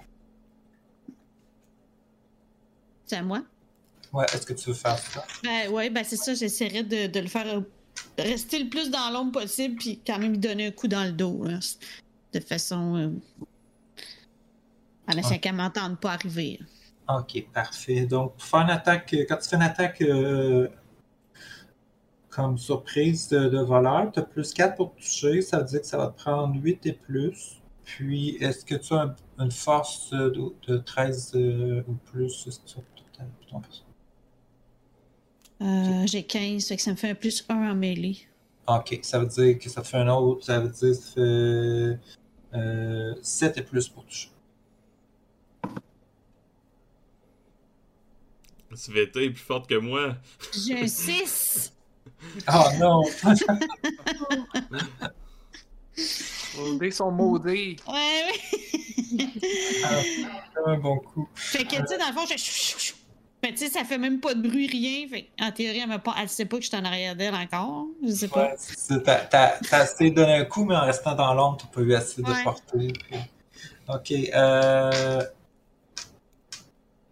C'est 3.06 3.18
à 3.18 3.24
moi? 3.24 3.44
Ouais, 4.14 4.26
est-ce 4.34 4.46
que 4.46 4.54
tu 4.54 4.70
veux 4.70 4.76
faire 4.76 4.98
ça? 4.98 5.26
Ben, 5.44 5.70
ouais, 5.72 5.90
ben 5.90 6.04
c'est 6.04 6.18
ça, 6.18 6.34
j'essaierai 6.34 6.84
de, 6.84 7.08
de 7.08 7.20
le 7.20 7.28
faire 7.28 7.48
euh, 7.48 7.62
rester 8.18 8.60
le 8.64 8.70
plus 8.70 8.90
dans 8.90 9.10
l'ombre 9.12 9.32
possible, 9.42 9.76
puis 9.76 10.02
quand 10.06 10.20
même 10.20 10.32
lui 10.34 10.38
donner 10.38 10.68
un 10.68 10.72
coup 10.72 10.88
dans 10.88 11.04
le 11.04 11.12
dos. 11.12 11.44
là, 11.44 11.60
de 12.34 12.40
façon. 12.40 12.96
Euh, 12.96 13.10
en 15.08 15.18
essayant 15.18 15.40
qu'elle 15.40 15.56
m'entende 15.56 16.00
pas 16.00 16.14
arriver. 16.14 16.60
Ok, 17.10 17.46
parfait. 17.54 18.06
Donc, 18.06 18.34
pour 18.36 18.44
faire 18.46 18.62
une 18.62 18.70
attaque, 18.70 19.14
quand 19.28 19.38
tu 19.38 19.50
fais 19.50 19.56
une 19.58 19.62
attaque 19.62 20.02
euh, 20.02 20.68
comme 22.30 22.58
surprise 22.58 23.28
de, 23.30 23.50
de 23.50 23.60
voleur, 23.60 24.12
tu 24.12 24.20
as 24.20 24.24
plus 24.24 24.54
4 24.54 24.76
pour 24.76 24.96
toucher, 24.96 25.42
ça 25.42 25.60
veut 25.60 25.66
dire 25.66 25.82
que 25.82 25.88
ça 25.88 25.98
va 25.98 26.08
te 26.08 26.18
prendre 26.22 26.56
8 26.62 26.86
et 26.86 26.94
plus. 26.94 27.62
Puis, 27.84 28.38
est-ce 28.40 28.66
que 28.66 28.76
tu 28.76 28.94
as 28.94 29.02
un- 29.02 29.16
une 29.44 29.52
force 29.52 30.12
euh, 30.14 30.30
de, 30.32 30.74
de 30.74 30.78
13 30.78 31.32
euh, 31.36 31.84
ou 31.88 31.94
plus? 32.12 32.48
Euh, 35.62 36.06
J'ai 36.08 36.24
15, 36.24 36.68
fait 36.68 36.76
que 36.76 36.82
ça 36.82 36.92
me 36.92 36.96
fait 36.96 37.10
un 37.12 37.16
plus 37.16 37.46
1 37.48 37.72
en 37.72 37.76
mêlée. 37.76 38.18
Ok, 38.68 39.00
ça 39.02 39.20
veut 39.20 39.28
dire 39.28 39.60
que 39.60 39.70
ça 39.70 39.82
te 39.82 39.88
fait 39.88 39.98
un 39.98 40.08
autre, 40.10 40.46
ça 40.46 40.60
veut 40.60 40.70
dire 40.70 40.80
que 40.80 40.94
ça 40.94 41.12
fait 41.14 42.00
euh, 42.58 43.16
7 43.22 43.58
et 43.58 43.62
plus 43.62 43.88
pour 43.90 44.06
toucher. 44.06 44.30
Sveta 48.76 49.22
est 49.22 49.30
plus 49.30 49.44
forte 49.44 49.70
que 49.70 49.76
moi. 49.76 50.16
J'ai 50.54 50.80
un 50.80 50.88
6! 50.88 51.74
Oh 52.52 52.64
non! 52.80 53.04
Vos 56.56 56.76
dés 56.78 56.92
sont 56.92 57.12
maudits. 57.12 57.76
Ouais, 57.88 58.32
ouais. 58.32 59.26
un 60.66 60.78
bon 60.78 60.98
coup. 60.98 61.28
fait 61.36 61.66
que, 61.66 61.76
tu 61.76 61.88
sais, 61.88 61.98
dans 61.98 62.08
le 62.08 62.14
fond, 62.14 62.26
je. 62.26 62.94
Mais 63.44 63.52
tu 63.52 63.58
sais, 63.58 63.70
ça 63.70 63.84
fait 63.84 63.98
même 63.98 64.20
pas 64.22 64.34
de 64.34 64.42
bruit, 64.48 64.68
rien. 64.68 65.08
Fait 65.10 65.28
en 65.40 65.52
théorie, 65.52 65.80
elle, 65.80 65.90
m'a 65.90 66.00
pas... 66.00 66.16
elle 66.22 66.30
sait 66.30 66.46
pas 66.46 66.58
que 66.58 66.64
je 66.64 66.70
suis 66.70 66.78
en 66.78 66.86
arrière 66.86 67.16
d'elle 67.16 67.36
encore. 67.36 67.88
Je 68.02 68.12
sais 68.12 68.28
pas. 68.30 68.46
Ouais, 68.46 68.56
c'est 68.58 68.80
ça. 68.80 69.00
T'as, 69.00 69.16
t'as, 69.26 69.50
t'as 69.70 69.84
essayé 69.84 70.12
de 70.12 70.16
donner 70.16 70.34
un 70.36 70.46
coup, 70.46 70.64
mais 70.64 70.76
en 70.76 70.86
restant 70.86 71.14
dans 71.14 71.34
l'ombre, 71.34 71.58
t'as 71.60 71.68
pas 71.68 71.82
eu 71.82 71.94
assez 71.94 72.22
de 72.22 72.28
Ouais. 72.32 72.44
portée. 72.44 72.88
puis- 72.94 73.20
Ok. 73.90 74.12
Euh... 74.34 75.22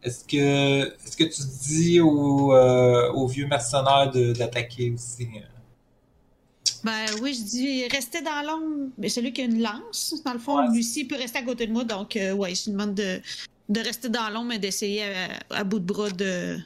Est-ce 0.03 0.24
que 0.24 0.95
est-ce 1.06 1.16
que 1.16 1.26
tu 1.26 1.41
dis 1.68 1.99
au, 1.99 2.56
euh, 2.56 3.12
au 3.12 3.28
vieux 3.28 3.45
mercenaire 3.48 4.10
de, 4.12 4.34
d'attaquer 4.34 4.90
aussi? 4.91 5.28
euh? 5.36 5.41
Ben 6.84 7.06
oui, 7.22 7.36
je 7.36 7.44
dis 7.44 7.88
rester 7.90 8.22
dans 8.22 8.41
l'ombre. 8.44 8.90
Mais 8.98 9.10
celui 9.10 9.32
qui 9.34 9.41
a 9.41 9.45
une 9.45 9.62
lance, 9.62 10.16
dans 10.26 10.34
le 10.34 10.40
fond, 10.40 10.58
Ouais. 10.58 10.74
Lucie 10.76 11.06
peut 11.06 11.18
rester 11.18 11.38
à 11.40 11.44
côté 11.44 11.68
de 11.68 11.74
moi. 11.74 11.84
Donc, 11.84 12.16
euh, 12.16 12.34
ouais, 12.34 12.56
je 12.56 12.66
lui 12.66 12.72
demande 12.72 12.95
de, 12.95 13.22
de 13.72 13.80
rester 13.80 14.10
dans 14.10 14.30
l'ombre 14.30 14.53
et 14.53 14.60
d'essayer 14.60 15.03
à, 15.03 15.57
à 15.60 15.64
bout 15.64 15.80
de 15.80 15.85
bras 15.85 16.10
de, 16.10 16.57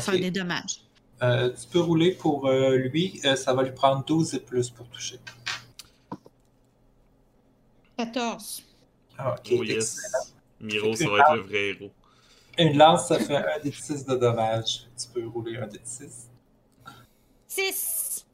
faire 0.00 0.14
des 0.14 0.30
dommages. 0.30 0.80
Euh, 1.22 1.50
tu 1.50 1.68
peux 1.68 1.80
rouler 1.80 2.12
pour 2.12 2.46
euh, 2.46 2.76
lui. 2.76 3.20
euh, 3.24 3.34
ça 3.36 3.54
va 3.54 3.62
lui 3.62 3.72
prendre 3.72 4.04
12 4.04 4.34
et 4.34 4.40
plus 4.40 4.68
pour 4.68 4.86
toucher. 4.88 5.18
14. 7.96 8.62
Ah, 9.16 9.34
ok. 9.34 9.54
Oh 9.58 9.64
yes. 9.64 10.32
Miro, 10.60 10.94
ça 10.94 11.08
va 11.08 11.18
être 11.18 11.34
le 11.36 11.42
vrai 11.42 11.68
héros. 11.68 11.90
Une 12.58 12.76
lance, 12.76 13.08
ça 13.08 13.18
fait 13.18 13.36
un 13.36 13.58
des 13.62 13.72
6 13.72 14.04
de 14.04 14.16
dommages. 14.16 14.86
Tu 14.98 15.08
peux 15.12 15.26
rouler 15.26 15.56
un 15.56 15.66
des 15.66 15.80
6. 15.82 16.30
6! 17.48 18.26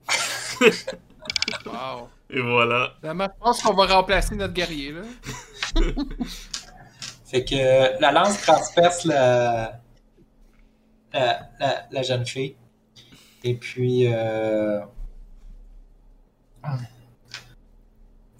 Wow. 1.66 2.08
Et 2.30 2.40
voilà. 2.40 2.94
Finalement, 3.00 3.28
je 3.34 3.44
pense 3.44 3.62
qu'on 3.62 3.74
va 3.74 3.86
remplacer 3.86 4.34
notre 4.34 4.54
guerrier, 4.54 4.92
là. 4.92 5.02
Fait 7.30 7.44
que 7.44 7.54
euh, 7.54 7.96
la 8.00 8.10
lance 8.10 8.42
transperce 8.42 9.04
la, 9.04 9.80
la, 11.12 11.48
la, 11.88 12.02
jeune 12.02 12.26
fille. 12.26 12.56
Et 13.44 13.54
puis, 13.54 14.12
euh, 14.12 14.80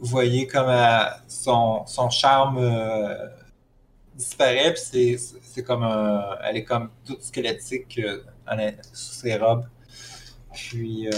vous 0.00 0.06
voyez 0.06 0.48
comme 0.48 0.68
euh, 0.68 1.04
son, 1.28 1.86
son 1.86 2.10
charme 2.10 2.58
euh, 2.58 3.28
disparaît. 4.16 4.74
Puis 4.74 5.18
c'est, 5.40 5.62
comme 5.62 5.84
un, 5.84 6.36
elle 6.42 6.56
est 6.56 6.64
comme 6.64 6.90
toute 7.06 7.22
squelettique 7.22 8.00
sous 8.92 9.12
ses 9.14 9.36
robes. 9.36 9.68
Puis, 10.52 11.08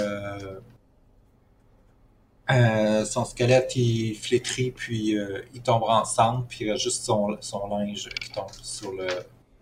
euh, 2.50 3.04
son 3.04 3.24
squelette 3.24 3.76
il 3.76 4.16
flétrit 4.16 4.72
puis 4.72 5.16
euh, 5.16 5.42
il 5.54 5.62
tombe 5.62 5.84
ensemble 5.84 6.46
puis 6.48 6.64
il 6.64 6.72
reste 6.72 6.82
juste 6.82 7.04
son, 7.04 7.36
son 7.40 7.68
linge 7.68 8.08
qui 8.20 8.30
tombe 8.30 8.50
sur 8.62 8.92
le, 8.92 9.06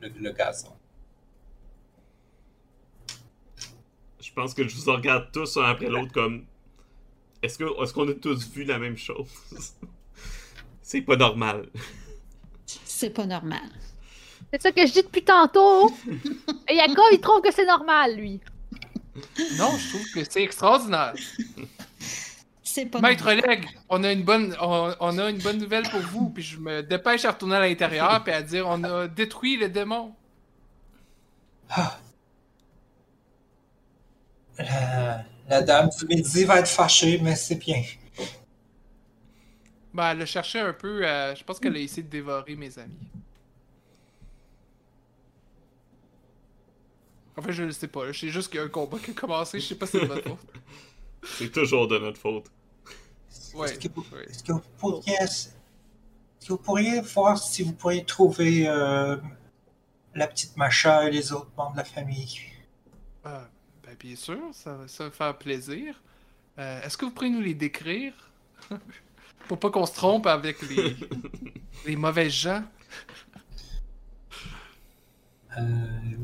le, 0.01 0.09
le 0.09 0.32
gazon. 0.32 0.73
Je 4.20 4.32
pense 4.32 4.55
que 4.55 4.66
je 4.66 4.77
vous 4.77 4.93
regarde 4.93 5.31
tous 5.32 5.57
un 5.57 5.65
après 5.65 5.89
l'autre 5.89 6.12
comme. 6.12 6.47
Est-ce 7.43 7.59
que 7.59 7.82
est-ce 7.82 7.93
qu'on 7.93 8.09
a 8.09 8.15
tous 8.15 8.48
vu 8.51 8.65
la 8.65 8.78
même 8.78 8.97
chose? 8.97 9.28
C'est 10.82 11.02
pas 11.02 11.16
normal. 11.16 11.69
C'est 12.66 13.11
pas 13.11 13.27
normal. 13.27 13.69
C'est 14.52 14.62
ça 14.62 14.73
que 14.73 14.86
je 14.86 14.93
dis 14.93 15.02
depuis 15.02 15.24
tantôt. 15.24 15.90
Et 16.69 16.77
Jacob, 16.77 17.05
il 17.12 17.20
trouve 17.20 17.40
que 17.40 17.52
c'est 17.52 17.66
normal, 17.66 18.16
lui. 18.16 18.40
Non, 19.57 19.77
je 19.77 19.89
trouve 19.89 20.11
que 20.12 20.24
c'est 20.28 20.43
extraordinaire. 20.43 21.15
C'est 22.74 22.86
pas 22.86 23.01
Maître 23.01 23.32
normal. 23.32 23.34
Leg, 23.34 23.66
on 23.88 24.05
a 24.05 24.12
une 24.12 24.22
bonne, 24.22 24.56
on, 24.60 24.94
on 25.01 25.18
a 25.18 25.30
une 25.30 25.40
bonne 25.40 25.59
nouvelle 25.59 25.88
pour 25.88 26.02
vous. 26.02 26.30
Puis 26.30 26.42
je 26.44 26.59
me 26.59 26.82
dépêche 26.82 27.24
à 27.24 27.32
retourner 27.32 27.56
à 27.56 27.60
l'intérieur 27.60 28.22
puis 28.24 28.32
à 28.32 28.42
dire 28.42 28.66
on 28.68 28.84
a 28.84 29.09
détruit 29.09 29.56
le 29.56 29.68
démon. 29.68 30.14
La, 34.59 35.24
la 35.48 35.62
dame 35.62 35.88
du 35.98 36.06
midi 36.06 36.44
va 36.44 36.60
être 36.60 36.68
fâchée, 36.68 37.18
mais 37.20 37.34
c'est 37.34 37.56
bien. 37.56 37.82
Ben, 39.92 40.10
elle 40.12 40.22
a 40.22 40.26
cherché 40.26 40.59
un 40.60 40.72
peu. 40.72 41.06
euh, 41.06 41.34
je 41.34 41.44
pense 41.44 41.59
qu'elle 41.60 41.76
a 41.76 41.80
essayé 41.80 42.02
de 42.02 42.09
dévorer 42.10 42.56
mes 42.56 42.78
amis. 42.78 43.10
En 47.36 47.42
fait, 47.42 47.52
je 47.52 47.62
ne 47.64 47.70
sais 47.72 47.88
pas. 47.88 48.12
Je 48.12 48.20
sais 48.20 48.28
juste 48.28 48.48
qu'il 48.51 48.59
y 48.59 48.62
a 48.62 48.66
un 48.66 48.68
combat 48.68 48.98
qui 49.01 49.10
a 49.12 49.14
commencé. 49.14 49.59
Je 49.60 49.66
sais 49.66 49.74
pas 49.78 49.86
si 49.86 49.92
c'est 49.92 50.01
de 50.01 50.06
votre 50.06 50.22
faute. 50.28 50.40
C'est 51.24 51.51
toujours 51.51 51.88
de 51.88 51.98
notre 51.98 52.20
faute. 52.20 52.51
Est-ce 53.64 53.78
que, 53.78 53.89
vous, 53.89 54.02
que 54.02 54.52
pourriez, 54.78 55.14
est-ce 55.20 55.48
que 56.47 56.52
vous 56.52 56.59
pourriez 56.59 57.01
voir 57.01 57.39
si 57.39 57.62
vous 57.62 57.72
pourriez 57.72 58.05
trouver 58.05 58.68
euh, 58.68 59.16
la 60.14 60.27
petite 60.27 60.56
Macha 60.56 61.09
et 61.09 61.10
les 61.10 61.32
autres 61.32 61.51
membres 61.56 61.72
de 61.72 61.78
la 61.78 61.85
famille? 61.85 62.40
Euh, 63.27 63.44
ben, 63.85 63.94
bien 63.98 64.16
sûr, 64.16 64.39
ça, 64.52 64.74
va- 64.74 64.89
ça 64.89 65.05
va 65.05 65.10
faire 65.10 65.36
plaisir. 65.39 66.01
Euh, 66.59 66.82
Est-ce 66.82 66.97
que 66.97 67.05
vous 67.05 67.10
pourriez 67.10 67.31
nous 67.31 67.40
les 67.40 67.55
décrire? 67.55 68.12
Pour 69.48 69.59
pas 69.59 69.70
qu'on 69.70 69.86
se 69.86 69.94
trompe 69.94 70.27
avec 70.27 70.62
les, 70.68 70.97
les 71.86 71.97
mauvais 71.97 72.31
gens. 72.31 72.62
Euh, 75.59 75.62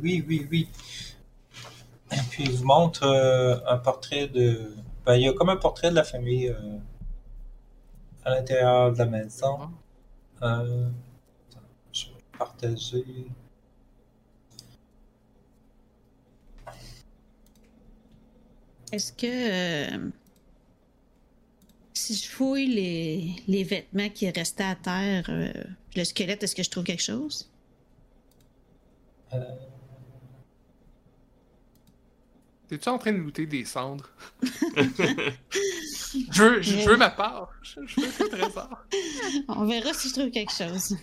oui, 0.03 0.25
oui, 0.29 0.47
oui. 0.51 0.69
Et 2.13 2.21
puis 2.31 2.45
il 2.45 2.53
vous 2.53 2.65
montre 2.65 3.03
euh, 3.05 3.59
un 3.67 3.79
portrait 3.79 4.29
de. 4.29 4.73
Ben, 5.05 5.17
il 5.17 5.23
y 5.23 5.29
a 5.29 5.33
comme 5.33 5.49
un 5.49 5.57
portrait 5.57 5.91
de 5.91 5.97
la 5.97 6.05
famille 6.05 6.49
euh, 6.49 6.79
à 8.27 8.31
l'intérieur 8.35 8.93
de 8.93 8.99
la 8.99 9.07
maison. 9.07 9.71
Euh, 10.43 10.89
attends, 11.49 11.61
je 11.93 12.07
vais 12.07 12.25
partager. 12.37 13.05
Est-ce 18.91 19.13
que 19.13 19.27
euh, 19.27 20.11
si 21.95 22.15
je 22.15 22.29
fouille 22.29 22.67
les, 22.67 23.37
les 23.47 23.63
vêtements 23.63 24.09
qui 24.09 24.29
restaient 24.29 24.65
à 24.65 24.75
terre, 24.75 25.27
euh, 25.29 25.53
le 25.95 26.05
squelette, 26.05 26.43
est-ce 26.43 26.57
que 26.57 26.65
je 26.65 26.71
trouve 26.71 26.85
quelque 26.85 27.03
chose? 27.03 27.49
T'es-tu 32.69 32.89
en 32.89 32.99
train 32.99 33.13
de 33.13 33.19
looter 33.19 33.47
des 33.47 33.65
cendres? 33.65 34.11
Je 36.31 36.43
veux, 36.43 36.63
je 36.63 36.89
veux 36.89 36.97
ma 36.97 37.11
part. 37.11 37.51
Je, 37.63 37.81
je 37.87 38.01
veux 38.01 38.07
le 38.07 38.29
trésor. 38.29 38.85
On 39.49 39.65
verra 39.67 39.93
si 39.93 40.09
je 40.09 40.15
trouve 40.15 40.31
quelque 40.31 40.53
chose. 40.53 40.97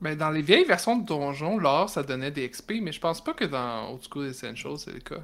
Ben, 0.00 0.16
dans 0.16 0.30
les 0.30 0.42
vieilles 0.42 0.64
versions 0.64 0.96
de 0.96 1.06
Donjon, 1.06 1.58
l'or, 1.58 1.88
ça 1.88 2.02
donnait 2.02 2.32
des 2.32 2.48
XP, 2.48 2.72
mais 2.82 2.90
je 2.92 3.00
pense 3.00 3.22
pas 3.22 3.34
que 3.34 3.44
dans 3.44 3.92
Old 3.92 4.00
School 4.10 4.26
Essentials, 4.26 4.78
c'est 4.78 4.92
le 4.92 4.98
cas. 5.00 5.22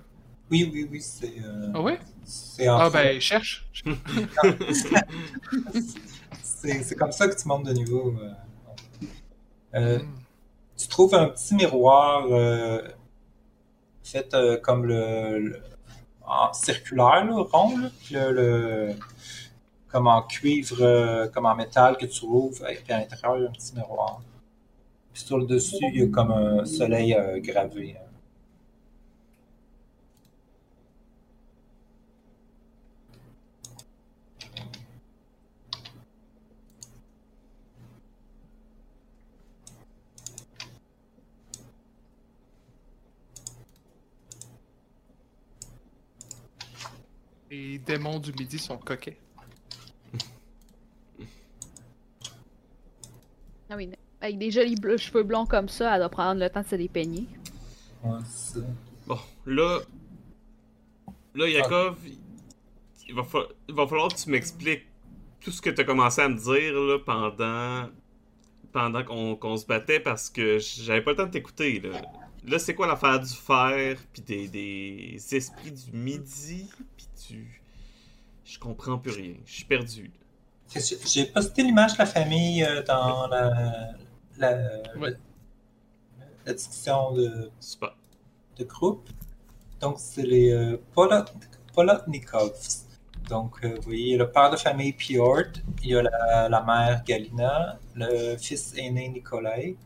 oui, 0.51 0.71
oui, 0.73 0.89
oui, 0.91 1.01
c'est. 1.01 1.35
euh, 1.43 1.73
Ah 1.75 1.81
ouais? 1.81 1.99
c'est 2.25 2.67
Ah 2.69 2.89
fait- 2.91 3.15
ben, 3.15 3.21
cherche. 3.21 3.67
c'est 6.43 6.83
c'est 6.83 6.95
comme 6.95 7.11
ça 7.13 7.27
que 7.27 7.41
tu 7.41 7.49
montes 7.49 7.65
de 7.67 7.73
niveau. 7.73 8.15
euh. 8.21 8.31
Euh, 9.75 9.99
Hmm. 9.99 10.09
tu 10.77 10.89
trouves 10.89 11.15
un 11.15 11.29
petit 11.29 11.55
miroir 11.55 12.27
euh, 12.31 12.83
fait 14.03 14.33
euh, 14.35 14.57
comme 14.59 14.85
le, 14.87 15.39
le- 15.39 15.63
en 16.25 16.53
circulaire, 16.53 17.25
là, 17.25 17.43
rond. 17.53 17.77
là. 17.79 17.89
Puis 18.01 18.15
le, 18.15 18.33
le- 18.33 18.95
comme 19.89 20.07
en 20.07 20.23
cuivre, 20.23 21.27
comme 21.33 21.47
en 21.47 21.55
métal 21.55 21.97
que 21.97 22.07
tu 22.07 22.25
ouvres, 22.27 22.69
et 22.71 22.75
puis 22.77 22.93
à 22.93 22.99
l'intérieur, 23.01 23.37
il 23.39 23.43
y 23.45 23.47
a 23.47 23.49
un 23.49 23.53
petit 23.53 23.75
miroir. 23.75 24.21
Puis 25.13 25.23
sur 25.23 25.39
le 25.39 25.47
dessus, 25.47 25.77
il 25.95 26.01
y 26.01 26.03
a 26.03 26.09
comme 26.09 26.31
un 26.31 26.65
soleil 26.67 27.17
gravé. 27.43 27.97
Les 47.59 47.79
démons 47.79 48.21
du 48.21 48.33
midi 48.33 48.57
sont 48.57 48.79
coquets. 48.79 49.19
Ah 53.69 53.75
oui, 53.77 53.91
avec 54.21 54.39
des 54.39 54.51
jolis 54.53 54.77
bleus- 54.77 54.97
cheveux 54.99 55.25
blonds 55.25 55.45
comme 55.45 55.69
ça, 55.69 55.93
elle 55.95 56.01
doit 56.01 56.09
prendre 56.09 56.41
le 56.41 56.49
temps 56.49 56.63
de 56.63 56.67
se 56.67 56.77
les 56.77 56.89
peigner. 56.89 57.27
Ouais, 58.05 58.19
c'est 58.25 58.61
ça. 58.61 58.67
Bon, 59.07 59.19
là. 59.45 59.81
Là, 61.35 61.49
Yakov, 61.49 61.97
il, 63.09 63.15
va 63.15 63.25
fa- 63.25 63.49
il 63.69 63.75
va 63.75 63.87
falloir 63.87 64.09
que 64.09 64.17
tu 64.23 64.31
m'expliques 64.31 64.87
tout 65.41 65.51
ce 65.51 65.61
que 65.61 65.71
tu 65.71 65.81
as 65.81 65.85
commencé 65.85 66.21
à 66.23 66.29
me 66.29 66.37
dire 66.37 66.75
là, 66.81 66.99
pendant. 67.05 67.91
pendant 68.73 69.05
qu'on 69.05 69.35
qu'on 69.37 69.57
se 69.57 69.67
battait 69.67 70.01
parce 70.01 70.31
que 70.31 70.59
j'avais 70.61 71.03
pas 71.03 71.11
le 71.11 71.17
temps 71.17 71.27
de 71.27 71.31
t'écouter. 71.33 71.81
Là, 71.81 72.01
là 72.47 72.59
c'est 72.59 72.75
quoi 72.75 72.87
l'affaire 72.87 73.21
du 73.21 73.33
fer, 73.35 73.99
puis 74.13 74.23
des, 74.23 74.49
des 74.49 75.19
esprits 75.33 75.73
du 75.73 75.93
midi, 75.93 76.69
puis 76.97 77.07
du. 77.29 77.63
Je 78.45 78.59
comprends 78.59 78.99
plus 78.99 79.13
rien. 79.13 79.35
Je 79.45 79.53
suis 79.53 79.65
perdu. 79.65 80.11
J'ai- 81.07 81.27
posté 81.27 81.63
l'image 81.63 81.95
de 81.95 81.99
la 81.99 82.07
famille 82.07 82.63
euh, 82.65 82.83
dans 82.83 83.27
la, 83.29 83.89
la, 84.39 84.57
Ouais. 84.99 85.15
la 86.47 86.53
discussion 86.55 87.13
de, 87.13 87.51
Super. 87.61 87.95
de 88.57 88.65
groupe. 88.65 89.09
Donc, 89.81 89.97
c'est 89.99 90.23
les 90.27 90.51
euh, 90.51 90.77
Polot- 90.95 91.25
Polotnikovs. 91.75 92.85
Donc, 93.29 93.63
euh, 93.65 93.75
vous 93.77 93.83
voyez, 93.83 94.03
il 94.03 94.09
y 94.11 94.15
a 94.15 94.19
le 94.19 94.31
père 94.31 94.51
de 94.51 94.57
famille 94.57 94.93
Piotr, 94.93 95.61
il 95.83 95.91
y 95.91 95.95
a 95.97 96.03
la, 96.03 96.49
la 96.49 96.63
mère 96.63 97.03
Galina, 97.05 97.79
le 97.95 98.37
fils 98.39 98.73
aîné 98.77 99.09
Nikolai. 99.09 99.77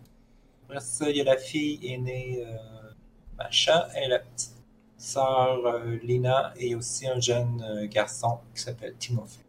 Après 0.73 0.87
ça, 0.87 1.11
il 1.11 1.19
y 1.19 1.21
a 1.21 1.25
la 1.25 1.37
fille 1.37 1.79
aînée 1.83 2.43
euh, 2.47 2.93
Masha 3.37 3.91
et 3.95 4.09
la 4.09 4.21
petite 4.21 4.57
sœur 4.97 5.67
euh, 5.67 5.99
Lina 6.03 6.55
et 6.57 6.75
aussi 6.75 7.07
un 7.07 7.21
jeune 7.21 7.63
euh, 7.63 7.87
garçon 7.87 8.39
qui 8.55 8.63
s'appelle 8.63 8.95
Timofey. 8.99 9.45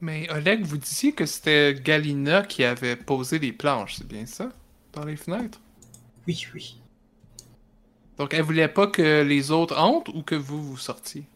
Mais 0.00 0.26
Oleg, 0.30 0.64
vous 0.64 0.78
disiez 0.78 1.12
que 1.12 1.26
c'était 1.26 1.74
Galina 1.74 2.44
qui 2.44 2.64
avait 2.64 2.96
posé 2.96 3.38
les 3.38 3.52
planches, 3.52 3.96
c'est 3.96 4.08
bien 4.08 4.24
ça? 4.24 4.48
Dans 4.94 5.04
les 5.04 5.16
fenêtres? 5.16 5.60
Oui, 6.26 6.46
oui. 6.54 6.80
Donc 8.16 8.32
elle 8.32 8.40
voulait 8.40 8.68
pas 8.68 8.86
que 8.86 9.20
les 9.20 9.50
autres 9.50 9.76
entrent 9.76 10.16
ou 10.16 10.22
que 10.22 10.34
vous 10.34 10.62
vous 10.62 10.78
sortiez? 10.78 11.26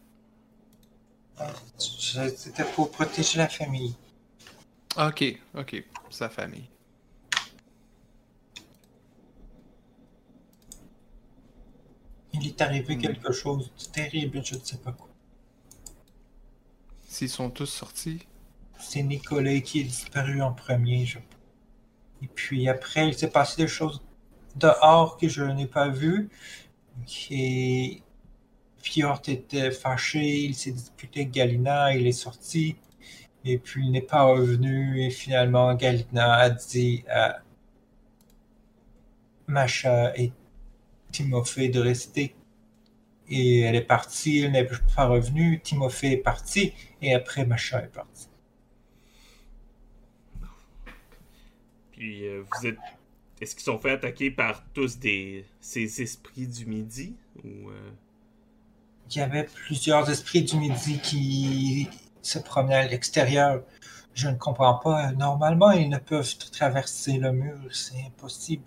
C'était 1.77 2.65
pour 2.65 2.91
protéger 2.91 3.37
la 3.37 3.47
famille. 3.47 3.95
Ok, 4.97 5.23
ok, 5.53 5.83
sa 6.09 6.29
famille. 6.29 6.69
Il 12.33 12.45
est 12.45 12.61
arrivé 12.61 12.97
Hmm. 12.97 12.97
quelque 12.97 13.31
chose 13.31 13.73
de 13.73 13.83
terrible, 13.85 14.45
je 14.45 14.53
ne 14.55 14.63
sais 14.63 14.77
pas 14.77 14.91
quoi. 14.91 15.09
S'ils 17.07 17.29
sont 17.29 17.49
tous 17.49 17.65
sortis? 17.67 18.27
C'est 18.77 19.03
Nicolas 19.03 19.59
qui 19.59 19.81
est 19.81 19.83
disparu 19.83 20.41
en 20.41 20.53
premier, 20.53 21.05
je 21.05 21.19
Et 22.21 22.27
puis 22.27 22.67
après, 22.69 23.07
il 23.09 23.17
s'est 23.17 23.31
passé 23.31 23.61
des 23.61 23.67
choses 23.67 24.01
dehors 24.55 25.17
que 25.17 25.27
je 25.29 25.43
n'ai 25.43 25.67
pas 25.67 25.89
vues. 25.89 26.29
Et 27.29 28.04
Fjord 28.85 29.21
était 29.27 29.71
fâché, 29.71 30.23
il 30.43 30.53
s'est 30.53 30.71
disputé 30.71 31.21
avec 31.21 31.31
Galina, 31.31 31.95
il 31.95 32.05
est 32.05 32.11
sorti. 32.11 32.75
Et 33.43 33.57
puis 33.57 33.83
il 33.85 33.91
n'est 33.91 34.01
pas 34.01 34.23
revenu. 34.23 35.01
Et 35.03 35.09
finalement, 35.09 35.73
Galina 35.73 36.35
a 36.35 36.49
dit 36.51 37.03
à 37.09 37.41
Masha 39.47 40.15
et 40.17 40.31
Timofey 41.11 41.69
de 41.69 41.79
rester. 41.79 42.35
Et 43.27 43.61
elle 43.61 43.75
est 43.75 43.81
partie, 43.81 44.41
elle 44.41 44.51
n'est 44.51 44.69
pas 44.95 45.07
revenue. 45.07 45.59
Timofey 45.61 46.13
est 46.13 46.17
parti. 46.17 46.73
Et 47.01 47.15
après, 47.15 47.43
Masha 47.43 47.83
est 47.83 47.91
partie. 47.91 48.29
Puis 51.91 52.27
euh, 52.27 52.43
vous 52.43 52.67
êtes. 52.67 52.77
Est-ce 53.41 53.55
qu'ils 53.55 53.63
sont 53.65 53.79
fait 53.79 53.91
attaquer 53.91 54.29
par 54.31 54.63
tous 54.73 54.99
ces 54.99 56.01
esprits 56.01 56.47
du 56.47 56.65
midi 56.67 57.15
Ou. 57.43 57.69
euh, 57.69 57.91
Il 59.15 59.19
y 59.19 59.21
avait 59.21 59.45
plusieurs 59.45 60.09
esprits 60.09 60.43
du 60.43 60.57
midi 60.57 60.99
qui 60.99 61.89
se 62.21 62.37
promenaient 62.37 62.75
à 62.75 62.87
l'extérieur. 62.87 63.63
Je 64.13 64.27
ne 64.29 64.35
comprends 64.35 64.75
pas. 64.75 65.11
Normalement, 65.13 65.71
ils 65.71 65.89
ne 65.89 65.97
peuvent 65.97 66.37
traverser 66.51 67.17
le 67.17 67.31
mur. 67.31 67.57
C'est 67.71 67.99
impossible. 68.05 68.63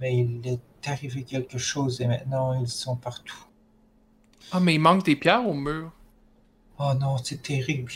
Mais 0.00 0.16
il 0.18 0.44
est 0.46 0.88
arrivé 0.88 1.22
quelque 1.24 1.58
chose 1.58 2.00
et 2.00 2.06
maintenant 2.08 2.60
ils 2.60 2.68
sont 2.68 2.96
partout. 2.96 3.46
Ah, 4.50 4.58
mais 4.58 4.74
il 4.74 4.80
manque 4.80 5.04
des 5.04 5.14
pierres 5.14 5.46
au 5.46 5.54
mur. 5.54 5.92
Oh 6.78 6.92
non, 6.94 7.18
c'est 7.18 7.42
terrible. 7.42 7.92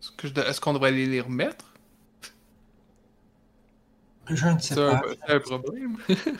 Est-ce 0.00 0.10
que 0.12 0.28
je 0.28 0.32
de- 0.34 0.42
est-ce 0.42 0.60
qu'on 0.60 0.72
devrait 0.72 0.88
aller 0.90 1.06
les 1.06 1.20
remettre? 1.20 1.74
Je 4.28 4.48
ne 4.48 4.58
sais 4.58 4.74
C'est 4.74 4.82
un, 4.82 4.96
pas. 4.96 5.02
c'est 5.26 5.32
un 5.34 5.40
problème. 5.40 5.96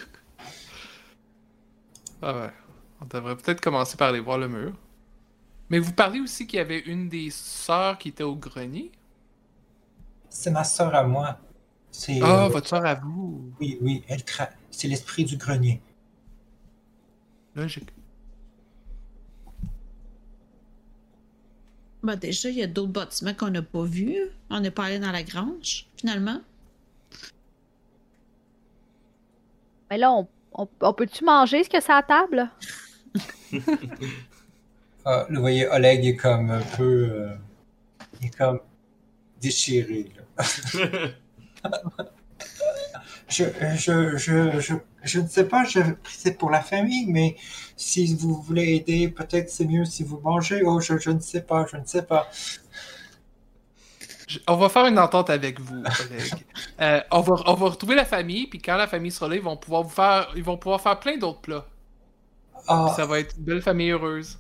ah 2.23 2.33
ouais. 2.47 2.53
On 3.01 3.05
devrait 3.07 3.37
peut-être 3.37 3.61
commencer 3.61 3.97
par 3.97 4.09
aller 4.09 4.21
voir 4.21 4.39
le 4.39 4.49
mur. 4.49 4.73
Mais 5.71 5.79
vous 5.79 5.93
parlez 5.93 6.21
aussi 6.21 6.47
qu'il 6.47 6.59
y 6.59 6.61
avait 6.61 6.81
une 6.81 7.09
des 7.09 7.31
sœurs 7.31 7.99
qui 7.99 8.09
était 8.09 8.25
au 8.25 8.37
grenier? 8.37 8.93
C'est 10.29 10.51
ma 10.51 10.65
soeur 10.65 10.95
à 10.95 11.05
moi. 11.05 11.39
C'est 11.91 12.21
Ah, 12.21 12.47
euh, 12.47 12.49
votre 12.49 12.69
sœur 12.69 12.85
à 12.85 12.95
vous. 12.97 13.53
oui, 13.61 13.79
oui, 13.81 14.05
elle 14.09 14.21
tra- 14.23 14.51
c'est 14.71 14.89
l'esprit 14.89 15.25
du 15.25 15.37
grenier. 15.37 15.81
Logique. 17.55 17.91
Bah, 22.03 22.17
déjà, 22.17 22.51
il 22.51 22.57
y 22.57 22.63
a 22.63 22.67
d'autres 22.67 22.93
bâtiments 22.93 23.35
qu'on 23.35 23.51
n'a 23.51 23.63
pas 23.63 23.85
vus. 23.85 24.17
On 24.51 24.61
n'est 24.61 24.71
pas 24.71 24.85
allé 24.85 24.99
dans 24.99 25.11
la 25.13 25.23
grange, 25.23 25.87
finalement. 25.97 26.41
Mais 29.91 29.99
là, 29.99 30.13
on, 30.13 30.29
on- 30.55 30.69
on 30.81 30.93
peut-tu 30.93 31.25
manger 31.25 31.65
ce 31.65 31.71
que 31.71 31.81
c'est 31.81 31.93
à 31.93 31.97
la 31.97 32.03
table? 32.03 32.51
Ah, 35.07 35.27
vous 35.29 35.41
voyez, 35.41 35.69
Oleg 35.69 36.05
est 36.07 36.17
comme 36.17 36.51
un 36.51 36.63
peu, 36.63 37.09
euh, 37.11 37.35
il 38.21 38.29
est 38.29 38.37
comme 38.37 38.59
déchiré. 39.41 40.11
là. 40.37 40.45
Je, 43.29 43.45
je, 43.79 44.17
je, 44.17 44.61
je, 44.61 44.75
je 45.03 45.21
ne 45.21 45.27
sais 45.27 45.45
pas, 45.49 45.65
je, 45.65 45.81
c'est 46.09 46.37
pour 46.39 46.51
la 46.51 46.61
famille, 46.61 47.07
mais 47.07 47.37
si 47.77 48.15
vous 48.15 48.41
voulez 48.43 48.75
aider, 48.77 49.09
peut-être 49.09 49.49
c'est 49.51 49.65
mieux 49.65 49.85
si 49.87 50.05
vous 50.05 50.21
mangez. 50.21 50.63
Oh, 50.65 50.79
je, 50.79 50.99
je 50.99 51.11
ne 51.11 51.19
sais 51.21 51.41
pas, 51.41 51.67
je 51.71 51.77
ne 51.79 51.85
sais 51.87 52.03
pas. 52.03 52.29
Je- 54.27 54.39
On 54.49 54.57
va 54.57 54.69
faire 54.69 54.87
une 54.87 54.99
entente 54.99 55.31
avec 55.31 55.61
vous, 55.61 55.77
Oleg. 56.11 56.33
Euh, 56.81 57.01
on, 57.11 57.21
va, 57.21 57.35
on 57.47 57.55
va 57.55 57.69
retrouver 57.69 57.95
la 57.95 58.05
famille, 58.05 58.47
puis 58.47 58.59
quand 58.61 58.77
la 58.77 58.87
famille 58.87 59.11
sera 59.11 59.29
là, 59.29 59.37
ils 59.37 59.43
vont 59.43 59.57
pouvoir 59.57 59.83
vous 59.83 59.91
faire, 59.91 60.31
ils 60.37 60.43
vont 60.45 60.57
pouvoir 60.57 60.81
faire 60.81 60.99
plein 60.99 61.17
d'autres 61.19 61.41
plats. 61.41 61.67
Puis 62.55 62.63
Ah, 62.69 62.93
ça 62.97 63.05
va 63.07 63.21
être 63.21 63.37
une 63.37 63.45
belle 63.45 63.63
famille 63.63 63.91
heureuse. 63.91 64.39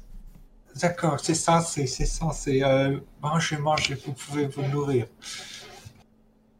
d'accord, 0.76 1.20
c'est 1.20 1.34
censé, 1.34 1.86
c'est 1.86 2.06
censé. 2.06 2.62
Euh, 2.62 2.98
mangez, 3.22 3.58
mangez, 3.58 3.94
vous 3.94 4.12
pouvez 4.14 4.46
vous 4.46 4.62
nourrir. 4.62 5.06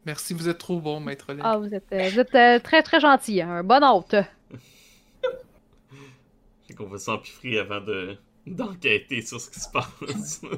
Merci, 0.05 0.35
vous 0.35 0.47
êtes 0.47 0.59
trop 0.59 0.79
bon, 0.79 0.99
maître 0.99 1.25
Oleg. 1.29 1.41
Ah, 1.43 1.57
vous 1.57 1.73
êtes, 1.73 1.91
euh, 1.91 2.09
vous 2.11 2.19
êtes 2.19 2.35
euh, 2.35 2.59
très 2.59 2.83
très 2.83 2.99
gentil, 2.99 3.41
hein, 3.41 3.49
un 3.49 3.63
bon 3.63 3.83
hôte. 3.83 4.15
Fait 6.67 6.73
qu'on 6.75 6.85
va 6.87 6.97
s'empiffrer 6.99 7.59
avant 7.59 7.81
de 7.81 8.17
d'enquêter 8.45 9.21
sur 9.23 9.41
ce 9.41 9.49
qui 9.49 9.59
se 9.59 9.69
passe. 9.69 10.41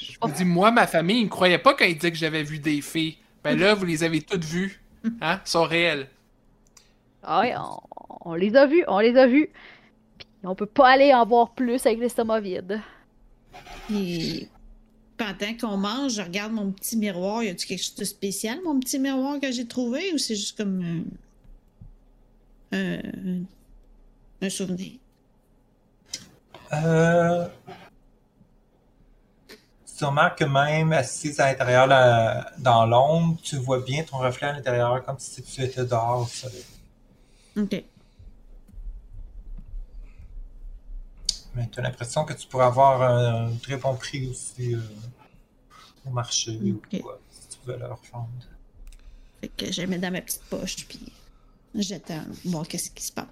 Je 0.00 0.18
vous 0.20 0.32
dis, 0.32 0.44
moi, 0.44 0.70
ma 0.70 0.86
famille, 0.86 1.20
ils 1.20 1.24
ne 1.24 1.28
croyaient 1.28 1.58
pas 1.58 1.74
quand 1.74 1.84
ils 1.84 1.94
disaient 1.94 2.10
que 2.10 2.18
j'avais 2.18 2.42
vu 2.42 2.58
des 2.58 2.80
fées. 2.80 3.18
Ben 3.42 3.58
là, 3.58 3.74
vous 3.74 3.84
les 3.84 4.02
avez 4.02 4.20
toutes 4.20 4.44
vues. 4.44 4.80
Hein? 5.20 5.38
Elles 5.40 5.40
sont 5.44 5.64
réelles. 5.64 6.08
Ah 7.22 7.40
ouais, 7.40 7.54
on, 7.56 8.30
on 8.30 8.34
les 8.34 8.56
a 8.56 8.66
vus, 8.66 8.84
on 8.88 8.98
les 8.98 9.16
a 9.16 9.26
vus. 9.26 9.50
Puis 10.18 10.26
on 10.44 10.54
peut 10.54 10.66
pas 10.66 10.90
aller 10.90 11.12
en 11.12 11.26
voir 11.26 11.54
plus 11.54 11.84
avec 11.86 11.98
l'estomac 11.98 12.40
vide. 12.40 12.80
Et 13.92 14.48
pendant 15.16 15.56
qu'on 15.60 15.76
mange, 15.76 16.14
je 16.14 16.22
regarde 16.22 16.52
mon 16.52 16.70
petit 16.72 16.96
miroir. 16.96 17.42
Y 17.42 17.50
a-tu 17.50 17.66
quelque 17.66 17.82
chose 17.82 17.94
de 17.94 18.04
spécial, 18.04 18.58
mon 18.64 18.80
petit 18.80 18.98
miroir 18.98 19.38
que 19.40 19.52
j'ai 19.52 19.66
trouvé, 19.66 20.12
ou 20.12 20.18
c'est 20.18 20.34
juste 20.34 20.56
comme 20.56 21.04
euh, 22.72 22.98
un, 24.40 24.46
un 24.46 24.50
souvenir? 24.50 24.92
Euh... 26.72 27.46
Tu 29.96 30.04
remarques 30.04 30.38
que 30.38 30.44
même 30.44 30.92
assise 30.92 31.38
à 31.38 31.46
l'intérieur, 31.52 31.86
dans 32.58 32.84
l'ombre, 32.86 33.38
tu 33.42 33.56
vois 33.58 33.80
bien 33.80 34.02
ton 34.02 34.18
reflet 34.18 34.48
à 34.48 34.52
l'intérieur 34.52 35.04
comme 35.04 35.18
si 35.18 35.42
tu 35.42 35.62
étais 35.62 35.84
dehors 35.84 36.22
au 36.22 36.26
soleil. 36.26 36.64
Ok. 37.56 37.84
Mais 41.54 41.68
tu 41.70 41.78
as 41.78 41.82
l'impression 41.82 42.24
que 42.24 42.32
tu 42.32 42.48
pourrais 42.48 42.64
avoir 42.66 43.02
un 43.02 43.52
très 43.62 43.76
bon 43.76 43.94
prix 43.94 44.28
aussi 44.28 44.74
euh, 44.74 44.80
au 46.04 46.10
marché 46.10 46.58
Ok. 46.64 46.88
ou 46.94 46.98
quoi, 47.02 47.20
si 47.30 47.56
tu 47.56 47.58
veux 47.66 47.76
leur 47.78 47.98
vendre. 48.12 48.28
Fait 49.40 49.48
que 49.56 49.70
je 49.70 49.82
le 49.82 49.86
mets 49.86 49.98
dans 49.98 50.10
ma 50.10 50.20
petite 50.20 50.42
poche, 50.50 50.86
puis 50.88 51.12
j'attends 51.76 52.24
voir 52.44 52.66
qu'est-ce 52.66 52.90
qui 52.90 53.04
se 53.04 53.12
passe. 53.12 53.26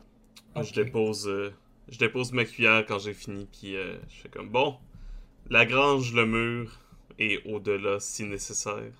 Je 0.54 0.72
dépose, 0.72 1.26
euh, 1.26 1.52
je 1.88 1.98
dépose 1.98 2.30
ma 2.30 2.44
cuillère 2.44 2.84
quand 2.86 3.00
j'ai 3.00 3.14
fini, 3.14 3.46
puis 3.46 3.74
euh, 3.74 3.96
je 4.08 4.20
fais 4.22 4.28
comme 4.28 4.50
bon, 4.50 4.76
la 5.52 5.66
grange, 5.66 6.12
le 6.14 6.24
mur 6.26 6.80
et 7.18 7.42
au-delà 7.44 8.00
si 8.00 8.24
nécessaire. 8.24 8.92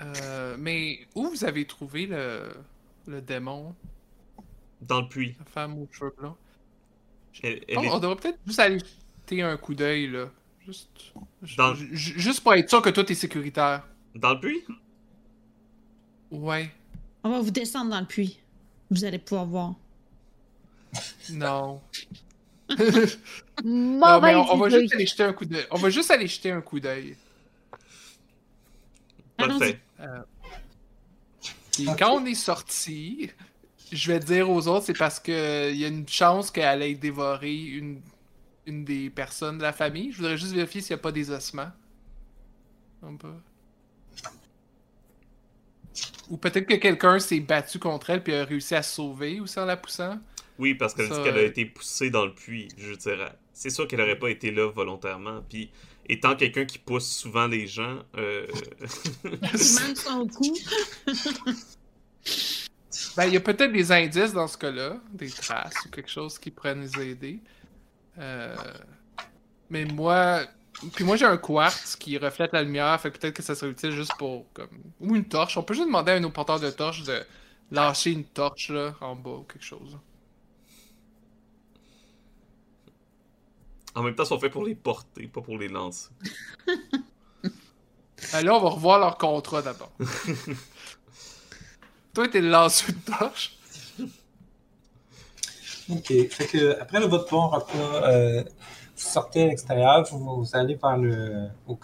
Euh, 0.00 0.56
mais 0.58 1.06
où 1.14 1.28
vous 1.28 1.44
avez 1.44 1.64
trouvé 1.66 2.06
le, 2.06 2.48
le 3.06 3.20
démon, 3.20 3.74
Dans 4.80 5.00
le 5.02 5.08
puits. 5.08 5.34
la 5.38 5.44
femme 5.44 5.78
aux 5.78 5.88
cheveux 5.92 6.14
blancs? 6.18 6.36
Elle, 7.42 7.64
elle 7.68 7.84
est- 7.84 7.88
On 7.90 7.98
devrait 7.98 8.16
peut-être 8.16 8.38
juste 8.46 8.58
aller 8.60 8.78
jeter 8.78 9.42
un 9.42 9.56
coup 9.56 9.74
d'œil, 9.74 10.08
là. 10.08 10.28
Dans- 11.56 11.74
juste 11.74 12.40
pour 12.40 12.54
être 12.54 12.68
sûr 12.68 12.82
que 12.82 12.90
tout 12.90 13.10
est 13.10 13.14
sécuritaire. 13.16 13.86
Dans 14.14 14.34
le 14.34 14.40
puits? 14.40 14.64
Ouais. 16.30 16.70
On 17.24 17.30
va 17.30 17.40
vous 17.40 17.50
descendre 17.50 17.90
dans 17.90 18.00
le 18.00 18.06
puits. 18.06 18.38
Vous 18.90 19.04
allez 19.04 19.18
pouvoir 19.18 19.46
voir. 19.46 19.74
Non. 21.30 21.80
Non, 23.64 24.20
mais 24.20 24.34
on, 24.34 24.50
on 24.52 24.56
va 24.58 24.68
juste 24.70 24.92
aller 24.94 25.06
jeter 25.06 25.24
un 25.24 25.32
coup 25.32 25.44
d'œil. 25.44 25.66
On 25.70 25.78
va 25.78 25.90
juste 25.90 26.10
aller 26.10 26.26
jeter 26.26 26.50
un 26.50 26.60
coup 26.62 26.80
d'œil. 26.80 27.16
Parfait. 29.36 29.82
Et 31.78 31.88
Ok. 31.88 31.96
quand 31.96 32.12
on 32.20 32.24
est 32.26 32.34
sorti, 32.34 33.30
je 33.92 34.12
vais 34.12 34.20
dire 34.20 34.50
aux 34.50 34.68
autres, 34.68 34.86
c'est 34.86 34.94
parce 34.94 35.20
que 35.20 35.70
il 35.72 35.78
y 35.78 35.84
a 35.84 35.88
une 35.88 36.08
chance 36.08 36.50
qu'elle 36.50 36.82
ait 36.82 36.94
dévoré 36.94 37.54
une, 37.56 38.02
une 38.66 38.84
des 38.84 39.10
personnes 39.10 39.58
de 39.58 39.62
la 39.62 39.72
famille. 39.72 40.12
Je 40.12 40.18
voudrais 40.18 40.38
juste 40.38 40.52
vérifier 40.54 40.80
s'il 40.82 40.94
n'y 40.96 41.00
a 41.00 41.02
pas 41.02 41.12
des 41.12 41.30
ossements. 41.30 41.72
Ou 46.28 46.36
peut-être 46.36 46.66
que 46.66 46.74
quelqu'un 46.74 47.18
s'est 47.18 47.40
battu 47.40 47.78
contre 47.78 48.10
elle 48.10 48.22
puis 48.22 48.34
a 48.34 48.44
réussi 48.44 48.74
à 48.74 48.82
se 48.82 48.94
sauver 48.94 49.40
aussi 49.40 49.58
en 49.58 49.64
la 49.66 49.76
poussant. 49.76 50.18
Oui, 50.58 50.74
parce 50.74 50.94
qu'elle 50.94 51.08
dit 51.08 51.22
qu'elle 51.22 51.38
a 51.38 51.42
été 51.42 51.64
poussée 51.64 52.10
dans 52.10 52.24
le 52.24 52.34
puits. 52.34 52.68
Je 52.76 52.94
dirais. 52.94 53.32
C'est 53.52 53.70
sûr 53.70 53.86
qu'elle 53.86 54.00
aurait 54.00 54.18
pas 54.18 54.30
été 54.30 54.50
là 54.50 54.70
volontairement. 54.70 55.42
Puis, 55.48 55.70
étant 56.08 56.36
quelqu'un 56.36 56.64
qui 56.64 56.78
pousse 56.78 57.08
souvent 57.08 57.46
les 57.46 57.66
gens, 57.66 58.00
euh, 58.16 58.46
Manque 59.24 59.96
son 59.96 60.26
cou. 60.28 60.56
Ben, 63.16 63.26
il 63.26 63.34
y 63.34 63.36
a 63.36 63.40
peut-être 63.40 63.72
des 63.72 63.92
indices 63.92 64.32
dans 64.32 64.46
ce 64.46 64.56
cas-là, 64.56 64.98
des 65.12 65.30
traces 65.30 65.74
ou 65.84 65.90
quelque 65.90 66.10
chose 66.10 66.38
qui 66.38 66.50
pourrait 66.50 66.74
nous 66.74 67.00
aider. 67.00 67.40
Euh, 68.18 68.56
Mais 69.70 69.84
moi. 69.84 70.42
Puis 70.94 71.04
moi, 71.04 71.16
j'ai 71.16 71.26
un 71.26 71.36
quartz 71.36 71.96
qui 71.96 72.16
reflète 72.16 72.52
la 72.52 72.62
lumière, 72.62 72.98
fait 73.00 73.10
que 73.10 73.18
peut-être 73.18 73.36
que 73.36 73.42
ça 73.42 73.54
serait 73.54 73.70
utile 73.70 73.90
juste 73.90 74.16
pour. 74.16 74.46
Comme... 74.52 74.68
Ou 75.00 75.14
une 75.14 75.26
torche. 75.26 75.56
On 75.56 75.62
peut 75.62 75.74
juste 75.74 75.86
demander 75.86 76.12
à 76.12 76.14
un 76.16 76.24
autre 76.24 76.32
porteur 76.32 76.60
de 76.60 76.70
torche 76.70 77.02
de 77.02 77.22
lâcher 77.70 78.12
une 78.12 78.24
torche 78.24 78.70
là, 78.70 78.94
en 79.00 79.14
bas 79.14 79.30
ou 79.30 79.42
quelque 79.42 79.64
chose. 79.64 79.98
En 83.94 84.02
même 84.02 84.14
temps, 84.14 84.24
ils 84.24 84.28
sont 84.28 84.38
faits 84.38 84.52
pour 84.52 84.64
les 84.64 84.74
porter, 84.74 85.26
pas 85.28 85.40
pour 85.40 85.58
les 85.58 85.68
lancer. 85.68 86.08
Là, 88.32 88.54
on 88.54 88.60
va 88.60 88.70
revoir 88.70 88.98
leur 88.98 89.18
contrat 89.18 89.62
d'abord. 89.62 89.92
Toi, 92.14 92.28
t'es 92.28 92.40
le 92.40 92.48
lanceur 92.48 92.94
de 92.94 93.12
torche. 93.12 93.58
Ok, 95.90 96.06
fait 96.30 96.46
que 96.46 96.80
après 96.80 97.00
le 97.00 97.06
votre 97.06 97.28
bon 97.30 97.48
repas, 97.48 98.08
euh, 98.08 98.42
vous 98.42 98.48
sortez 98.96 99.42
à 99.42 99.46
l'extérieur, 99.48 100.04
vous, 100.04 100.42
vous 100.42 100.56
allez 100.56 100.76
vers 100.76 100.96
le 100.96 101.48
au, 101.66 101.78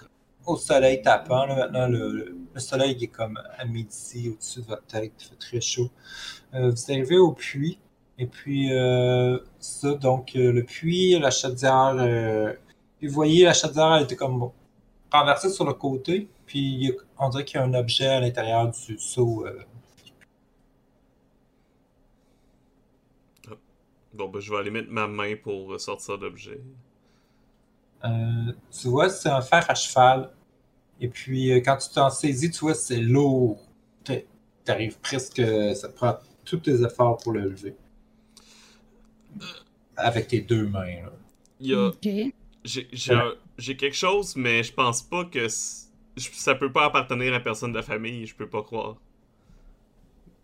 au 0.46 0.56
soleil 0.56 1.02
tapant. 1.02 1.46
Là, 1.46 1.56
maintenant, 1.56 1.88
le, 1.88 2.36
le 2.54 2.60
soleil 2.60 2.96
est 3.02 3.08
comme 3.08 3.38
à 3.58 3.64
midi 3.64 4.30
au-dessus 4.30 4.60
de 4.60 4.66
votre 4.66 4.86
tête, 4.86 5.12
il 5.18 5.24
fait 5.24 5.36
très 5.36 5.60
chaud. 5.60 5.90
Euh, 6.54 6.70
vous 6.70 6.92
arrivez 6.92 7.18
au 7.18 7.32
puits, 7.32 7.80
et 8.18 8.26
puis 8.26 8.72
euh, 8.72 9.38
ça, 9.60 9.94
donc 9.94 10.34
euh, 10.36 10.52
le 10.52 10.64
puits, 10.64 11.18
la 11.18 11.30
chaudière, 11.30 11.94
euh, 11.98 12.52
puis 12.98 13.08
vous 13.08 13.14
voyez 13.14 13.44
la 13.44 13.54
chaudière, 13.54 13.94
elle 13.96 14.04
était 14.04 14.16
comme 14.16 14.50
renversée 15.12 15.50
sur 15.50 15.64
le 15.66 15.74
côté, 15.74 16.28
puis 16.46 16.92
on 17.18 17.28
dirait 17.30 17.44
qu'il 17.44 17.60
y 17.60 17.62
a 17.62 17.66
un 17.66 17.74
objet 17.74 18.06
à 18.08 18.20
l'intérieur 18.20 18.70
du 18.72 18.98
seau. 18.98 19.46
euh, 19.46 19.58
Bon, 24.12 24.28
ben, 24.28 24.40
je 24.40 24.50
vais 24.50 24.58
aller 24.58 24.70
mettre 24.70 24.90
ma 24.90 25.06
main 25.06 25.34
pour 25.36 25.80
sortir 25.80 26.18
l'objet. 26.18 26.60
Tu 28.80 28.88
vois, 28.88 29.10
c'est 29.10 29.28
un 29.28 29.42
fer 29.42 29.64
à 29.68 29.74
cheval. 29.74 30.30
Et 31.00 31.08
puis, 31.08 31.50
quand 31.64 31.76
tu 31.78 31.90
t'en 31.94 32.10
saisis, 32.10 32.50
tu 32.50 32.60
vois, 32.60 32.74
c'est 32.74 33.00
lourd. 33.00 33.60
T'arrives 34.64 34.98
presque. 35.00 35.42
Ça 35.74 35.88
prend 35.88 36.18
tous 36.44 36.58
tes 36.58 36.82
efforts 36.82 37.18
pour 37.18 37.32
le 37.32 37.42
lever. 37.42 37.76
Avec 39.96 40.28
tes 40.28 40.40
deux 40.40 40.66
mains. 40.66 41.02
là. 41.02 41.12
Il 41.60 41.66
y 41.68 41.74
a. 41.74 41.86
Ok. 41.88 42.08
J'ai 42.64 42.88
j'ai 42.92 43.14
un- 43.14 43.34
j'ai 43.56 43.76
quelque 43.76 43.96
chose, 43.96 44.36
mais 44.36 44.62
je 44.62 44.72
pense 44.72 45.02
pas 45.02 45.24
que 45.24 45.46
ça 45.48 46.54
peut 46.54 46.70
pas 46.72 46.84
appartenir 46.86 47.32
à 47.34 47.40
personne 47.40 47.72
de 47.72 47.76
la 47.78 47.82
famille, 47.82 48.26
je 48.26 48.34
peux 48.34 48.48
pas 48.48 48.62
croire. 48.62 48.96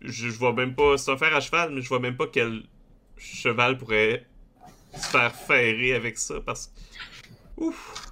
Je, 0.01 0.29
je 0.29 0.37
vois 0.37 0.53
même 0.53 0.75
pas. 0.75 0.97
C'est 0.97 1.11
un 1.11 1.17
fer 1.17 1.33
à 1.35 1.39
cheval, 1.39 1.71
mais 1.73 1.81
je 1.81 1.87
vois 1.89 1.99
même 1.99 2.17
pas 2.17 2.27
quel 2.27 2.63
cheval 3.17 3.77
pourrait 3.77 4.25
se 4.93 5.07
faire 5.09 5.33
ferrer 5.35 5.93
avec 5.93 6.17
ça 6.17 6.41
parce 6.41 6.67
que. 6.67 7.63
Ouf! 7.63 8.11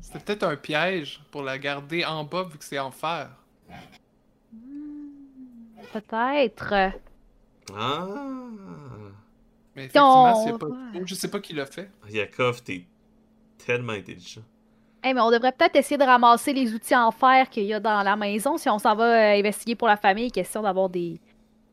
C'était 0.00 0.20
peut-être 0.20 0.42
un 0.44 0.56
piège 0.56 1.20
pour 1.30 1.42
la 1.42 1.58
garder 1.58 2.04
en 2.04 2.24
bas 2.24 2.44
vu 2.44 2.56
que 2.56 2.64
c'est 2.64 2.78
en 2.78 2.90
fer. 2.90 3.28
Peut-être. 5.92 6.74
Ah! 7.76 8.06
Mais 9.76 9.84
effectivement, 9.84 10.44
Donc, 10.46 10.58
pas 10.58 10.66
je 11.04 11.14
sais 11.14 11.28
pas 11.28 11.40
qui 11.40 11.52
l'a 11.54 11.66
fait. 11.66 11.90
Yakov, 12.10 12.62
t'es 12.62 12.84
tellement 13.64 13.92
intelligent. 13.92 14.42
Hey, 15.02 15.14
mais 15.14 15.20
on 15.20 15.30
devrait 15.30 15.52
peut-être 15.52 15.76
essayer 15.76 15.96
de 15.96 16.04
ramasser 16.04 16.52
les 16.52 16.74
outils 16.74 16.96
en 16.96 17.12
fer 17.12 17.48
qu'il 17.48 17.64
y 17.64 17.72
a 17.72 17.78
dans 17.78 18.02
la 18.02 18.16
maison 18.16 18.56
si 18.56 18.68
on 18.68 18.78
s'en 18.78 18.96
va 18.96 19.04
euh, 19.04 19.38
investiguer 19.38 19.76
pour 19.76 19.86
la 19.86 19.96
famille. 19.96 20.32
Question 20.32 20.62
d'avoir 20.62 20.88
des, 20.88 21.20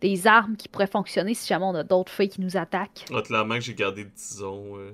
des 0.01 0.27
armes 0.27 0.55
qui 0.55 0.67
pourraient 0.67 0.85
fonctionner 0.85 1.33
si 1.33 1.47
jamais 1.47 1.65
on 1.65 1.73
a 1.73 1.83
d'autres 1.83 2.11
feuilles 2.11 2.29
qui 2.29 2.41
nous 2.41 2.55
attaquent. 2.57 3.05
Ah, 3.11 3.21
clairement 3.23 3.55
que 3.55 3.61
j'ai 3.61 3.73
gardé 3.73 4.03
le 4.03 4.11
tison 4.11 4.77
euh, 4.77 4.91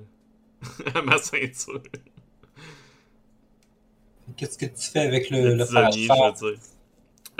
à 0.94 1.02
ma 1.02 1.18
ceinture. 1.18 1.82
Qu'est-ce 4.36 4.56
que 4.56 4.66
tu 4.66 4.90
fais 4.90 5.00
avec 5.00 5.28
le, 5.28 5.42
Le 5.42 5.54
le 5.54 5.64
fer 5.66 5.90
tisonnier, 5.90 6.08
je 6.08 6.22
veux 6.22 6.32
dire. 6.32 6.58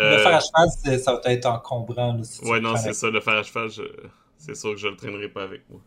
Le 0.02 0.16
Euh, 0.16 0.22
fer 0.22 0.34
à 0.34 0.40
cheval, 0.40 0.98
ça 1.00 1.12
va 1.14 1.20
être 1.32 1.46
encombrant. 1.46 2.14
là, 2.14 2.24
si 2.24 2.40
tu 2.40 2.46
Ouais, 2.48 2.60
non, 2.60 2.76
c'est 2.76 2.92
ça, 2.92 3.08
le 3.10 3.20
fer 3.20 3.34
à 3.34 3.42
cheval, 3.42 3.70
je- 3.70 3.82
c'est 4.38 4.54
sûr 4.56 4.70
que 4.72 4.76
je 4.78 4.88
le 4.88 4.96
traînerai 4.96 5.28
pas 5.28 5.44
avec 5.44 5.62
moi. 5.70 5.80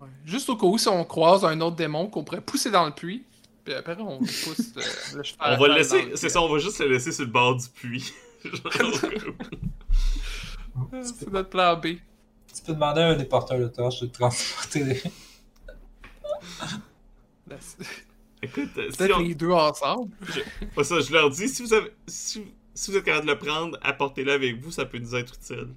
Ouais. 0.00 0.08
Juste 0.24 0.48
au 0.48 0.56
cas 0.56 0.66
où, 0.66 0.78
si 0.78 0.88
on 0.88 1.04
croise 1.04 1.44
un 1.44 1.60
autre 1.60 1.76
démon 1.76 2.06
qu'on 2.08 2.24
pourrait 2.24 2.40
pousser 2.40 2.70
dans 2.70 2.86
le 2.86 2.92
puits, 2.92 3.24
puis 3.64 3.74
après 3.74 3.96
on 4.00 4.18
pousse 4.18 4.72
euh, 4.76 4.80
le 5.16 5.22
cheval. 5.22 5.56
On 5.58 5.60
va 5.62 5.68
le 5.68 5.74
laisser, 5.74 6.12
c'est 6.14 6.28
ça, 6.30 6.40
on 6.40 6.48
va 6.52 6.58
juste 6.58 6.78
le 6.80 6.88
laisser 6.88 7.12
sur 7.12 7.24
le 7.24 7.30
bord 7.30 7.56
du 7.56 7.68
puits. 7.68 8.12
Ah, 10.92 11.02
C'est 11.02 11.30
notre 11.30 11.50
plan 11.50 11.76
B. 11.76 11.86
Tu 12.54 12.62
peux 12.64 12.72
demander 12.72 13.00
à 13.02 13.08
un 13.08 13.16
des 13.16 13.24
porteurs 13.24 13.58
de 13.58 13.66
torches 13.68 14.00
de 14.00 14.06
transporter 14.06 14.84
les... 14.84 15.02
Écoute, 18.42 18.70
euh, 18.78 18.88
si 18.90 18.96
Peut-être 18.96 19.16
on- 19.16 19.20
les 19.22 19.34
deux 19.34 19.50
ensemble. 19.50 20.10
pas 20.74 20.84
ça, 20.84 21.00
je 21.00 21.12
leur 21.12 21.28
dis, 21.30 21.48
si 21.48 21.62
vous, 21.62 21.74
avez, 21.74 21.92
si, 22.06 22.44
si 22.74 22.90
vous 22.90 22.96
êtes 22.96 23.04
capable 23.04 23.26
de 23.26 23.32
le 23.32 23.38
prendre, 23.38 23.78
apportez-le 23.82 24.32
avec 24.32 24.56
vous, 24.60 24.70
ça 24.70 24.84
peut 24.86 24.98
nous 24.98 25.14
être 25.14 25.34
utile. 25.34 25.68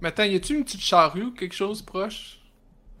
Mais 0.00 0.08
attends, 0.08 0.24
y 0.24 0.34
a-tu 0.34 0.56
une 0.56 0.64
petite 0.64 0.80
charrue 0.80 1.24
ou 1.24 1.30
quelque 1.32 1.54
chose 1.54 1.82
proche? 1.82 2.38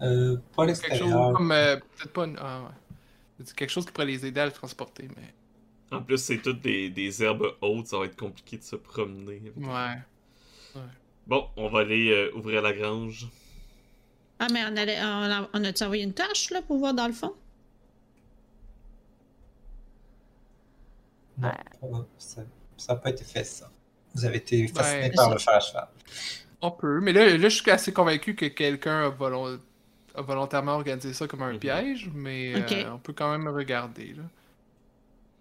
Euh, 0.00 0.36
pas 0.56 0.66
Quelque 0.66 0.96
chose 0.96 1.12
comme. 1.34 1.52
euh, 1.52 1.76
Peut-être 1.76 2.12
pas 2.12 2.24
une. 2.26 2.36
Ah 2.40 2.62
ouais. 2.62 3.44
Quelque 3.56 3.70
chose 3.70 3.84
qui 3.86 3.92
pourrait 3.92 4.06
les 4.06 4.24
aider 4.26 4.40
à 4.40 4.46
le 4.46 4.52
transporter, 4.52 5.08
mais. 5.16 5.34
En 5.96 6.02
plus, 6.02 6.18
c'est 6.18 6.38
toutes 6.38 6.60
des, 6.60 6.88
des 6.90 7.22
herbes 7.22 7.54
hautes, 7.60 7.88
ça 7.88 7.98
va 7.98 8.06
être 8.06 8.16
compliqué 8.16 8.56
de 8.56 8.62
se 8.62 8.76
promener. 8.76 9.42
avec. 9.56 9.56
Ouais. 9.56 10.80
Bon, 11.26 11.48
on 11.56 11.68
va 11.68 11.80
aller 11.80 12.10
euh, 12.10 12.32
ouvrir 12.34 12.62
la 12.62 12.72
grange. 12.72 13.28
Ah, 14.38 14.46
mais 14.52 14.62
on, 14.64 14.76
allait, 14.76 14.98
on, 15.00 15.04
a, 15.30 15.48
on 15.52 15.64
a-tu 15.64 15.82
envoyé 15.84 16.02
une 16.02 16.14
torche, 16.14 16.50
là, 16.50 16.62
pour 16.62 16.78
voir 16.78 16.94
dans 16.94 17.06
le 17.06 17.12
fond? 17.12 17.34
Non, 21.38 21.50
pas- 21.80 22.06
ça 22.76 22.94
n'a 22.94 22.98
pas 23.00 23.10
été 23.10 23.24
fait, 23.24 23.44
ça. 23.44 23.70
Vous 24.14 24.24
avez 24.24 24.36
été 24.38 24.66
fasciné 24.68 25.08
Ben, 25.08 25.14
par 25.14 25.26
ça- 25.26 25.32
le 25.32 25.38
fer 25.38 25.54
à 25.54 25.60
cheval. 25.60 25.88
On 26.60 26.70
peut, 26.70 27.00
mais 27.00 27.12
là, 27.12 27.24
là 27.36 27.48
je 27.48 27.56
suis 27.56 27.70
assez 27.70 27.92
convaincu 27.92 28.34
que 28.34 28.46
quelqu'un 28.46 29.06
a, 29.06 29.08
volon- 29.08 29.58
a 30.14 30.22
volontairement 30.22 30.74
organisé 30.74 31.12
ça 31.12 31.26
comme 31.26 31.42
un 31.42 31.52
Mhm. 31.54 31.58
piège, 31.58 32.10
mais 32.14 32.54
euh, 32.54 32.92
on 32.94 32.98
peut 32.98 33.12
quand 33.14 33.30
même 33.36 33.48
regarder. 33.48 34.14
Là. 34.16 34.22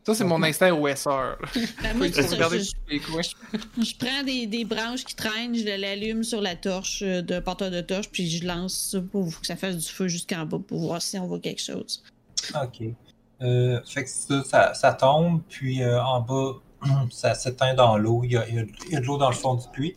Ça, 0.03 0.15
c'est 0.15 0.23
mon 0.23 0.41
instinct 0.41 0.71
OSR. 0.73 1.35
Ben, 1.83 1.95
moi, 1.95 2.11
ça, 2.11 2.21
je, 2.25 3.95
prends 3.99 4.23
des, 4.23 4.47
des 4.47 4.65
branches 4.65 5.03
qui 5.05 5.15
traînent, 5.15 5.53
je 5.55 5.63
l'allume 5.79 6.23
sur 6.23 6.41
la 6.41 6.55
torche 6.55 7.03
euh, 7.03 7.21
d'un 7.21 7.41
porteur 7.41 7.69
de 7.69 7.81
torche, 7.81 8.09
puis 8.09 8.27
je 8.27 8.43
lance 8.45 8.89
ça 8.91 9.01
pour 9.11 9.27
que 9.39 9.45
ça 9.45 9.55
fasse 9.55 9.77
du 9.77 9.87
feu 9.87 10.07
jusqu'en 10.07 10.45
bas 10.45 10.57
pour 10.67 10.79
voir 10.79 11.01
si 11.01 11.19
on 11.19 11.27
voit 11.27 11.39
quelque 11.39 11.61
chose. 11.61 12.01
Ok. 12.55 12.81
Euh, 13.43 13.79
fait 13.85 14.03
que 14.05 14.09
ça, 14.09 14.43
ça, 14.43 14.73
ça 14.73 14.93
tombe, 14.93 15.41
puis 15.49 15.83
euh, 15.83 16.01
en 16.01 16.21
bas, 16.21 16.53
ça 17.11 17.35
s'éteint 17.35 17.73
dans 17.73 17.97
l'eau. 17.97 18.21
Il 18.23 18.31
y 18.31 18.37
a, 18.37 18.47
il 18.47 18.55
y 18.55 18.59
a- 18.59 18.65
il 18.87 18.91
y 18.91 18.95
a 18.95 18.99
de 18.99 19.05
l'eau 19.05 19.17
dans 19.17 19.29
le 19.29 19.35
fond 19.35 19.55
du 19.55 19.67
puits, 19.71 19.95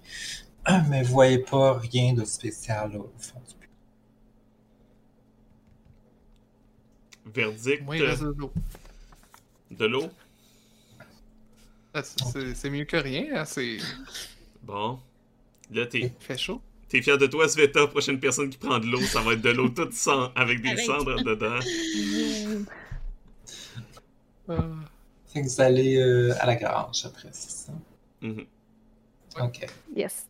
mais 0.88 1.02
vous 1.02 1.12
voyez 1.12 1.38
pas 1.38 1.78
rien 1.78 2.12
de 2.14 2.24
spécial 2.24 2.92
là, 2.92 2.98
au 2.98 3.12
fond 3.18 3.40
du 3.48 3.54
puits. 3.54 3.68
Verdict 7.34 7.82
il 7.94 8.02
reste 8.04 8.22
de 8.22 8.34
l'eau. 8.36 8.52
de 9.70 9.86
l'eau? 9.86 10.04
Ah, 11.94 12.02
c'est- 12.02 12.54
C'est 12.54 12.70
mieux 12.70 12.84
que 12.84 12.96
rien, 12.96 13.26
hein, 13.34 13.44
c'est... 13.44 13.78
Bon. 14.62 14.98
Là, 15.70 15.86
t'es 15.86 16.00
il 16.00 16.12
fait 16.20 16.36
chaud. 16.36 16.60
t'es 16.88 17.00
fier 17.02 17.16
de 17.18 17.26
toi, 17.26 17.48
Sveta. 17.48 17.86
Prochaine 17.86 18.18
personne 18.20 18.50
qui 18.50 18.58
prend 18.58 18.78
de 18.78 18.86
l'eau, 18.86 19.00
ça 19.00 19.20
va 19.22 19.32
être 19.34 19.40
de 19.42 19.50
l'eau 19.50 19.68
toute 19.68 19.92
sang 19.94 20.30
avec 20.34 20.60
des 20.60 20.70
Avec- 20.70 20.84
cendres 20.84 21.22
dedans. 21.22 21.58
Euh, 24.50 24.74
Fait 25.34 25.42
que 25.42 25.48
vous 25.48 25.60
allez 25.60 25.96
euh, 25.96 26.32
à 26.38 26.46
la 26.46 26.54
grange 26.54 27.04
après, 27.06 27.28
c'est 27.32 27.50
ça? 27.50 27.72
Mhm. 28.20 28.46
Ok. 29.42 29.66
Yes. 29.96 30.26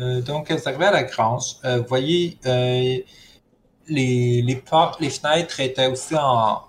Euh, 0.00 0.22
donc, 0.22 0.50
vous 0.50 0.66
arrivez 0.68 0.86
à 0.86 0.92
la 0.92 1.02
grange. 1.02 1.56
Euh, 1.66 1.78
vous 1.80 1.86
voyez, 1.86 2.38
euh, 2.46 2.98
les, 3.86 4.40
les 4.42 4.56
portes, 4.56 4.98
les 5.00 5.10
fenêtres 5.10 5.60
étaient 5.60 5.88
aussi 5.88 6.16
en 6.16 6.62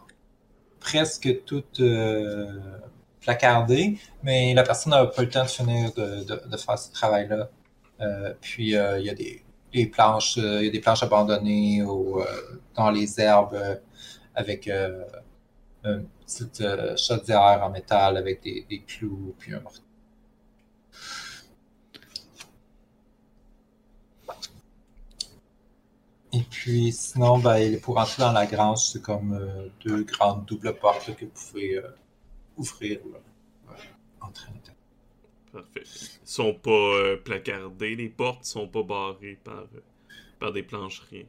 presque 0.81 1.45
toutes 1.45 1.79
euh, 1.79 2.59
placardées, 3.21 3.97
mais 4.23 4.53
la 4.53 4.63
personne 4.63 4.91
n'a 4.91 5.05
pas 5.05 5.21
eu 5.21 5.25
le 5.27 5.31
temps 5.31 5.43
de 5.45 5.49
finir 5.49 5.93
de, 5.93 6.25
de- 6.25 6.41
de 6.45 6.57
faire 6.57 6.77
ce 6.77 6.91
travail-là. 6.91 7.49
Euh, 8.01 8.33
puis, 8.41 8.75
euh, 8.75 8.99
il 8.99 9.05
y 9.05 9.09
a 9.09 9.13
des, 9.13 9.41
des 9.71 9.85
planches, 9.85 10.37
euh, 10.39 10.59
il 10.59 10.65
y 10.65 10.67
a 10.67 10.71
des 10.71 10.81
planches 10.81 11.03
abandonnées 11.03 11.83
au, 11.83 12.21
euh, 12.21 12.25
dans 12.75 12.91
les 12.91 13.17
herbes 13.21 13.53
euh, 13.53 13.75
avec 14.35 14.67
euh, 14.67 15.03
petite 16.31 16.61
euh, 16.61 16.95
chaudière 16.97 17.61
en 17.63 17.69
métal 17.69 18.17
avec 18.17 18.41
des, 18.41 18.83
clous 18.87 19.35
puis 19.39 19.53
un 19.53 19.59
marteau. 19.59 19.81
Et 26.33 26.43
puis 26.49 26.93
sinon, 26.93 27.39
ben, 27.39 27.79
pour 27.81 27.97
entrer 27.97 28.23
dans 28.23 28.31
la 28.31 28.45
grange, 28.45 28.79
c'est 28.79 29.01
comme 29.01 29.33
euh, 29.33 29.67
deux 29.83 30.03
grandes 30.03 30.45
doubles 30.45 30.73
portes 30.75 31.13
que 31.15 31.25
vous 31.25 31.31
pouvez 31.31 31.77
euh, 31.77 31.89
ouvrir. 32.57 32.99
Là. 33.11 33.19
Parfait. 35.51 35.83
Ils 35.83 36.29
sont 36.29 36.53
pas 36.53 36.71
euh, 36.71 37.17
placardés, 37.17 37.95
les 37.95 38.07
portes 38.07 38.45
sont 38.45 38.67
pas 38.67 38.83
barrées 38.83 39.37
par, 39.43 39.65
par 40.39 40.53
des 40.53 40.63
plancheries. 40.63 41.25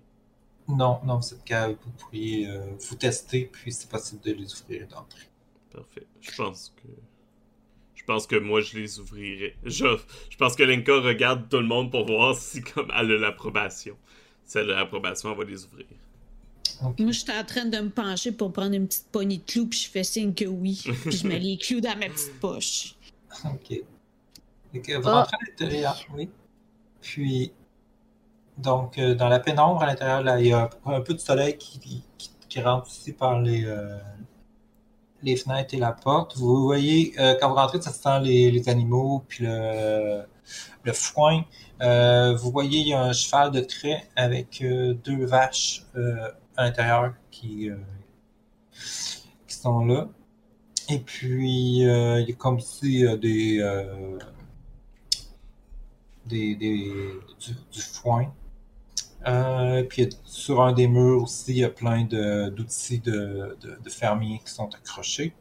Non, 0.68 1.00
non, 1.04 1.20
c'est 1.20 1.44
que 1.44 1.70
vous 1.72 1.90
pourriez 1.98 2.48
euh, 2.48 2.60
vous 2.78 2.94
tester, 2.94 3.50
puis 3.52 3.72
c'est 3.72 3.88
possible 3.88 4.20
de 4.22 4.32
les 4.32 4.52
ouvrir 4.60 4.86
d'entrée. 4.88 5.28
Parfait. 5.72 6.06
Je 6.20 6.30
pense 6.36 6.72
que. 6.76 6.88
Je 7.94 8.04
pense 8.04 8.26
que 8.26 8.36
moi 8.36 8.60
je 8.60 8.78
les 8.78 8.98
ouvrirai. 8.98 9.56
Je, 9.64 9.86
je 10.30 10.36
pense 10.36 10.56
que 10.56 10.62
Lenka 10.64 11.00
regarde 11.00 11.48
tout 11.48 11.58
le 11.58 11.66
monde 11.66 11.90
pour 11.90 12.04
voir 12.06 12.36
si 12.36 12.60
comme 12.62 12.90
elle 12.96 13.12
a 13.12 13.18
l'approbation. 13.18 13.96
Si 14.44 14.58
elle 14.58 14.70
a 14.72 14.76
l'approbation, 14.76 15.30
elle 15.30 15.38
va 15.38 15.44
les 15.44 15.64
ouvrir. 15.64 15.86
Ok. 16.84 16.98
Moi, 16.98 17.12
j'étais 17.12 17.32
en 17.36 17.44
train 17.44 17.64
de 17.66 17.78
me 17.78 17.90
pencher 17.90 18.32
pour 18.32 18.52
prendre 18.52 18.74
une 18.74 18.88
petite 18.88 19.06
poignée 19.12 19.38
de 19.38 19.42
clous, 19.44 19.66
puis 19.66 19.78
je 19.78 19.88
fais 19.88 20.02
signe 20.02 20.34
que 20.34 20.44
oui. 20.46 20.82
Puis 21.04 21.12
je 21.12 21.26
mets 21.28 21.38
les 21.38 21.56
clous 21.56 21.80
dans 21.80 21.96
ma 21.96 22.08
petite 22.08 22.38
poche. 22.40 22.96
Ok. 23.44 23.70
Et 24.74 24.80
que 24.80 24.96
vous 25.00 25.08
Ah. 25.08 25.20
rentrez 25.22 25.36
à 25.40 25.50
l'intérieur, 25.50 26.04
oui. 26.14 26.28
Puis, 27.00 27.52
donc, 28.58 28.98
euh, 28.98 29.14
dans 29.14 29.28
la 29.28 29.40
pénombre 29.40 29.82
à 29.82 29.86
l'intérieur, 29.86 30.38
il 30.38 30.46
y 30.48 30.52
a 30.52 30.68
un 30.86 31.00
peu 31.00 31.14
de 31.14 31.18
soleil 31.18 31.56
qui, 31.58 32.04
qui, 32.48 32.60
rentre 32.60 32.88
ici 32.88 33.12
par 33.12 33.40
les, 33.40 33.64
euh, 33.64 33.96
les 35.22 35.36
fenêtres 35.36 35.74
et 35.74 35.78
la 35.78 35.92
porte. 35.92 36.36
Vous 36.36 36.62
voyez, 36.62 37.14
euh, 37.18 37.34
quand 37.40 37.48
vous 37.48 37.54
rentrez, 37.54 37.80
ça 37.80 37.92
sent 37.92 38.20
les, 38.20 38.68
animaux, 38.68 39.24
puis 39.26 39.44
le, 39.46 40.22
le 40.84 40.92
foin. 40.92 41.44
Vous 41.80 42.50
voyez, 42.50 42.80
il 42.80 42.88
y 42.88 42.94
a 42.94 43.02
un 43.02 43.12
cheval 43.12 43.50
de 43.50 43.60
trait 43.60 44.06
avec 44.16 44.62
deux 44.62 45.24
vaches 45.24 45.84
à 46.56 46.64
l'intérieur 46.64 47.14
qui, 47.30 47.70
qui 49.46 49.54
sont 49.54 49.84
là. 49.86 50.08
Et 50.90 50.98
puis, 50.98 51.80
il 51.80 52.26
y 52.28 52.32
a 52.32 52.34
comme 52.36 52.60
si 52.60 53.02
des, 53.18 53.62
des, 56.26 56.54
des- 56.54 57.12
du 57.72 57.80
foin. 57.80 58.32
Euh, 59.26 59.84
puis, 59.84 60.08
sur 60.24 60.62
un 60.62 60.72
des 60.72 60.88
murs 60.88 61.22
aussi, 61.22 61.52
il 61.52 61.58
y 61.58 61.64
a 61.64 61.70
plein 61.70 62.04
d'outils 62.04 62.98
de, 63.00 63.56
de, 63.60 63.78
de 63.82 63.90
fermiers 63.90 64.40
qui 64.44 64.52
sont 64.52 64.68
accrochés. 64.74 65.32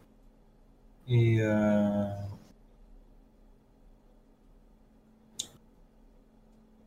Et 1.07 1.37
euh, 1.41 2.05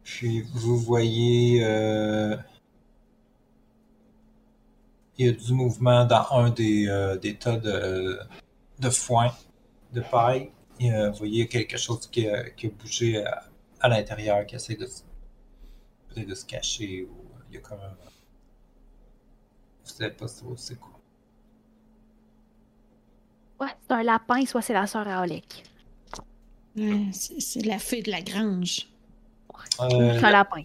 puis, 0.03 0.43
vous 0.55 0.79
voyez, 0.79 1.65
euh, 1.65 2.37
il 5.19 5.27
y 5.27 5.29
a 5.29 5.33
du 5.33 5.53
mouvement 5.53 6.05
dans 6.05 6.27
un 6.33 6.51
des, 6.51 7.37
tas 7.41 7.57
de, 7.57 8.19
foin, 8.91 9.33
de 9.93 10.01
paille. 10.01 10.51
Et, 10.81 10.91
vous 10.91 11.15
voyez 11.19 11.49
quelque 11.49 11.77
chose 11.77 12.07
qui 12.09 12.29
a, 12.29 12.45
bougé 12.81 13.25
à, 13.25 13.45
à 13.81 13.89
l'intérieur, 13.89 14.47
qui 14.47 14.57
essaie 14.57 14.77
de, 14.77 14.89
de 16.23 16.35
se 16.35 16.45
cacher. 16.45 17.05
Ou, 17.05 17.13
euh, 17.13 17.43
il 17.49 17.55
y 17.55 17.59
a 17.59 17.61
comme 17.61 17.81
un... 17.81 17.97
Vous 19.85 19.91
savez 19.91 20.11
pas 20.11 20.27
trop 20.27 20.57
c'est 20.57 20.79
quoi. 20.79 20.93
Ouais, 23.61 23.69
c'est 23.87 23.95
un 23.95 24.03
lapin, 24.03 24.45
soit 24.47 24.63
c'est 24.63 24.73
la 24.73 24.87
sœur 24.87 25.07
à 25.09 25.23
Olek. 25.23 25.63
Ouais, 26.77 27.07
c'est 27.13 27.65
la 27.65 27.79
fée 27.79 28.03
de 28.03 28.11
la 28.11 28.21
grange. 28.23 28.89
Euh, 29.81 30.19
C'est 30.19 30.25
un 30.27 30.31
lapin. 30.31 30.63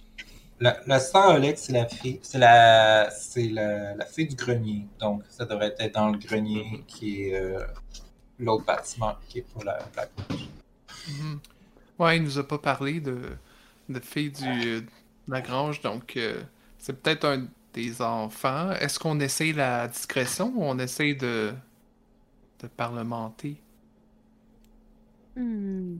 La, 0.59 0.77
la 0.87 0.99
sœur 0.99 1.29
Alex, 1.29 1.61
c'est 1.61 1.73
la 1.73 1.87
fée, 1.87 2.19
c'est 2.21 2.37
la, 2.37 3.09
c'est 3.11 3.47
la, 3.47 3.95
la 3.95 4.05
fée 4.05 4.25
du 4.25 4.35
grenier. 4.35 4.85
Donc, 4.99 5.23
ça 5.29 5.45
devrait 5.45 5.73
être 5.79 5.93
dans 5.93 6.09
le 6.09 6.17
grenier 6.17 6.83
qui 6.85 7.23
est 7.23 7.35
euh, 7.35 7.65
l'autre 8.39 8.65
bâtiment 8.65 9.15
qui 9.29 9.39
est 9.39 9.41
pour 9.43 9.63
la, 9.63 9.79
la 9.95 10.09
mhm. 11.07 11.39
Ouais, 11.97 12.17
il 12.17 12.23
nous 12.23 12.37
a 12.37 12.45
pas 12.45 12.57
parlé 12.57 12.99
de, 12.99 13.21
de 13.87 13.99
filles 13.99 14.31
du, 14.31 14.85
de 15.29 15.33
la 15.33 15.41
grange, 15.41 15.81
donc 15.81 16.17
euh, 16.17 16.41
c'est 16.77 17.01
peut-être 17.01 17.25
un 17.25 17.47
des 17.73 18.01
enfants. 18.01 18.71
Est-ce 18.71 18.99
qu'on 18.99 19.19
essaye 19.19 19.53
la 19.53 19.87
discrétion 19.87 20.51
ou 20.55 20.63
on 20.63 20.77
essaye 20.79 21.15
de, 21.15 21.53
de 22.61 22.67
parlementer? 22.67 23.61
Hmm. 25.35 25.97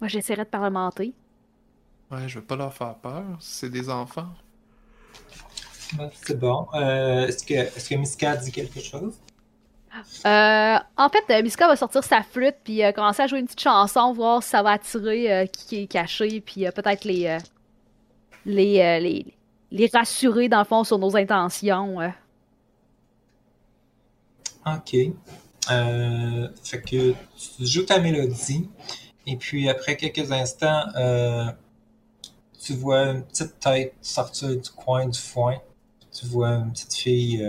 Moi, 0.00 0.08
j'essaierais 0.08 0.44
de 0.44 0.50
parlementer. 0.50 1.12
Ouais, 2.10 2.28
je 2.28 2.38
veux 2.38 2.44
pas 2.44 2.56
leur 2.56 2.72
faire 2.74 2.94
peur, 2.96 3.24
c'est 3.40 3.70
des 3.70 3.88
enfants. 3.88 4.34
Ben, 5.96 6.10
C'est 6.14 6.38
bon. 6.38 6.66
Euh, 6.74 7.26
est-ce 7.26 7.44
que, 7.44 7.54
est-ce 7.54 7.88
que 7.88 7.94
Miska 7.94 8.36
dit 8.36 8.52
quelque 8.52 8.80
chose? 8.80 9.14
Euh, 10.26 10.76
en 10.96 11.08
fait, 11.08 11.42
Miska 11.42 11.68
va 11.68 11.76
sortir 11.76 12.02
sa 12.02 12.22
flûte 12.22 12.56
puis 12.64 12.82
euh, 12.82 12.90
commencer 12.90 13.22
à 13.22 13.26
jouer 13.28 13.38
une 13.38 13.46
petite 13.46 13.60
chanson, 13.60 14.12
voir 14.12 14.42
si 14.42 14.48
ça 14.50 14.62
va 14.62 14.72
attirer 14.72 15.32
euh, 15.32 15.46
qui, 15.46 15.66
qui 15.66 15.76
est 15.82 15.86
caché, 15.86 16.40
puis 16.40 16.66
euh, 16.66 16.72
peut-être 16.72 17.04
les, 17.04 17.26
euh, 17.26 17.38
les, 18.44 18.80
euh, 18.80 18.98
les 18.98 19.34
les 19.70 19.90
rassurer 19.92 20.48
dans 20.48 20.60
le 20.60 20.64
fond 20.64 20.84
sur 20.84 20.98
nos 20.98 21.16
intentions. 21.16 22.00
euh. 22.00 22.08
Ok. 24.66 24.96
Euh, 25.70 26.48
fait 26.62 26.80
que 26.80 27.12
tu 27.12 27.66
joues 27.66 27.84
ta 27.84 27.98
mélodie, 27.98 28.68
et 29.26 29.36
puis 29.36 29.68
après 29.68 29.96
quelques 29.96 30.30
instants, 30.30 30.84
tu 32.62 32.74
vois 32.74 33.10
une 33.10 33.24
petite 33.24 33.58
tête 33.58 33.94
sortir 34.00 34.50
du 34.50 34.70
coin 34.70 35.06
du 35.08 35.18
foin. 35.18 35.56
Tu 36.12 36.26
vois 36.26 36.50
une 36.50 36.70
petite 36.72 36.94
fille 36.94 37.44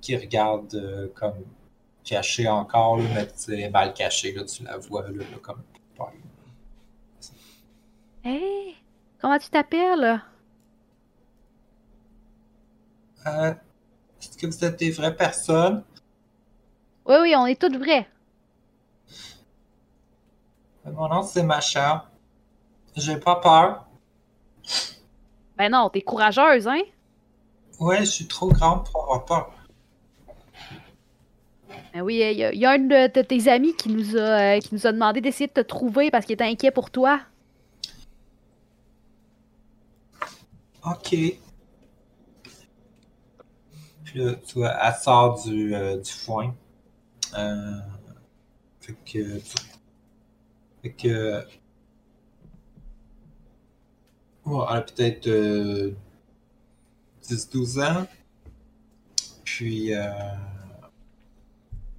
qui 0.00 0.16
regarde 0.16 1.10
comme 1.14 1.34
cachée 2.04 2.48
encore, 2.48 2.98
là, 2.98 3.04
mais 3.14 3.28
sais, 3.34 3.68
mal 3.70 3.92
cachée, 3.94 4.32
là, 4.32 4.44
tu 4.44 4.62
la 4.64 4.76
vois 4.76 5.02
là, 5.02 5.08
là, 5.10 5.38
comme. 5.40 5.62
Hey, 8.24 8.76
comment 9.22 9.38
tu 9.38 9.48
t'appelles? 9.48 10.20
Euh, 13.26 13.54
Est-ce 14.20 14.36
que 14.36 14.46
vous 14.46 14.64
êtes 14.64 14.78
des 14.78 14.90
vraies 14.90 15.14
personnes? 15.16 15.84
Oui, 17.06 17.14
oui, 17.22 17.34
on 17.36 17.46
est 17.46 17.60
toutes 17.60 17.76
vraies. 17.76 18.06
Mon 20.84 21.08
nom, 21.08 21.22
c'est 21.22 21.42
Macha. 21.44 22.10
J'ai 22.96 23.16
pas 23.16 23.36
peur. 23.36 23.86
Ben 25.56 25.70
non, 25.70 25.88
t'es 25.88 26.02
courageuse, 26.02 26.66
hein? 26.66 26.82
Ouais, 27.78 28.00
je 28.00 28.10
suis 28.10 28.26
trop 28.26 28.48
grande 28.48 28.84
pour 28.90 29.02
avoir 29.04 29.24
peur. 29.24 29.50
Ben 31.94 32.00
oui, 32.02 32.14
il 32.16 32.38
y, 32.38 32.44
a- 32.44 32.52
y 32.54 32.64
a 32.66 32.70
un 32.70 32.78
de, 32.78 33.12
de 33.12 33.22
tes 33.22 33.48
amis 33.48 33.74
qui 33.76 33.88
nous 33.90 34.16
a, 34.16 34.56
euh, 34.56 34.58
qui 34.60 34.74
nous 34.74 34.86
a 34.86 34.92
demandé 34.92 35.20
d'essayer 35.20 35.46
de 35.46 35.52
te 35.52 35.60
trouver 35.60 36.10
parce 36.10 36.24
qu'il 36.26 36.34
était 36.34 36.44
inquiet 36.44 36.70
pour 36.70 36.90
toi. 36.90 37.20
Ok. 40.84 41.14
Puis 44.04 44.18
là, 44.20 44.34
tu 44.34 44.54
vois, 44.58 44.70
elle 44.70 44.94
sort 44.94 45.42
du, 45.42 45.74
euh, 45.74 45.96
du 45.98 46.10
foin. 46.10 46.54
Euh, 47.38 47.80
fait 48.80 48.96
que. 49.04 49.38
Fait 50.82 50.92
que. 50.92 51.44
Ouais, 54.44 54.64
elle 54.70 54.76
a 54.76 54.80
peut-être 54.82 55.26
euh, 55.28 55.92
10-12 57.22 57.80
ans. 57.84 58.06
Puis. 59.44 59.94
Euh, 59.94 60.10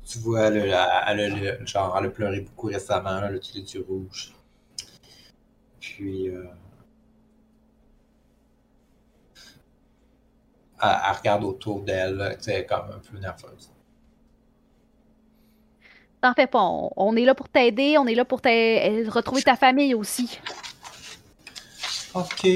tu 0.06 0.20
vois, 0.20 0.42
elle 0.48 0.74
a, 0.74 1.12
elle 1.12 1.66
genre, 1.66 1.98
elle 1.98 2.08
a 2.08 2.10
pleuré 2.10 2.42
beaucoup 2.42 2.68
récemment, 2.68 3.18
elle 3.24 3.36
a 3.36 3.40
tous 3.40 3.56
les 3.56 3.74
yeux 3.74 3.86
rouges. 3.88 4.34
Puis. 5.80 6.30
Elle, 10.84 11.18
regarde 11.18 11.44
autour 11.44 11.82
d'elle, 11.82 12.36
tu 12.38 12.44
sais, 12.44 12.54
elle 12.54 12.62
est 12.62 12.66
comme 12.66 12.90
un 12.92 13.00
peu 13.00 13.18
nerveuse. 13.18 13.72
T'en 16.22 16.34
fais 16.34 16.48
pas, 16.48 16.62
on, 16.64 16.90
on 16.96 17.16
est 17.18 17.26
là 17.26 17.36
pour 17.36 17.50
t'aider, 17.50 17.98
on 17.98 18.08
est 18.08 18.16
là 18.16 18.24
pour 18.26 18.42
t'a- 18.42 18.50
retrouver 19.10 19.42
ta 19.42 19.56
famille 19.56 19.94
aussi. 19.94 20.40
Ok. 22.14 22.48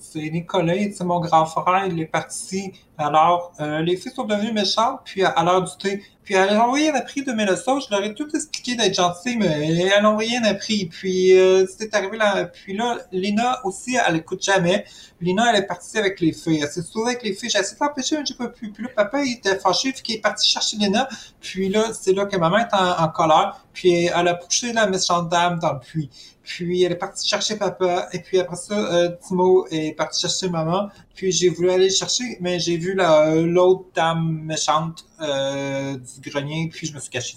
C'est 0.00 0.30
Nicolas, 0.30 0.90
c'est 0.92 1.04
mon 1.04 1.20
grand 1.20 1.46
frère, 1.46 1.86
il 1.86 2.00
est 2.00 2.06
parti. 2.06 2.72
Alors, 3.00 3.52
euh, 3.60 3.80
les 3.80 3.96
filles 3.96 4.12
sont 4.12 4.24
devenues 4.24 4.52
méchantes, 4.52 5.00
puis 5.06 5.24
à, 5.24 5.42
l'heure 5.42 5.62
du 5.62 5.72
thé. 5.78 6.04
Puis 6.22 6.34
elles 6.34 6.56
ont 6.58 6.70
rien 6.70 6.94
appris 6.94 7.24
de 7.24 7.32
mes 7.32 7.46
leçons, 7.46 7.80
je 7.80 7.90
leur 7.90 8.04
ai 8.04 8.14
tout 8.14 8.28
expliqué 8.36 8.76
d'être 8.76 8.94
gentil, 8.94 9.36
mais 9.38 9.46
elles 9.46 10.02
n'ont 10.02 10.16
rien 10.16 10.44
appris. 10.44 10.84
Puis 10.84 11.36
euh, 11.36 11.66
c'est 11.66 11.94
arrivé 11.94 12.18
là. 12.18 12.44
Puis 12.44 12.76
là, 12.76 12.98
Lina 13.10 13.60
aussi, 13.64 13.96
elle 13.96 14.16
écoute 14.16 14.42
jamais. 14.42 14.84
Lina, 15.20 15.50
elle 15.50 15.62
est 15.62 15.66
partie 15.66 15.98
avec 15.98 16.20
les 16.20 16.32
filles. 16.32 16.60
Elle 16.62 16.68
s'est 16.68 16.82
sauvée 16.82 17.12
avec 17.12 17.22
les 17.22 17.32
filles. 17.32 17.48
J'ai 17.48 17.58
essayé 17.58 17.76
de 17.80 17.84
l'empêcher, 17.84 18.18
mais 18.18 18.26
j'ai 18.26 18.34
pas 18.34 18.48
pu. 18.48 18.70
Puis 18.70 18.84
là, 18.84 18.90
papa, 18.94 19.22
il 19.24 19.32
était 19.32 19.58
fâché, 19.58 19.92
puis 19.92 20.02
qu'il 20.02 20.16
est 20.16 20.20
parti 20.20 20.48
chercher 20.48 20.76
Lina. 20.76 21.08
Puis 21.40 21.70
là, 21.70 21.92
c'est 21.98 22.12
là 22.12 22.26
que 22.26 22.36
maman 22.36 22.58
est 22.58 22.74
en, 22.74 23.08
colère. 23.08 23.64
Puis 23.72 24.04
elle 24.04 24.28
a 24.28 24.34
poussé 24.34 24.72
la 24.74 24.86
méchante 24.86 25.30
dame 25.30 25.58
dans 25.58 25.72
le 25.72 25.80
puits. 25.80 26.10
Puis 26.42 26.82
elle 26.82 26.92
est 26.92 26.96
partie 26.96 27.26
chercher 27.26 27.56
papa. 27.56 28.08
Et 28.12 28.20
puis 28.20 28.38
après 28.38 28.56
ça, 28.56 28.74
euh, 28.74 29.10
Timo 29.26 29.66
est 29.70 29.96
parti 29.96 30.20
chercher 30.20 30.48
maman. 30.48 30.90
Puis 31.20 31.32
j'ai 31.32 31.50
voulu 31.50 31.70
aller 31.70 31.88
le 31.88 31.94
chercher, 31.94 32.38
mais 32.40 32.58
j'ai 32.58 32.78
vu 32.78 32.94
la- 32.94 33.34
l'autre 33.34 33.84
dame 33.94 34.40
méchante 34.42 35.04
euh, 35.20 35.98
du 36.22 36.30
grenier. 36.30 36.70
Puis 36.72 36.86
je 36.86 36.94
me 36.94 36.98
suis 36.98 37.10
caché. 37.10 37.36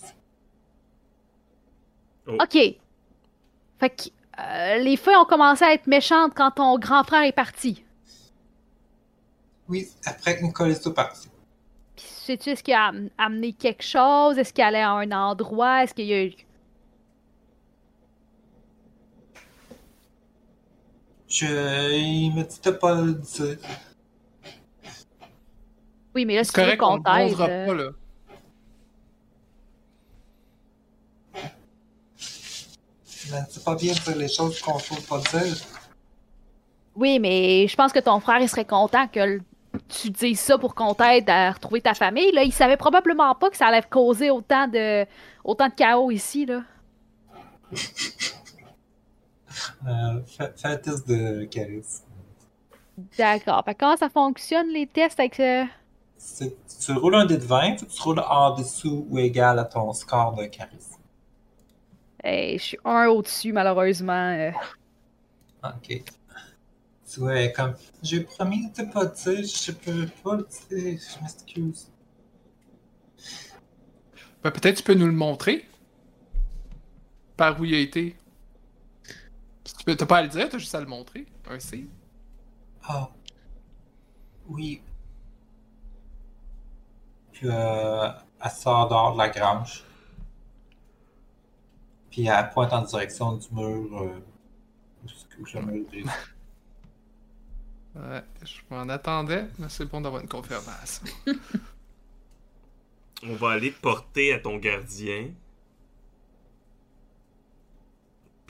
Ok. 2.25 2.53
Fait 3.79 3.89
que 3.89 4.03
euh, 4.39 4.77
les 4.77 4.95
feux 4.95 5.17
ont 5.17 5.25
commencé 5.25 5.65
à 5.65 5.73
être 5.73 5.87
méchantes 5.87 6.31
quand 6.33 6.51
ton 6.51 6.79
grand 6.79 7.03
frère 7.03 7.23
est 7.23 7.33
parti. 7.33 7.83
Oui, 9.67 9.89
après 10.05 10.37
que 10.39 10.43
Nicolas 10.45 10.69
est 10.69 10.93
parti. 10.93 11.27
Puis 11.97 12.05
sais-tu, 12.07 12.51
est-ce 12.51 12.63
qu'il 12.63 12.73
a 12.73 12.85
am- 12.85 13.09
amené 13.17 13.51
quelque 13.51 13.83
chose? 13.83 14.37
Est-ce 14.37 14.53
qu'il 14.53 14.63
allait 14.63 14.79
à 14.79 14.91
un 14.91 15.11
endroit? 15.11 15.83
Est-ce 15.83 15.93
qu'il 15.93 16.05
y 16.05 16.13
a 16.13 16.23
eu... 16.23 16.33
Je, 21.33 21.47
il 21.97 22.31
me 22.35 22.43
dit 22.43 22.59
de 22.63 22.69
pas 22.69 22.93
le 22.93 23.13
dire. 23.13 23.57
Oui, 26.13 26.25
mais 26.25 26.35
là, 26.35 26.43
C'est 26.43 26.53
correct, 26.53 26.79
on 26.83 27.01
qu'on 27.01 27.25
ne 27.25 27.29
t'aide... 27.29 27.41
euh, 27.41 27.65
pas, 27.65 27.73
là. 27.73 27.89
Ben, 33.31 33.45
c'est 33.49 33.63
pas 33.63 33.73
bien 33.73 33.93
de 33.93 33.99
dire 33.99 34.15
les 34.15 34.27
choses 34.27 34.61
qu'on 34.61 34.77
faut 34.77 35.01
pas 35.09 35.21
dire. 35.39 35.55
Oui, 36.95 37.17
mais 37.17 37.67
je 37.67 37.75
pense 37.75 37.91
que 37.91 37.99
ton 37.99 38.19
frère, 38.19 38.39
il 38.39 38.47
serait 38.47 38.65
content 38.65 39.07
que 39.07 39.39
tu 39.89 40.11
dises 40.11 40.39
ça 40.39 40.59
pour 40.59 40.75
qu'on 40.75 40.93
t'aide 40.93 41.27
à 41.31 41.51
retrouver 41.53 41.81
ta 41.81 41.95
famille. 41.95 42.31
Là, 42.31 42.43
il 42.43 42.53
savait 42.53 42.77
probablement 42.77 43.33
pas 43.33 43.49
que 43.49 43.57
ça 43.57 43.65
allait 43.69 43.81
causer 43.89 44.29
autant 44.29 44.67
de, 44.67 45.03
autant 45.43 45.67
de 45.67 45.73
chaos 45.73 46.11
ici, 46.11 46.45
là. 46.45 46.61
Euh, 49.87 50.21
fais, 50.25 50.53
un 50.63 50.77
test 50.77 51.07
de 51.07 51.43
charisme. 51.45 52.05
D'accord. 53.17 53.63
Comment 53.79 53.97
ça 53.97 54.09
fonctionne, 54.09 54.69
les 54.69 54.87
tests 54.87 55.19
avec 55.19 55.39
euh, 55.39 55.65
ce... 56.17 56.45
Tu 56.85 56.91
roules 56.91 57.15
un 57.15 57.25
dé 57.25 57.37
de 57.37 57.43
20, 57.43 57.77
faut 57.79 57.85
que 57.85 57.91
tu 57.91 58.01
roules 58.01 58.19
en 58.19 58.55
dessous 58.55 59.05
ou 59.09 59.19
égal 59.19 59.57
à 59.59 59.65
ton 59.65 59.91
score 59.93 60.35
de 60.35 60.45
charisme. 60.45 60.97
Hey, 62.23 62.57
je 62.57 62.63
suis 62.63 62.77
un 62.85 63.07
au-dessus, 63.07 63.51
malheureusement. 63.51 64.13
euh. 64.13 64.51
Ok. 65.63 66.03
Tu 67.11 67.19
vois, 67.19 67.47
comme, 67.49 67.75
j'ai 68.01 68.21
promis 68.21 68.69
de 68.71 68.83
pas 68.91 69.05
dire, 69.05 69.43
je 69.43 69.71
peux 69.71 70.07
pas 70.23 70.37
le 70.37 70.47
dire, 70.69 70.99
je 70.99 71.21
m'excuse. 71.21 71.89
Ben, 74.43 74.51
peut-être 74.51 74.77
tu 74.77 74.83
peux 74.83 74.93
nous 74.93 75.05
le 75.05 75.13
montrer. 75.13 75.65
Par 77.37 77.59
où 77.59 77.65
il 77.65 77.75
a 77.75 77.79
été. 77.79 78.15
Tu 79.63 79.83
peux, 79.85 79.95
t'as 79.95 80.05
pas 80.05 80.17
à 80.17 80.21
le 80.23 80.27
dire, 80.27 80.49
t'as 80.49 80.57
juste 80.57 80.75
à 80.75 80.79
le 80.79 80.85
montrer. 80.85 81.25
Un 81.49 81.59
C. 81.59 81.87
Ah. 82.83 83.09
Oui. 84.47 84.81
Puis, 87.31 87.47
euh, 87.49 88.09
elle 88.43 88.51
sort 88.51 88.89
dehors 88.89 89.13
de 89.13 89.17
la 89.17 89.29
grange. 89.29 89.83
Puis, 92.11 92.27
elle 92.27 92.49
pointe 92.49 92.73
en 92.73 92.81
direction 92.81 93.37
du 93.37 93.47
mur, 93.51 94.01
euh, 94.01 94.19
où 95.39 95.45
le 95.53 95.61
mur 95.61 95.85
Ouais, 97.95 98.23
je 98.43 98.59
m'en 98.71 98.89
attendais, 98.89 99.47
mais 99.59 99.69
c'est 99.69 99.85
bon 99.85 100.01
d'avoir 100.01 100.21
une 100.21 100.27
confirmation. 100.27 101.05
On 103.25 103.35
va 103.35 103.51
aller 103.51 103.71
te 103.71 103.79
porter 103.79 104.33
à 104.33 104.39
ton 104.39 104.57
gardien. 104.57 105.29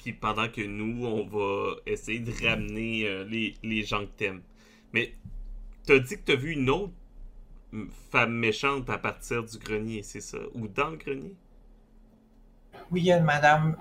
Puis 0.04 0.12
pendant 0.12 0.50
que 0.50 0.60
nous, 0.60 1.06
on 1.06 1.26
va 1.26 1.76
essayer 1.86 2.20
de 2.20 2.34
ramener 2.46 3.08
euh, 3.08 3.24
les, 3.24 3.56
les 3.64 3.84
gens 3.84 4.02
que 4.02 4.12
t'aimes. 4.18 4.42
Mais 4.92 5.14
t'as 5.86 5.98
dit 6.00 6.18
que 6.18 6.24
t'as 6.26 6.36
vu 6.36 6.52
une 6.52 6.70
autre 6.70 6.92
mm, 7.72 7.86
femme 8.12 8.34
méchante 8.34 8.90
à 8.90 8.98
partir 8.98 9.46
du 9.46 9.58
grenier, 9.58 10.04
c'est 10.04 10.20
ça? 10.20 10.40
Ou 10.56 10.68
dans 10.68 10.90
le 10.90 10.98
grenier? 10.98 11.34
Oui, 12.92 13.00
il 13.00 13.06
y 13.06 13.14
a 13.14 13.18
une 13.18 13.24
madame 13.24 13.78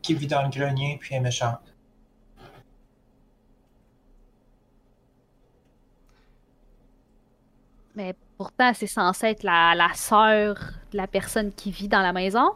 qui 0.00 0.14
vit 0.14 0.28
dans 0.28 0.44
le 0.44 0.48
grenier, 0.48 0.96
puis 1.00 1.12
elle 1.12 1.22
est 1.22 1.24
méchante. 1.24 1.74
Mais 7.96 8.14
pourtant, 8.38 8.72
c'est 8.74 8.86
censé 8.86 9.26
être 9.26 9.42
la, 9.42 9.74
la 9.74 9.92
sœur 9.94 10.54
de 10.92 10.96
la 10.96 11.08
personne 11.08 11.52
qui 11.52 11.72
vit 11.72 11.88
dans 11.88 12.02
la 12.02 12.12
maison. 12.12 12.52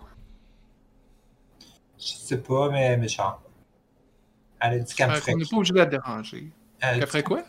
Je 1.98 2.06
sais 2.14 2.38
pas, 2.38 2.70
mais 2.70 2.80
elle 2.82 2.92
est 2.92 2.96
méchante. 2.98 3.40
Elle 4.60 4.74
a 4.74 4.78
dit 4.80 4.94
qu'elle 4.94 5.08
me 5.10 5.14
Fait 5.14 5.20
ferait, 5.20 5.32
qu'on 5.32 5.38
n'est 5.38 5.44
pas 5.46 5.56
obligé 5.56 5.72
de 5.72 5.78
la 5.78 5.86
déranger. 5.86 6.52
elle 6.80 7.06
ferait 7.06 7.22
quoi? 7.22 7.44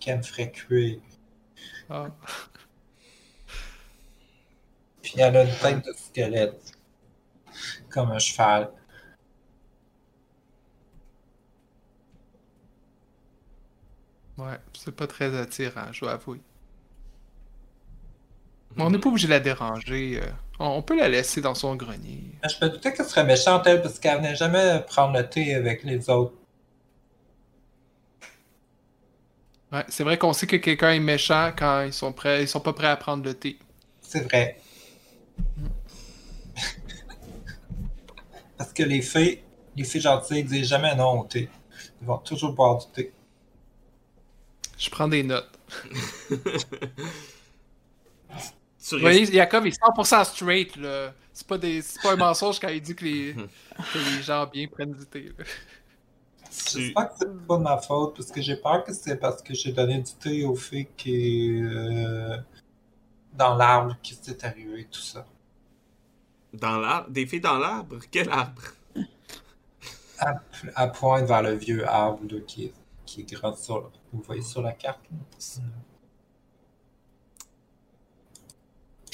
qu'elle 0.00 0.18
me 0.18 0.22
ferait 0.22 0.50
cuire. 0.52 1.00
Ah. 1.88 2.08
Puis 5.02 5.14
elle 5.18 5.36
a 5.36 5.44
une 5.44 5.56
tête 5.58 5.84
de 5.84 5.92
squelette. 5.92 6.72
Comme 7.90 8.10
un 8.10 8.18
cheval. 8.18 8.70
Ouais, 14.36 14.58
c'est 14.72 14.94
pas 14.94 15.06
très 15.06 15.36
attirant, 15.36 15.92
je 15.92 16.00
dois 16.00 16.12
avouer. 16.12 16.40
Mais 18.76 18.82
on 18.82 18.90
n'est 18.90 18.98
pas 18.98 19.08
obligé 19.08 19.26
de 19.28 19.32
la 19.32 19.40
déranger. 19.40 20.20
euh, 20.22 20.26
On 20.58 20.82
peut 20.82 20.96
la 20.96 21.08
laisser 21.08 21.40
dans 21.40 21.54
son 21.54 21.74
grenier. 21.74 22.20
Je 22.44 22.64
me 22.64 22.70
doutais 22.70 22.92
qu'elle 22.92 23.06
serait 23.06 23.24
méchante, 23.24 23.66
elle, 23.66 23.82
parce 23.82 23.98
qu'elle 23.98 24.18
venait 24.18 24.36
jamais 24.36 24.80
prendre 24.86 25.16
le 25.18 25.28
thé 25.28 25.54
avec 25.54 25.82
les 25.82 26.08
autres. 26.08 26.34
Ouais, 29.72 29.84
c'est 29.88 30.04
vrai 30.04 30.16
qu'on 30.16 30.32
sait 30.32 30.46
que 30.46 30.56
quelqu'un 30.56 30.92
est 30.92 31.00
méchant 31.00 31.52
quand 31.56 31.82
ils 31.82 31.92
sont 31.92 32.12
prêts, 32.12 32.42
ils 32.42 32.48
sont 32.48 32.60
pas 32.60 32.72
prêts 32.72 32.86
à 32.86 32.96
prendre 32.96 33.24
le 33.24 33.34
thé. 33.34 33.58
C'est 34.00 34.20
vrai. 34.20 34.60
parce 38.56 38.72
que 38.72 38.84
les 38.84 39.02
filles, 39.02 39.40
les 39.74 39.82
filles 39.82 40.02
gentilles 40.02 40.44
disent 40.44 40.68
jamais 40.68 40.94
non 40.94 41.20
au 41.20 41.24
thé. 41.24 41.48
Ils 42.00 42.06
vont 42.06 42.18
toujours 42.18 42.52
boire 42.52 42.78
du 42.78 42.86
thé. 42.92 43.12
Je 44.78 44.90
prends 44.90 45.08
des 45.08 45.24
notes. 45.24 45.58
Tu 48.86 48.96
Vous 48.96 49.00
voyez, 49.00 49.20
restes- 49.20 49.32
Jacob 49.32 49.66
est 49.66 49.80
100% 49.80 50.24
straight, 50.24 50.76
là. 50.76 51.14
C'est 51.32 51.46
pas, 51.46 51.58
des... 51.58 51.80
c'est 51.82 52.00
pas 52.02 52.12
un 52.12 52.16
mensonge 52.16 52.60
quand 52.60 52.68
il 52.68 52.80
dit 52.82 52.94
que 52.94 53.04
les, 53.04 53.34
que 53.92 54.16
les 54.16 54.22
gens 54.22 54.46
bien 54.46 54.66
prennent 54.68 54.92
du 54.92 55.06
thé. 55.06 55.32
là. 55.38 55.44
tu- 55.44 56.80
J'espère 56.80 57.08
que 57.08 57.14
c'est 57.18 57.46
pas 57.46 57.56
de 57.56 57.62
ma 57.62 57.78
faute, 57.78 58.16
parce 58.16 58.30
que 58.30 58.42
j'ai 58.42 58.56
peur 58.56 58.84
que 58.84 58.92
c'est 58.92 59.16
parce 59.16 59.42
que 59.42 59.54
j'ai 59.54 59.72
donné 59.72 59.98
du 60.02 60.12
thé 60.14 60.44
au 60.44 60.54
fait 60.54 60.88
qui 60.96 61.14
est 61.58 61.62
euh, 61.62 62.36
dans 63.32 63.56
l'arbre 63.56 63.96
qui 64.02 64.14
s'est 64.20 64.44
arrivé, 64.44 64.86
tout 64.90 65.00
ça. 65.00 65.26
Dans 66.52 66.76
l'arbre? 66.78 67.10
Des 67.10 67.26
filles 67.26 67.40
dans 67.40 67.58
l'arbre? 67.58 67.96
Quel 68.10 68.28
arbre? 68.28 68.62
À, 70.18 70.34
à 70.76 70.86
pointe 70.88 71.24
vers 71.26 71.42
le 71.42 71.54
vieux 71.54 71.84
arbre 71.88 72.20
là, 72.30 72.38
qui, 72.46 72.66
est, 72.66 72.72
qui 73.04 73.22
est 73.22 73.32
grand 73.32 73.56
sur, 73.56 73.90
vous 74.12 74.22
voyez 74.22 74.42
sur 74.42 74.62
la 74.62 74.72
carte. 74.72 75.00
là. 75.10 75.62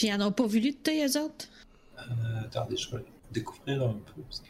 Puis 0.00 0.08
ils 0.08 0.14
en 0.14 0.20
ont 0.28 0.32
pas 0.32 0.46
voulu 0.46 0.70
de 0.70 0.76
thé, 0.76 1.04
eux 1.06 1.20
autres? 1.22 1.46
Euh, 1.98 2.40
attendez, 2.46 2.74
je 2.74 2.96
vais 2.96 3.04
découvrir 3.32 3.82
un 3.82 3.92
peu. 3.92 4.22
parce 4.22 4.40
que- 4.40 4.46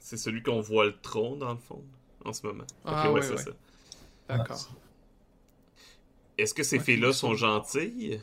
C'est 0.00 0.16
celui 0.16 0.42
qu'on 0.42 0.60
voit 0.60 0.86
le 0.86 1.00
tronc, 1.00 1.36
dans 1.36 1.52
le 1.52 1.58
fond, 1.60 1.84
en 2.24 2.32
ce 2.32 2.44
moment. 2.44 2.64
Ah, 2.84 3.06
Ok, 3.08 3.14
ouais, 3.14 3.20
ouais, 3.20 3.22
c'est 3.22 3.34
ouais. 3.34 3.42
ça. 3.44 3.50
D'accord. 4.36 4.70
Est-ce 6.36 6.52
que 6.52 6.64
ces 6.64 6.78
Ouais, 6.78 6.82
filles-là 6.84 7.12
sont 7.12 7.36
gentilles? 7.36 8.20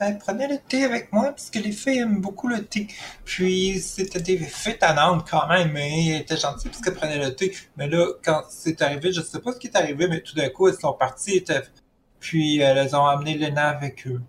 Ben, 0.00 0.18
prenez 0.18 0.48
le 0.48 0.58
thé 0.58 0.84
avec 0.84 1.12
moi, 1.12 1.26
parce 1.30 1.50
que 1.50 1.58
les 1.60 1.70
filles 1.72 1.98
aiment 1.98 2.20
beaucoup 2.20 2.48
le 2.48 2.64
thé. 2.66 2.88
Puis, 3.24 3.80
c'était 3.80 4.20
des 4.20 4.38
filles 4.38 4.76
tannantes 4.78 5.28
quand 5.30 5.46
même, 5.48 5.72
mais 5.72 6.08
elles 6.08 6.20
étaient 6.22 6.36
gentilles 6.36 6.68
parce 6.70 6.82
qu'elles 6.82 6.94
prenaient 6.94 7.24
le 7.24 7.34
thé. 7.34 7.54
Mais 7.76 7.88
là, 7.88 8.08
quand 8.24 8.42
c'est 8.50 8.82
arrivé, 8.82 9.12
je 9.12 9.20
sais 9.22 9.40
pas 9.40 9.52
ce 9.52 9.58
qui 9.58 9.68
est 9.68 9.76
arrivé, 9.76 10.08
mais 10.08 10.20
tout 10.20 10.34
d'un 10.34 10.48
coup, 10.50 10.66
elles 10.68 10.78
sont 10.78 10.92
parties, 10.94 11.36
étaient- 11.36 11.62
puis 12.18 12.58
elles 12.58 12.96
ont 12.96 13.06
amené 13.06 13.38
Lena 13.38 13.68
avec 13.68 14.06
eux. 14.08 14.20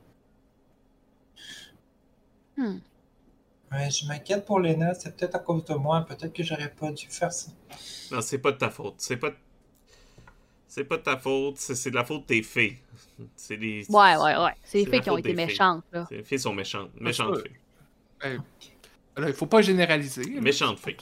Hmm. 2.58 2.78
Ouais, 3.72 3.90
je 3.90 4.06
m'inquiète 4.08 4.46
pour 4.46 4.60
Lena, 4.60 4.94
c'est 4.94 5.16
peut-être 5.16 5.36
à 5.36 5.40
cause 5.40 5.66
de 5.66 5.74
moi, 5.74 6.06
peut-être 6.08 6.32
que 6.34 6.44
j'aurais 6.44 6.70
pas 6.72 6.92
dû 6.92 7.08
faire 7.10 7.34
ça. 7.34 7.52
Non, 8.12 8.22
c'est 8.22 8.38
pas 8.38 8.52
de 8.52 8.58
ta 8.58 8.70
faute. 8.70 8.96
C'est 9.00 9.18
pas... 9.18 9.32
C'est 10.76 10.84
pas 10.84 10.98
de 10.98 11.04
ta 11.04 11.16
faute, 11.16 11.56
c'est 11.56 11.74
c'est 11.74 11.90
de 11.90 11.96
la 11.96 12.04
faute 12.04 12.24
de 12.24 12.26
tes 12.26 12.44
filles. 12.44 12.76
C'est 13.38 13.56
les... 13.56 13.86
Ouais, 13.88 14.18
ouais, 14.18 14.36
ouais. 14.36 14.52
C'est 14.62 14.80
les 14.80 14.92
la 14.92 15.00
qui 15.00 15.10
ont 15.10 15.18
été 15.18 15.34
méchantes, 15.34 15.86
là. 15.94 16.06
Les 16.12 16.22
filles 16.22 16.40
sont 16.40 16.54
méchantes. 16.54 16.92
Méchantes. 17.00 17.46
Ben, 18.22 18.44
là, 19.16 19.30
il 19.30 19.34
faut 19.34 19.46
pas 19.46 19.62
généraliser. 19.62 20.26
Méchantes 20.42 20.78
filles. 20.80 20.98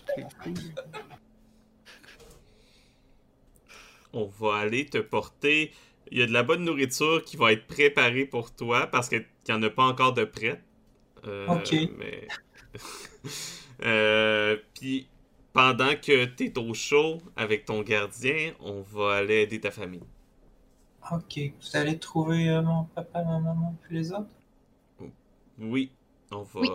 On 4.14 4.28
va 4.40 4.58
aller 4.58 4.86
te 4.86 5.00
porter... 5.00 5.74
Il 6.12 6.20
y 6.20 6.22
a 6.22 6.28
de 6.28 6.34
la 6.34 6.44
bonne 6.44 6.64
nourriture 6.64 7.24
qui 7.26 7.36
va 7.36 7.52
être 7.52 7.66
préparée 7.66 8.26
pour 8.26 8.54
toi 8.54 8.86
parce 8.86 9.10
qu'il 9.10 9.26
n'y 9.50 9.56
en 9.56 9.64
a 9.64 9.72
pas 9.72 9.86
encore 9.86 10.14
de 10.14 10.24
prête. 10.24 10.62
Euh, 11.26 11.48
Ok. 11.48 11.74
Mais... 11.98 12.28
Euh, 13.84 14.56
Puis, 14.76 15.10
pendant 15.54 15.96
que 15.96 16.26
tu 16.26 16.46
es 16.46 16.58
au 16.60 16.74
chaud 16.74 17.22
avec 17.36 17.66
ton 17.66 17.82
gardien, 17.82 18.54
on 18.60 18.82
va 18.82 19.16
aller 19.18 19.42
aider 19.44 19.62
ta 19.62 19.72
famille. 19.72 20.04
Ok, 21.12 21.40
vous 21.62 21.78
allez 21.78 21.98
trouver 22.00 22.50
euh, 22.50 22.62
mon 22.62 22.84
papa, 22.86 23.24
ma 23.24 23.40
maman, 23.40 23.78
puis 23.84 23.96
les 23.96 24.12
autres? 24.12 24.28
Oui, 25.58 25.92
on 26.32 26.44
va 26.44 26.62
Oui. 26.62 26.70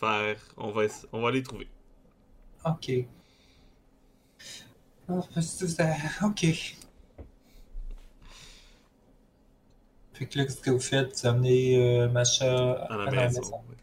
faire... 0.00 0.36
On 0.56 0.70
va, 0.70 0.82
on 1.12 1.20
va 1.22 1.30
les 1.32 1.42
trouver. 1.42 1.68
Ok. 2.64 3.06
Ah, 5.08 5.20
Ok. 6.22 6.44
Fait 10.14 10.26
que 10.26 10.38
là, 10.38 10.48
ce 10.48 10.56
que 10.62 10.70
vous 10.70 10.80
faites, 10.80 11.12
vous 11.20 11.26
amenez 11.26 11.76
euh, 11.76 12.08
Macha 12.08 12.72
À 12.88 12.96
la 12.96 13.04
à 13.04 13.10
maison. 13.12 13.42
oui. 13.68 13.76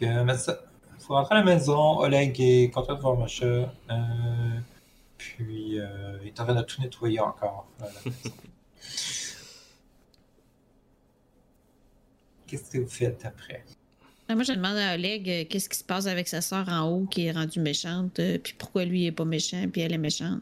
Que, 0.00 0.36
ça, 0.36 0.58
faut 0.98 1.14
rentrer 1.14 1.34
à 1.36 1.38
la 1.38 1.44
maison. 1.44 1.98
Oleg 1.98 2.40
est 2.40 2.70
content 2.70 2.94
de 2.94 3.00
voir 3.00 3.16
Macha. 3.18 3.44
Euh, 3.44 3.68
puis, 5.18 5.78
euh, 5.78 6.18
il 6.22 6.28
est 6.28 6.40
en 6.40 6.44
train 6.44 6.54
de 6.54 6.62
tout 6.62 6.80
nettoyer 6.80 7.20
encore. 7.20 7.66
maison. 7.80 7.88
Qu'est-ce 12.46 12.70
que 12.70 12.78
vous 12.78 12.88
faites 12.88 13.24
après? 13.24 13.64
Ah, 14.28 14.34
Moi, 14.34 14.44
je 14.44 14.52
demande 14.52 14.76
à 14.76 14.94
Oleg 14.94 15.28
euh, 15.28 15.44
qu'est-ce 15.48 15.68
qui 15.68 15.76
se 15.78 15.84
passe 15.84 16.06
avec 16.06 16.28
sa 16.28 16.40
sœur 16.40 16.68
en 16.68 16.88
haut 16.88 17.06
qui 17.06 17.26
est 17.26 17.32
rendue 17.32 17.60
méchante, 17.60 18.18
euh, 18.18 18.38
puis 18.38 18.54
pourquoi 18.58 18.84
lui 18.84 19.02
il 19.02 19.06
est 19.06 19.12
pas 19.12 19.24
méchant, 19.24 19.64
puis 19.72 19.82
elle 19.82 19.92
est 19.92 19.98
méchante? 19.98 20.40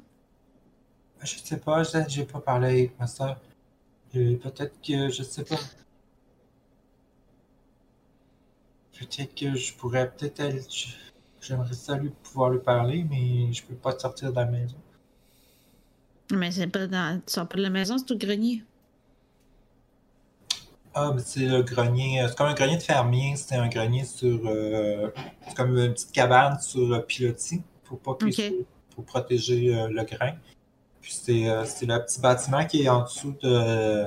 Je 1.22 1.34
sais 1.42 1.56
pas, 1.58 1.82
je- 1.82 1.98
j'ai 2.08 2.24
pas 2.24 2.40
parlé 2.40 2.68
avec 2.68 2.98
ma 2.98 3.06
soeur. 3.06 3.40
Peut-être 4.12 4.74
que, 4.86 5.10
je 5.10 5.22
sais 5.22 5.44
pas. 5.44 5.56
Peut-être 8.98 9.34
que 9.34 9.54
je 9.54 9.74
pourrais 9.74 10.10
peut-être 10.10 10.40
aller. 10.40 10.62
J'aimerais 11.40 11.72
ça 11.74 11.96
lui 11.96 12.10
pouvoir 12.22 12.50
lui 12.50 12.58
parler, 12.58 13.04
mais 13.08 13.52
je 13.52 13.62
peux 13.64 13.74
pas 13.74 13.96
sortir 13.98 14.30
de 14.32 14.36
la 14.36 14.44
maison. 14.46 14.76
Mais 16.32 16.50
c'est 16.50 16.66
pas 16.66 16.86
dans. 16.86 17.18
Tu 17.24 17.32
sors 17.32 17.48
pas 17.48 17.56
de 17.56 17.62
la 17.62 17.70
maison, 17.70 17.96
c'est 17.96 18.10
au 18.12 18.18
grenier. 18.18 18.64
Ah, 20.94 21.12
mais 21.14 21.22
c'est 21.24 21.46
le 21.46 21.62
grenier. 21.62 22.22
euh, 22.22 22.28
C'est 22.28 22.36
comme 22.36 22.48
un 22.48 22.54
grenier 22.54 22.76
de 22.76 22.82
fermier. 22.82 23.36
C'est 23.36 23.54
un 23.54 23.68
grenier 23.68 24.04
sur. 24.04 24.40
euh, 24.46 25.10
c'est 25.46 25.54
comme 25.54 25.76
une 25.78 25.92
petite 25.92 26.12
cabane 26.12 26.58
sur 26.60 26.92
euh, 26.92 27.00
pilotis. 27.00 27.62
Pour 27.84 28.00
pas 28.00 28.14
Pour 28.94 29.04
protéger 29.04 29.74
euh, 29.74 29.88
le 29.88 30.02
grain. 30.02 30.32
Puis 31.00 31.12
c'est 31.12 31.46
c'est 31.64 31.86
le 31.86 31.98
petit 32.04 32.20
bâtiment 32.20 32.66
qui 32.66 32.82
est 32.82 32.88
en 32.88 33.04
dessous 33.04 33.34
de. 33.42 34.06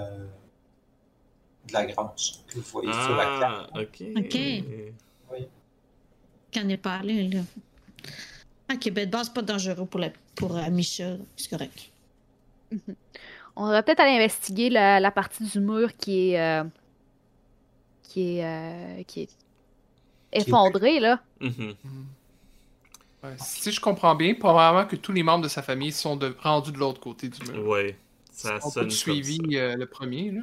De 1.72 1.73
la 1.73 1.85
grange. 1.85 2.31
Que 2.48 2.56
vous 2.56 2.61
voyez 2.72 2.91
sur 2.93 3.15
la 3.15 3.39
carte. 3.39 3.72
Ah, 3.73 3.81
ok. 3.81 4.03
Ok. 4.18 4.38
Quand 6.53 6.61
on 6.65 6.69
est 6.69 6.77
pas 6.77 6.95
allé, 6.98 7.27
là. 7.30 7.39
Ok, 8.73 8.89
ben 8.91 9.06
de 9.06 9.11
base, 9.11 9.30
pas 9.30 9.41
dangereux 9.41 9.85
pour, 9.85 9.99
la, 9.99 10.10
pour 10.35 10.56
euh, 10.57 10.69
Misha, 10.69 11.15
c'est 11.35 11.49
correct. 11.49 11.89
On 13.56 13.65
devrait 13.65 13.84
peut-être 13.84 13.99
aller 13.99 14.15
investiguer 14.15 14.69
la, 14.69 14.99
la 14.99 15.11
partie 15.11 15.43
du 15.43 15.60
mur 15.60 15.95
qui 15.98 16.31
est. 16.31 16.39
euh, 16.41 16.64
qui 18.03 18.38
est. 18.38 18.45
euh, 18.45 19.03
qui 19.03 19.22
est 19.23 19.30
effondrée, 20.31 20.99
là. 21.02 21.22
Mhm. 21.41 21.76
Ouais, 23.23 23.35
Si 23.38 23.72
je 23.72 23.80
comprends 23.80 24.15
bien, 24.15 24.34
probablement 24.34 24.88
que 24.88 24.95
tous 24.95 25.11
les 25.11 25.22
membres 25.23 25.43
de 25.43 25.49
sa 25.49 25.61
famille 25.61 25.91
sont 25.91 26.15
de- 26.15 26.35
rendus 26.41 26.72
de 26.72 26.77
l'autre 26.77 26.99
côté 27.02 27.27
du 27.30 27.52
mur. 27.52 27.68
Ouais, 27.68 27.98
ça 28.31 28.57
On 28.64 28.69
sonne 28.69 28.73
peut 28.73 28.80
comme 28.88 28.89
suivi 28.89 29.38
ça. 29.38 29.57
euh, 29.60 29.76
le 29.76 29.85
premier, 29.85 30.31
là. 30.31 30.41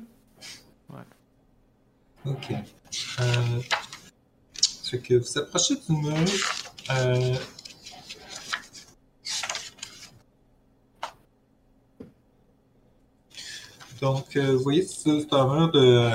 Ok. 2.27 2.53
Euh, 3.21 3.61
que 4.97 5.15
vous 5.15 5.39
approchez 5.39 5.75
du 5.77 5.93
mur. 5.93 6.15
Euh, 6.91 7.35
donc, 14.01 14.37
euh, 14.37 14.53
vous 14.57 14.63
voyez, 14.63 14.83
c'est 14.83 15.33
un 15.33 15.55
mur 15.55 15.71
de. 15.73 16.11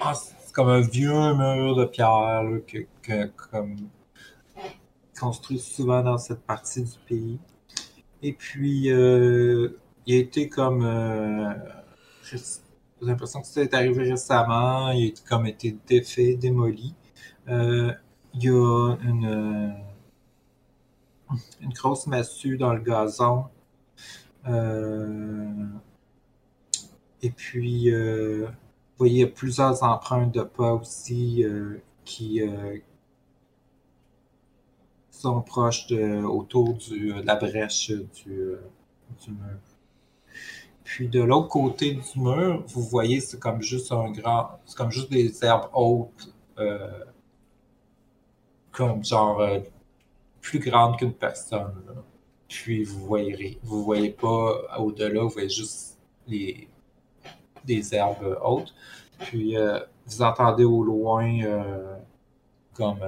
ah, 0.00 0.14
c'est 0.14 0.52
comme 0.52 0.68
un 0.68 0.80
vieux 0.80 1.10
mur 1.34 1.76
de 1.76 1.84
pierre 1.84 2.42
là, 2.44 2.58
que, 2.66 2.78
que- 3.02 3.26
comme 3.50 3.76
construit 5.18 5.58
souvent 5.58 6.02
dans 6.02 6.18
cette 6.18 6.42
partie 6.42 6.82
du 6.82 6.98
pays. 7.08 7.38
Et 8.22 8.32
puis, 8.32 8.90
euh, 8.90 9.78
il 10.06 10.14
a 10.16 10.18
été 10.18 10.48
comme. 10.48 10.84
J'ai 13.00 13.06
l'impression 13.08 13.40
que 13.40 13.46
ça 13.46 13.62
est 13.62 13.74
arrivé 13.74 14.10
récemment. 14.10 14.90
Il 14.92 15.12
a 15.12 15.28
comme 15.28 15.46
été 15.46 15.76
défait, 15.86 16.36
démoli. 16.36 16.94
Euh, 17.48 17.92
il 18.34 18.44
y 18.44 18.48
a 18.48 18.96
une, 19.02 19.26
euh, 19.26 19.70
une 21.60 21.72
grosse 21.72 22.06
massue 22.06 22.56
dans 22.56 22.72
le 22.72 22.80
gazon. 22.80 23.46
Euh, 24.48 25.66
et 27.22 27.30
puis, 27.30 27.90
vous 27.90 28.46
voyez, 28.98 29.14
il 29.14 29.20
y 29.20 29.24
a 29.24 29.28
plusieurs 29.28 29.82
empreintes 29.82 30.32
de 30.34 30.42
pas 30.42 30.74
aussi 30.74 31.44
qui 32.04 32.40
sont 35.10 35.40
proches 35.42 35.86
de, 35.86 36.22
autour 36.22 36.74
du, 36.74 37.14
de 37.14 37.22
la 37.22 37.36
brèche 37.36 37.90
du, 37.90 38.56
du 39.22 39.30
mur. 39.30 39.73
Puis 40.94 41.08
de 41.08 41.20
l'autre 41.20 41.48
côté 41.48 41.94
du 41.94 42.20
mur, 42.20 42.62
vous 42.68 42.82
voyez, 42.82 43.18
c'est 43.18 43.40
comme 43.40 43.60
juste 43.60 43.90
un 43.90 44.12
grand. 44.12 44.60
C'est 44.64 44.76
comme 44.76 44.92
juste 44.92 45.10
des 45.10 45.44
herbes 45.44 45.68
hautes. 45.74 46.32
euh, 46.56 47.04
comme 48.70 49.04
genre 49.04 49.40
euh, 49.40 49.58
plus 50.40 50.60
grandes 50.60 50.96
qu'une 50.96 51.12
personne. 51.12 51.82
Puis 52.48 52.84
vous 52.84 53.04
voyez, 53.06 53.58
vous 53.64 53.82
voyez 53.82 54.10
pas 54.10 54.78
au-delà, 54.78 55.22
vous 55.22 55.30
voyez 55.30 55.48
juste 55.48 55.98
les, 56.28 56.68
des 57.64 57.92
herbes 57.92 58.38
hautes. 58.44 58.72
Puis 59.18 59.56
euh, 59.56 59.80
vous 60.06 60.22
entendez 60.22 60.64
au 60.64 60.84
loin 60.84 61.40
comme 62.72 63.00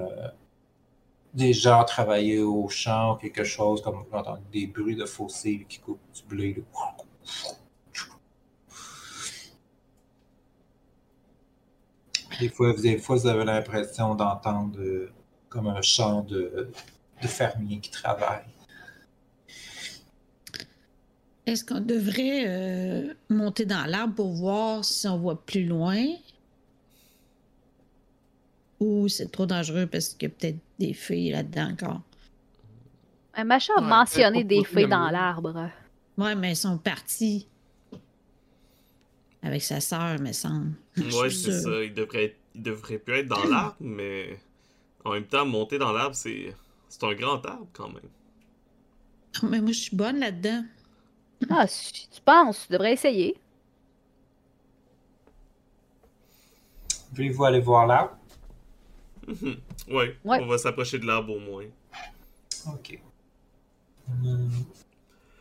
des 1.34 1.52
gens 1.52 1.84
travailler 1.84 2.40
au 2.40 2.68
champ 2.68 3.14
ou 3.14 3.16
quelque 3.18 3.44
chose, 3.44 3.80
comme 3.80 4.02
vous 4.10 4.16
entendez 4.16 4.42
des 4.52 4.66
bruits 4.66 4.96
de 4.96 5.04
fossés 5.06 5.64
qui 5.68 5.78
coupent 5.78 6.00
du 6.12 6.24
blé. 6.24 6.64
Des 12.40 12.48
fois, 12.48 12.72
des 12.74 12.98
fois, 12.98 13.16
vous 13.16 13.26
avez 13.26 13.44
l'impression 13.44 14.14
d'entendre 14.14 14.78
euh, 14.80 15.10
comme 15.48 15.68
un 15.68 15.80
chant 15.82 16.22
de, 16.22 16.70
de 17.22 17.26
fermiers 17.26 17.80
qui 17.80 17.90
travaillent. 17.90 18.44
Est-ce 21.46 21.64
qu'on 21.64 21.80
devrait 21.80 22.44
euh, 22.46 23.14
monter 23.30 23.64
dans 23.64 23.84
l'arbre 23.86 24.14
pour 24.14 24.32
voir 24.32 24.84
si 24.84 25.06
on 25.06 25.16
voit 25.18 25.40
plus 25.46 25.64
loin? 25.64 26.04
Ou 28.80 29.08
c'est 29.08 29.30
trop 29.30 29.46
dangereux 29.46 29.86
parce 29.86 30.08
qu'il 30.08 30.28
y 30.28 30.32
a 30.32 30.34
peut-être 30.34 30.58
des 30.78 30.92
filles 30.92 31.30
là-dedans 31.30 31.70
encore? 31.70 32.00
Un 33.34 33.44
machin 33.44 33.72
a 33.76 33.80
Ouais, 33.80 33.88
mentionné 33.88 34.44
des 34.44 34.62
pas 34.62 34.68
feuilles 34.68 34.88
dans 34.88 35.08
l'arbre. 35.10 35.70
Ouais, 36.18 36.34
mais 36.34 36.52
ils 36.52 36.56
sont 36.56 36.78
partis. 36.78 37.46
Avec 39.42 39.62
sa 39.62 39.80
sœur, 39.80 40.18
me 40.20 40.32
semble. 40.32 40.72
Ouais, 40.96 41.30
c'est 41.30 41.60
ça. 41.60 41.82
Il 41.84 41.94
devrait, 41.94 42.24
être- 42.24 42.36
il 42.54 42.62
devrait 42.62 42.98
plus 42.98 43.14
être 43.18 43.28
dans 43.28 43.44
l'arbre, 43.48 43.76
mais 43.80 44.38
en 45.04 45.12
même 45.12 45.26
temps, 45.26 45.46
monter 45.46 45.78
dans 45.78 45.92
l'arbre, 45.92 46.14
c'est 46.16 46.54
c'est 46.88 47.04
un 47.04 47.14
grand 47.14 47.44
arbre 47.46 47.66
quand 47.72 47.88
même. 47.88 48.08
Mais 49.50 49.60
moi, 49.60 49.72
je 49.72 49.78
suis 49.80 49.96
bonne 49.96 50.18
là-dedans. 50.20 50.64
Ah, 51.50 51.66
si 51.66 52.08
tu 52.08 52.20
penses, 52.24 52.66
tu 52.66 52.72
devrais 52.72 52.94
essayer. 52.94 53.36
Voulez-vous 57.12 57.44
aller 57.44 57.60
voir 57.60 57.86
l'arbre? 57.86 58.16
Mhm. 59.26 59.56
ouais, 59.88 60.16
Ouais. 60.24 60.38
on 60.40 60.46
va 60.46 60.58
s'approcher 60.58 60.98
de 60.98 61.06
l'arbre 61.06 61.34
au 61.34 61.40
moins. 61.40 61.64
Ok. 62.68 62.98
Hum, 64.08 64.50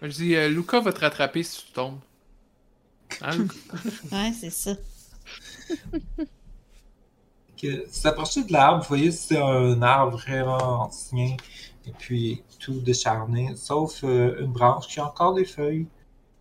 Je 0.02 0.08
dis, 0.08 0.36
euh, 0.36 0.50
Luca 0.50 0.80
va 0.80 0.92
te 0.92 1.00
rattraper 1.00 1.44
si 1.44 1.66
tu 1.66 1.72
tombes. 1.72 2.00
Hein? 3.22 3.48
Ouais, 4.11 4.32
c'est 4.40 4.49
ça. 4.49 4.76
que 7.61 7.88
vous 7.88 8.07
approchez 8.07 8.44
de 8.44 8.52
l'arbre, 8.52 8.82
vous 8.82 8.88
voyez 8.90 9.11
c'est 9.11 9.38
un 9.38 9.82
arbre 9.82 10.18
vraiment 10.18 10.84
ancien 10.84 11.36
et 11.88 11.91
puis 11.91 12.44
tout 12.60 12.80
décharné, 12.80 13.56
sauf 13.56 14.03
euh, 14.03 14.41
une 14.41 14.52
branche 14.52 14.88
qui 14.88 14.99
a 14.99 15.06
encore 15.07 15.34
des 15.34 15.45
feuilles. 15.45 15.88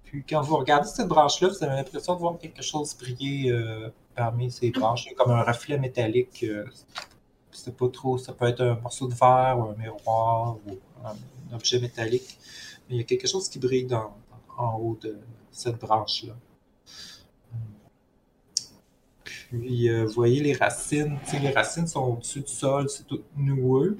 Puis 0.05 0.25
quand 0.29 0.41
vous 0.43 0.57
regardez 0.57 0.89
cette 0.89 1.09
branche-là, 1.09 1.49
vous 1.49 1.65
avez 1.65 1.77
l'impression 1.77 2.15
de 2.15 2.19
voir 2.21 2.39
quelque 2.39 2.63
chose 2.63 2.97
briller 2.97 3.51
euh, 3.51 3.91
parmi 4.15 4.51
ces 4.51 4.71
branches, 4.71 5.07
Il 5.07 5.11
y 5.11 5.13
a 5.13 5.17
comme 5.17 5.33
un 5.33 5.43
reflet 5.43 5.79
métallique. 5.79 6.45
euh, 6.45 6.65
c'est 7.53 7.77
pas 7.77 7.89
trop, 7.89 8.19
ça 8.19 8.33
peut 8.33 8.47
être 8.47 8.63
un 8.63 8.75
morceau 8.81 9.07
de 9.07 9.15
verre 9.15 9.57
ou 9.59 9.71
un 9.71 9.77
miroir 9.77 10.57
ou 10.67 10.79
un 11.05 11.55
objet 11.55 11.79
métallique, 11.79 12.39
mais 12.89 12.97
il 12.97 12.99
y 12.99 13.01
a 13.01 13.05
quelque 13.05 13.29
chose 13.29 13.49
qui 13.49 13.59
brille 13.61 13.87
dans, 13.87 14.13
en 14.57 14.75
haut 14.79 14.99
de 15.01 15.19
cette 15.53 15.79
branche-là. 15.79 16.35
Puis, 19.61 19.89
euh, 19.89 20.05
vous 20.05 20.13
voyez 20.13 20.41
les 20.43 20.55
racines. 20.55 21.19
Tu 21.25 21.31
sais, 21.33 21.39
les 21.39 21.51
racines 21.51 21.87
sont 21.87 22.03
au-dessus 22.05 22.41
du 22.41 22.53
sol, 22.53 22.89
c'est 22.89 23.07
tout 23.07 23.23
noueux. 23.37 23.97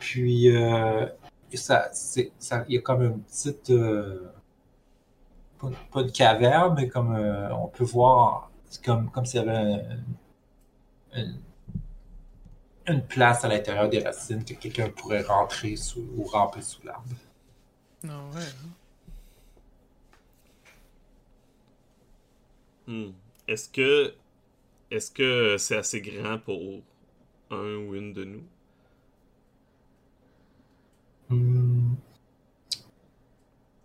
Puis, 0.00 0.54
euh, 0.54 1.06
ça, 1.54 1.88
c'est, 1.92 2.32
ça, 2.38 2.64
il 2.68 2.74
y 2.76 2.78
a 2.78 2.80
comme 2.82 3.02
une 3.02 3.20
petite. 3.22 3.70
euh, 3.70 4.30
pas, 5.60 5.70
pas 5.92 6.00
une 6.02 6.12
caverne, 6.12 6.74
mais 6.76 6.88
comme 6.88 7.14
euh, 7.14 7.52
on 7.54 7.66
peut 7.68 7.84
voir, 7.84 8.50
c'est 8.70 8.84
comme, 8.84 9.10
comme 9.10 9.26
s'il 9.26 9.40
y 9.40 9.48
avait 9.48 9.56
un- 11.14 11.20
un- 11.20 11.34
une 12.86 13.02
place 13.06 13.44
à 13.44 13.48
l'intérieur 13.48 13.88
des 13.88 13.98
racines 14.02 14.44
que 14.44 14.54
quelqu'un 14.54 14.88
pourrait 14.88 15.22
rentrer 15.22 15.76
sous, 15.76 16.06
ou 16.16 16.22
ramper 16.24 16.62
sous 16.62 16.82
l'arbre. 16.86 17.04
Non, 18.04 18.30
ouais. 18.34 18.40
hein. 18.42 18.68
Hmm. 22.86 23.10
Est-ce 23.46 23.68
que 23.68 24.14
est-ce 24.90 25.10
que 25.10 25.56
c'est 25.58 25.76
assez 25.76 26.00
grand 26.00 26.38
pour 26.38 26.60
un 27.50 27.76
ou 27.76 27.94
une 27.96 28.12
de 28.14 28.24
nous? 28.24 28.44
Hmm. 31.28 31.94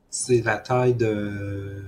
C'est 0.09 0.41
la 0.43 0.59
taille 0.59 0.93
de. 0.95 1.83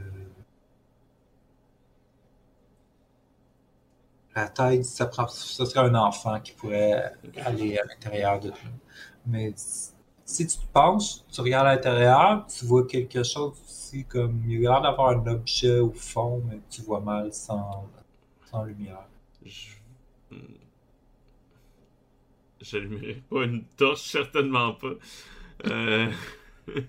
La 4.36 4.48
taille, 4.50 4.84
ça, 4.84 5.10
serait 5.30 5.80
un 5.80 5.96
enfant 5.96 6.40
qui 6.42 6.52
pourrait 6.52 7.14
aller 7.46 7.78
à 7.78 7.86
l'intérieur 7.86 8.40
de 8.40 8.50
tout. 8.50 8.56
Mais 9.26 9.54
si- 9.56 9.92
si 10.26 10.48
tu 10.48 10.58
te 10.58 10.66
penches, 10.74 11.20
tu 11.32 11.42
regardes 11.42 11.68
à 11.68 11.76
l'intérieur, 11.76 12.46
tu 12.48 12.66
vois 12.66 12.86
quelque 12.86 13.24
chose 13.24 13.54
aussi 13.66 14.04
comme. 14.06 14.42
Il 14.48 14.62
y 14.62 14.68
a 14.68 14.72
l'air 14.72 14.82
d'avoir 14.82 15.10
un 15.12 15.26
objet 15.28 15.80
au 15.80 15.92
fond, 15.94 16.42
mais 16.50 16.60
tu 16.70 16.82
vois 16.82 17.00
mal 17.00 17.32
sans, 17.34 17.86
Je... 19.46 19.52
hmm. 20.32 20.38
J'allumerai 22.62 23.22
pas 23.30 23.44
une 23.44 23.64
torche, 23.78 24.02
certainement 24.02 24.74
pas. 24.74 24.94
Euh, 25.68 26.12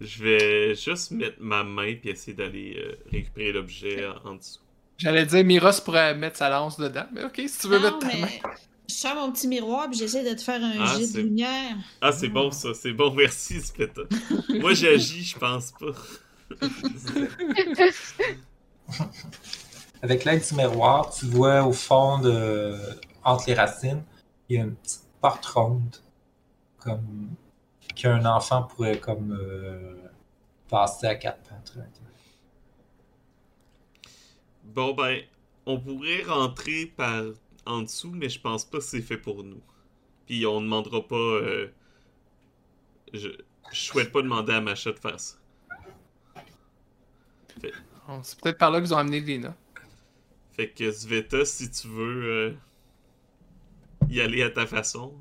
Je 0.00 0.22
vais 0.24 0.74
juste 0.74 1.10
mettre 1.10 1.36
ma 1.40 1.62
main 1.62 1.94
puis 2.00 2.08
essayer 2.10 2.32
d'aller 2.34 2.74
euh, 2.78 2.96
récupérer 3.12 3.52
l'objet 3.52 4.06
en 4.24 4.36
dessous. 4.36 4.60
J'allais 4.96 5.26
dire, 5.26 5.44
Miros 5.44 5.80
pourrait 5.84 6.14
mettre 6.14 6.38
sa 6.38 6.48
lance 6.48 6.78
dedans, 6.78 7.04
mais 7.12 7.24
ok, 7.24 7.42
si 7.46 7.58
tu 7.58 7.68
veux 7.68 7.78
Non, 7.78 7.84
mettre 7.84 7.98
ta 7.98 8.06
main. 8.06 8.12
mais 8.22 8.40
je 8.88 8.94
sors 8.94 9.14
mon 9.14 9.30
petit 9.30 9.46
miroir 9.46 9.88
puis 9.90 9.98
j'essaie 9.98 10.28
de 10.28 10.34
te 10.34 10.42
faire 10.42 10.62
un 10.62 10.72
Ah, 10.80 10.98
jet 10.98 11.12
de 11.12 11.20
lumière. 11.20 11.76
Ah, 12.00 12.12
c'est 12.12 12.28
bon 12.28 12.50
ça, 12.50 12.72
c'est 12.74 12.92
bon, 12.92 13.10
merci 13.14 13.60
Speta. 13.60 14.02
Moi 14.48 14.72
j'agis, 14.74 15.22
je 15.24 15.38
pense 15.38 15.72
pas. 15.72 15.92
Avec 20.02 20.24
l'aide 20.24 20.42
du 20.46 20.54
miroir, 20.54 21.10
tu 21.10 21.26
vois 21.26 21.62
au 21.62 21.72
fond 21.72 22.18
de, 22.18 22.76
entre 23.22 23.44
les 23.48 23.54
racines, 23.54 24.02
il 24.48 24.56
y 24.56 24.58
a 24.58 24.64
une 24.64 24.74
petite 24.74 25.04
porte 25.20 25.44
ronde, 25.46 25.96
comme 26.78 27.30
qu'un 27.94 28.24
enfant 28.24 28.62
pourrait 28.62 28.98
comme 28.98 29.32
euh, 29.32 29.96
passer 30.68 31.06
à 31.06 31.14
quatre 31.16 31.42
pattes. 31.48 31.74
Bon 34.64 34.94
ben, 34.94 35.20
on 35.66 35.78
pourrait 35.78 36.22
rentrer 36.22 36.86
par 36.86 37.24
en 37.66 37.82
dessous, 37.82 38.12
mais 38.12 38.28
je 38.30 38.40
pense 38.40 38.64
pas 38.64 38.78
que 38.78 38.84
c'est 38.84 39.02
fait 39.02 39.18
pour 39.18 39.44
nous. 39.44 39.60
Puis 40.26 40.46
on 40.46 40.60
demandera 40.62 41.06
pas. 41.06 41.14
euh, 41.16 41.72
Je... 43.12 43.28
je 43.72 43.80
souhaite 43.80 44.12
pas 44.12 44.22
demander 44.22 44.54
à 44.54 44.60
Macha 44.60 44.92
de 44.92 44.98
faire 44.98 45.20
ça. 45.20 45.36
C'est 48.22 48.40
peut-être 48.40 48.58
par 48.58 48.70
là 48.70 48.80
qu'ils 48.80 48.94
ont 48.94 48.98
amené 48.98 49.20
Lina. 49.20 49.54
Fait 50.52 50.68
que 50.70 50.90
Sveta, 50.90 51.44
si 51.44 51.70
tu 51.70 51.88
veux 51.88 52.24
euh, 52.24 52.52
y 54.08 54.20
aller 54.20 54.42
à 54.42 54.50
ta 54.50 54.66
façon. 54.66 55.14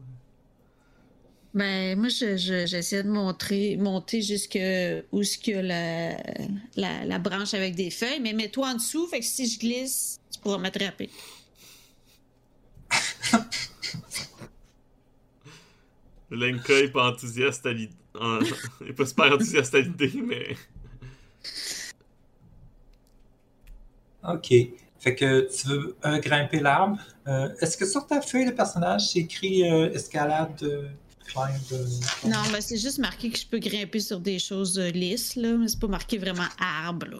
Ben, 1.53 1.97
moi, 1.97 2.09
je- 2.09 2.37
je- 2.37 2.67
j'essaie 2.67 3.01
de 3.03 3.09
montrer, 3.09 3.75
monter 3.77 4.21
jusque 4.21 4.59
où 5.11 5.23
ce 5.23 5.37
que 5.37 5.51
la, 5.51 6.15
la, 6.75 7.05
la 7.05 7.19
branche 7.19 7.53
avec 7.55 7.75
des 7.75 7.89
feuilles, 7.89 8.19
mais 8.21 8.33
mets-toi 8.33 8.67
en 8.69 8.73
dessous, 8.75 9.07
fait 9.07 9.19
que 9.19 9.25
si 9.25 9.47
je 9.47 9.59
glisse, 9.59 10.19
tu 10.31 10.39
pourras 10.41 10.57
m'attraper. 10.59 11.09
Lenka 16.31 16.73
est 16.79 16.91
pas 16.91 17.09
enthousiaste 17.11 17.65
à 17.65 17.73
l'idée. 17.73 17.93
en- 18.19 18.39
est 18.87 18.93
pas 18.93 19.05
super 19.05 19.33
enthousiaste 19.33 19.73
à 19.75 19.79
l'idée, 19.79 20.11
mais. 20.23 20.55
Ok. 24.23 24.53
Fait 24.99 25.15
que 25.15 25.49
tu 25.55 25.67
veux 25.67 25.95
euh, 26.05 26.19
grimper 26.19 26.59
l'arbre. 26.59 26.97
Euh, 27.27 27.49
Est-ce 27.61 27.77
que 27.77 27.85
sur 27.85 28.05
ta 28.05 28.21
feuille 28.21 28.45
de 28.47 28.51
personnage, 28.51 29.07
c'est 29.09 29.19
écrit 29.19 29.69
euh, 29.69 29.91
escalade, 29.93 30.59
climb? 31.25 31.55
Non, 32.25 32.37
ben, 32.51 32.59
c'est 32.59 32.77
juste 32.77 32.97
marqué 32.99 33.29
que 33.29 33.37
je 33.37 33.47
peux 33.47 33.59
grimper 33.59 33.99
sur 34.01 34.19
des 34.19 34.39
choses 34.39 34.77
lisses, 34.77 35.35
là, 35.35 35.53
mais 35.53 35.67
c'est 35.69 35.79
pas 35.79 35.87
marqué 35.87 36.17
vraiment 36.17 36.47
arbre, 36.59 37.05
là. 37.07 37.17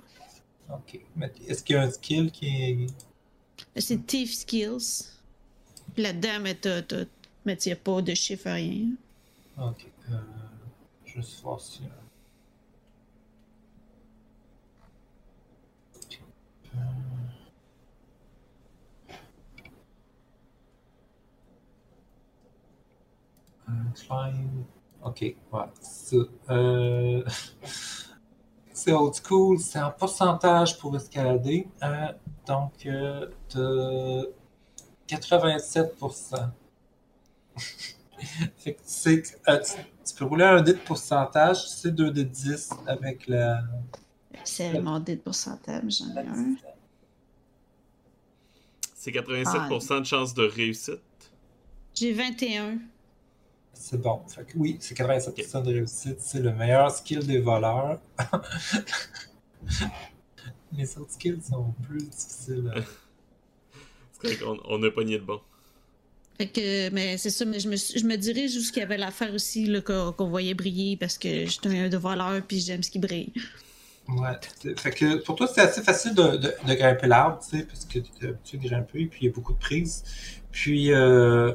Ok. 0.72 1.00
Mais 1.16 1.32
Est-ce 1.48 1.64
qu'il 1.64 1.76
y 1.76 1.80
a 1.80 1.84
un 1.84 1.92
skill 1.92 2.32
qui 2.32 2.48
est. 2.48 2.88
C'est 3.82 4.06
Thief 4.06 4.34
Skills. 4.34 5.06
Là-dedans, 5.98 6.40
mais 6.42 6.56
t'as, 6.56 6.82
t'as- 6.82 7.06
mais 7.46 7.58
a 7.72 7.76
pas 7.76 8.02
de 8.02 8.14
chiffre, 8.14 8.50
rien. 8.52 8.90
Ok. 9.60 9.86
Euh, 10.12 10.16
juste 11.06 11.42
voir 11.42 11.60
si. 11.60 11.82
Euh, 23.70 24.06
climb. 24.06 24.64
Ok, 25.04 25.22
ouais. 25.22 25.36
C'est 25.82 26.18
euh, 26.50 27.24
c'est 28.80 28.94
old 28.94 29.14
school, 29.14 29.60
c'est 29.60 29.80
en 29.80 29.92
pourcentage 29.92 30.78
pour 30.80 30.96
escalader. 30.96 31.68
Euh, 31.84 32.08
donc, 32.48 32.86
euh, 32.86 33.28
t'as 33.50 35.18
87%. 35.18 36.50
fait 38.58 38.74
que 38.74 38.80
tu 38.80 38.84
sais, 38.86 39.22
que, 39.22 39.28
euh, 39.50 39.60
tu, 39.60 39.74
tu 40.06 40.16
peux 40.16 40.26
rouler 40.26 40.46
un 40.46 40.62
dé 40.62 40.74
de 40.74 40.80
pourcentage, 40.80 41.64
tu 41.64 41.70
sais, 41.70 41.92
2 41.92 42.12
de 42.12 42.24
10 42.24 42.70
avec 42.88 43.28
la. 43.28 43.62
C'est 44.44 44.80
mon 44.80 45.00
dé 45.00 45.16
de 45.16 45.22
pourcentage, 45.22 45.84
j'en 46.00 46.16
ai 46.16 46.28
un. 46.28 46.56
C'est 48.96 49.12
87% 49.12 50.00
de 50.00 50.06
chance 50.06 50.34
de 50.34 50.44
réussite? 50.44 51.02
J'ai 51.94 52.12
21. 52.12 52.80
C'est 53.82 54.02
bon. 54.02 54.22
Fait 54.28 54.44
que 54.44 54.58
oui, 54.58 54.78
c'est 54.82 54.94
87% 54.96 55.64
de 55.64 55.72
réussite. 55.74 56.18
C'est 56.20 56.42
le 56.42 56.52
meilleur 56.54 56.92
skill 56.92 57.26
des 57.26 57.40
voleurs. 57.40 58.00
Les 60.78 60.98
autres 60.98 61.12
skills 61.14 61.42
sont 61.42 61.74
plus 61.88 62.04
difficiles. 62.10 62.72
à- 62.76 62.82
C'est 64.22 64.38
qu'on 64.38 64.58
on 64.66 64.84
a 64.84 64.92
pogné 64.92 65.18
le 65.18 65.24
bon. 65.24 65.40
Fait 66.38 66.48
que, 66.48 66.90
mais 66.92 67.18
c'est 67.18 67.30
ça, 67.30 67.46
mais 67.46 67.60
je 67.60 67.70
me, 67.70 67.76
suis- 67.78 68.00
je 68.00 68.06
me 68.06 68.16
dirige 68.18 68.56
où 68.58 68.60
ce 68.62 68.72
qu'il 68.72 68.82
y 68.82 68.84
avait 68.84 68.98
l'affaire 68.98 69.34
aussi, 69.34 69.74
qu'on 69.86 70.28
voyait 70.30 70.54
briller 70.54 70.98
parce 70.98 71.18
que 71.18 71.46
je 71.46 71.52
suis 71.52 71.78
un 71.78 71.88
de 71.90 71.98
voleur 71.98 72.42
puis 72.46 72.60
j'aime 72.60 72.84
ce 72.84 72.92
qui 72.92 73.00
brille. 73.00 73.32
Ouais. 74.10 74.74
Fait 74.78 74.92
que 74.92 75.18
pour 75.24 75.36
toi, 75.36 75.48
c'est 75.48 75.62
assez 75.62 75.82
facile 75.84 76.16
de, 76.16 76.38
de, 76.38 76.54
de 76.68 76.74
grimper 76.74 77.08
l'arbre, 77.08 77.40
tu 77.42 77.58
sais, 77.60 77.64
parce 77.64 77.86
que 77.86 78.00
tu 78.00 78.26
es 78.26 78.30
habitué 78.30 78.58
de 78.58 78.68
grimper, 78.68 79.06
puis 79.06 79.20
il 79.22 79.26
y 79.28 79.30
a 79.30 79.34
beaucoup 79.34 79.54
de 79.54 79.60
prises. 79.60 80.04
Puis, 80.52 80.92
euh, 80.92 81.54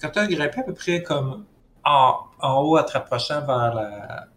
quand 0.00 0.10
tu 0.10 0.18
as 0.18 0.26
grimpé 0.26 0.60
à 0.60 0.62
peu 0.64 0.72
près 0.74 1.02
comme 1.02 1.44
en, 1.84 2.16
en 2.40 2.62
haut, 2.62 2.76
à 2.76 2.84
te 2.84 2.92
rapprochant 2.92 3.44
vers 3.44 3.74
la, 3.74 4.28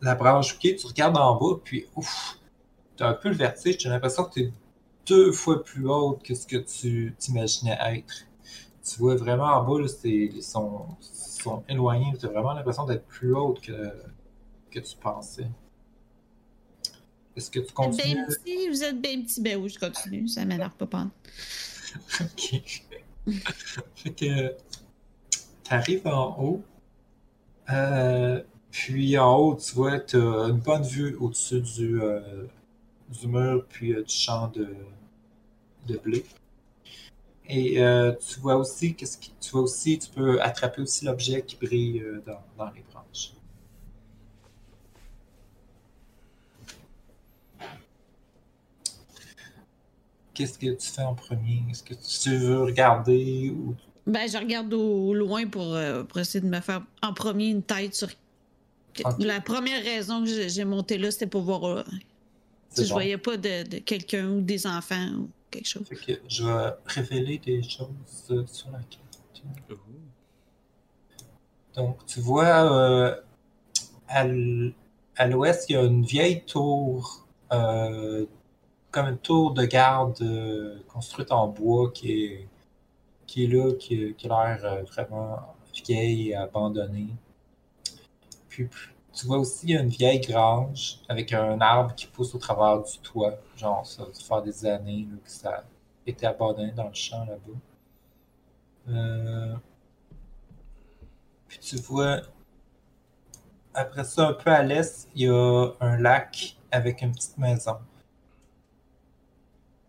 la 0.00 0.14
branche 0.14 0.58
tu 0.58 0.76
regardes 0.86 1.16
en 1.16 1.36
bas, 1.36 1.60
puis 1.62 1.86
ouf, 1.96 2.38
tu 2.96 3.02
as 3.02 3.08
un 3.08 3.14
peu 3.14 3.28
le 3.28 3.34
vertige, 3.34 3.78
tu 3.78 3.88
as 3.88 3.90
l'impression 3.90 4.24
que 4.24 4.34
tu 4.34 4.40
es 4.40 4.52
deux 5.06 5.32
fois 5.32 5.62
plus 5.62 5.88
haute 5.88 6.22
que 6.22 6.34
ce 6.34 6.46
que 6.46 6.56
tu 6.56 7.14
t'imaginais 7.18 7.78
être. 7.94 8.26
Tu 8.84 8.98
vois 8.98 9.14
vraiment 9.14 9.44
en 9.44 9.62
bas, 9.64 9.80
là, 9.80 9.88
c'est, 9.88 10.08
ils 10.10 10.42
sont, 10.42 10.86
sont 11.00 11.62
éloignés, 11.68 12.12
tu 12.18 12.26
as 12.26 12.30
vraiment 12.30 12.52
l'impression 12.52 12.84
d'être 12.84 13.06
plus 13.06 13.34
haute 13.34 13.60
que, 13.60 13.92
que 14.70 14.80
tu 14.80 14.96
pensais. 14.96 15.48
Est-ce 17.36 17.50
que 17.50 17.60
tu 17.60 17.72
continues? 17.72 18.26
petit, 18.26 18.68
vous 18.68 18.82
êtes 18.82 19.00
bien 19.00 19.22
petit. 19.22 19.40
Ben 19.40 19.56
oui, 19.58 19.70
je 19.70 19.78
continue, 19.78 20.28
ça 20.28 20.44
m'énerve 20.44 20.74
pas 20.74 20.86
pas. 20.86 21.06
Ok. 22.20 22.62
fait 23.94 24.10
que 24.14 24.56
t'arrives 25.72 26.06
en 26.06 26.36
haut. 26.38 26.62
euh, 27.70 28.42
puis 28.70 29.18
en 29.18 29.36
haut, 29.36 29.54
tu 29.56 29.74
vois, 29.74 30.00
tu 30.00 30.16
as 30.16 30.48
une 30.48 30.58
bonne 30.60 30.82
vue 30.82 31.16
au-dessus 31.16 31.60
du, 31.62 32.00
euh, 32.02 32.46
du 33.08 33.26
mur, 33.28 33.64
puis 33.68 33.94
euh, 33.94 34.02
du 34.02 34.12
champ 34.14 34.48
de, 34.48 34.68
de 35.86 35.96
blé. 35.98 36.24
Et 37.48 37.76
tu 38.26 38.40
vois 38.40 38.56
aussi, 38.56 38.94
qu'est-ce 38.94 39.18
qui, 39.18 39.32
tu 39.40 39.50
vois 39.50 39.62
aussi, 39.62 39.98
tu 39.98 40.08
peux 40.10 40.40
attraper 40.42 40.82
aussi 40.82 41.04
l'objet 41.04 41.42
qui 41.42 41.56
brille 41.56 42.02
dans, 42.26 42.42
dans 42.56 42.70
les 42.72 42.82
branches. 42.92 43.32
Qu'est-ce 50.34 50.58
que 50.58 50.72
tu 50.74 50.88
fais 50.88 51.02
en 51.02 51.14
premier? 51.14 51.62
Est-ce 51.70 51.82
que 51.82 51.94
tu 51.94 52.36
veux 52.36 52.62
regarder 52.62 53.50
ou 53.50 53.74
Ben, 54.06 54.28
je 54.28 54.36
regarde 54.36 54.72
au, 54.74 55.08
au 55.08 55.14
loin 55.14 55.46
pour, 55.46 55.74
euh, 55.74 56.02
pour 56.02 56.18
essayer 56.18 56.40
de 56.40 56.48
me 56.48 56.60
faire 56.60 56.82
en 57.02 57.12
premier 57.14 57.48
une 57.48 57.62
tête 57.62 57.94
sur. 57.94 58.08
Ok. 58.98 59.04
La 59.20 59.40
première 59.40 59.82
raison 59.82 60.24
que 60.24 60.48
j'ai 60.48 60.64
monté 60.64 60.98
là, 60.98 61.10
c'était 61.10 61.26
pour 61.26 61.42
voir 61.42 61.64
euh, 61.64 61.84
si 62.70 62.84
je 62.84 62.88
bon. 62.88 62.94
voyais 62.96 63.16
pas 63.16 63.36
de, 63.36 63.68
de 63.68 63.78
quelqu'un 63.78 64.28
ou 64.28 64.40
des 64.40 64.66
enfants 64.66 65.08
ou 65.16 65.30
quelque 65.50 65.68
chose. 65.68 65.86
Fait 65.88 65.96
que 65.96 66.20
je 66.28 66.44
vais 66.44 66.70
révéler 66.84 67.38
des 67.38 67.62
choses 67.62 67.88
sur 68.50 68.70
la 68.70 68.78
carte. 68.78 68.98
Donc, 71.74 72.04
tu 72.06 72.20
vois, 72.20 72.70
euh, 72.70 73.16
à 74.08 75.26
l'ouest, 75.26 75.70
il 75.70 75.72
y 75.72 75.76
a 75.76 75.82
une 75.82 76.04
vieille 76.04 76.44
tour, 76.44 77.26
comme 77.48 79.06
une 79.06 79.18
tour 79.18 79.52
de 79.52 79.64
garde 79.64 80.82
construite 80.86 81.32
en 81.32 81.48
bois 81.48 81.90
qui 81.92 82.24
est, 82.24 82.48
qui 83.32 83.44
est 83.44 83.46
là, 83.46 83.72
qui, 83.72 84.14
qui 84.14 84.28
a 84.28 84.56
l'air 84.56 84.64
euh, 84.64 84.82
vraiment 84.82 85.54
vieille 85.86 86.30
et 86.30 86.34
abandonnée. 86.34 87.08
Puis, 88.50 88.68
tu 89.10 89.26
vois 89.26 89.38
aussi, 89.38 89.72
une 89.72 89.88
vieille 89.88 90.20
grange 90.20 90.98
avec 91.08 91.32
un 91.32 91.58
arbre 91.62 91.94
qui 91.94 92.06
pousse 92.06 92.34
au 92.34 92.38
travers 92.38 92.82
du 92.82 92.98
toit. 92.98 93.38
Genre, 93.56 93.86
ça 93.86 94.04
faire 94.22 94.42
des 94.42 94.66
années 94.66 95.08
que 95.24 95.30
ça 95.30 95.50
a 95.50 95.64
été 96.06 96.26
abandonné 96.26 96.72
dans 96.72 96.88
le 96.88 96.94
champ 96.94 97.24
là-bas. 97.24 97.58
Euh, 98.90 99.54
puis 101.48 101.58
tu 101.58 101.76
vois, 101.76 102.20
après 103.72 104.04
ça, 104.04 104.28
un 104.28 104.34
peu 104.34 104.50
à 104.50 104.62
l'est, 104.62 105.08
il 105.14 105.22
y 105.22 105.28
a 105.28 105.70
un 105.80 105.96
lac 105.96 106.58
avec 106.70 107.00
une 107.00 107.12
petite 107.12 107.38
maison. 107.38 107.78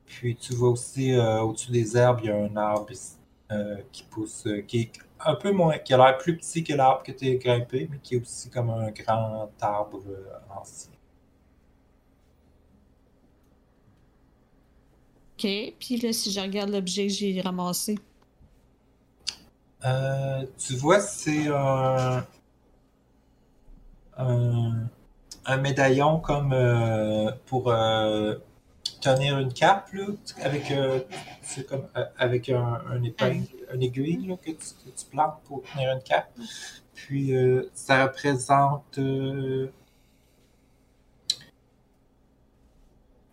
Puis 0.06 0.38
tu 0.38 0.54
vois 0.54 0.70
aussi 0.70 1.12
euh, 1.14 1.42
au-dessus 1.42 1.72
des 1.72 1.98
herbes, 1.98 2.22
il 2.24 2.28
y 2.28 2.32
a 2.32 2.38
un 2.38 2.56
arbre 2.56 2.90
euh, 3.52 3.78
qui 3.92 4.04
pousse, 4.04 4.48
euh, 4.48 4.62
qui 4.62 4.82
est 4.82 4.92
un 5.26 5.36
peu 5.36 5.52
moins, 5.52 5.78
qui 5.78 5.94
a 5.94 5.98
l'air 5.98 6.18
plus 6.18 6.38
petit 6.38 6.64
que 6.64 6.74
l'arbre 6.74 7.04
que 7.04 7.12
tu 7.12 7.30
as 7.30 7.36
grimpé, 7.36 7.88
mais 7.92 8.00
qui 8.00 8.16
est 8.16 8.22
aussi 8.22 8.50
comme 8.50 8.70
un 8.70 8.92
grand 8.92 9.50
arbre 9.62 10.02
euh, 10.08 10.26
ancien. 10.50 10.92
OK. 15.34 15.48
Puis 15.80 15.98
là, 15.98 16.14
si 16.14 16.32
je 16.32 16.40
regarde 16.40 16.70
l'objet 16.70 17.08
que 17.08 17.14
j'ai 17.14 17.42
ramassé. 17.42 17.98
Euh, 19.86 20.46
tu 20.58 20.76
vois, 20.76 21.02
c'est 21.02 21.48
un, 21.48 22.26
un, 24.18 24.88
un 25.46 25.58
médaillon 25.58 26.20
comme 26.20 26.54
euh, 26.54 27.32
pour 27.46 27.70
euh, 27.70 28.36
tenir 29.02 29.40
une 29.40 29.54
cape, 29.54 29.92
là, 29.94 30.06
avec, 30.42 30.72
euh, 30.72 31.00
comme, 31.70 31.88
euh, 31.98 32.06
avec 32.18 32.50
un, 32.50 32.82
un 32.90 33.04
épingle, 33.04 33.48
un 33.74 33.80
aiguille 33.80 34.28
là, 34.28 34.38
que, 34.38 34.52
tu, 34.52 34.58
que 34.86 34.90
tu 34.98 35.06
plantes 35.12 35.42
pour 35.46 35.64
tenir 35.64 35.92
une 35.94 36.02
cape. 36.02 36.32
Puis 36.94 37.36
euh, 37.36 37.70
ça 37.74 38.04
représente. 38.04 38.98
euh, 38.98 39.72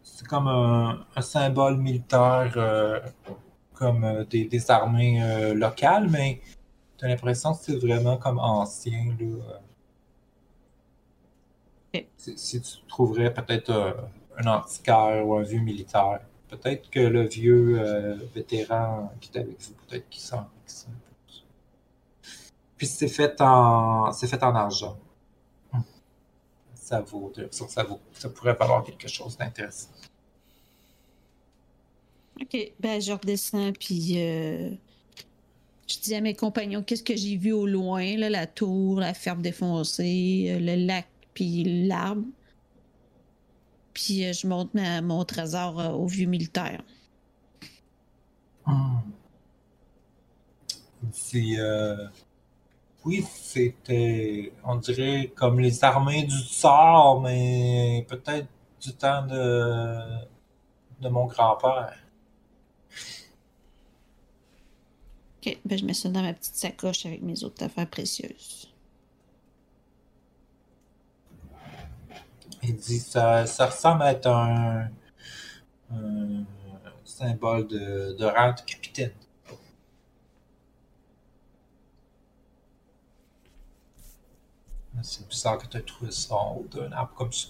c'est 0.03 0.27
comme 0.27 0.49
un, 0.49 1.07
un 1.17 1.23
symbole 1.23 1.79
militaire, 1.79 2.53
comme 3.75 4.27
des, 4.29 4.45
des 4.45 4.71
armées 4.71 5.55
locales, 5.55 6.09
mais 6.11 6.43
t'as 6.99 7.09
l'impression 7.09 7.55
que 7.55 7.61
c'est 7.63 7.77
vraiment 7.77 8.19
comme 8.19 8.39
ancien. 8.39 9.17
Là. 9.19 9.61
Si, 12.19 12.37
si 12.37 12.61
tu 12.61 12.87
trouverais 12.87 13.33
peut-être 13.33 13.97
un 14.41 14.47
antiquaire 14.47 15.27
ou 15.27 15.35
un 15.35 15.43
vieux 15.43 15.61
militaire, 15.61 16.21
peut-être 16.49 16.91
que 16.91 17.01
le 17.01 17.27
vieux 17.27 17.79
euh, 17.81 18.17
vétéran 18.35 19.13
qui 19.21 19.31
est 19.33 19.41
avec 19.41 19.61
vous, 19.61 19.75
peut-être 19.87 20.09
qu'il 20.09 20.23
s'en 20.23 20.47
plus. 20.65 20.87
Puis 22.77 22.87
c'est 22.87 23.09
fait 23.09 23.41
en 23.41 24.13
c'est 24.13 24.27
fait 24.27 24.43
en 24.43 24.55
argent. 24.55 24.99
Ça 26.75 27.01
vaut, 27.01 27.33
ça 27.53 27.85
vaut, 27.85 28.01
ça 28.15 28.29
pourrait 28.29 28.55
valoir 28.55 28.83
quelque 28.83 29.07
chose 29.07 29.37
d'intéressant. 29.37 29.91
OK. 32.41 32.73
Ben, 32.81 33.01
je 33.01 33.13
redescends, 33.13 33.73
puis 33.79 34.15
euh, 34.17 34.71
je 35.87 35.99
dis 35.99 36.15
à 36.15 36.21
mes 36.21 36.35
compagnons 36.35 36.83
qu'est-ce 36.83 37.03
que 37.03 37.15
j'ai 37.15 37.37
vu 37.37 37.53
au 37.53 37.67
loin, 37.67 38.17
là, 38.17 38.31
la 38.31 38.47
tour, 38.47 38.99
la 38.99 39.15
ferme 39.15 39.43
défoncée, 39.43 40.47
euh, 40.49 40.59
le 40.59 40.87
lac, 40.87 41.07
puis 41.35 41.87
l'arbre. 41.87 42.25
Puis 44.01 44.25
euh, 44.25 44.33
je 44.33 44.47
montre 44.47 44.71
ma- 44.75 45.03
mon 45.03 45.25
trésor 45.25 45.79
euh, 45.81 45.91
au 45.91 46.07
vieux 46.07 46.27
militaire. 46.27 46.83
Hmm. 48.67 49.01
C'est. 51.13 51.59
euh, 51.59 52.09
Oui, 53.05 53.25
c'était. 53.33 54.53
On 54.65 54.77
dirait 54.77 55.33
comme 55.37 55.61
les 55.61 55.85
armées 55.85 56.25
du 56.25 56.39
tsar, 56.39 57.21
mais 57.21 58.07
peut-être 58.09 58.49
du 58.81 58.93
temps 58.95 59.27
de. 59.27 59.97
de 61.01 61.09
mon 61.09 61.27
grand-père. 61.27 61.97
OK. 65.47 65.59
Ben, 65.65 65.79
je 65.79 65.85
mets 65.85 65.95
ça 65.95 66.09
dans 66.11 66.23
ma 66.23 66.35
petite 66.35 66.55
sacoche 66.55 67.07
avec 67.07 67.23
mes 67.23 67.45
autres 67.45 67.65
affaires 67.65 67.89
précieuses. 67.89 68.70
Il 72.63 72.77
dit 72.77 72.99
ça, 72.99 73.47
ça 73.47 73.67
ressemble 73.67 74.03
à 74.03 74.13
être 74.13 74.27
un. 74.29 74.89
un 75.93 76.45
symbole 77.05 77.67
de, 77.69 78.17
de 78.19 78.25
rang 78.25 78.53
de 78.53 78.61
capitaine. 78.63 79.13
C'est 85.03 85.27
bizarre 85.29 85.59
que 85.59 85.67
tu 85.67 85.77
aies 85.79 85.83
trouvé 85.83 86.11
ça 86.11 86.35
en 86.35 86.57
haut 86.57 86.67
d'un 86.71 86.93
arbre 86.93 87.15
comme 87.15 87.33
ça. 87.33 87.49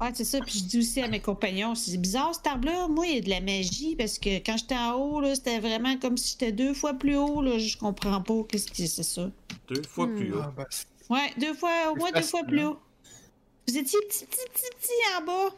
Ouais, 0.00 0.10
c'est 0.12 0.24
ça. 0.24 0.40
Puis 0.40 0.58
je 0.58 0.64
dis 0.64 0.78
aussi 0.80 1.00
à 1.00 1.08
mes 1.08 1.20
compagnons, 1.20 1.74
c'est 1.74 1.96
bizarre 1.96 2.34
cet 2.34 2.46
arbre-là. 2.46 2.88
Moi, 2.88 3.06
il 3.06 3.14
y 3.14 3.18
a 3.18 3.20
de 3.22 3.30
la 3.30 3.40
magie 3.40 3.96
parce 3.96 4.18
que 4.18 4.38
quand 4.38 4.56
j'étais 4.56 4.76
en 4.76 4.94
haut, 4.94 5.20
là, 5.20 5.34
c'était 5.34 5.60
vraiment 5.60 5.96
comme 5.98 6.16
si 6.16 6.32
j'étais 6.32 6.52
deux 6.52 6.74
fois 6.74 6.94
plus 6.94 7.16
haut. 7.16 7.40
Là. 7.42 7.58
Je 7.58 7.76
comprends 7.76 8.20
pas. 8.20 8.42
Qu'est-ce 8.48 8.70
que 8.70 8.86
c'est 8.86 9.02
ça? 9.02 9.30
Deux 9.68 9.82
fois 9.84 10.06
Hmm. 10.06 10.16
plus 10.16 10.34
haut. 10.34 10.40
Ah, 10.42 10.52
ben, 10.56 10.66
Ouais, 11.08 11.32
deux 11.38 11.54
fois, 11.54 11.92
au 11.92 11.96
moins 11.96 12.10
deux 12.10 12.22
fois 12.22 12.42
plus 12.44 12.64
haut. 12.64 12.78
Vous 13.68 13.76
étiez 13.76 13.98
petit, 14.08 14.24
petit, 14.26 14.44
petit, 14.52 14.70
petit 14.80 14.92
en 15.18 15.24
bas. 15.24 15.54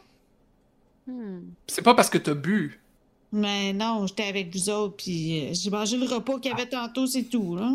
Hmm. 1.07 1.39
c'est 1.67 1.81
pas 1.81 1.95
parce 1.95 2.09
que 2.09 2.17
t'as 2.19 2.33
bu. 2.35 2.79
Mais 3.31 3.73
non, 3.73 4.05
j'étais 4.07 4.23
avec 4.27 4.53
vous 4.55 4.69
autres, 4.69 4.95
puis 4.97 5.47
euh, 5.47 5.53
j'ai 5.53 5.69
mangé 5.69 5.97
le 5.97 6.05
repas 6.05 6.39
qu'il 6.39 6.51
y 6.51 6.53
avait 6.53 6.67
tantôt, 6.69 7.05
c'est 7.07 7.23
tout, 7.23 7.55
là. 7.55 7.71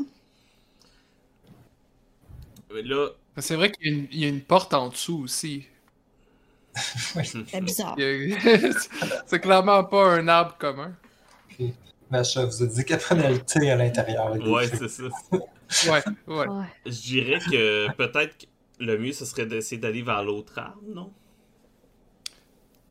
Mais 2.73 2.82
là, 2.82 3.09
C'est 3.39 3.56
vrai 3.56 3.70
qu'il 3.73 3.86
y, 3.86 3.90
a 3.90 3.93
une- 3.98 4.09
il 4.12 4.19
y 4.20 4.24
a 4.24 4.28
une 4.28 4.40
porte 4.43 4.74
en 4.74 4.89
dessous 4.89 5.23
aussi. 5.24 5.66
C'est 6.74 7.61
bizarre. 7.61 7.97
C'est 9.27 9.40
clairement 9.40 9.85
pas 9.85 10.15
un 10.15 10.27
arbre 10.28 10.56
commun. 10.59 10.93
Macha 12.11 12.44
vous 12.47 12.62
a 12.62 12.66
dit 12.66 12.85
qu'elle 12.85 12.98
prenait 12.98 13.31
le 13.31 13.40
thé 13.40 13.70
à 13.70 13.77
l'intérieur. 13.77 14.32
ouais. 14.32 14.48
Ouais, 14.48 14.69
c'est 14.69 14.89
ça. 14.89 15.05
ouais. 15.90 16.02
Ouais. 16.27 16.47
Je 16.86 16.90
dirais 17.01 17.39
que 17.40 17.93
peut-être 17.93 18.36
que 18.39 18.44
le 18.79 18.99
mieux, 18.99 19.13
ce 19.13 19.25
serait 19.25 19.47
d'essayer 19.47 19.81
d'aller 19.81 20.03
vers 20.03 20.23
l'autre 20.25 20.59
arbre, 20.59 20.83
non? 20.87 21.13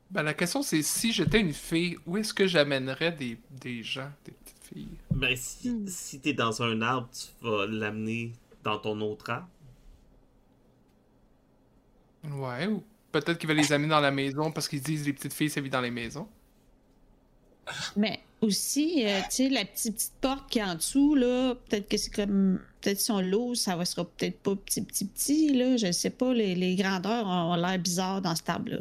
Ben, 0.10 0.24
la 0.24 0.34
question, 0.34 0.62
c'est 0.62 0.82
si 0.84 1.12
j'étais 1.12 1.40
une 1.42 1.54
fille, 1.54 1.98
où 2.06 2.18
est-ce 2.18 2.34
que 2.34 2.48
j'amènerais 2.48 3.12
des, 3.12 3.40
des 3.50 3.84
gens, 3.84 4.12
des 4.26 4.32
petites 4.32 4.64
filles? 4.64 4.98
Ben, 5.12 5.36
si, 5.38 5.80
Hmm. 5.80 5.88
si 5.88 6.20
t'es 6.22 6.34
dans 6.34 6.62
un 6.62 6.82
arbre, 6.82 7.10
tu 7.12 7.28
vas 7.46 7.66
l'amener 7.68 8.34
dans 8.64 8.80
ton 8.80 9.00
autre 9.02 9.30
arbre. 9.30 9.50
Ouais, 12.24 12.68
ou 12.68 12.84
peut-être 13.12 13.38
qu'ils 13.38 13.48
veulent 13.50 13.58
les 13.58 13.72
amener 13.74 13.90
dans 13.90 14.00
la 14.00 14.12
maison 14.12 14.52
parce 14.52 14.68
qu'ils 14.68 14.82
disent 14.82 15.06
les 15.06 15.14
petites 15.14 15.34
filles, 15.34 15.50
ça 15.50 15.62
vit 15.62 15.70
dans 15.70 15.82
les 15.82 15.92
maisons. 15.92 16.30
Mais 17.96 18.20
aussi, 18.42 19.06
euh, 19.06 19.20
tu 19.30 19.32
sais, 19.32 19.50
la 19.50 19.64
petite, 19.66 19.96
petite 19.96 20.14
porte 20.20 20.50
qui 20.50 20.60
est 20.60 20.64
en 20.64 20.76
dessous, 20.76 21.16
là, 21.16 21.56
peut-être 21.56 21.88
que 21.88 21.98
c'est 21.98 22.14
comme. 22.14 22.60
Peut-être 22.82 23.00
si 23.00 23.12
on 23.12 23.22
l'ouvre, 23.22 23.56
ça 23.56 23.76
va 23.78 23.86
sera 23.86 24.04
peut-être 24.04 24.40
pas 24.40 24.56
petit, 24.56 24.82
petit, 24.82 25.06
petit, 25.06 25.54
là. 25.54 25.78
Je 25.78 25.92
sais 25.92 26.10
pas, 26.10 26.34
les, 26.34 26.54
les 26.56 26.76
grandeurs 26.76 27.26
ont 27.26 27.56
l'air 27.56 27.80
bizarres 27.80 28.22
dans 28.22 28.36
ce 28.36 28.44
table-là. 28.44 28.80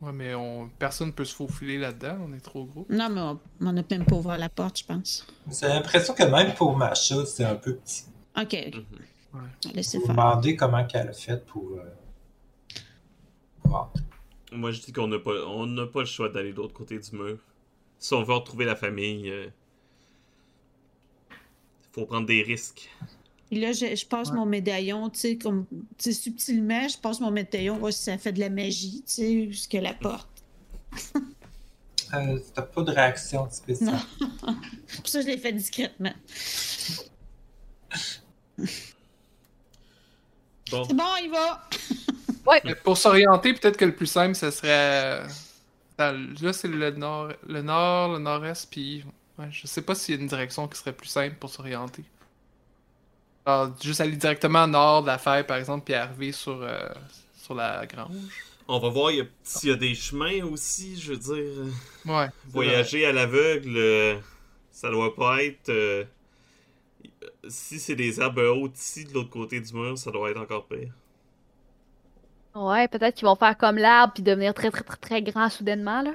Ouais, 0.00 0.12
mais 0.12 0.34
on... 0.34 0.68
personne 0.78 1.12
peut 1.12 1.24
se 1.24 1.34
faufiler 1.34 1.78
là-dedans, 1.78 2.18
on 2.28 2.32
est 2.34 2.40
trop 2.40 2.64
gros. 2.64 2.86
Non, 2.90 3.08
mais 3.08 3.20
on 3.20 3.40
on 3.60 3.72
n'a 3.72 3.82
même 3.90 4.04
pas 4.04 4.16
ouvert 4.16 4.36
la 4.38 4.48
porte, 4.50 4.80
je 4.80 4.84
pense. 4.84 5.26
J'ai 5.50 5.68
l'impression 5.68 6.12
que 6.14 6.24
même 6.24 6.54
pour 6.54 6.76
Macha, 6.76 7.24
c'est 7.24 7.44
un 7.44 7.54
peu 7.54 7.76
petit. 7.76 8.04
Ok, 8.36 8.56
ok. 9.32 9.72
Laissez 9.74 9.98
Vous 9.98 10.06
faire. 10.06 10.14
demandez 10.14 10.56
comment 10.56 10.84
qu'elle 10.84 11.08
a 11.08 11.12
fait 11.12 11.44
pour. 11.46 11.70
euh, 11.72 12.78
pour 13.62 13.74
entrer. 13.76 14.02
Moi, 14.54 14.70
je 14.72 14.80
dis 14.80 14.92
qu'on 14.92 15.08
n'a 15.08 15.18
pas, 15.18 15.32
on 15.46 15.66
n'a 15.66 15.86
pas 15.86 16.00
le 16.00 16.06
choix 16.06 16.28
d'aller 16.28 16.52
de 16.52 16.56
l'autre 16.56 16.74
côté 16.74 16.98
du 16.98 17.16
mur. 17.16 17.38
Si 17.98 18.14
on 18.14 18.22
veut 18.22 18.34
retrouver 18.34 18.64
la 18.64 18.76
famille, 18.76 19.26
il 19.26 19.52
faut 21.92 22.06
prendre 22.06 22.26
des 22.26 22.42
risques. 22.42 22.88
Et 23.50 23.60
là, 23.60 23.72
je, 23.72 23.94
je 23.94 24.06
passe 24.06 24.30
Ouais. 24.30 24.36
mon 24.36 24.46
médaillon, 24.46 25.10
tu 25.10 25.18
sais, 25.20 25.36
comme. 25.38 25.66
Tu 25.98 26.12
sais, 26.12 26.12
subtilement, 26.12 26.88
je 26.88 26.98
passe 26.98 27.20
mon 27.20 27.30
médaillon, 27.30 27.78
voir 27.78 27.92
si 27.92 28.02
ça 28.02 28.16
fait 28.18 28.32
de 28.32 28.40
la 28.40 28.50
magie, 28.50 29.02
tu 29.06 29.12
sais, 29.12 29.46
jusqu'à 29.50 29.80
la 29.80 29.94
porte. 29.94 30.28
Euh, 32.14 32.38
T'as 32.54 32.62
pas 32.62 32.82
de 32.82 32.90
réaction 32.92 33.48
spéciale. 33.50 33.98
Pour 34.96 35.08
ça, 35.08 35.20
je 35.20 35.26
l'ai 35.26 35.38
fait 35.38 35.52
discrètement. 35.52 36.12
Bon, 40.70 40.84
C'est 40.84 40.94
bon, 40.94 41.04
il 41.22 41.30
va! 41.30 41.68
Mais 42.64 42.74
pour 42.74 42.96
s'orienter, 42.98 43.54
peut-être 43.54 43.76
que 43.76 43.84
le 43.84 43.94
plus 43.94 44.06
simple, 44.06 44.34
ce 44.34 44.50
serait. 44.50 45.26
euh, 46.00 46.26
Là, 46.40 46.52
c'est 46.52 46.68
le 46.68 46.90
nord, 46.92 47.32
le 47.46 47.62
nord, 47.62 48.12
le 48.14 48.18
nord-est, 48.18 48.70
puis. 48.70 49.04
Ouais, 49.38 49.48
je 49.50 49.66
sais 49.66 49.82
pas 49.82 49.94
s'il 49.94 50.14
y 50.16 50.18
a 50.18 50.20
une 50.22 50.28
direction 50.28 50.68
qui 50.68 50.78
serait 50.78 50.92
plus 50.92 51.08
simple 51.08 51.36
pour 51.36 51.50
s'orienter. 51.50 52.04
Alors, 53.46 53.74
juste 53.82 54.00
aller 54.00 54.16
directement 54.16 54.66
nord 54.66 55.02
de 55.02 55.06
la 55.08 55.18
faille, 55.18 55.46
par 55.46 55.56
exemple, 55.58 55.84
puis 55.84 55.94
arriver 55.94 56.32
sur, 56.32 56.62
euh, 56.62 56.88
sur 57.36 57.54
la 57.54 57.86
grange. 57.86 58.10
on 58.68 58.78
va 58.78 58.88
voir 58.88 59.12
s'il 59.42 59.70
y 59.70 59.72
a 59.72 59.76
des 59.76 59.94
chemins 59.94 60.42
aussi, 60.44 60.98
je 61.00 61.12
veux 61.12 61.18
dire. 61.18 61.72
Ouais. 62.04 62.28
Voyager 62.44 63.04
à 63.06 63.12
l'aveugle, 63.12 63.76
euh, 63.76 64.18
ça 64.70 64.90
doit 64.90 65.14
pas 65.14 65.42
être. 65.44 65.68
euh, 65.70 66.04
si 67.48 67.78
c'est 67.80 67.96
des 67.96 68.20
arbres 68.20 68.44
hautes 68.48 68.78
ici, 68.78 69.04
de 69.04 69.12
l'autre 69.14 69.30
côté 69.30 69.60
du 69.60 69.72
mur, 69.74 69.96
ça 69.98 70.10
doit 70.10 70.30
être 70.30 70.40
encore 70.40 70.66
pire. 70.66 70.92
Ouais, 72.54 72.86
peut-être 72.88 73.16
qu'ils 73.16 73.26
vont 73.26 73.34
faire 73.34 73.56
comme 73.56 73.76
l'arbre 73.76 74.14
puis 74.14 74.22
devenir 74.22 74.54
très, 74.54 74.70
très, 74.70 74.84
très, 74.84 74.96
très 74.96 75.22
grand 75.22 75.48
soudainement, 75.48 76.02
là. 76.02 76.12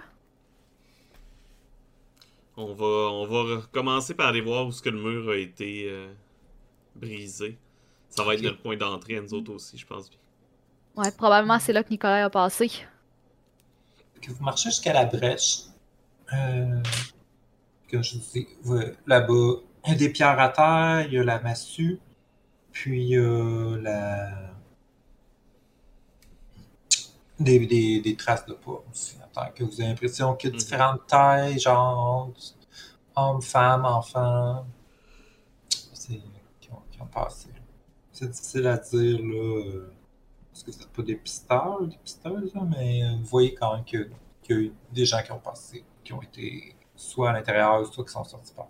On 2.55 2.73
va, 2.73 2.85
on 2.85 3.25
va 3.25 3.61
commencer 3.71 4.13
par 4.13 4.27
aller 4.27 4.41
voir 4.41 4.67
où 4.67 4.71
ce 4.71 4.81
que 4.81 4.89
le 4.89 4.99
mur 4.99 5.31
a 5.31 5.37
été 5.37 5.85
euh, 5.89 6.11
brisé. 6.95 7.57
Ça 8.09 8.23
va 8.23 8.33
être 8.33 8.41
notre 8.41 8.61
point 8.61 8.75
d'entrée 8.75 9.17
à 9.17 9.21
nous 9.21 9.33
autres 9.33 9.53
aussi, 9.53 9.77
je 9.77 9.85
pense 9.85 10.09
bien. 10.09 10.19
Ouais, 10.95 11.11
probablement 11.11 11.59
c'est 11.59 11.71
là 11.71 11.83
que 11.83 11.89
Nicolas 11.89 12.25
a 12.25 12.29
passé. 12.29 12.69
que 14.21 14.31
vous 14.31 14.43
marchez 14.43 14.69
jusqu'à 14.69 14.91
la 14.91 15.05
brèche. 15.05 15.61
Euh, 16.33 16.81
que 17.87 18.01
je 18.01 18.17
dis, 18.17 18.47
là-bas, 19.07 19.61
il 19.85 19.91
y 19.91 19.93
a 19.93 19.95
des 19.95 20.09
pierres 20.09 20.39
à 20.39 20.49
terre, 20.49 21.07
il 21.07 21.13
y 21.13 21.19
a 21.19 21.23
la 21.23 21.39
massue, 21.39 21.99
puis 22.71 23.01
il 23.03 23.07
y 23.09 23.17
a 23.17 23.77
la... 23.77 24.48
des, 27.39 27.65
des, 27.65 28.01
des 28.01 28.15
traces 28.15 28.45
de 28.45 28.53
pas 28.53 28.83
aussi. 28.91 29.15
Attends, 29.23 29.51
que 29.55 29.63
vous 29.63 29.79
avez 29.81 29.89
l'impression 29.89 30.35
qu'il 30.35 30.49
y 30.49 30.51
a 30.51 30.55
Mhm. 30.55 30.59
différentes 30.59 31.07
tailles, 31.07 31.59
genre 31.59 32.31
hommes, 33.15 33.41
femmes, 33.41 33.85
enfants, 33.85 34.65
qui 35.69 36.21
ont, 36.71 36.81
qui 36.91 37.01
ont 37.01 37.05
passé. 37.07 37.49
C'est 38.11 38.29
difficile 38.29 38.67
à 38.67 38.77
dire, 38.77 39.19
là. 39.19 39.35
euh, 39.35 39.91
parce 40.51 40.63
que 40.63 40.71
vous 40.71 40.77
n'êtes 40.79 40.89
pas 40.89 41.01
des 41.03 41.15
pisteurs, 41.15 41.81
des 41.87 41.97
pisteuses, 41.97 42.53
là, 42.53 42.61
mais 42.77 43.03
euh, 43.03 43.15
vous 43.19 43.25
voyez 43.25 43.53
quand 43.53 43.75
même 43.75 43.85
que- 43.85 44.09
qu'il 44.43 44.55
y 44.55 44.59
a 44.59 44.61
eu 44.63 44.73
des 44.91 45.05
gens 45.05 45.21
qui 45.23 45.31
ont 45.31 45.39
passé, 45.39 45.85
qui 46.03 46.11
ont 46.13 46.21
été 46.21 46.75
soit 46.95 47.29
à 47.29 47.33
l'intérieur, 47.33 47.85
soit 47.93 48.03
qui 48.03 48.11
sont 48.11 48.23
sortis 48.25 48.53
par. 48.53 48.67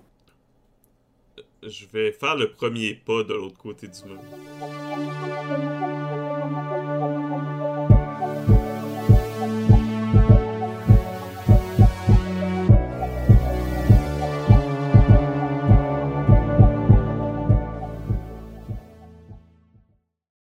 Je 1.63 1.85
vais 1.87 2.11
faire 2.11 2.35
le 2.35 2.53
premier 2.53 2.93
pas 2.95 3.23
de 3.23 3.33
l'autre 3.33 3.57
côté 3.57 3.87
du 3.87 4.03
mur. 4.05 4.19